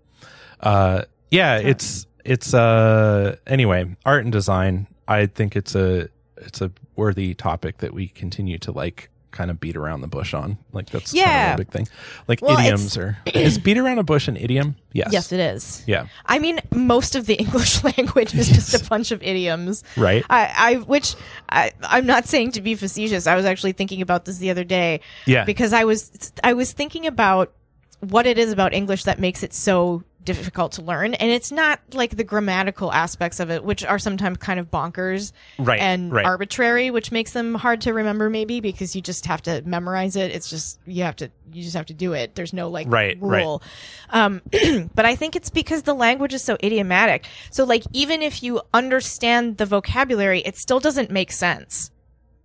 uh 0.62 1.04
yeah 1.32 1.58
it's 1.58 2.06
it's 2.26 2.54
uh 2.54 3.36
anyway 3.46 3.86
art 4.06 4.24
and 4.24 4.32
design 4.32 4.88
i 5.08 5.26
think 5.26 5.56
it's 5.56 5.76
a 5.76 6.10
it's 6.38 6.62
a 6.62 6.72
worthy 6.96 7.34
topic 7.34 7.78
that 7.80 7.94
we 7.94 8.08
continue 8.08 8.58
to 8.58 8.72
like 8.72 9.10
kind 9.30 9.52
of 9.52 9.60
beat 9.60 9.76
around 9.76 10.02
the 10.02 10.08
bush 10.08 10.34
on 10.34 10.58
like 10.72 10.90
that's 10.90 11.12
kind 11.12 11.22
Yeah. 11.22 11.54
of 11.54 11.60
a 11.60 11.64
big 11.64 11.72
thing 11.72 11.88
like 12.28 12.42
Well, 12.42 12.58
idioms 12.58 12.98
or 12.98 13.18
is 13.26 13.60
beat 13.60 13.78
around 13.78 14.00
a 14.00 14.04
bush 14.04 14.28
an 14.28 14.36
idiom 14.36 14.76
yes 14.94 15.10
Yes, 15.12 15.32
it 15.32 15.40
is. 15.40 15.84
yeah 15.86 16.08
I 16.26 16.40
mean, 16.40 16.60
most 16.74 17.16
of 17.16 17.28
the 17.28 17.36
English 17.44 17.84
language 17.84 18.34
is 18.34 18.48
just 18.50 18.74
a 18.74 18.90
bunch 18.90 19.12
of 19.12 19.22
idioms. 19.22 19.84
right 19.96 20.26
I, 20.30 20.54
I 20.58 20.76
which 20.78 21.14
I, 21.50 21.72
I'm 21.84 22.08
not 22.08 22.26
saying 22.26 22.54
to 22.54 22.62
be 22.62 22.74
facetious. 22.74 23.28
I 23.28 23.36
was 23.36 23.46
actually 23.46 23.74
thinking 23.74 24.02
about 24.02 24.26
this 24.26 24.38
the 24.40 24.50
other 24.50 24.64
day. 24.64 25.02
Yeah. 25.28 25.44
Because 25.44 25.72
I 25.72 25.84
was 25.84 26.32
I 26.44 26.54
was 26.54 26.72
thinking 26.74 27.06
about 27.06 27.54
what 28.00 28.26
it 28.26 28.40
is 28.40 28.52
about 28.52 28.74
English 28.74 29.04
that 29.04 29.20
makes 29.20 29.44
it 29.44 29.54
so 29.54 30.04
difficult 30.28 30.74
to 30.74 30.82
learn. 30.84 31.16
And 31.16 31.32
it's 31.32 31.52
not 31.52 31.80
like 31.94 32.16
the 32.18 32.24
grammatical 32.24 32.92
aspects 32.92 33.40
of 33.40 33.50
it, 33.50 33.64
which 33.64 33.84
are 33.84 33.98
sometimes 33.98 34.38
kind 34.38 34.60
of 34.60 34.70
bonkers 34.70 35.32
Right, 35.58 35.80
and 35.80 36.12
right. 36.12 36.26
arbitrary, 36.26 36.92
which 36.92 37.12
makes 37.12 37.32
them 37.32 37.56
hard 37.56 37.82
to 37.82 37.94
remember 37.94 38.30
maybe 38.30 38.60
because 38.60 38.96
you 38.96 39.02
just 39.02 39.26
have 39.26 39.42
to 39.44 39.64
memorize 39.66 40.16
it. 40.16 40.32
It's 40.32 40.50
just, 40.50 40.80
you 40.86 41.04
have 41.04 41.16
to, 41.16 41.32
you 41.52 41.64
just 41.64 41.76
have 41.76 41.88
to 41.88 41.94
do 41.96 42.14
it. 42.14 42.36
There's 42.36 42.54
no 42.54 42.70
like 42.70 42.88
Right, 42.90 43.18
right. 43.20 43.44
rule. 43.44 43.64
Um, 44.12 44.42
but 44.94 45.06
I 45.06 45.16
think 45.16 45.36
it's 45.36 45.50
because 45.50 45.82
the 45.84 45.96
language 45.96 46.34
is 46.34 46.44
so 46.44 46.58
idiomatic. 46.64 47.26
So 47.50 47.64
like, 47.64 47.84
even 47.94 48.22
if 48.22 48.44
you 48.44 48.62
understand 48.74 49.58
the 49.58 49.66
vocabulary, 49.66 50.42
it 50.42 50.58
still 50.58 50.80
doesn't 50.80 51.10
make 51.10 51.32
sense 51.32 51.90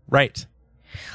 Right. 0.09 0.47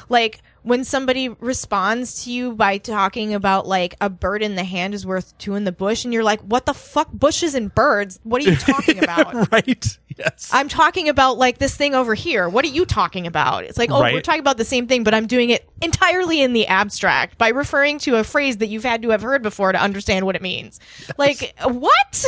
like 0.08 0.40
when 0.68 0.84
somebody 0.84 1.28
responds 1.28 2.24
to 2.24 2.30
you 2.30 2.54
by 2.54 2.78
talking 2.78 3.34
about 3.34 3.66
like 3.66 3.94
a 4.00 4.10
bird 4.10 4.42
in 4.42 4.54
the 4.54 4.64
hand 4.64 4.94
is 4.94 5.06
worth 5.06 5.36
two 5.38 5.54
in 5.54 5.64
the 5.64 5.72
bush 5.72 6.04
and 6.04 6.12
you're 6.12 6.22
like 6.22 6.40
what 6.42 6.66
the 6.66 6.74
fuck? 6.74 7.10
Bushes 7.12 7.54
and 7.54 7.74
birds? 7.74 8.20
What 8.22 8.44
are 8.44 8.50
you 8.50 8.56
talking 8.56 8.98
about? 9.02 9.50
right. 9.52 9.98
Yes. 10.16 10.50
i'm 10.52 10.68
talking 10.68 11.08
about 11.08 11.38
like 11.38 11.58
this 11.58 11.76
thing 11.76 11.94
over 11.94 12.14
here. 12.14 12.48
What 12.48 12.64
are 12.64 12.68
you 12.68 12.84
talking 12.84 13.26
about? 13.26 13.64
It's 13.64 13.78
like 13.78 13.90
oh 13.90 14.00
we're 14.00 14.20
talking 14.20 14.40
about 14.40 14.56
the 14.56 14.64
same 14.64 14.86
thing 14.86 15.04
but 15.04 15.14
i'm 15.14 15.26
doing 15.26 15.50
it 15.50 15.68
entirely 15.80 16.40
in 16.42 16.52
the 16.52 16.66
abstract 16.66 17.38
by 17.38 17.48
referring 17.48 17.98
to 18.00 18.16
a 18.16 18.24
phrase 18.24 18.58
that 18.58 18.66
you've 18.66 18.84
had 18.84 19.02
to 19.02 19.10
have 19.10 19.22
heard 19.22 19.42
before 19.42 19.72
to 19.72 19.80
understand 19.80 20.26
what 20.26 20.36
it 20.36 20.42
means. 20.42 20.80
Like 21.16 21.54
what 21.64 22.24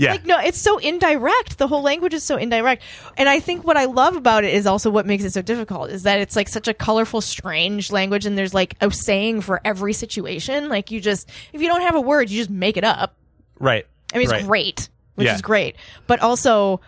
Yeah. 0.00 0.12
like 0.12 0.24
no 0.24 0.38
it's 0.38 0.58
so 0.58 0.78
indirect 0.78 1.58
the 1.58 1.68
whole 1.68 1.82
language 1.82 2.14
is 2.14 2.22
so 2.24 2.36
indirect 2.36 2.82
and 3.18 3.28
i 3.28 3.38
think 3.38 3.64
what 3.64 3.76
i 3.76 3.84
love 3.84 4.16
about 4.16 4.44
it 4.44 4.54
is 4.54 4.66
also 4.66 4.88
what 4.88 5.04
makes 5.04 5.24
it 5.24 5.32
so 5.32 5.42
difficult 5.42 5.90
is 5.90 6.04
that 6.04 6.20
it's 6.20 6.36
like 6.36 6.48
such 6.48 6.68
a 6.68 6.72
colorful 6.74 7.20
strange 7.20 7.92
language 7.92 8.24
and 8.24 8.38
there's 8.38 8.54
like 8.54 8.76
a 8.80 8.90
saying 8.90 9.42
for 9.42 9.60
every 9.62 9.92
situation 9.92 10.70
like 10.70 10.90
you 10.90 11.00
just 11.00 11.28
if 11.52 11.60
you 11.60 11.68
don't 11.68 11.82
have 11.82 11.94
a 11.96 12.00
word 12.00 12.30
you 12.30 12.38
just 12.38 12.48
make 12.50 12.78
it 12.78 12.84
up 12.84 13.14
right. 13.58 13.86
i 14.14 14.16
mean 14.16 14.24
it's 14.24 14.32
right. 14.32 14.46
great 14.46 14.88
which 15.16 15.26
Yeah. 15.26 15.34
is 15.34 15.42
great 15.42 15.76
but 16.06 16.20
also 16.20 16.80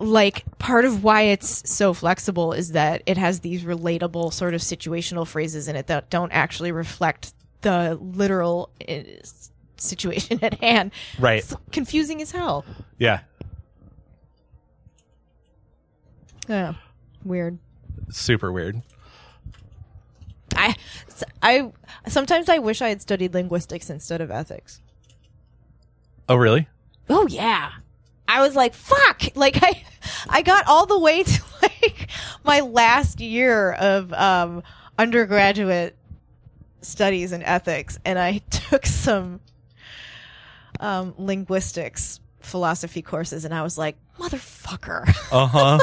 like 0.00 0.44
part 0.58 0.84
of 0.84 1.04
why 1.04 1.22
it's 1.22 1.68
so 1.72 1.92
flexible 1.94 2.52
is 2.52 2.70
that 2.72 3.02
it 3.06 3.16
has 3.18 3.40
these 3.40 3.62
relatable 3.62 4.32
sort 4.32 4.54
of 4.54 4.60
situational 4.60 5.26
phrases 5.26 5.68
in 5.68 5.76
it 5.76 5.86
that 5.88 6.10
don't 6.10 6.32
actually 6.32 6.72
reflect 6.72 7.32
the 7.62 7.98
literal 8.00 8.70
uh, 8.88 8.94
situation 9.80 10.38
at 10.42 10.54
hand 10.60 10.92
Right. 11.18 11.38
it's 11.40 11.54
confusing 11.72 12.20
as 12.22 12.30
hell 12.32 12.64
Yeah. 12.98 13.20
yeah 16.48 16.74
weird 17.24 17.58
Super 18.10 18.50
weird. 18.50 18.80
I, 20.56 20.74
I 21.42 21.72
sometimes 22.06 22.48
I 22.48 22.56
wish 22.58 22.80
I 22.80 22.88
had 22.88 23.02
studied 23.02 23.34
linguistics 23.34 23.90
instead 23.90 24.22
of 24.22 24.30
ethics. 24.30 24.80
Oh, 26.26 26.36
really? 26.36 26.68
Oh 27.10 27.26
yeah. 27.26 27.72
I 28.26 28.40
was 28.40 28.56
like, 28.56 28.72
fuck. 28.72 29.22
Like 29.34 29.58
I 29.62 29.82
I 30.30 30.40
got 30.40 30.66
all 30.66 30.86
the 30.86 30.98
way 30.98 31.22
to 31.22 31.42
like 31.62 32.08
my 32.44 32.60
last 32.60 33.20
year 33.20 33.72
of 33.72 34.10
um 34.14 34.62
undergraduate 34.96 35.94
studies 36.80 37.32
in 37.32 37.42
ethics 37.42 37.98
and 38.06 38.18
I 38.18 38.38
took 38.48 38.86
some 38.86 39.40
um 40.80 41.14
linguistics 41.18 42.20
philosophy 42.40 43.02
courses 43.02 43.44
and 43.44 43.52
I 43.52 43.62
was 43.62 43.76
like, 43.76 43.96
motherfucker. 44.18 45.06
Uh 45.32 45.46
huh. 45.46 45.78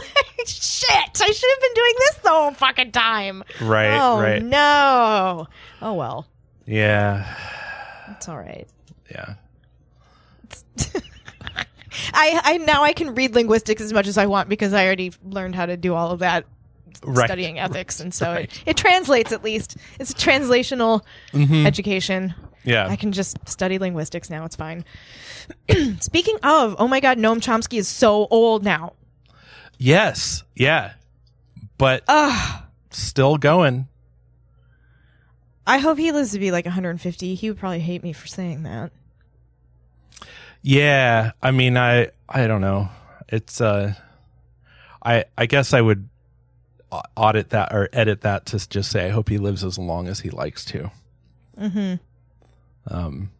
Shit. 0.47 1.22
I 1.22 1.31
should 1.31 1.49
have 1.49 1.61
been 1.61 1.73
doing 1.76 1.93
this 1.99 2.15
the 2.23 2.30
whole 2.30 2.51
fucking 2.51 2.91
time. 2.91 3.43
right. 3.61 3.97
oh 3.99 4.19
right. 4.22 4.43
no. 4.43 5.47
Oh 5.81 5.93
well. 5.93 6.27
Yeah. 6.65 7.26
It's 8.11 8.27
all 8.30 8.38
right. 8.38 8.67
Yeah. 9.11 9.35
I, 12.13 12.41
I 12.43 12.57
now 12.57 12.84
I 12.84 12.93
can 12.93 13.15
read 13.15 13.34
linguistics 13.35 13.81
as 13.81 13.93
much 13.93 14.07
as 14.07 14.17
I 14.17 14.26
want 14.26 14.49
because 14.49 14.73
I 14.73 14.85
already 14.85 15.13
learned 15.23 15.55
how 15.55 15.65
to 15.65 15.77
do 15.77 15.93
all 15.93 16.11
of 16.11 16.19
that 16.19 16.45
Right. 17.03 17.26
studying 17.27 17.59
ethics, 17.59 17.99
and 17.99 18.11
so 18.13 18.31
Right. 18.31 18.43
it, 18.45 18.63
it 18.72 18.77
translates 18.77 19.31
at 19.31 19.43
least. 19.43 19.77
It's 19.99 20.11
a 20.11 20.13
translational 20.15 21.01
Mm-hmm. 21.34 21.67
education. 21.67 22.34
Yeah. 22.65 22.87
I 22.87 22.95
can 22.95 23.11
just 23.11 23.37
study 23.47 23.77
linguistics 23.77 24.29
now. 24.29 24.45
It's 24.45 24.55
fine. 24.55 24.83
Speaking 25.99 26.37
of, 26.43 26.75
oh 26.79 26.87
my 26.87 26.99
god, 26.99 27.17
Noam 27.17 27.37
Chomsky 27.37 27.77
is 27.77 27.87
so 27.87 28.27
old 28.31 28.63
now. 28.63 28.93
yes. 29.77 30.43
Yeah. 30.55 30.93
But 31.77 32.03
Ugh. 32.07 32.63
still 32.91 33.37
going. 33.37 33.87
I 35.67 35.79
hope 35.79 35.97
he 35.97 36.11
lives 36.11 36.31
to 36.31 36.39
be 36.39 36.51
like 36.51 36.65
150. 36.65 37.35
He 37.35 37.49
would 37.49 37.59
probably 37.59 37.79
hate 37.79 38.01
me 38.03 38.13
for 38.13 38.27
saying 38.27 38.63
that. 38.63 38.91
Yeah. 40.61 41.31
I 41.41 41.51
mean, 41.51 41.77
I 41.77 42.09
I 42.29 42.47
don't 42.47 42.61
know. 42.61 42.89
It's 43.27 43.59
uh, 43.61 43.93
I 45.03 45.25
I 45.37 45.45
guess 45.47 45.73
I 45.73 45.81
would 45.81 46.07
audit 47.17 47.49
that 47.49 47.73
or 47.73 47.89
edit 47.91 48.21
that 48.21 48.45
to 48.47 48.69
just 48.69 48.89
say 48.89 49.05
I 49.05 49.09
hope 49.09 49.27
he 49.29 49.37
lives 49.37 49.63
as 49.63 49.77
long 49.77 50.07
as 50.07 50.21
he 50.21 50.29
likes 50.29 50.63
to. 50.65 50.91
Mm-hmm. 51.59 51.95
Um, 52.87 53.31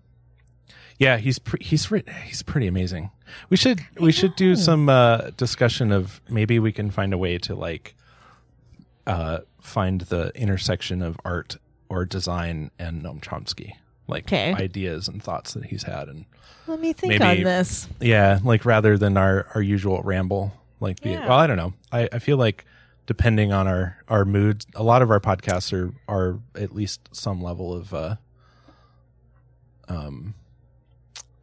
yeah, 0.97 1.17
he's 1.17 1.39
pre- 1.39 1.63
he's 1.63 1.91
re- 1.91 2.03
he's 2.26 2.41
pretty 2.43 2.67
amazing. 2.67 3.11
We 3.49 3.57
should 3.57 3.81
we 3.99 4.11
should 4.11 4.35
do 4.35 4.55
some 4.55 4.88
uh, 4.89 5.31
discussion 5.38 5.91
of 5.91 6.22
maybe 6.30 6.57
we 6.59 6.72
can 6.72 6.89
find 6.91 7.13
a 7.13 7.17
way 7.17 7.38
to 7.39 7.55
like 7.55 7.95
uh, 9.07 9.39
find 9.61 10.01
the 10.01 10.31
intersection 10.35 11.01
of 11.01 11.17
art 11.26 11.57
or 11.89 12.05
design 12.05 12.72
and 12.80 13.03
Noam 13.03 13.19
Chomsky, 13.22 13.73
like 14.07 14.26
'Kay. 14.27 14.53
ideas 14.53 15.07
and 15.07 15.22
thoughts 15.22 15.53
that 15.53 15.65
he's 15.65 15.84
had, 15.84 16.07
and 16.07 16.26
Let 16.67 16.80
me 16.80 16.93
think 16.93 17.19
Maybe- 17.19 17.39
on 17.39 17.43
this. 17.43 17.88
yeah, 17.99 18.39
like 18.43 18.65
rather 18.65 18.97
than 18.97 19.17
our 19.17 19.47
our 19.53 19.61
usual 19.61 20.01
ramble, 20.03 20.53
like 20.80 21.01
the 21.01 21.09
Yeah. 21.11 21.27
well, 21.27 21.38
I 21.38 21.45
don't 21.47 21.57
know. 21.57 21.73
I 21.91 22.07
I 22.13 22.19
feel 22.19 22.38
like 22.38 22.65
depending 23.05 23.51
on 23.51 23.67
our 23.67 23.97
our 24.07 24.23
moods, 24.26 24.65
a 24.76 24.81
lot 24.84 25.01
of 25.01 25.11
our 25.11 25.19
podcasts 25.19 25.73
are 25.73 25.93
are 26.07 26.39
at 26.55 26.73
least 26.73 27.01
some 27.11 27.41
level 27.43 27.73
of 27.73 27.93
uh 27.93 28.15
um 29.88 30.34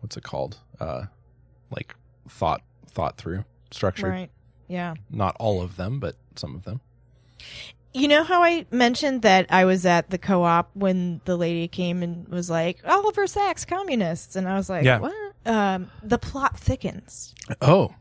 what's 0.00 0.16
it 0.16 0.22
called 0.22 0.58
uh 0.80 1.04
like 1.70 1.94
thought 2.28 2.62
thought 2.90 3.16
through 3.16 3.44
structured. 3.70 4.10
Right. 4.10 4.30
Yeah. 4.68 4.94
Not 5.10 5.36
all 5.38 5.62
of 5.62 5.76
them, 5.76 5.98
but 6.00 6.16
some 6.36 6.54
of 6.54 6.64
them. 6.64 6.80
You 7.94 8.08
know 8.08 8.22
how 8.22 8.42
I 8.42 8.64
mentioned 8.70 9.22
that 9.22 9.46
I 9.50 9.64
was 9.66 9.84
at 9.84 10.08
the 10.10 10.16
co-op 10.18 10.70
when 10.74 11.20
the 11.26 11.36
lady 11.36 11.68
came 11.68 12.02
and 12.02 12.26
was 12.28 12.48
like, 12.48 12.78
Oliver 12.86 13.26
Sacks, 13.26 13.64
communists. 13.66 14.34
And 14.36 14.48
I 14.48 14.56
was 14.56 14.70
like, 14.70 14.84
Yeah. 14.84 14.98
what? 14.98 15.12
Um, 15.44 15.90
the 16.02 16.18
plot 16.18 16.58
thickens. 16.58 17.34
Oh. 17.60 17.94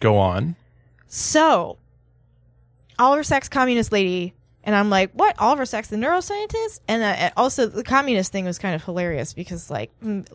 Go 0.00 0.16
on. 0.16 0.56
So, 1.06 1.76
Oliver 2.98 3.22
Sacks, 3.24 3.48
communist 3.48 3.92
lady. 3.92 4.34
And 4.64 4.76
I'm 4.76 4.90
like, 4.90 5.10
what? 5.12 5.34
Oliver 5.40 5.64
Sacks, 5.64 5.88
the 5.88 5.96
neuroscientist? 5.96 6.80
And 6.86 7.02
uh, 7.02 7.30
also, 7.36 7.66
the 7.66 7.82
communist 7.82 8.30
thing 8.32 8.44
was 8.44 8.58
kind 8.58 8.74
of 8.74 8.84
hilarious 8.84 9.32
because, 9.34 9.70
like, 9.70 9.90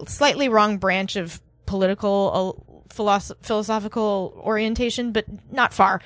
slightly 0.08 0.50
wrong 0.50 0.78
branch 0.78 1.16
of 1.16 1.42
political 1.66 2.58
uh, 2.60 2.94
philosoph- 2.94 3.38
philosophical 3.42 4.40
orientation, 4.44 5.14
but 5.14 5.26
not 5.52 5.74
far. 5.74 6.02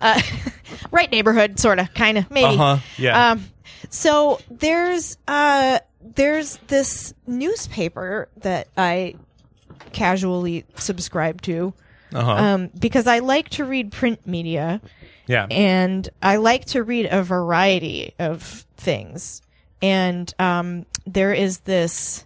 Uh, 0.00 0.20
right 0.90 1.10
neighborhood, 1.10 1.58
sort 1.58 1.78
of, 1.78 1.92
kind 1.94 2.18
of, 2.18 2.30
maybe. 2.30 2.54
Uh-huh. 2.58 2.78
Yeah. 2.98 3.30
Um, 3.30 3.44
so 3.90 4.40
there's 4.50 5.18
uh 5.28 5.78
there's 6.00 6.56
this 6.68 7.14
newspaper 7.26 8.28
that 8.38 8.68
I 8.76 9.14
casually 9.92 10.64
subscribe 10.76 11.42
to 11.42 11.74
uh-huh. 12.12 12.32
um, 12.32 12.70
because 12.78 13.06
I 13.06 13.20
like 13.20 13.48
to 13.50 13.64
read 13.64 13.92
print 13.92 14.26
media 14.26 14.80
yeah. 15.32 15.46
and 15.50 16.08
I 16.22 16.36
like 16.36 16.66
to 16.66 16.82
read 16.82 17.08
a 17.10 17.22
variety 17.22 18.14
of 18.18 18.42
things. 18.76 19.40
And 19.80 20.32
um, 20.38 20.86
there 21.06 21.32
is 21.32 21.60
this, 21.60 22.24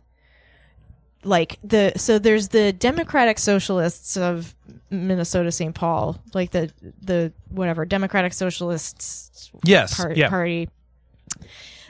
like 1.25 1.59
the 1.65 1.93
so 1.97 2.19
there's 2.19 2.49
the 2.49 2.73
Democratic 2.73 3.39
Socialists 3.39 4.17
of 4.17 4.55
Minnesota 4.91 5.51
St. 5.51 5.75
Paul, 5.75 6.21
like 6.35 6.51
the 6.51 6.71
the 7.01 7.33
whatever 7.49 7.85
Democratic 7.85 8.33
Socialists 8.33 9.51
yes. 9.65 10.05
yeah. 10.15 10.29
party. 10.29 10.69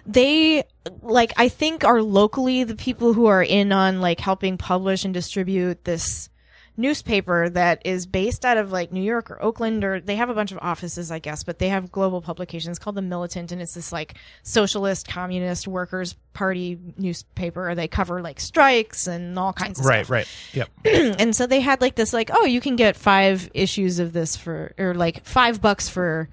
They 0.06 0.64
like 1.02 1.32
I 1.36 1.48
think 1.48 1.84
are 1.84 2.00
locally 2.00 2.64
the 2.64 2.76
people 2.76 3.12
who 3.12 3.26
are 3.26 3.42
in 3.42 3.72
on 3.72 4.00
like 4.00 4.20
helping 4.20 4.56
publish 4.56 5.04
and 5.04 5.12
distribute 5.12 5.84
this 5.84 6.28
newspaper 6.76 7.48
that 7.48 7.80
is 7.84 8.06
based 8.06 8.44
out 8.44 8.56
of 8.56 8.70
like 8.72 8.92
New 8.92 9.02
York 9.02 9.30
or 9.30 9.42
Oakland 9.42 9.82
or 9.84 10.00
they 10.00 10.16
have 10.16 10.28
a 10.28 10.34
bunch 10.34 10.52
of 10.52 10.58
offices 10.60 11.10
I 11.10 11.18
guess 11.18 11.42
but 11.42 11.58
they 11.58 11.68
have 11.68 11.90
global 11.90 12.20
publications 12.20 12.78
called 12.78 12.96
the 12.96 13.02
Militant 13.02 13.52
and 13.52 13.62
it's 13.62 13.74
this 13.74 13.92
like 13.92 14.14
socialist 14.42 15.08
communist 15.08 15.66
workers 15.66 16.14
party 16.34 16.78
newspaper 16.98 17.74
they 17.74 17.88
cover 17.88 18.20
like 18.20 18.40
strikes 18.40 19.06
and 19.06 19.38
all 19.38 19.52
kinds 19.52 19.80
of 19.80 19.86
Right, 19.86 20.04
stuff 20.04 20.10
right. 20.10 20.28
Right. 20.54 20.68
Yep. 20.84 21.16
and 21.20 21.34
so 21.34 21.46
they 21.46 21.60
had 21.60 21.80
like 21.80 21.94
this 21.94 22.12
like 22.12 22.30
oh 22.32 22.44
you 22.44 22.60
can 22.60 22.76
get 22.76 22.96
five 22.96 23.50
issues 23.54 23.98
of 23.98 24.12
this 24.12 24.36
for 24.36 24.74
or 24.78 24.94
like 24.94 25.24
five 25.24 25.60
bucks 25.60 25.88
for 25.88 26.28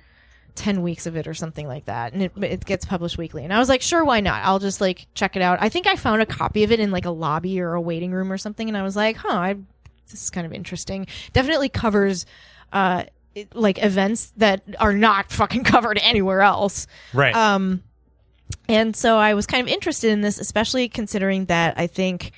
10 0.56 0.84
weeks 0.84 1.08
of 1.08 1.16
it 1.16 1.26
or 1.26 1.34
something 1.34 1.68
like 1.68 1.86
that 1.86 2.14
and 2.14 2.22
it, 2.22 2.32
it 2.44 2.66
gets 2.66 2.86
published 2.86 3.18
weekly 3.18 3.44
and 3.44 3.52
i 3.52 3.58
was 3.58 3.70
like 3.70 3.82
sure 3.82 4.06
why 4.06 4.20
not 4.20 4.44
i'll 4.46 4.60
just 4.60 4.80
like 4.82 5.08
check 5.16 5.36
it 5.36 5.42
out 5.42 5.58
i 5.62 5.68
think 5.68 5.88
i 5.88 5.96
found 5.96 6.22
a 6.22 6.28
copy 6.28 6.64
of 6.64 6.72
it 6.72 6.80
in 6.80 6.92
like 6.92 7.06
a 7.06 7.10
lobby 7.10 7.60
or 7.60 7.74
a 7.74 7.82
waiting 7.82 8.12
room 8.12 8.32
or 8.32 8.38
something 8.38 8.68
and 8.68 8.78
i 8.78 8.84
was 8.84 8.96
like 8.96 9.16
huh 9.18 9.30
I, 9.30 9.56
this 10.12 10.24
is 10.24 10.30
kind 10.30 10.46
of 10.46 10.54
interesting 10.54 11.08
definitely 11.34 11.70
covers 11.70 12.26
uh 12.72 13.04
it- 13.36 13.56
like 13.56 13.84
events 13.84 14.32
that 14.38 14.62
are 14.80 14.94
not 14.94 15.32
fucking 15.32 15.64
covered 15.74 16.00
anywhere 16.04 16.42
else 16.42 16.88
Right. 17.14 17.36
um, 17.36 17.84
and 18.70 18.96
so 18.96 19.18
I 19.18 19.34
was 19.34 19.48
kind 19.48 19.66
of 19.68 19.74
interested 19.74 20.12
in 20.12 20.22
this, 20.22 20.38
especially 20.38 20.88
considering 20.88 21.46
that 21.46 21.74
I 21.78 21.88
think 21.88 22.32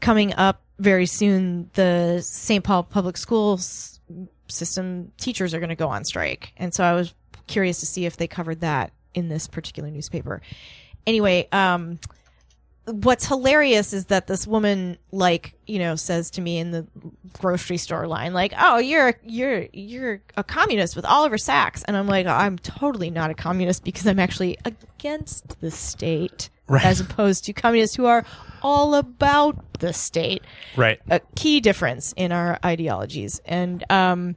coming 0.00 0.34
up 0.34 0.62
very 0.80 1.06
soon, 1.06 1.70
the 1.74 2.20
St. 2.22 2.64
Paul 2.64 2.82
public 2.82 3.16
schools 3.16 4.00
system 4.48 5.12
teachers 5.16 5.54
are 5.54 5.60
going 5.60 5.68
to 5.68 5.76
go 5.76 5.88
on 5.88 6.04
strike. 6.04 6.52
And 6.56 6.74
so 6.74 6.82
I 6.82 6.94
was 6.94 7.14
curious 7.46 7.78
to 7.80 7.86
see 7.86 8.04
if 8.04 8.16
they 8.16 8.26
covered 8.26 8.60
that 8.60 8.92
in 9.14 9.28
this 9.28 9.46
particular 9.46 9.90
newspaper. 9.90 10.42
Anyway, 11.06 11.46
um, 11.52 12.00
what's 12.86 13.26
hilarious 13.26 13.92
is 13.92 14.06
that 14.06 14.26
this 14.26 14.46
woman 14.46 14.98
like 15.10 15.54
you 15.66 15.78
know 15.78 15.96
says 15.96 16.30
to 16.30 16.40
me 16.40 16.58
in 16.58 16.70
the 16.70 16.86
grocery 17.32 17.78
store 17.78 18.06
line 18.06 18.34
like 18.34 18.52
oh 18.58 18.76
you're 18.78 19.14
you're 19.24 19.66
you're 19.72 20.20
a 20.36 20.44
communist 20.44 20.94
with 20.94 21.04
oliver 21.06 21.38
sacks 21.38 21.82
and 21.84 21.96
i'm 21.96 22.06
like 22.06 22.26
i'm 22.26 22.58
totally 22.58 23.10
not 23.10 23.30
a 23.30 23.34
communist 23.34 23.84
because 23.84 24.06
i'm 24.06 24.18
actually 24.18 24.58
against 24.64 25.60
the 25.60 25.70
state 25.70 26.50
Right. 26.66 26.84
as 26.84 26.98
opposed 26.98 27.44
to 27.44 27.52
communists 27.52 27.94
who 27.94 28.06
are 28.06 28.24
all 28.62 28.94
about 28.94 29.80
the 29.80 29.92
state 29.92 30.42
right. 30.76 30.98
a 31.10 31.20
key 31.36 31.60
difference 31.60 32.14
in 32.16 32.32
our 32.32 32.58
ideologies. 32.64 33.38
And 33.44 33.84
um, 33.92 34.36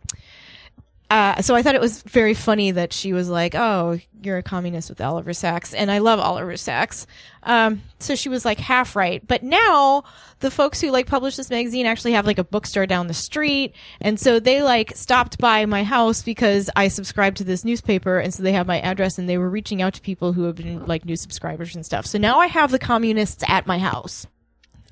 uh, 1.10 1.42
so 1.42 1.56
I 1.56 1.62
thought 1.62 1.76
it 1.76 1.82
was 1.82 2.02
very 2.04 2.34
funny 2.34 2.72
that 2.72 2.92
she 2.92 3.14
was 3.14 3.30
like, 3.30 3.56
"Oh, 3.56 3.98
you're 4.22 4.38
a 4.38 4.44
communist 4.44 4.90
with 4.90 5.00
Oliver 5.00 5.32
Sacks," 5.32 5.74
and 5.74 5.90
I 5.90 6.00
love 6.00 6.20
Oliver 6.20 6.58
Sacks. 6.58 7.08
Um, 7.44 7.82
so 8.00 8.16
she 8.16 8.28
was 8.28 8.44
like 8.44 8.60
half 8.60 8.94
right. 8.94 9.26
But 9.26 9.42
now 9.42 10.04
the 10.40 10.52
folks 10.52 10.82
who 10.82 10.92
like 10.92 11.08
publish 11.08 11.38
this 11.38 11.50
magazine 11.50 11.86
actually 11.86 12.12
have 12.12 12.26
like 12.26 12.40
a 12.40 12.44
bookstore 12.44 12.86
down 12.86 13.08
the 13.08 13.14
street, 13.14 13.74
and 14.02 14.20
so 14.20 14.42
they 14.42 14.62
like 14.62 14.98
stopped 14.98 15.38
by 15.38 15.66
my 15.66 15.84
house 15.86 16.24
because 16.24 16.70
I 16.76 16.90
subscribed 16.90 17.38
to 17.38 17.46
this 17.46 17.64
newspaper, 17.64 18.20
and 18.20 18.34
so 18.34 18.44
they 18.44 18.52
have 18.52 18.68
my 18.68 18.82
address, 18.82 19.18
and 19.18 19.30
they 19.30 19.38
were 19.38 19.50
reaching 19.50 19.82
out 19.82 19.94
to 19.94 20.02
people 20.02 20.34
who 20.34 20.44
have 20.44 20.56
been 20.56 20.86
like 20.88 21.06
new 21.06 21.16
subscribers 21.16 21.74
and 21.74 21.86
stuff. 21.86 22.06
So 22.06 22.18
now 22.18 22.40
I 22.40 22.48
have 22.48 22.72
the 22.72 22.80
communists 22.80 23.46
at 23.48 23.66
my 23.66 23.80
house. 23.80 24.28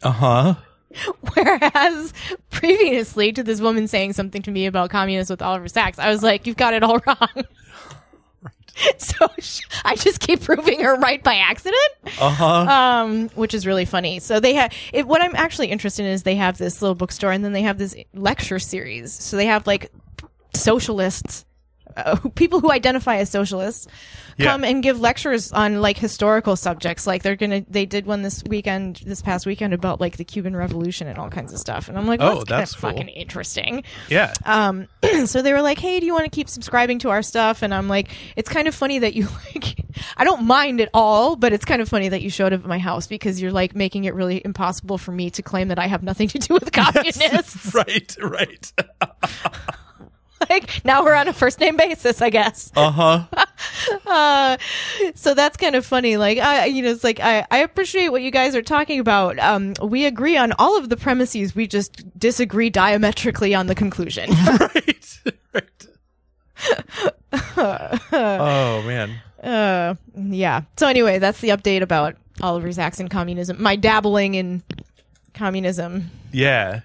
Uh 0.02 0.12
huh. 0.12 0.56
Whereas 1.34 2.14
previously 2.52 3.32
to 3.34 3.44
this 3.44 3.60
woman 3.62 3.88
saying 3.88 4.14
something 4.14 4.42
to 4.44 4.52
me 4.52 4.66
about 4.66 4.90
communists 4.90 5.30
with 5.30 5.42
Oliver 5.42 5.68
Sacks, 5.68 6.00
I 6.00 6.10
was 6.10 6.24
like, 6.24 6.48
you've 6.48 6.58
got 6.58 6.74
it 6.74 6.84
all 6.84 7.00
wrong. 7.08 7.28
So 8.98 9.28
sh- 9.40 9.62
I 9.86 9.96
just 9.96 10.20
keep 10.20 10.42
proving 10.42 10.82
her 10.82 10.98
right 10.98 11.24
by 11.24 11.36
accident, 11.36 11.80
Uh 12.20 12.30
huh. 12.30 12.46
um, 12.46 13.30
which 13.30 13.54
is 13.54 13.66
really 13.66 13.86
funny. 13.86 14.20
So 14.20 14.42
they 14.42 14.54
have 14.56 14.74
what 15.06 15.22
I'm 15.22 15.34
actually 15.34 15.68
interested 15.68 16.04
in 16.06 16.12
is 16.12 16.24
they 16.24 16.36
have 16.36 16.58
this 16.58 16.82
little 16.82 16.94
bookstore 16.94 17.32
and 17.32 17.42
then 17.46 17.54
they 17.54 17.62
have 17.62 17.78
this 17.78 17.96
lecture 18.14 18.60
series. 18.60 19.14
So 19.14 19.38
they 19.38 19.46
have 19.46 19.66
like 19.66 19.94
socialists, 20.54 21.46
uh, 21.96 22.16
people 22.36 22.60
who 22.60 22.72
identify 22.72 23.18
as 23.18 23.30
socialists, 23.30 23.88
Yeah. 24.38 24.48
come 24.52 24.64
and 24.64 24.84
give 24.84 25.00
lectures 25.00 25.52
on 25.52 25.82
like 25.82 25.98
historical 25.98 26.56
subjects. 26.56 27.08
Like 27.08 27.24
they're 27.24 27.36
gonna, 27.36 27.64
they 27.70 27.86
did 27.86 28.06
one 28.06 28.22
this 28.22 28.44
weekend, 28.48 29.02
this 29.06 29.22
past 29.22 29.46
weekend 29.46 29.74
about 29.74 30.02
like 30.02 30.18
the 30.18 30.24
Cuban 30.26 30.56
Revolution 30.56 31.08
and 31.08 31.18
all 31.18 31.30
kinds 31.30 31.54
of 31.54 31.60
stuff. 31.60 31.88
And 31.90 31.98
I'm 31.98 32.06
like, 32.08 32.20
Oh, 32.22 32.36
that's, 32.44 32.50
that's 32.50 32.76
cool. 32.76 32.90
fucking 32.92 33.08
interesting. 33.10 33.84
yeah. 34.10 34.34
Um, 34.46 34.88
so 35.26 35.42
they 35.42 35.54
were 35.54 35.62
like, 35.62 35.80
"Hey, 35.80 36.00
do 36.00 36.06
you 36.06 36.14
want 36.14 36.26
to 36.26 36.30
keep 36.32 36.50
subscribing 36.50 37.00
to 37.00 37.10
our 37.10 37.22
stuff?" 37.22 37.62
And 37.62 37.74
I'm 37.74 37.88
like, 37.88 38.10
"It's 38.36 38.50
kind 38.50 38.68
of 38.68 38.76
funny 38.76 39.00
that 39.00 39.14
you 39.14 39.28
like. 39.56 39.86
I 40.18 40.26
don't 40.26 40.44
mind 40.44 40.82
at 40.82 40.90
all, 40.94 41.36
but 41.38 41.54
it's 41.54 41.64
kind 41.64 41.82
of 41.82 41.88
funny 41.88 42.10
that 42.10 42.22
you 42.22 42.30
showed 42.30 42.52
up 42.52 42.60
at 42.62 42.66
my 42.68 42.80
house 42.80 43.08
because 43.08 43.42
you're 43.42 43.52
like 43.54 43.76
making 43.76 44.04
it 44.04 44.14
really 44.14 44.42
impossible 44.44 44.98
for 44.98 45.12
me 45.14 45.30
to 45.30 45.42
claim 45.42 45.70
that 45.70 45.80
I 45.80 45.88
have 45.88 46.04
nothing 46.04 46.28
to 46.30 46.40
do 46.40 46.54
with 46.54 46.72
communists. 46.74 47.74
right. 47.74 48.16
Right. 48.22 48.74
like 50.50 50.84
now 50.86 51.04
we're 51.04 51.16
on 51.16 51.28
a 51.28 51.34
first 51.34 51.60
name 51.60 51.78
basis, 51.78 52.22
I 52.22 52.30
guess. 52.30 52.72
Uh 52.76 52.92
huh. 52.92 53.24
Uh, 54.06 54.58
so 55.16 55.34
that's 55.34 55.58
kind 55.58 55.76
of 55.76 55.86
funny. 55.86 56.18
Like, 56.18 56.38
I, 56.38 56.66
you 56.66 56.82
know, 56.82 56.90
it's 56.90 57.04
like 57.04 57.20
I, 57.20 57.46
I 57.50 57.60
appreciate 57.60 58.10
what 58.10 58.22
you 58.22 58.32
guys 58.32 58.56
are 58.56 58.62
talking 58.62 59.00
about. 59.00 59.38
Um, 59.40 59.74
we 59.82 60.06
agree 60.06 60.38
on 60.38 60.54
all 60.54 60.78
of 60.78 60.90
the 60.90 60.98
premises. 60.98 61.56
We 61.56 61.68
just 61.68 62.04
disagree 62.18 62.70
diametrically 62.70 63.54
on 63.56 63.68
the 63.68 63.76
conclusion. 63.76 64.30
right. 64.60 65.20
right. 65.54 65.86
oh 68.12 68.84
man. 68.86 69.16
Uh, 69.42 69.96
yeah. 70.16 70.62
So 70.78 70.88
anyway, 70.88 71.20
that's 71.20 71.40
the 71.40 71.50
update 71.50 71.82
about 71.82 72.16
Oliver 72.42 72.72
Sacks 72.72 73.00
and 73.00 73.10
communism. 73.10 73.62
My 73.62 73.76
dabbling 73.76 74.36
in 74.36 74.64
communism. 75.34 76.10
Yeah. 76.32 76.82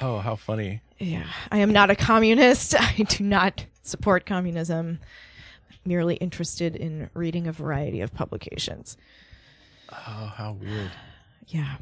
Oh, 0.00 0.18
how 0.18 0.36
funny. 0.36 0.80
Yeah, 1.02 1.24
I 1.50 1.58
am 1.58 1.72
not 1.72 1.90
a 1.90 1.96
communist. 1.96 2.74
I 2.80 3.04
do 3.08 3.24
not 3.24 3.66
support 3.82 4.24
communism. 4.26 5.00
Merely 5.84 6.14
interested 6.16 6.76
in 6.76 7.10
reading 7.12 7.48
a 7.48 7.52
variety 7.52 8.00
of 8.02 8.14
publications. 8.14 8.96
Oh, 9.90 10.32
how 10.36 10.52
weird. 10.52 10.92
Yeah, 11.48 11.76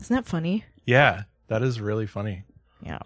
isn't 0.00 0.14
that 0.14 0.26
funny? 0.26 0.64
Yeah, 0.84 1.22
that 1.46 1.62
is 1.62 1.80
really 1.80 2.06
funny. 2.06 2.42
Yeah. 2.84 2.98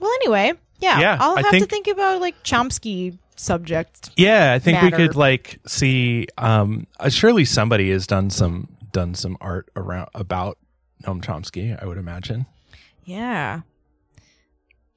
Well, 0.00 0.10
anyway, 0.14 0.54
yeah. 0.80 0.98
Yeah, 1.00 1.16
I'll 1.20 1.36
have 1.36 1.44
to 1.44 1.50
think- 1.52 1.70
think 1.70 1.86
about 1.86 2.20
like 2.20 2.42
Chomsky 2.42 3.18
subject. 3.36 4.10
Yeah, 4.16 4.52
I 4.52 4.58
think 4.58 4.82
we 4.82 4.90
could 4.90 5.14
like 5.14 5.60
see. 5.66 6.26
Um, 6.38 6.88
uh, 6.98 7.08
surely 7.08 7.44
somebody 7.44 7.90
has 7.90 8.06
done 8.06 8.30
some 8.30 8.68
done 8.90 9.14
some 9.14 9.36
art 9.40 9.70
around 9.76 10.08
about 10.14 10.58
Noam 11.02 11.22
Chomsky. 11.22 11.80
I 11.80 11.86
would 11.86 11.98
imagine. 11.98 12.46
Yeah. 13.04 13.60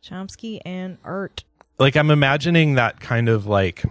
Chomsky 0.04 0.60
and 0.66 0.98
art. 1.04 1.44
Like 1.80 1.96
I'm 1.96 2.12
imagining 2.12 2.76
that 2.76 3.00
kind 3.00 3.28
of 3.28 3.48
like 3.48 3.84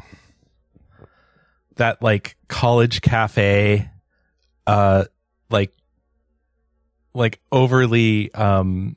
that 1.77 2.01
like 2.03 2.37
college 2.49 3.01
cafe, 3.03 3.91
uh, 4.67 5.05
like 5.51 5.73
like 7.13 7.41
overly 7.53 8.33
um, 8.35 8.97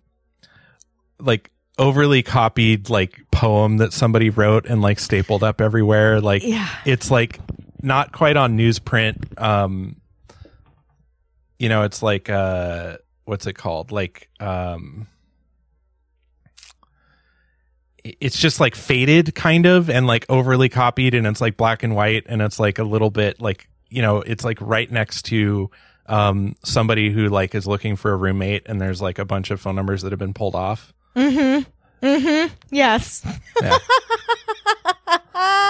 like 1.19 1.52
overly 1.80 2.23
copied 2.23 2.89
like 2.89 3.19
poem 3.31 3.77
that 3.77 3.94
somebody 3.94 4.30
wrote 4.30 4.65
and 4.68 4.81
like 4.81 4.99
stapled 4.99 5.44
up 5.44 5.60
everywhere. 5.60 6.22
Like 6.22 6.44
Yeah. 6.44 6.68
it's 6.85 7.11
like 7.11 7.39
not 7.81 8.11
quite 8.11 8.38
on 8.38 8.57
newsprint. 8.57 9.39
Um, 9.41 9.98
you 11.60 11.69
know, 11.69 11.84
it's 11.84 12.02
like 12.03 12.30
uh, 12.30 12.98
what's 13.28 13.45
it 13.45 13.54
called? 13.54 13.91
Like 13.91 14.30
um, 14.40 15.08
it's 18.04 18.40
just 18.40 18.60
like 18.60 18.76
faded, 18.76 19.36
kind 19.36 19.66
of, 19.66 19.90
and 19.90 20.08
like 20.08 20.26
overly 20.30 20.70
copied, 20.70 21.14
and 21.14 21.28
it's 21.28 21.41
like 21.41 21.58
black 21.58 21.84
and 21.84 21.95
white, 21.95 22.26
and 22.28 22.41
it's 22.41 22.60
like 22.60 22.80
a 22.80 22.84
little 22.84 23.10
bit 23.10 23.41
like 23.41 23.70
you 23.90 24.02
know, 24.02 24.22
it's 24.22 24.44
like 24.44 24.60
right 24.62 24.91
next 24.91 25.24
to 25.24 25.70
um 26.08 26.56
somebody 26.64 27.12
who 27.12 27.28
like 27.28 27.54
is 27.54 27.68
looking 27.68 27.95
for 27.95 28.12
a 28.12 28.16
roommate, 28.16 28.64
and 28.68 28.80
there's 28.80 29.02
like 29.02 29.20
a 29.20 29.26
bunch 29.26 29.52
of 29.52 29.60
phone 29.60 29.76
numbers 29.76 30.02
that 30.04 30.12
have 30.12 30.20
been 30.20 30.34
pulled 30.34 30.56
off. 30.56 30.94
Mm-hmm. 31.16 32.06
Mm-hmm. 32.06 32.54
Yes. 32.70 33.26
Yeah. 33.62 33.78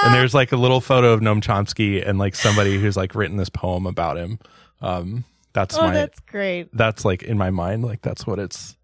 and 0.04 0.14
there's 0.14 0.34
like 0.34 0.52
a 0.52 0.58
little 0.58 0.82
photo 0.82 1.14
of 1.14 1.22
Noam 1.22 1.42
Chomsky 1.42 2.06
and 2.06 2.20
like 2.20 2.36
somebody 2.36 2.80
who's 2.80 2.98
like 2.98 3.16
written 3.16 3.38
this 3.38 3.50
poem 3.50 3.86
about 3.86 4.18
him. 4.18 4.40
Um, 4.82 5.24
that's 5.58 5.76
Oh, 5.78 5.88
my 5.88 5.94
that's 5.94 6.20
great. 6.20 6.70
that's 6.72 7.04
like 7.04 7.24
in 7.24 7.36
my 7.38 7.50
mind, 7.50 7.84
like 7.84 8.02
that's 8.04 8.28
what 8.28 8.38
it's. 8.38 8.78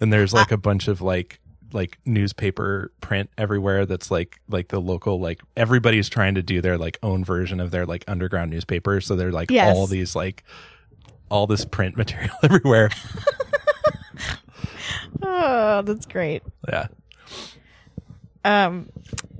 And 0.00 0.12
there's 0.12 0.32
like 0.32 0.52
a 0.52 0.56
bunch 0.56 0.86
of 0.88 1.00
like 1.02 1.40
like 1.72 1.98
newspaper 2.04 2.92
print 3.00 3.28
everywhere 3.36 3.86
that's 3.86 4.08
like 4.08 4.38
like 4.48 4.68
the 4.68 4.80
local 4.80 5.18
like 5.18 5.40
everybody's 5.56 6.08
trying 6.08 6.36
to 6.36 6.42
do 6.42 6.60
their 6.60 6.78
like 6.78 6.96
own 7.02 7.24
version 7.24 7.58
of 7.58 7.72
their 7.72 7.84
like 7.84 8.04
underground 8.06 8.52
newspaper 8.52 9.00
so 9.00 9.16
they're 9.16 9.32
like 9.32 9.50
Yes. 9.50 9.76
all 9.76 9.88
these 9.88 10.14
like 10.14 10.44
all 11.28 11.48
this 11.48 11.64
print 11.64 11.96
material 12.02 12.36
everywhere 12.44 12.88
Oh, 15.22 15.82
that's 15.82 16.06
great. 16.06 16.42
yeah 16.68 16.86
Um, 18.44 18.88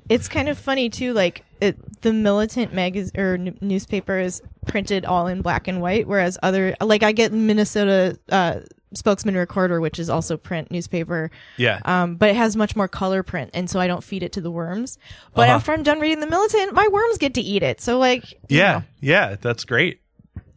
it's 0.08 0.28
kind 0.28 0.48
of 0.48 0.58
funny 0.58 0.88
too. 0.90 1.12
Like 1.12 1.44
it, 1.60 2.00
the 2.02 2.12
militant 2.12 2.72
magazine 2.74 3.18
or 3.20 3.34
n- 3.34 3.58
newspaper 3.60 4.18
is 4.18 4.42
printed 4.66 5.04
all 5.04 5.26
in 5.26 5.42
black 5.42 5.68
and 5.68 5.80
white, 5.80 6.06
whereas 6.06 6.38
other 6.42 6.76
like 6.80 7.02
I 7.02 7.12
get 7.12 7.32
Minnesota 7.32 8.18
uh, 8.30 8.60
Spokesman 8.94 9.36
Recorder, 9.36 9.80
which 9.80 9.98
is 9.98 10.08
also 10.10 10.36
print 10.36 10.70
newspaper. 10.70 11.30
yeah 11.56 11.80
Um, 11.84 12.16
but 12.16 12.28
it 12.30 12.36
has 12.36 12.56
much 12.56 12.76
more 12.76 12.88
color 12.88 13.22
print, 13.22 13.50
and 13.54 13.68
so 13.68 13.80
I 13.80 13.86
don't 13.86 14.02
feed 14.04 14.22
it 14.22 14.32
to 14.32 14.40
the 14.40 14.50
worms. 14.50 14.98
But 15.34 15.48
Uh-huh. 15.48 15.56
after 15.56 15.72
I'm 15.72 15.82
done 15.82 16.00
reading 16.00 16.20
the 16.20 16.26
militant, 16.28 16.72
my 16.74 16.86
worms 16.88 17.18
get 17.18 17.34
to 17.34 17.40
eat 17.40 17.62
it. 17.62 17.80
So 17.80 17.98
like, 17.98 18.24
yeah 18.48 18.72
know, 18.72 18.82
yeah 19.00 19.36
that's 19.40 19.64
great 19.64 20.00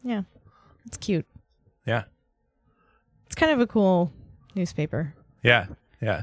yeah, 0.03 0.21
it's 0.85 0.97
cute. 0.97 1.25
yeah 1.85 2.03
It's 3.25 3.35
kind 3.35 3.51
of 3.51 3.59
a 3.59 3.67
cool 3.67 4.11
newspaper. 4.55 5.13
yeah 5.43 5.67
yeah 6.01 6.21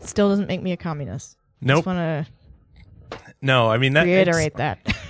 Still 0.00 0.28
doesn't 0.28 0.46
make 0.48 0.62
me 0.62 0.72
a 0.72 0.76
communist. 0.76 1.35
Nope. 1.60 1.84
Just 1.84 1.86
want 1.86 2.28
No, 3.42 3.68
I 3.70 3.78
mean 3.78 3.92
to 3.94 4.00
that. 4.00 4.04
reiterate 4.06 4.56
that. 4.56 4.78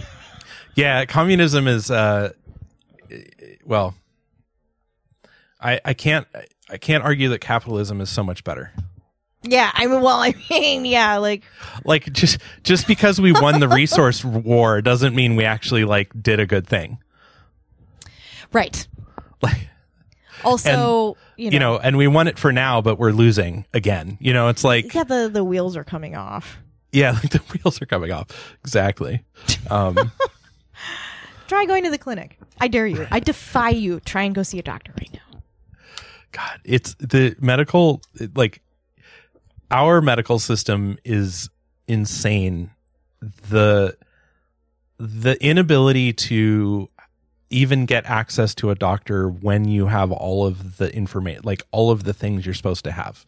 Yeah, 0.74 1.06
communism 1.06 1.66
is 1.68 1.90
uh 1.90 2.32
well 3.64 3.94
I 5.58 5.80
I 5.86 5.94
can't 5.94 6.26
I 6.68 6.76
can't 6.76 7.02
argue 7.02 7.30
that 7.30 7.40
capitalism 7.40 8.02
is 8.02 8.10
so 8.10 8.22
much 8.22 8.44
better. 8.44 8.72
yeah, 9.42 9.70
I 9.72 9.86
mean, 9.86 10.02
well, 10.02 10.18
I 10.20 10.34
mean, 10.50 10.84
yeah, 10.84 11.16
like 11.16 11.44
Like 11.86 12.12
just 12.12 12.38
just 12.62 12.86
because 12.86 13.18
we 13.18 13.32
won 13.32 13.58
the 13.60 13.68
resource 13.68 14.22
war 14.24 14.82
doesn't 14.82 15.14
mean 15.14 15.34
we 15.34 15.44
actually 15.46 15.84
like 15.86 16.10
did 16.22 16.40
a 16.40 16.46
good 16.46 16.66
thing. 16.66 16.98
right. 18.52 18.86
Like 19.40 19.68
Also, 20.44 21.16
you 21.36 21.50
know, 21.50 21.54
you 21.54 21.60
know, 21.60 21.78
and 21.78 21.96
we 21.96 22.06
won 22.06 22.28
it 22.28 22.38
for 22.38 22.52
now, 22.52 22.80
but 22.80 22.98
we're 22.98 23.12
losing 23.12 23.66
again. 23.74 24.16
You 24.20 24.32
know, 24.32 24.48
it's 24.48 24.64
like 24.64 24.92
yeah, 24.94 25.04
the 25.04 25.28
the 25.32 25.44
wheels 25.44 25.76
are 25.76 25.84
coming 25.84 26.16
off. 26.16 26.58
yeah, 26.92 27.10
like 27.22 27.30
the 27.30 27.38
wheels 27.38 27.80
are 27.82 27.86
coming 27.86 28.12
off. 28.12 28.56
Exactly. 28.62 29.24
Um 29.70 30.12
Try 31.48 31.64
going 31.64 31.84
to 31.84 31.90
the 31.90 31.98
clinic. 31.98 32.38
I 32.60 32.66
dare 32.68 32.86
you. 32.86 33.06
I 33.10 33.20
defy 33.20 33.68
you. 33.68 34.00
Try 34.00 34.24
and 34.24 34.34
go 34.34 34.42
see 34.42 34.58
a 34.58 34.62
doctor 34.62 34.92
right 34.98 35.10
now. 35.12 35.42
God, 36.32 36.60
it's 36.64 36.94
the 36.94 37.36
medical 37.38 38.02
like 38.34 38.62
our 39.70 40.00
medical 40.00 40.38
system 40.38 40.98
is 41.04 41.48
insane. 41.86 42.70
The 43.48 43.96
the 44.98 45.36
inability 45.44 46.12
to 46.14 46.88
even 47.56 47.86
get 47.86 48.04
access 48.06 48.54
to 48.56 48.70
a 48.70 48.74
doctor 48.74 49.28
when 49.28 49.64
you 49.66 49.86
have 49.86 50.12
all 50.12 50.46
of 50.46 50.76
the 50.76 50.94
information 50.94 51.42
like 51.44 51.62
all 51.70 51.90
of 51.90 52.04
the 52.04 52.12
things 52.12 52.44
you're 52.44 52.54
supposed 52.54 52.84
to 52.84 52.92
have. 52.92 53.24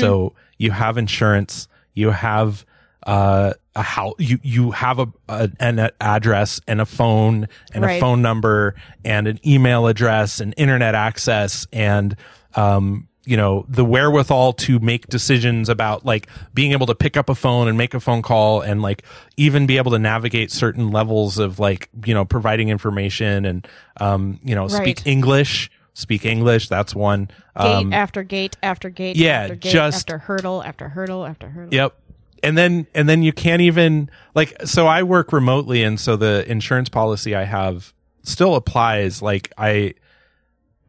So 0.00 0.32
you 0.58 0.70
have 0.70 0.96
insurance, 0.98 1.68
you 1.94 2.10
have 2.10 2.64
uh 3.04 3.52
a 3.74 3.82
how 3.82 4.14
you 4.18 4.38
you 4.42 4.70
have 4.70 5.00
a, 5.00 5.08
a 5.28 5.50
an 5.58 5.90
address 6.00 6.60
and 6.68 6.80
a 6.80 6.86
phone 6.86 7.48
and 7.74 7.84
a 7.84 8.00
phone 8.00 8.22
number 8.22 8.76
and 9.04 9.26
an 9.26 9.40
email 9.44 9.88
address 9.88 10.38
and 10.40 10.54
internet 10.56 10.94
access 10.94 11.66
and 11.72 12.14
um 12.54 13.08
you 13.24 13.36
know 13.36 13.64
the 13.68 13.84
wherewithal 13.84 14.52
to 14.52 14.78
make 14.80 15.06
decisions 15.06 15.68
about 15.68 16.04
like 16.04 16.26
being 16.54 16.72
able 16.72 16.86
to 16.86 16.94
pick 16.94 17.16
up 17.16 17.28
a 17.28 17.34
phone 17.34 17.68
and 17.68 17.78
make 17.78 17.94
a 17.94 18.00
phone 18.00 18.22
call 18.22 18.60
and 18.60 18.82
like 18.82 19.04
even 19.36 19.66
be 19.66 19.76
able 19.76 19.92
to 19.92 19.98
navigate 19.98 20.50
certain 20.50 20.90
levels 20.90 21.38
of 21.38 21.58
like 21.58 21.88
you 22.04 22.14
know 22.14 22.24
providing 22.24 22.68
information 22.68 23.44
and 23.44 23.68
um 24.00 24.40
you 24.42 24.54
know 24.54 24.66
speak 24.68 25.06
english 25.06 25.70
speak 25.94 26.24
english 26.24 26.68
that's 26.68 26.94
one 26.94 27.26
Gate 27.26 27.64
um 27.64 27.92
after 27.92 28.22
gate 28.22 28.56
after 28.62 28.88
gate. 28.90 29.16
yeah, 29.16 29.42
after 29.42 29.54
gate 29.56 29.72
just- 29.72 29.98
after 30.08 30.18
hurdle 30.18 30.62
after 30.62 30.88
hurdle 30.88 31.24
after 31.24 31.48
hurdle. 31.48 31.74
Yep. 31.74 31.94
And 32.42 32.58
then 32.58 32.88
and 32.92 33.08
then 33.08 33.22
you 33.22 33.32
can't 33.32 33.62
even 33.62 34.10
like 34.34 34.56
so 34.64 34.88
I 34.88 35.04
work 35.04 35.32
remotely 35.32 35.84
and 35.84 36.00
so 36.00 36.16
the 36.16 36.44
insurance 36.50 36.88
policy 36.88 37.36
I 37.36 37.44
have 37.44 37.92
still 38.24 38.56
applies 38.56 39.22
like 39.22 39.52
I 39.56 39.94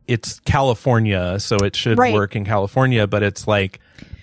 it's 0.07 0.39
California 0.41 1.39
so 1.39 1.57
it 1.57 1.75
should 1.75 1.97
Right. 1.97 2.13
work 2.13 2.35
in 2.35 2.45
California 2.45 3.07
but 3.07 3.23
it's 3.23 3.47
like 3.47 3.79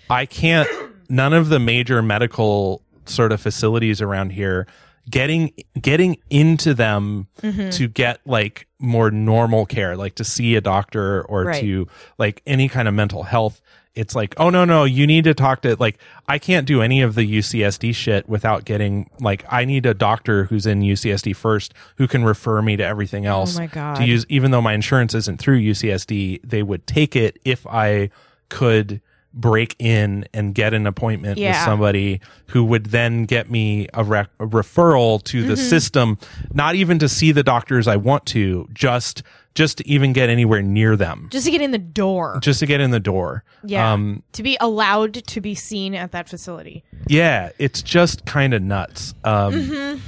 I 0.08 0.26
can't 0.26 0.68
none 1.08 1.32
of 1.32 1.48
the 1.48 1.58
major 1.58 2.02
medical 2.02 2.82
sort 3.06 3.32
of 3.32 3.40
facilities 3.40 4.00
around 4.00 4.30
here 4.30 4.66
getting 5.08 5.52
getting 5.80 6.16
into 6.30 6.74
them 6.74 7.26
Mm-hmm. 7.42 7.70
to 7.70 7.88
get 7.88 8.20
like 8.26 8.66
more 8.78 9.10
normal 9.10 9.66
care 9.66 9.96
like 9.96 10.14
to 10.16 10.24
see 10.24 10.56
a 10.56 10.60
doctor 10.60 11.22
or 11.22 11.44
Right. 11.44 11.60
to 11.62 11.88
like 12.18 12.42
any 12.46 12.68
kind 12.68 12.86
of 12.88 12.94
mental 12.94 13.22
health 13.24 13.60
it's 13.96 14.14
like 14.14 14.34
oh 14.38 14.50
no 14.50 14.64
no 14.64 14.84
you 14.84 15.06
need 15.06 15.24
to 15.24 15.34
talk 15.34 15.62
to 15.62 15.74
like 15.80 15.98
i 16.28 16.38
can't 16.38 16.64
do 16.66 16.80
any 16.80 17.02
of 17.02 17.16
the 17.16 17.38
ucsd 17.38 17.92
shit 17.94 18.28
without 18.28 18.64
getting 18.64 19.10
like 19.20 19.44
i 19.50 19.64
need 19.64 19.84
a 19.84 19.92
doctor 19.94 20.44
who's 20.44 20.64
in 20.64 20.80
ucsd 20.80 21.34
first 21.34 21.74
who 21.96 22.06
can 22.06 22.22
refer 22.24 22.62
me 22.62 22.76
to 22.76 22.84
everything 22.84 23.26
else 23.26 23.56
Oh 23.56 23.60
my 23.60 23.66
God. 23.66 23.96
to 23.96 24.04
use 24.04 24.24
even 24.28 24.52
though 24.52 24.62
my 24.62 24.74
insurance 24.74 25.12
isn't 25.14 25.40
through 25.40 25.60
ucsd 25.60 26.40
they 26.44 26.62
would 26.62 26.86
take 26.86 27.16
it 27.16 27.38
if 27.44 27.66
i 27.66 28.10
could 28.48 29.00
break 29.32 29.76
in 29.78 30.26
and 30.34 30.54
get 30.56 30.74
an 30.74 30.88
appointment 30.88 31.38
with 31.38 31.54
somebody 31.64 32.20
who 32.48 32.64
would 32.64 32.86
then 32.86 33.26
get 33.26 33.48
me 33.48 33.86
a, 33.94 34.02
rec- 34.02 34.28
a 34.40 34.46
referral 34.46 35.22
to 35.22 35.38
Mm-hmm. 35.40 35.48
the 35.50 35.56
system 35.56 36.18
not 36.52 36.74
even 36.74 36.98
to 36.98 37.08
see 37.08 37.30
the 37.32 37.44
doctors 37.44 37.86
i 37.86 37.94
want 37.96 38.26
to 38.26 38.68
just 38.72 39.22
just 39.54 39.78
to 39.78 39.88
even 39.88 40.12
get 40.12 40.28
anywhere 40.30 40.62
near 40.62 40.96
them 40.96 41.28
Just 41.30 41.44
to 41.46 41.50
get 41.50 41.60
in 41.60 41.70
the 41.72 41.78
door. 41.78 42.38
just 42.40 42.60
to 42.60 42.66
get 42.66 42.80
in 42.80 42.90
the 42.92 43.00
door 43.00 43.42
Yeah. 43.64 43.92
um 43.92 44.22
to 44.32 44.42
be 44.42 44.56
allowed 44.60 45.14
to 45.26 45.40
be 45.40 45.54
seen 45.54 45.94
at 45.94 46.12
that 46.12 46.28
facility. 46.28 46.84
yeah 47.08 47.50
it's 47.58 47.82
just 47.82 48.24
kind 48.26 48.54
of 48.54 48.62
nuts 48.62 49.14
um 49.24 49.52
Mm-hmm. 49.52 49.98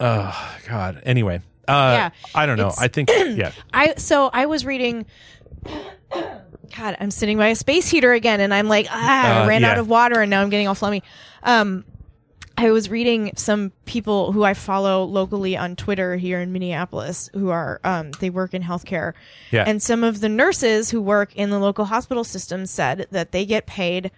oh 0.00 0.56
god 0.68 1.02
anyway 1.04 1.40
uh 1.68 1.70
Yeah, 1.96 2.10
i 2.34 2.46
don't 2.46 2.58
know 2.58 2.72
i 2.78 2.88
think 2.88 3.08
yeah 3.10 3.52
I 3.72 3.94
so 3.96 4.30
I 4.32 4.46
was 4.46 4.64
reading. 4.66 5.06
God, 6.76 6.96
I'm 7.00 7.10
sitting 7.10 7.38
by 7.38 7.48
a 7.48 7.54
space 7.54 7.88
heater 7.88 8.12
again, 8.12 8.40
and 8.40 8.52
I'm 8.52 8.68
like, 8.68 8.86
ah, 8.90 9.40
I 9.40 9.44
Uh, 9.44 9.48
ran 9.48 9.62
yeah. 9.62 9.72
out 9.72 9.78
of 9.78 9.88
water, 9.88 10.20
and 10.20 10.28
now 10.30 10.42
I'm 10.42 10.50
getting 10.50 10.66
all 10.66 10.74
flummy. 10.74 11.02
Um, 11.42 11.84
I 12.56 12.70
was 12.70 12.88
reading 12.88 13.32
some 13.36 13.72
people 13.84 14.30
who 14.32 14.44
I 14.44 14.54
follow 14.54 15.04
locally 15.04 15.56
on 15.56 15.74
Twitter 15.76 16.16
here 16.16 16.40
in 16.40 16.52
Minneapolis 16.52 17.28
who 17.34 17.50
are 17.50 17.80
um, 17.82 18.12
they 18.20 18.30
work 18.30 18.54
in 18.54 18.62
healthcare, 18.62 19.14
Yeah. 19.50 19.64
and 19.66 19.82
some 19.82 20.04
of 20.04 20.20
the 20.20 20.28
nurses 20.28 20.90
who 20.90 21.00
work 21.00 21.34
in 21.34 21.50
the 21.50 21.58
local 21.58 21.84
hospital 21.86 22.22
system 22.22 22.66
said 22.66 23.08
that 23.10 23.32
they 23.32 23.44
get 23.44 23.66
paid 23.66 24.12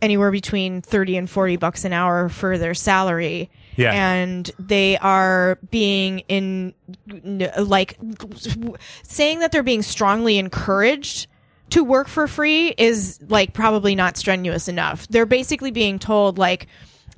anywhere 0.00 0.30
between 0.30 0.80
30 0.80 1.18
and 1.18 1.30
40 1.30 1.56
bucks 1.56 1.84
an 1.84 1.92
hour 1.92 2.30
for 2.30 2.56
their 2.56 2.72
salary. 2.72 3.50
Yeah. 3.76 3.92
And 3.92 4.50
they 4.58 4.96
are 4.98 5.58
being 5.70 6.20
in 6.28 6.72
like 7.58 7.98
saying 9.02 9.40
that 9.40 9.52
they're 9.52 9.62
being 9.62 9.82
strongly 9.82 10.38
encouraged 10.38 11.26
to 11.70 11.84
work 11.84 12.08
for 12.08 12.26
free 12.26 12.74
is 12.78 13.20
like 13.28 13.52
probably 13.52 13.94
not 13.94 14.16
strenuous 14.16 14.66
enough. 14.68 15.06
They're 15.08 15.26
basically 15.26 15.70
being 15.70 15.98
told 15.98 16.38
like 16.38 16.66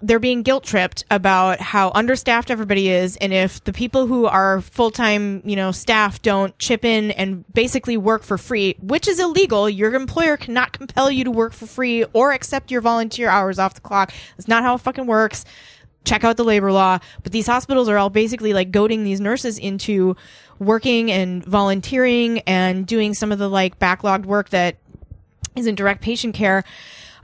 they're 0.02 0.18
being 0.18 0.42
guilt 0.42 0.64
tripped 0.64 1.04
about 1.10 1.60
how 1.60 1.90
understaffed 1.94 2.50
everybody 2.50 2.90
is 2.90 3.16
and 3.16 3.32
if 3.32 3.62
the 3.64 3.72
people 3.72 4.06
who 4.06 4.26
are 4.26 4.60
full-time 4.60 5.42
you 5.44 5.56
know 5.56 5.70
staff 5.72 6.20
don't 6.22 6.58
chip 6.58 6.84
in 6.84 7.10
and 7.12 7.44
basically 7.54 7.96
work 7.96 8.22
for 8.22 8.36
free 8.36 8.74
which 8.80 9.06
is 9.06 9.18
illegal 9.20 9.68
your 9.68 9.94
employer 9.94 10.36
cannot 10.36 10.72
compel 10.72 11.10
you 11.10 11.24
to 11.24 11.30
work 11.30 11.52
for 11.52 11.66
free 11.66 12.04
or 12.12 12.32
accept 12.32 12.70
your 12.70 12.80
volunteer 12.80 13.28
hours 13.28 13.58
off 13.58 13.74
the 13.74 13.80
clock. 13.80 14.12
That's 14.36 14.48
not 14.48 14.62
how 14.62 14.74
it 14.74 14.80
fucking 14.80 15.06
works. 15.06 15.44
Check 16.04 16.24
out 16.24 16.36
the 16.36 16.44
labor 16.44 16.72
law. 16.72 16.98
But 17.22 17.32
these 17.32 17.46
hospitals 17.46 17.88
are 17.88 17.96
all 17.96 18.10
basically 18.10 18.52
like 18.52 18.70
goading 18.70 19.04
these 19.04 19.20
nurses 19.20 19.58
into 19.58 20.16
working 20.58 21.10
and 21.10 21.44
volunteering 21.44 22.40
and 22.40 22.86
doing 22.86 23.14
some 23.14 23.32
of 23.32 23.38
the 23.38 23.48
like 23.48 23.78
backlogged 23.78 24.26
work 24.26 24.50
that 24.50 24.76
is 25.56 25.66
in 25.66 25.74
direct 25.74 26.02
patient 26.02 26.34
care 26.34 26.64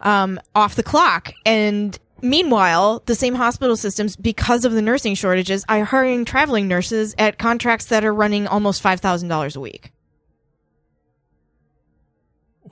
um, 0.01 0.41
off 0.55 0.75
the 0.75 0.83
clock. 0.83 1.33
And 1.45 1.99
meanwhile, 2.23 3.03
the 3.07 3.15
same 3.15 3.35
hospital 3.35 3.77
systems, 3.77 4.17
because 4.17 4.65
of 4.65 4.73
the 4.73 4.83
nursing 4.83 5.15
shortages, 5.15 5.65
are 5.69 5.85
hiring 5.85 6.25
traveling 6.25 6.69
nurses 6.69 7.15
at 7.19 7.39
contracts 7.39 7.87
that 7.87 8.05
are 8.05 8.15
running 8.15 8.47
almost 8.47 8.83
five 8.83 9.01
thousand 9.01 9.29
dollars 9.29 9.57
a 9.57 9.61
week. 9.61 9.93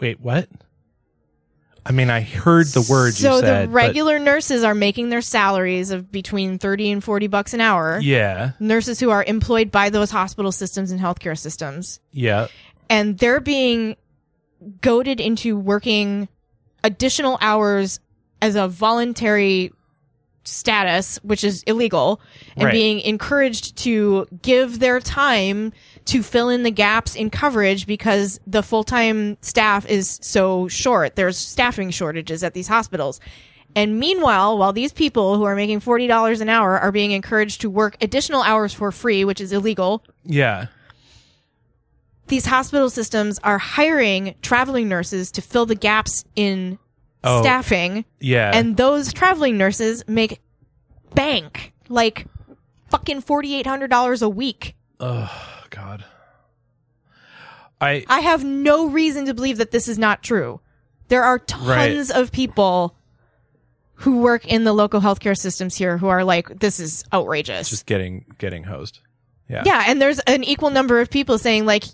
wait 0.01 0.21
what 0.21 0.49
i 1.87 1.93
mean 1.93 2.11
i 2.11 2.21
heard 2.21 2.67
the 2.67 2.87
words 2.91 3.17
so 3.19 3.37
you 3.37 3.41
said 3.41 3.63
the 3.63 3.67
but- 3.69 3.73
regular 3.73 4.19
nurses 4.19 4.63
are 4.63 4.75
making 4.75 5.09
their 5.09 5.23
salaries 5.23 5.91
of 5.91 6.11
between 6.13 6.59
thirty 6.59 6.91
and 6.91 7.03
forty 7.03 7.27
bucks 7.29 7.55
an 7.55 7.61
hour. 7.61 7.99
yeah 8.03 8.53
Nurses 8.61 9.01
who 9.01 9.11
are 9.11 9.25
employed 9.25 9.71
by 9.71 9.89
those 9.91 10.11
hospital 10.11 10.53
systems 10.53 10.91
and 10.91 11.01
healthcare 11.01 11.39
systems. 11.39 12.01
yeah 12.13 12.49
and 12.91 13.17
they're 13.19 13.41
being 13.41 13.97
goaded 14.81 15.21
into 15.21 15.57
working 15.57 16.29
additional 16.85 17.39
hours 17.41 18.01
as 18.43 18.55
a 18.57 18.69
voluntary 18.69 19.73
status, 20.45 21.19
which 21.23 21.43
is 21.43 21.63
illegal, 21.65 22.21
and 22.57 22.67
Right. 22.67 22.73
being 22.73 23.01
encouraged 23.01 23.77
to 23.79 24.27
give 24.43 24.79
their 24.79 25.01
time 25.01 25.73
to 26.05 26.23
fill 26.23 26.49
in 26.49 26.63
the 26.63 26.71
gaps 26.71 27.17
in 27.17 27.31
coverage 27.31 27.87
because 27.87 28.39
the 28.47 28.63
full 28.63 28.85
time 28.85 29.37
staff 29.41 29.85
is 29.87 30.19
so 30.23 30.69
short. 30.69 31.17
There's 31.17 31.37
staffing 31.37 31.91
shortages 31.91 32.45
at 32.45 32.55
these 32.55 32.69
hospitals. 32.69 33.19
And 33.75 33.99
meanwhile, 33.99 34.57
while 34.57 34.73
these 34.73 34.93
people 34.93 35.37
who 35.37 35.43
are 35.45 35.57
making 35.57 35.81
$40 35.81 36.41
an 36.41 36.49
hour 36.49 36.79
are 36.79 36.93
being 36.93 37.11
encouraged 37.11 37.61
to 37.63 37.69
work 37.69 37.97
additional 38.01 38.43
hours 38.43 38.73
for 38.73 38.93
free, 38.93 39.25
which 39.25 39.41
is 39.41 39.53
illegal, 39.53 40.03
yeah 40.25 40.67
these 42.29 42.47
hospital 42.47 42.91
systems 42.91 43.39
are 43.45 43.59
hiring 43.59 44.35
traveling 44.43 44.89
nurses 44.89 45.31
to 45.31 45.41
fill 45.41 45.65
the 45.67 45.77
gaps 45.77 46.25
in 46.35 46.77
Oh. 47.27 47.43
staffing 47.43 48.05
yeah 48.21 48.53
and 48.55 48.77
those 48.77 49.13
traveling 49.13 49.59
nurses 49.59 50.05
make 50.07 50.41
bank 51.15 51.73
like 51.89 52.27
fucking 52.91 53.23
$4800 53.23 54.23
a 54.23 54.29
week 54.29 54.75
oh 55.01 55.31
god 55.71 56.05
i 57.81 58.05
i 58.09 58.21
have 58.21 58.45
no 58.45 58.89
reason 58.89 59.27
to 59.27 59.35
believe 59.35 59.59
that 59.59 59.71
this 59.71 59.89
is 59.89 59.99
not 59.99 60.23
true 60.23 60.61
There 61.09 61.25
are 61.25 61.39
tons 61.39 62.11
of 62.11 62.33
people 62.33 62.97
who 64.01 64.19
work 64.19 64.47
in 64.47 64.65
the 64.65 64.73
local 64.73 65.01
healthcare 65.01 65.37
systems 65.37 65.75
here 65.77 65.97
who 65.97 66.09
are 66.09 66.23
like, 66.25 66.61
this 66.61 66.81
is 66.81 67.03
outrageous. 67.13 67.71
Just 67.71 67.87
getting 67.87 68.25
getting 68.39 68.65
hosed. 68.65 69.01
Yeah. 69.49 69.63
yeah, 69.65 69.85
and 69.87 70.03
there's 70.03 70.19
an 70.21 70.43
equal 70.43 70.71
number 70.71 71.01
of 71.01 71.09
people 71.09 71.39
saying 71.39 71.65
like, 71.67 71.85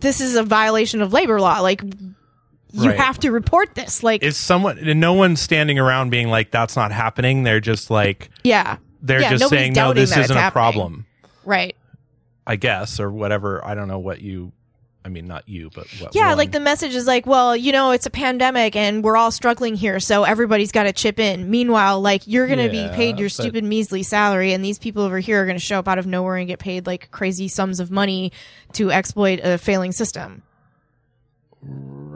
this 0.00 0.20
is 0.20 0.36
a 0.36 0.44
violation 0.44 1.02
of 1.02 1.12
labor 1.12 1.40
law. 1.40 1.58
Like, 1.60 1.82
you 2.72 2.88
Right. 2.88 2.98
have 2.98 3.18
to 3.20 3.30
report 3.30 3.74
this. 3.74 4.02
Like, 4.02 4.22
Is 4.22 4.36
someone 4.36 4.78
and 4.78 4.98
no 5.00 5.12
one's 5.12 5.40
standing 5.40 5.78
around 5.78 6.10
being 6.10 6.28
like 6.28 6.50
that's 6.50 6.74
not 6.76 6.90
happening. 6.92 7.42
They're 7.42 7.60
just 7.60 7.90
like 7.90 8.30
yeah, 8.44 8.76
they're 9.02 9.20
Yeah, 9.20 9.30
just 9.36 9.48
saying 9.48 9.72
no, 9.74 9.92
this 9.92 10.16
isn't 10.16 10.36
a 10.36 10.50
problem. 10.50 11.06
right. 11.44 11.76
I 12.46 12.56
guess 12.56 12.98
or 12.98 13.10
whatever. 13.10 13.64
I 13.64 13.74
don't 13.74 13.88
know 13.88 13.98
what 14.00 14.20
you. 14.20 14.52
I 15.04 15.08
mean, 15.08 15.26
not 15.26 15.48
you, 15.48 15.68
but 15.74 15.88
what 15.98 16.14
Yeah, 16.14 16.28
one- 16.28 16.38
like 16.38 16.52
the 16.52 16.60
message 16.60 16.94
is 16.94 17.08
like, 17.08 17.26
well, 17.26 17.56
you 17.56 17.72
know, 17.72 17.90
it's 17.90 18.06
a 18.06 18.10
pandemic 18.10 18.76
and 18.76 19.02
we're 19.02 19.16
all 19.16 19.32
struggling 19.32 19.74
here, 19.74 19.98
so 19.98 20.22
everybody's 20.22 20.70
got 20.70 20.84
to 20.84 20.92
chip 20.92 21.18
in. 21.18 21.50
Meanwhile, 21.50 22.00
like 22.00 22.22
you're 22.26 22.46
going 22.46 22.60
to 22.60 22.72
Yeah, 22.72 22.88
be 22.88 22.94
paid 22.94 23.18
your 23.18 23.26
but- 23.28 23.32
stupid 23.32 23.64
measly 23.64 24.04
salary, 24.04 24.52
and 24.52 24.64
these 24.64 24.78
people 24.78 25.02
over 25.02 25.18
here 25.18 25.42
are 25.42 25.44
going 25.44 25.58
to 25.58 25.64
show 25.64 25.80
up 25.80 25.88
out 25.88 25.98
of 25.98 26.06
nowhere 26.06 26.36
and 26.36 26.46
get 26.46 26.60
paid 26.60 26.86
like 26.86 27.10
crazy 27.10 27.48
sums 27.48 27.80
of 27.80 27.90
money 27.90 28.30
to 28.74 28.92
exploit 28.92 29.40
a 29.42 29.58
failing 29.58 29.90
system. 29.90 30.42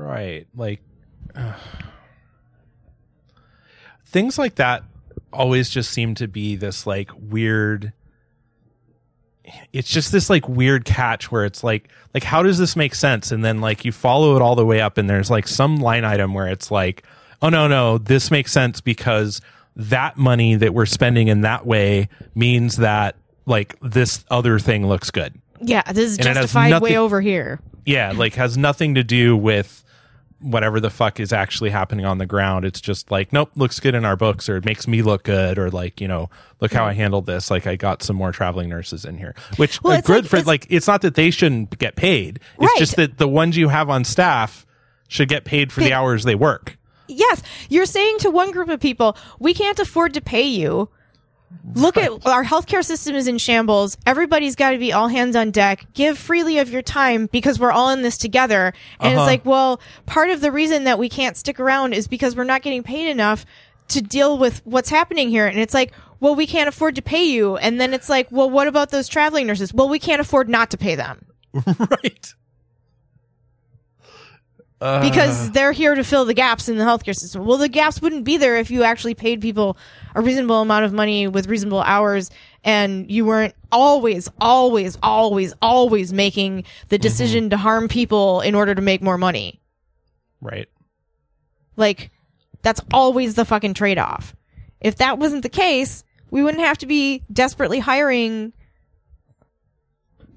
Right, 0.07 0.47
like 0.55 0.81
things 4.07 4.39
like 4.39 4.57
that 4.57 4.85
always 5.33 5.69
just 5.69 5.91
seem 5.91 6.15
to 6.17 6.29
be 6.29 6.57
this 6.57 6.87
like 6.87 7.11
weird. 7.19 7.93
It's 9.73 9.89
just 9.89 10.11
this 10.11 10.29
like 10.29 10.49
weird 10.49 10.85
catch 10.85 11.31
where 11.31 11.45
it's 11.45 11.63
like 11.63 11.89
like 12.15 12.25
how 12.25 12.43
does 12.43 12.59
this 12.59 12.75
make 12.77 12.95
sense? 12.95 13.31
And 13.31 13.45
then 13.45 13.61
like 13.61 13.85
you 13.85 13.93
follow 13.93 14.37
it 14.37 14.43
all 14.43 14.57
the 14.57 14.67
way 14.67 14.81
up, 14.81 14.99
and 14.99 15.09
there's 15.09 15.31
like 15.31 15.47
some 15.47 15.77
line 15.77 16.05
item 16.05 16.35
where 16.35 16.49
it's 16.49 16.71
like, 16.71 17.05
oh 17.43 17.49
no 17.49 17.69
no, 17.69 17.99
this 17.99 18.31
makes 18.31 18.53
sense 18.53 18.81
because 18.81 19.41
that 19.77 20.17
money 20.17 20.55
that 20.57 20.73
we're 20.75 20.87
spending 20.87 21.29
in 21.29 21.43
that 21.43 21.67
way 21.67 22.09
means 22.35 22.77
that 22.77 23.15
like 23.45 23.79
this 23.81 24.25
other 24.31 24.59
thing 24.59 24.87
looks 24.87 25.11
good. 25.11 25.41
Yeah, 25.61 25.83
this 25.93 26.13
is 26.13 26.19
And 26.19 26.35
justified 26.35 26.83
way 26.83 26.97
over 26.97 27.21
here. 27.21 27.61
Yeah, 27.85 28.13
like 28.13 28.35
has 28.35 28.59
nothing 28.59 28.97
to 28.97 29.05
do 29.05 29.37
with 29.37 29.85
whatever 30.41 30.81
the 30.81 30.91
fuck 30.91 31.19
is 31.19 31.33
actually 31.33 31.71
happening 31.71 32.05
on 32.05 32.19
the 32.19 32.27
ground. 32.27 32.65
It's 32.65 32.81
just 32.81 33.11
like, 33.11 33.33
nope, 33.33 33.51
looks 33.57 33.81
good 33.81 33.95
in 33.95 34.05
our 34.05 34.17
books, 34.17 34.49
or 34.49 34.57
it 34.57 34.65
makes 34.65 34.87
me 34.87 35.01
look 35.03 35.23
good, 35.25 35.59
or 35.59 35.71
like, 35.71 36.01
you 36.01 36.09
know, 36.09 36.29
look 36.61 36.73
how 36.73 36.85
I 36.85 36.93
handled 36.93 37.27
this. 37.27 37.51
Like 37.51 37.67
I 37.67 37.77
got 37.77 38.03
some 38.03 38.17
more 38.17 38.33
traveling 38.33 38.69
nurses 38.69 39.05
in 39.07 39.17
here, 39.17 39.35
which 39.57 39.83
Well, 39.83 40.01
good 40.03 40.25
like- 40.25 40.31
for 40.31 40.37
it's- 40.37 40.47
like. 40.47 40.67
It's 40.69 40.87
not 40.87 41.01
that 41.03 41.15
they 41.15 41.31
shouldn't 41.31 41.79
get 41.79 41.97
paid. 41.97 42.37
It's 42.37 42.61
Right. 42.61 42.79
just 42.79 42.97
that 42.97 43.19
the 43.19 43.29
ones 43.29 43.57
you 43.57 43.69
have 43.69 43.89
on 43.89 44.05
staff 44.05 44.67
should 45.09 45.29
get 45.29 45.45
paid 45.45 45.73
for 45.73 45.81
the 45.81 45.93
hours 45.93 46.25
they 46.25 46.35
work. 46.35 46.77
Yes, 47.09 47.41
you're 47.69 47.87
saying 47.87 48.19
to 48.19 48.31
one 48.31 48.51
group 48.51 48.69
of 48.69 48.81
people, 48.81 49.17
we 49.39 49.55
can't 49.55 49.79
afford 49.79 50.13
to 50.15 50.21
pay 50.21 50.43
you. 50.43 50.89
Look 51.75 51.97
at 51.97 52.11
our 52.27 52.45
healthcare 52.45 52.85
system 52.85 53.15
is 53.17 53.29
in 53.29 53.39
shambles. 53.39 53.97
Everybody's 54.07 54.57
got 54.57 54.71
to 54.71 54.79
be 54.79 54.93
all 54.93 55.09
hands 55.09 55.37
on 55.37 55.51
deck. 55.51 55.87
Give 55.95 56.17
freely 56.17 56.59
of 56.59 56.71
your 56.71 56.83
time 56.83 57.27
because 57.27 57.59
we're 57.61 57.73
all 57.73 57.91
in 57.91 58.03
this 58.03 58.17
together. 58.19 58.73
And 59.01 59.13
Uh-huh. 59.15 59.23
it's 59.23 59.27
like, 59.27 59.45
well, 59.45 59.81
part 60.07 60.31
of 60.31 60.41
the 60.41 60.51
reason 60.53 60.85
that 60.85 60.99
we 60.99 61.09
can't 61.09 61.37
stick 61.37 61.61
around 61.61 61.93
is 61.93 62.09
because 62.09 62.35
we're 62.37 62.45
not 62.45 62.63
getting 62.63 62.83
paid 62.83 63.09
enough 63.09 63.45
to 63.89 64.03
deal 64.03 64.39
with 64.39 64.61
what's 64.65 64.89
happening 64.91 65.29
here. 65.29 65.47
And 65.47 65.59
it's 65.59 65.75
like, 65.75 65.93
well, 66.19 66.35
we 66.35 66.47
can't 66.47 66.69
afford 66.69 66.95
to 66.97 67.03
pay 67.03 67.25
you. 67.25 67.57
And 67.57 67.81
then 67.81 67.93
it's 67.95 68.09
like, 68.09 68.27
well, 68.33 68.49
what 68.51 68.67
about 68.69 68.91
those 68.91 69.07
traveling 69.07 69.47
nurses? 69.47 69.73
Well, 69.75 69.89
we 69.89 69.99
can't 69.99 70.21
afford 70.21 70.49
not 70.49 70.71
to 70.71 70.77
pay 70.79 70.95
them 70.95 71.27
right. 71.79 72.35
Uh, 74.79 75.01
because 75.01 75.51
they're 75.53 75.73
here 75.73 75.95
to 75.95 76.05
fill 76.05 76.27
the 76.27 76.35
gaps 76.35 76.69
in 76.69 76.77
the 76.77 76.85
healthcare 76.85 77.17
system. 77.17 77.47
Well, 77.47 77.57
the 77.57 77.69
gaps 77.69 78.03
wouldn't 78.03 78.25
be 78.25 78.37
there 78.37 78.57
if 78.57 78.71
you 78.71 78.83
actually 78.83 79.15
paid 79.15 79.41
people 79.41 79.79
a 80.15 80.21
reasonable 80.21 80.61
amount 80.61 80.85
of 80.85 80.93
money 80.93 81.27
with 81.29 81.47
reasonable 81.47 81.81
hours 81.81 82.31
and 82.63 83.11
you 83.11 83.25
weren't 83.25 83.55
always, 83.73 84.29
always, 84.39 84.99
always, 85.03 85.55
always 85.63 86.13
making 86.13 86.65
the 86.89 86.99
decision 86.99 87.49
to 87.51 87.57
harm 87.57 87.89
people 87.89 88.43
in 88.43 88.55
order 88.55 88.75
to 88.75 88.83
make 88.83 89.01
more 89.01 89.17
money. 89.17 89.61
right. 90.43 90.69
Like, 91.79 92.11
that's 92.63 92.81
always 92.93 93.35
the 93.35 93.45
fucking 93.45 93.75
trade 93.75 93.99
off. 93.99 94.35
If 94.81 94.97
that 94.97 95.19
wasn't 95.19 95.43
the 95.43 95.49
case, 95.49 96.05
we 96.31 96.43
wouldn't 96.43 96.65
have 96.65 96.79
to 96.79 96.87
be 96.87 97.23
desperately 97.33 97.79
hiring, 97.79 98.53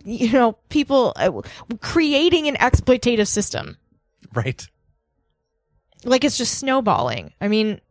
you 0.05 0.31
know, 0.31 0.53
people, 0.69 1.13
uh, 1.15 1.41
creating 1.81 2.47
an 2.47 2.55
exploitative 2.55 3.27
system. 3.27 3.77
Right. 4.33 4.67
like 6.05 6.23
it's 6.23 6.37
just 6.37 6.57
snowballing. 6.59 7.33
I 7.41 7.47
mean, 7.47 7.81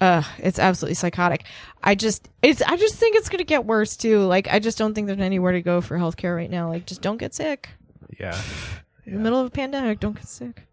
uh, 0.00 0.22
it's 0.38 0.58
absolutely 0.58 0.94
psychotic. 0.94 1.44
I 1.82 1.94
just, 1.94 2.28
it's, 2.42 2.62
I 2.62 2.76
just 2.76 2.94
think 2.96 3.16
it's 3.16 3.28
gonna 3.28 3.44
get 3.44 3.64
worse 3.64 3.96
too. 3.96 4.20
Like, 4.20 4.48
I 4.48 4.58
just 4.58 4.78
don't 4.78 4.94
think 4.94 5.06
there's 5.06 5.20
anywhere 5.20 5.52
to 5.52 5.62
go 5.62 5.80
for 5.80 5.96
healthcare 5.98 6.34
right 6.36 6.50
now. 6.50 6.68
Like, 6.68 6.86
just 6.86 7.02
don't 7.02 7.18
get 7.18 7.34
sick. 7.34 7.70
Yeah. 8.18 8.40
In 9.06 9.14
the 9.14 9.20
middle 9.20 9.40
of 9.40 9.46
a 9.46 9.50
pandemic, 9.50 10.00
don't 10.00 10.14
get 10.14 10.28
sick. 10.28 10.66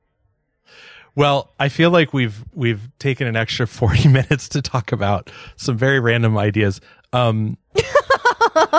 Well, 1.16 1.54
I 1.60 1.70
feel 1.70 1.90
like 1.90 2.14
we've 2.14 2.45
we've 2.54 2.90
taken 2.99 3.26
an 3.28 3.36
extra 3.36 3.66
40 3.68 4.10
minutes 4.10 4.49
to 4.49 4.62
talk 4.62 4.91
about 4.91 5.32
some 5.56 5.78
very 5.78 5.99
random 5.99 6.38
ideas. 6.38 6.80
Um 7.14 7.58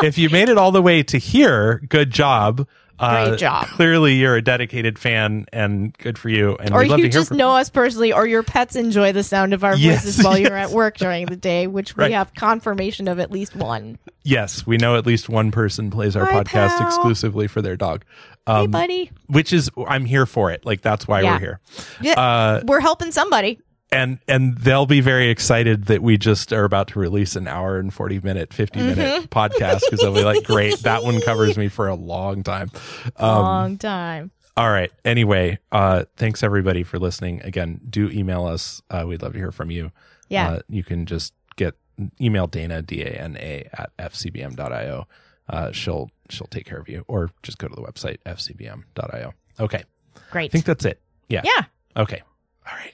if 0.03 0.19
you 0.19 0.31
made 0.31 0.49
it 0.49 0.57
all 0.59 0.71
the 0.73 0.83
way 0.83 1.03
to 1.03 1.19
here, 1.19 1.83
good 1.89 2.11
job. 2.11 2.67
Uh, 3.01 3.29
Great 3.29 3.39
job. 3.39 3.67
Clearly, 3.69 4.15
you're 4.15 4.37
a 4.37 4.43
dedicated 4.43 4.99
fan, 4.99 5.47
and 5.53 5.97
good 5.99 6.19
for 6.19 6.29
you. 6.29 6.57
And 6.57 6.75
Or 6.75 6.83
you 6.85 7.09
just 7.09 7.31
know 7.31 7.51
us 7.57 7.71
personally, 7.71 8.13
or 8.13 8.27
your 8.27 8.43
pets 8.43 8.75
enjoy 8.77 9.13
the 9.13 9.23
sound 9.23 9.55
of 9.55 9.63
our 9.65 9.77
Yes, 9.77 10.05
voices 10.05 10.25
while 10.25 10.39
you're 10.39 10.57
at 10.57 10.71
work 10.71 10.97
during 10.99 11.27
the 11.27 11.37
day, 11.37 11.67
which 11.67 11.97
we 11.97 12.13
have 12.13 12.35
confirmation 12.35 13.07
of 13.09 13.19
at 13.21 13.31
least 13.31 13.55
one. 13.55 13.99
Yes, 14.25 14.67
we 14.67 14.77
know 14.77 14.97
at 14.97 15.07
least 15.07 15.29
one 15.29 15.51
person 15.51 15.91
plays 15.91 16.17
our 16.17 16.25
Hi, 16.27 16.43
podcast 16.43 16.77
pal. 16.79 16.87
exclusively 16.87 17.47
for 17.47 17.63
their 17.63 17.77
dog. 17.77 18.05
hey, 18.47 18.53
Um, 18.53 18.71
buddy. 18.71 19.11
which 19.27 19.53
is 19.53 19.71
I'm 19.87 20.05
here 20.05 20.27
for 20.27 20.51
it. 20.51 20.67
Like 20.67 20.83
that's 20.83 21.07
why 21.09 21.21
Yeah. 21.23 21.35
we're 21.35 21.39
here. 21.39 21.61
Yeah, 22.01 22.21
Uh, 22.21 22.61
we're 22.67 22.81
helping 22.81 23.11
somebody. 23.13 23.61
And 23.91 24.19
and 24.29 24.57
they'll 24.59 24.87
be 24.87 25.01
very 25.01 25.31
excited 25.31 25.87
that 25.87 26.03
we 26.03 26.19
just 26.19 26.53
are 26.53 26.65
about 26.65 26.89
to 26.89 26.99
release 26.99 27.37
an 27.37 27.49
hour 27.49 27.79
and 27.79 27.93
40 27.93 28.21
minute 28.21 28.53
50 28.53 28.81
minute 28.81 28.99
Mm-hmm. 28.99 29.25
podcast 29.27 29.81
because 29.85 30.01
they'll 30.01 30.15
be 30.15 30.25
like 30.25 30.45
great 30.45 30.79
that 30.81 31.03
one 31.05 31.21
covers 31.21 31.57
me 31.57 31.69
for 31.69 31.89
a 31.89 31.95
long 31.95 32.43
time. 32.43 32.71
Um, 33.17 33.29
Long 33.43 33.79
time. 33.79 34.31
all 34.57 34.71
right. 34.71 34.91
Anyway 35.05 35.59
uh 35.73 36.05
thanks 36.17 36.43
everybody 36.43 36.83
for 36.83 36.99
listening. 36.99 37.41
Again 37.43 37.81
do 37.89 38.11
email 38.11 38.45
us. 38.47 38.83
Uh 38.91 39.05
we'd 39.07 39.23
love 39.23 39.33
to 39.33 39.39
hear 39.39 39.53
from 39.53 39.71
you. 39.71 39.91
Yeah. 40.29 40.51
uh, 40.51 40.59
you 40.69 40.85
can 40.85 41.07
just 41.07 41.33
get 41.57 41.75
email 42.21 42.47
dana 42.47 42.83
d-a-n-a 42.83 43.69
at 43.73 43.97
fcbm.io 43.99 45.07
uh 45.49 45.73
she'll 45.73 46.11
she'll 46.29 46.47
take 46.49 46.67
care 46.67 46.79
of 46.79 46.89
you. 46.89 47.05
Or 47.09 47.31
just 47.43 47.57
go 47.59 47.69
to 47.69 47.75
the 47.75 47.83
website 47.83 48.19
fcbm.io 48.27 49.33
okay. 49.61 49.83
Great. 50.15 50.25
I 50.25 50.31
Great. 50.31 50.53
think 50.53 50.65
that's 50.67 50.85
it. 50.85 51.01
Yeah. 51.29 51.41
Yeah. 51.45 51.65
okay. 51.97 52.23
All 52.67 52.77
right 52.77 52.93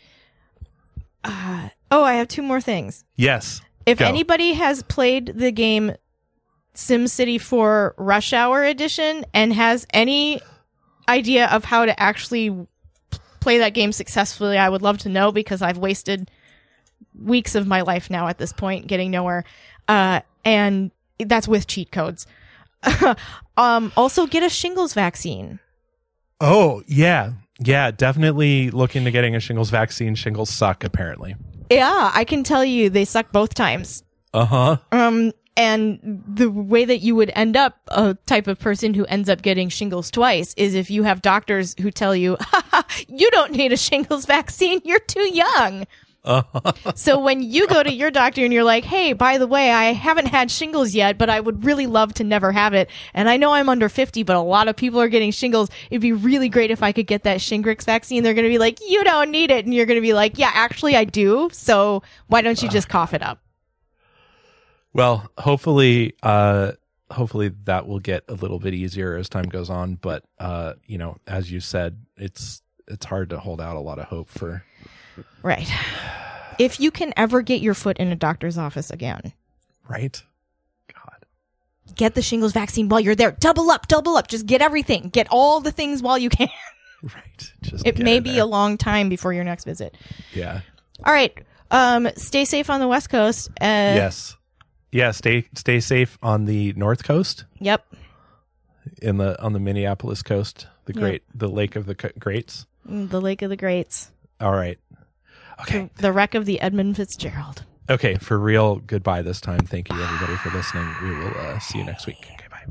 Uh, 1.25 1.71
oh, 1.91 2.05
I 2.05 2.15
have 2.15 2.29
two 2.29 2.43
more 2.43 2.61
things. 2.61 3.05
yes 3.17 3.63
If 3.87 3.99
Go. 3.99 4.07
anybody 4.07 4.53
has 4.53 4.83
played 4.83 5.33
the 5.35 5.51
game 5.51 5.93
SimCity 6.75 7.41
4 7.41 7.95
Rush 7.97 8.33
Hour 8.33 8.65
Edition 8.65 9.25
and 9.33 9.53
has 9.53 9.87
any 9.93 10.41
idea 11.09 11.47
of 11.47 11.65
how 11.65 11.87
to 11.87 11.99
actually 12.01 12.67
play 13.41 13.59
that 13.59 13.75
game 13.75 13.93
successfully, 13.93 14.59
I 14.59 14.69
would 14.69 14.83
love 14.83 14.99
to 14.99 15.09
know 15.09 15.31
because 15.33 15.63
I've 15.63 15.79
wasted 15.79 16.31
weeks 17.19 17.55
of 17.55 17.67
my 17.67 17.83
life 17.83 18.11
now 18.11 18.27
at 18.29 18.39
this 18.39 18.53
point 18.53 18.87
getting 18.87 19.11
nowhere. 19.11 19.45
Uh, 19.87 20.21
and 20.45 20.91
that's 21.19 21.47
with 21.47 21.67
cheat 21.67 21.93
codes. 21.93 22.27
um, 23.57 23.93
also, 23.97 24.27
get 24.27 24.43
a 24.43 24.49
shingles 24.49 24.95
vaccine. 24.95 25.59
Oh, 26.41 26.83
yeah. 26.87 27.33
Yeah, 27.59 27.91
definitely 27.91 28.71
looking 28.71 29.05
to 29.05 29.11
getting 29.11 29.37
a 29.37 29.41
shingles 29.41 29.71
vaccine. 29.71 30.15
Shingles 30.15 30.51
suck, 30.51 30.85
apparently. 30.85 31.37
Yeah, 31.71 32.11
I 32.13 32.25
can 32.25 32.43
tell 32.43 32.65
you 32.65 32.91
they 32.91 33.05
suck 33.05 33.33
both 33.33 33.55
times. 33.55 34.03
Uh 34.33 34.45
huh. 34.45 34.77
Um, 34.91 35.33
and 35.57 36.23
the 36.27 36.51
way 36.51 36.85
that 36.85 36.99
you 36.99 37.15
would 37.15 37.31
end 37.35 37.57
up 37.57 37.79
a 37.89 38.15
type 38.27 38.49
of 38.49 38.59
person 38.59 38.93
who 38.93 39.05
ends 39.07 39.29
up 39.29 39.43
getting 39.43 39.69
shingles 39.69 40.11
twice 40.11 40.53
is 40.55 40.75
if 40.75 40.91
you 40.91 41.05
have 41.05 41.23
doctors 41.23 41.77
who 41.81 41.93
tell 41.93 42.15
you, 42.17 42.37
you 43.09 43.31
don't 43.31 43.53
need 43.53 43.73
a 43.73 43.77
shingles 43.77 44.27
vaccine, 44.27 44.81
you're 44.85 44.99
too 44.99 45.33
young. 45.33 45.87
So 46.95 47.19
when 47.19 47.43
you 47.43 47.67
go 47.67 47.83
to 47.83 47.93
your 47.93 48.11
doctor 48.11 48.45
and 48.45 48.53
you're 48.53 48.65
like, 48.65 48.85
hey, 48.85 49.13
by 49.13 49.39
the 49.39 49.47
way, 49.47 49.71
I 49.71 49.93
haven't 49.93 50.27
had 50.27 50.51
shingles 50.51 50.95
yet, 50.95 51.19
but 51.19 51.29
I 51.29 51.41
would 51.41 51.65
really 51.65 51.87
love 51.87 52.15
to 52.15 52.25
never 52.25 52.53
have 52.53 52.73
it. 52.73 52.89
And 53.13 53.29
I 53.29 53.37
know 53.37 53.53
I'm 53.53 53.69
under 53.69 53.89
50, 53.89 54.23
but 54.23 54.37
a 54.37 54.41
lot 54.41 54.69
of 54.69 54.77
people 54.77 55.01
are 55.01 55.09
getting 55.09 55.31
shingles. 55.31 55.71
It'd 55.91 56.01
be 56.01 56.13
really 56.13 56.49
great 56.49 56.71
if 56.71 56.83
I 56.83 56.93
could 56.93 57.07
get 57.07 57.25
that 57.25 57.39
Shingrix 57.39 57.85
vaccine. 57.85 58.23
They're 58.23 58.35
going 58.35 58.47
to 58.47 58.51
be 58.51 58.59
like, 58.59 58.79
you 58.89 59.05
don't 59.05 59.31
need 59.31 59.51
it. 59.51 59.65
And 59.65 59.75
you're 59.75 59.87
going 59.87 59.99
to 59.99 60.03
be 60.03 60.15
like, 60.15 60.39
yeah, 60.39 60.51
actually 60.55 60.97
I 60.97 61.05
do. 61.05 61.51
So 61.53 62.03
why 62.29 62.41
don't 62.41 62.63
you 62.63 62.69
just 62.69 62.89
cough 62.89 63.13
it 63.13 63.23
up? 63.23 63.41
Well, 64.93 65.29
hopefully, 65.37 66.15
uh, 66.23 66.73
hopefully 67.11 67.53
that 67.65 67.87
will 67.87 68.01
get 68.01 68.25
a 68.29 68.35
little 68.35 68.59
bit 68.59 68.75
easier 68.75 69.17
as 69.17 69.29
time 69.29 69.47
goes 69.47 69.69
on. 69.69 69.97
But 69.97 70.25
uh, 70.39 70.75
you 70.87 70.99
know, 70.99 71.17
as 71.27 71.51
you 71.51 71.61
said, 71.61 72.05
it's 72.17 72.63
it's 72.87 73.05
hard 73.05 73.31
to 73.31 73.39
hold 73.39 73.61
out 73.61 73.77
a 73.77 73.81
lot 73.81 73.99
of 73.99 74.07
hope 74.07 74.29
for. 74.29 74.65
Right. 75.43 75.71
If 76.59 76.79
you 76.81 76.91
can 76.91 77.13
ever 77.17 77.43
get 77.43 77.61
your 77.61 77.75
foot 77.75 77.99
in 77.99 78.09
a 78.09 78.17
doctor's 78.17 78.57
office 78.59 78.91
again, 78.91 79.33
Right. 79.89 80.23
God. 80.93 81.25
get 81.97 82.15
the 82.15 82.23
shingles 82.23 82.53
vaccine 82.53 82.89
while 82.89 83.01
you're 83.01 83.15
there. 83.15 83.33
Double 83.33 83.71
up, 83.71 83.89
double 83.89 84.17
up. 84.17 84.29
Just 84.29 84.47
get 84.47 84.63
everything. 84.63 85.09
Get 85.09 85.27
all 85.31 85.61
the 85.61 85.73
things 85.73 86.03
while 86.03 86.19
you 86.19 86.29
can. 86.31 86.49
Right. 87.03 87.53
Just 87.61 87.87
It 87.87 87.99
may 87.99 88.19
be 88.19 88.39
a 88.39 88.47
long 88.47 88.79
time 88.79 89.11
before 89.11 89.35
your 89.35 89.45
next 89.45 89.65
visit. 89.65 89.95
yeah. 90.33 90.63
All 91.05 91.13
right. 91.13 91.37
Um, 91.71 92.09
stay 92.17 92.47
safe 92.47 92.71
on 92.71 92.81
the 92.81 92.89
West 92.89 93.11
Coast. 93.11 93.49
Uh, 93.61 93.65
yes. 93.99 94.39
Yeah. 94.91 95.11
Stay 95.11 95.47
stay 95.55 95.81
safe 95.81 96.17
on 96.23 96.47
the 96.47 96.73
north 96.75 97.05
coast, 97.05 97.45
Yep. 97.59 97.85
in 99.03 99.19
the 99.19 99.39
on 99.43 99.53
the 99.53 99.59
Minneapolis 99.61 100.23
coast, 100.23 100.67
the 100.87 100.95
great 100.95 101.23
the 101.35 101.49
Lake 101.49 101.77
of 101.77 101.85
the 101.85 101.95
Greats. 102.19 102.65
Mm, 102.89 103.11
The 103.11 103.21
Lake 103.21 103.43
of 103.43 103.51
the 103.51 103.57
Greats. 103.57 104.11
All 104.41 104.53
right. 104.53 104.79
Okay. 105.65 105.91
The, 105.97 106.03
the 106.03 106.13
wreck 106.13 106.35
of 106.35 106.47
the 106.47 106.61
Edmund 106.61 106.97
Fitzgerald. 106.97 107.65
Okay. 107.91 108.17
For 108.17 108.39
real. 108.39 108.77
Goodbye 108.77 109.23
this 109.23 109.41
time. 109.41 109.61
Thank 109.61 109.91
you 109.91 110.01
everybody 110.01 110.37
for 110.37 110.51
listening. 110.51 110.87
We 111.03 111.11
will 111.11 111.35
uh, 111.39 111.59
see 111.59 111.79
you 111.79 111.85
next 111.85 112.07
week. 112.07 112.19
Okay. 112.21 112.49
Bye. 112.51 112.65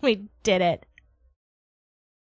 We 0.00 0.28
did 0.42 0.62
it. 0.62 0.86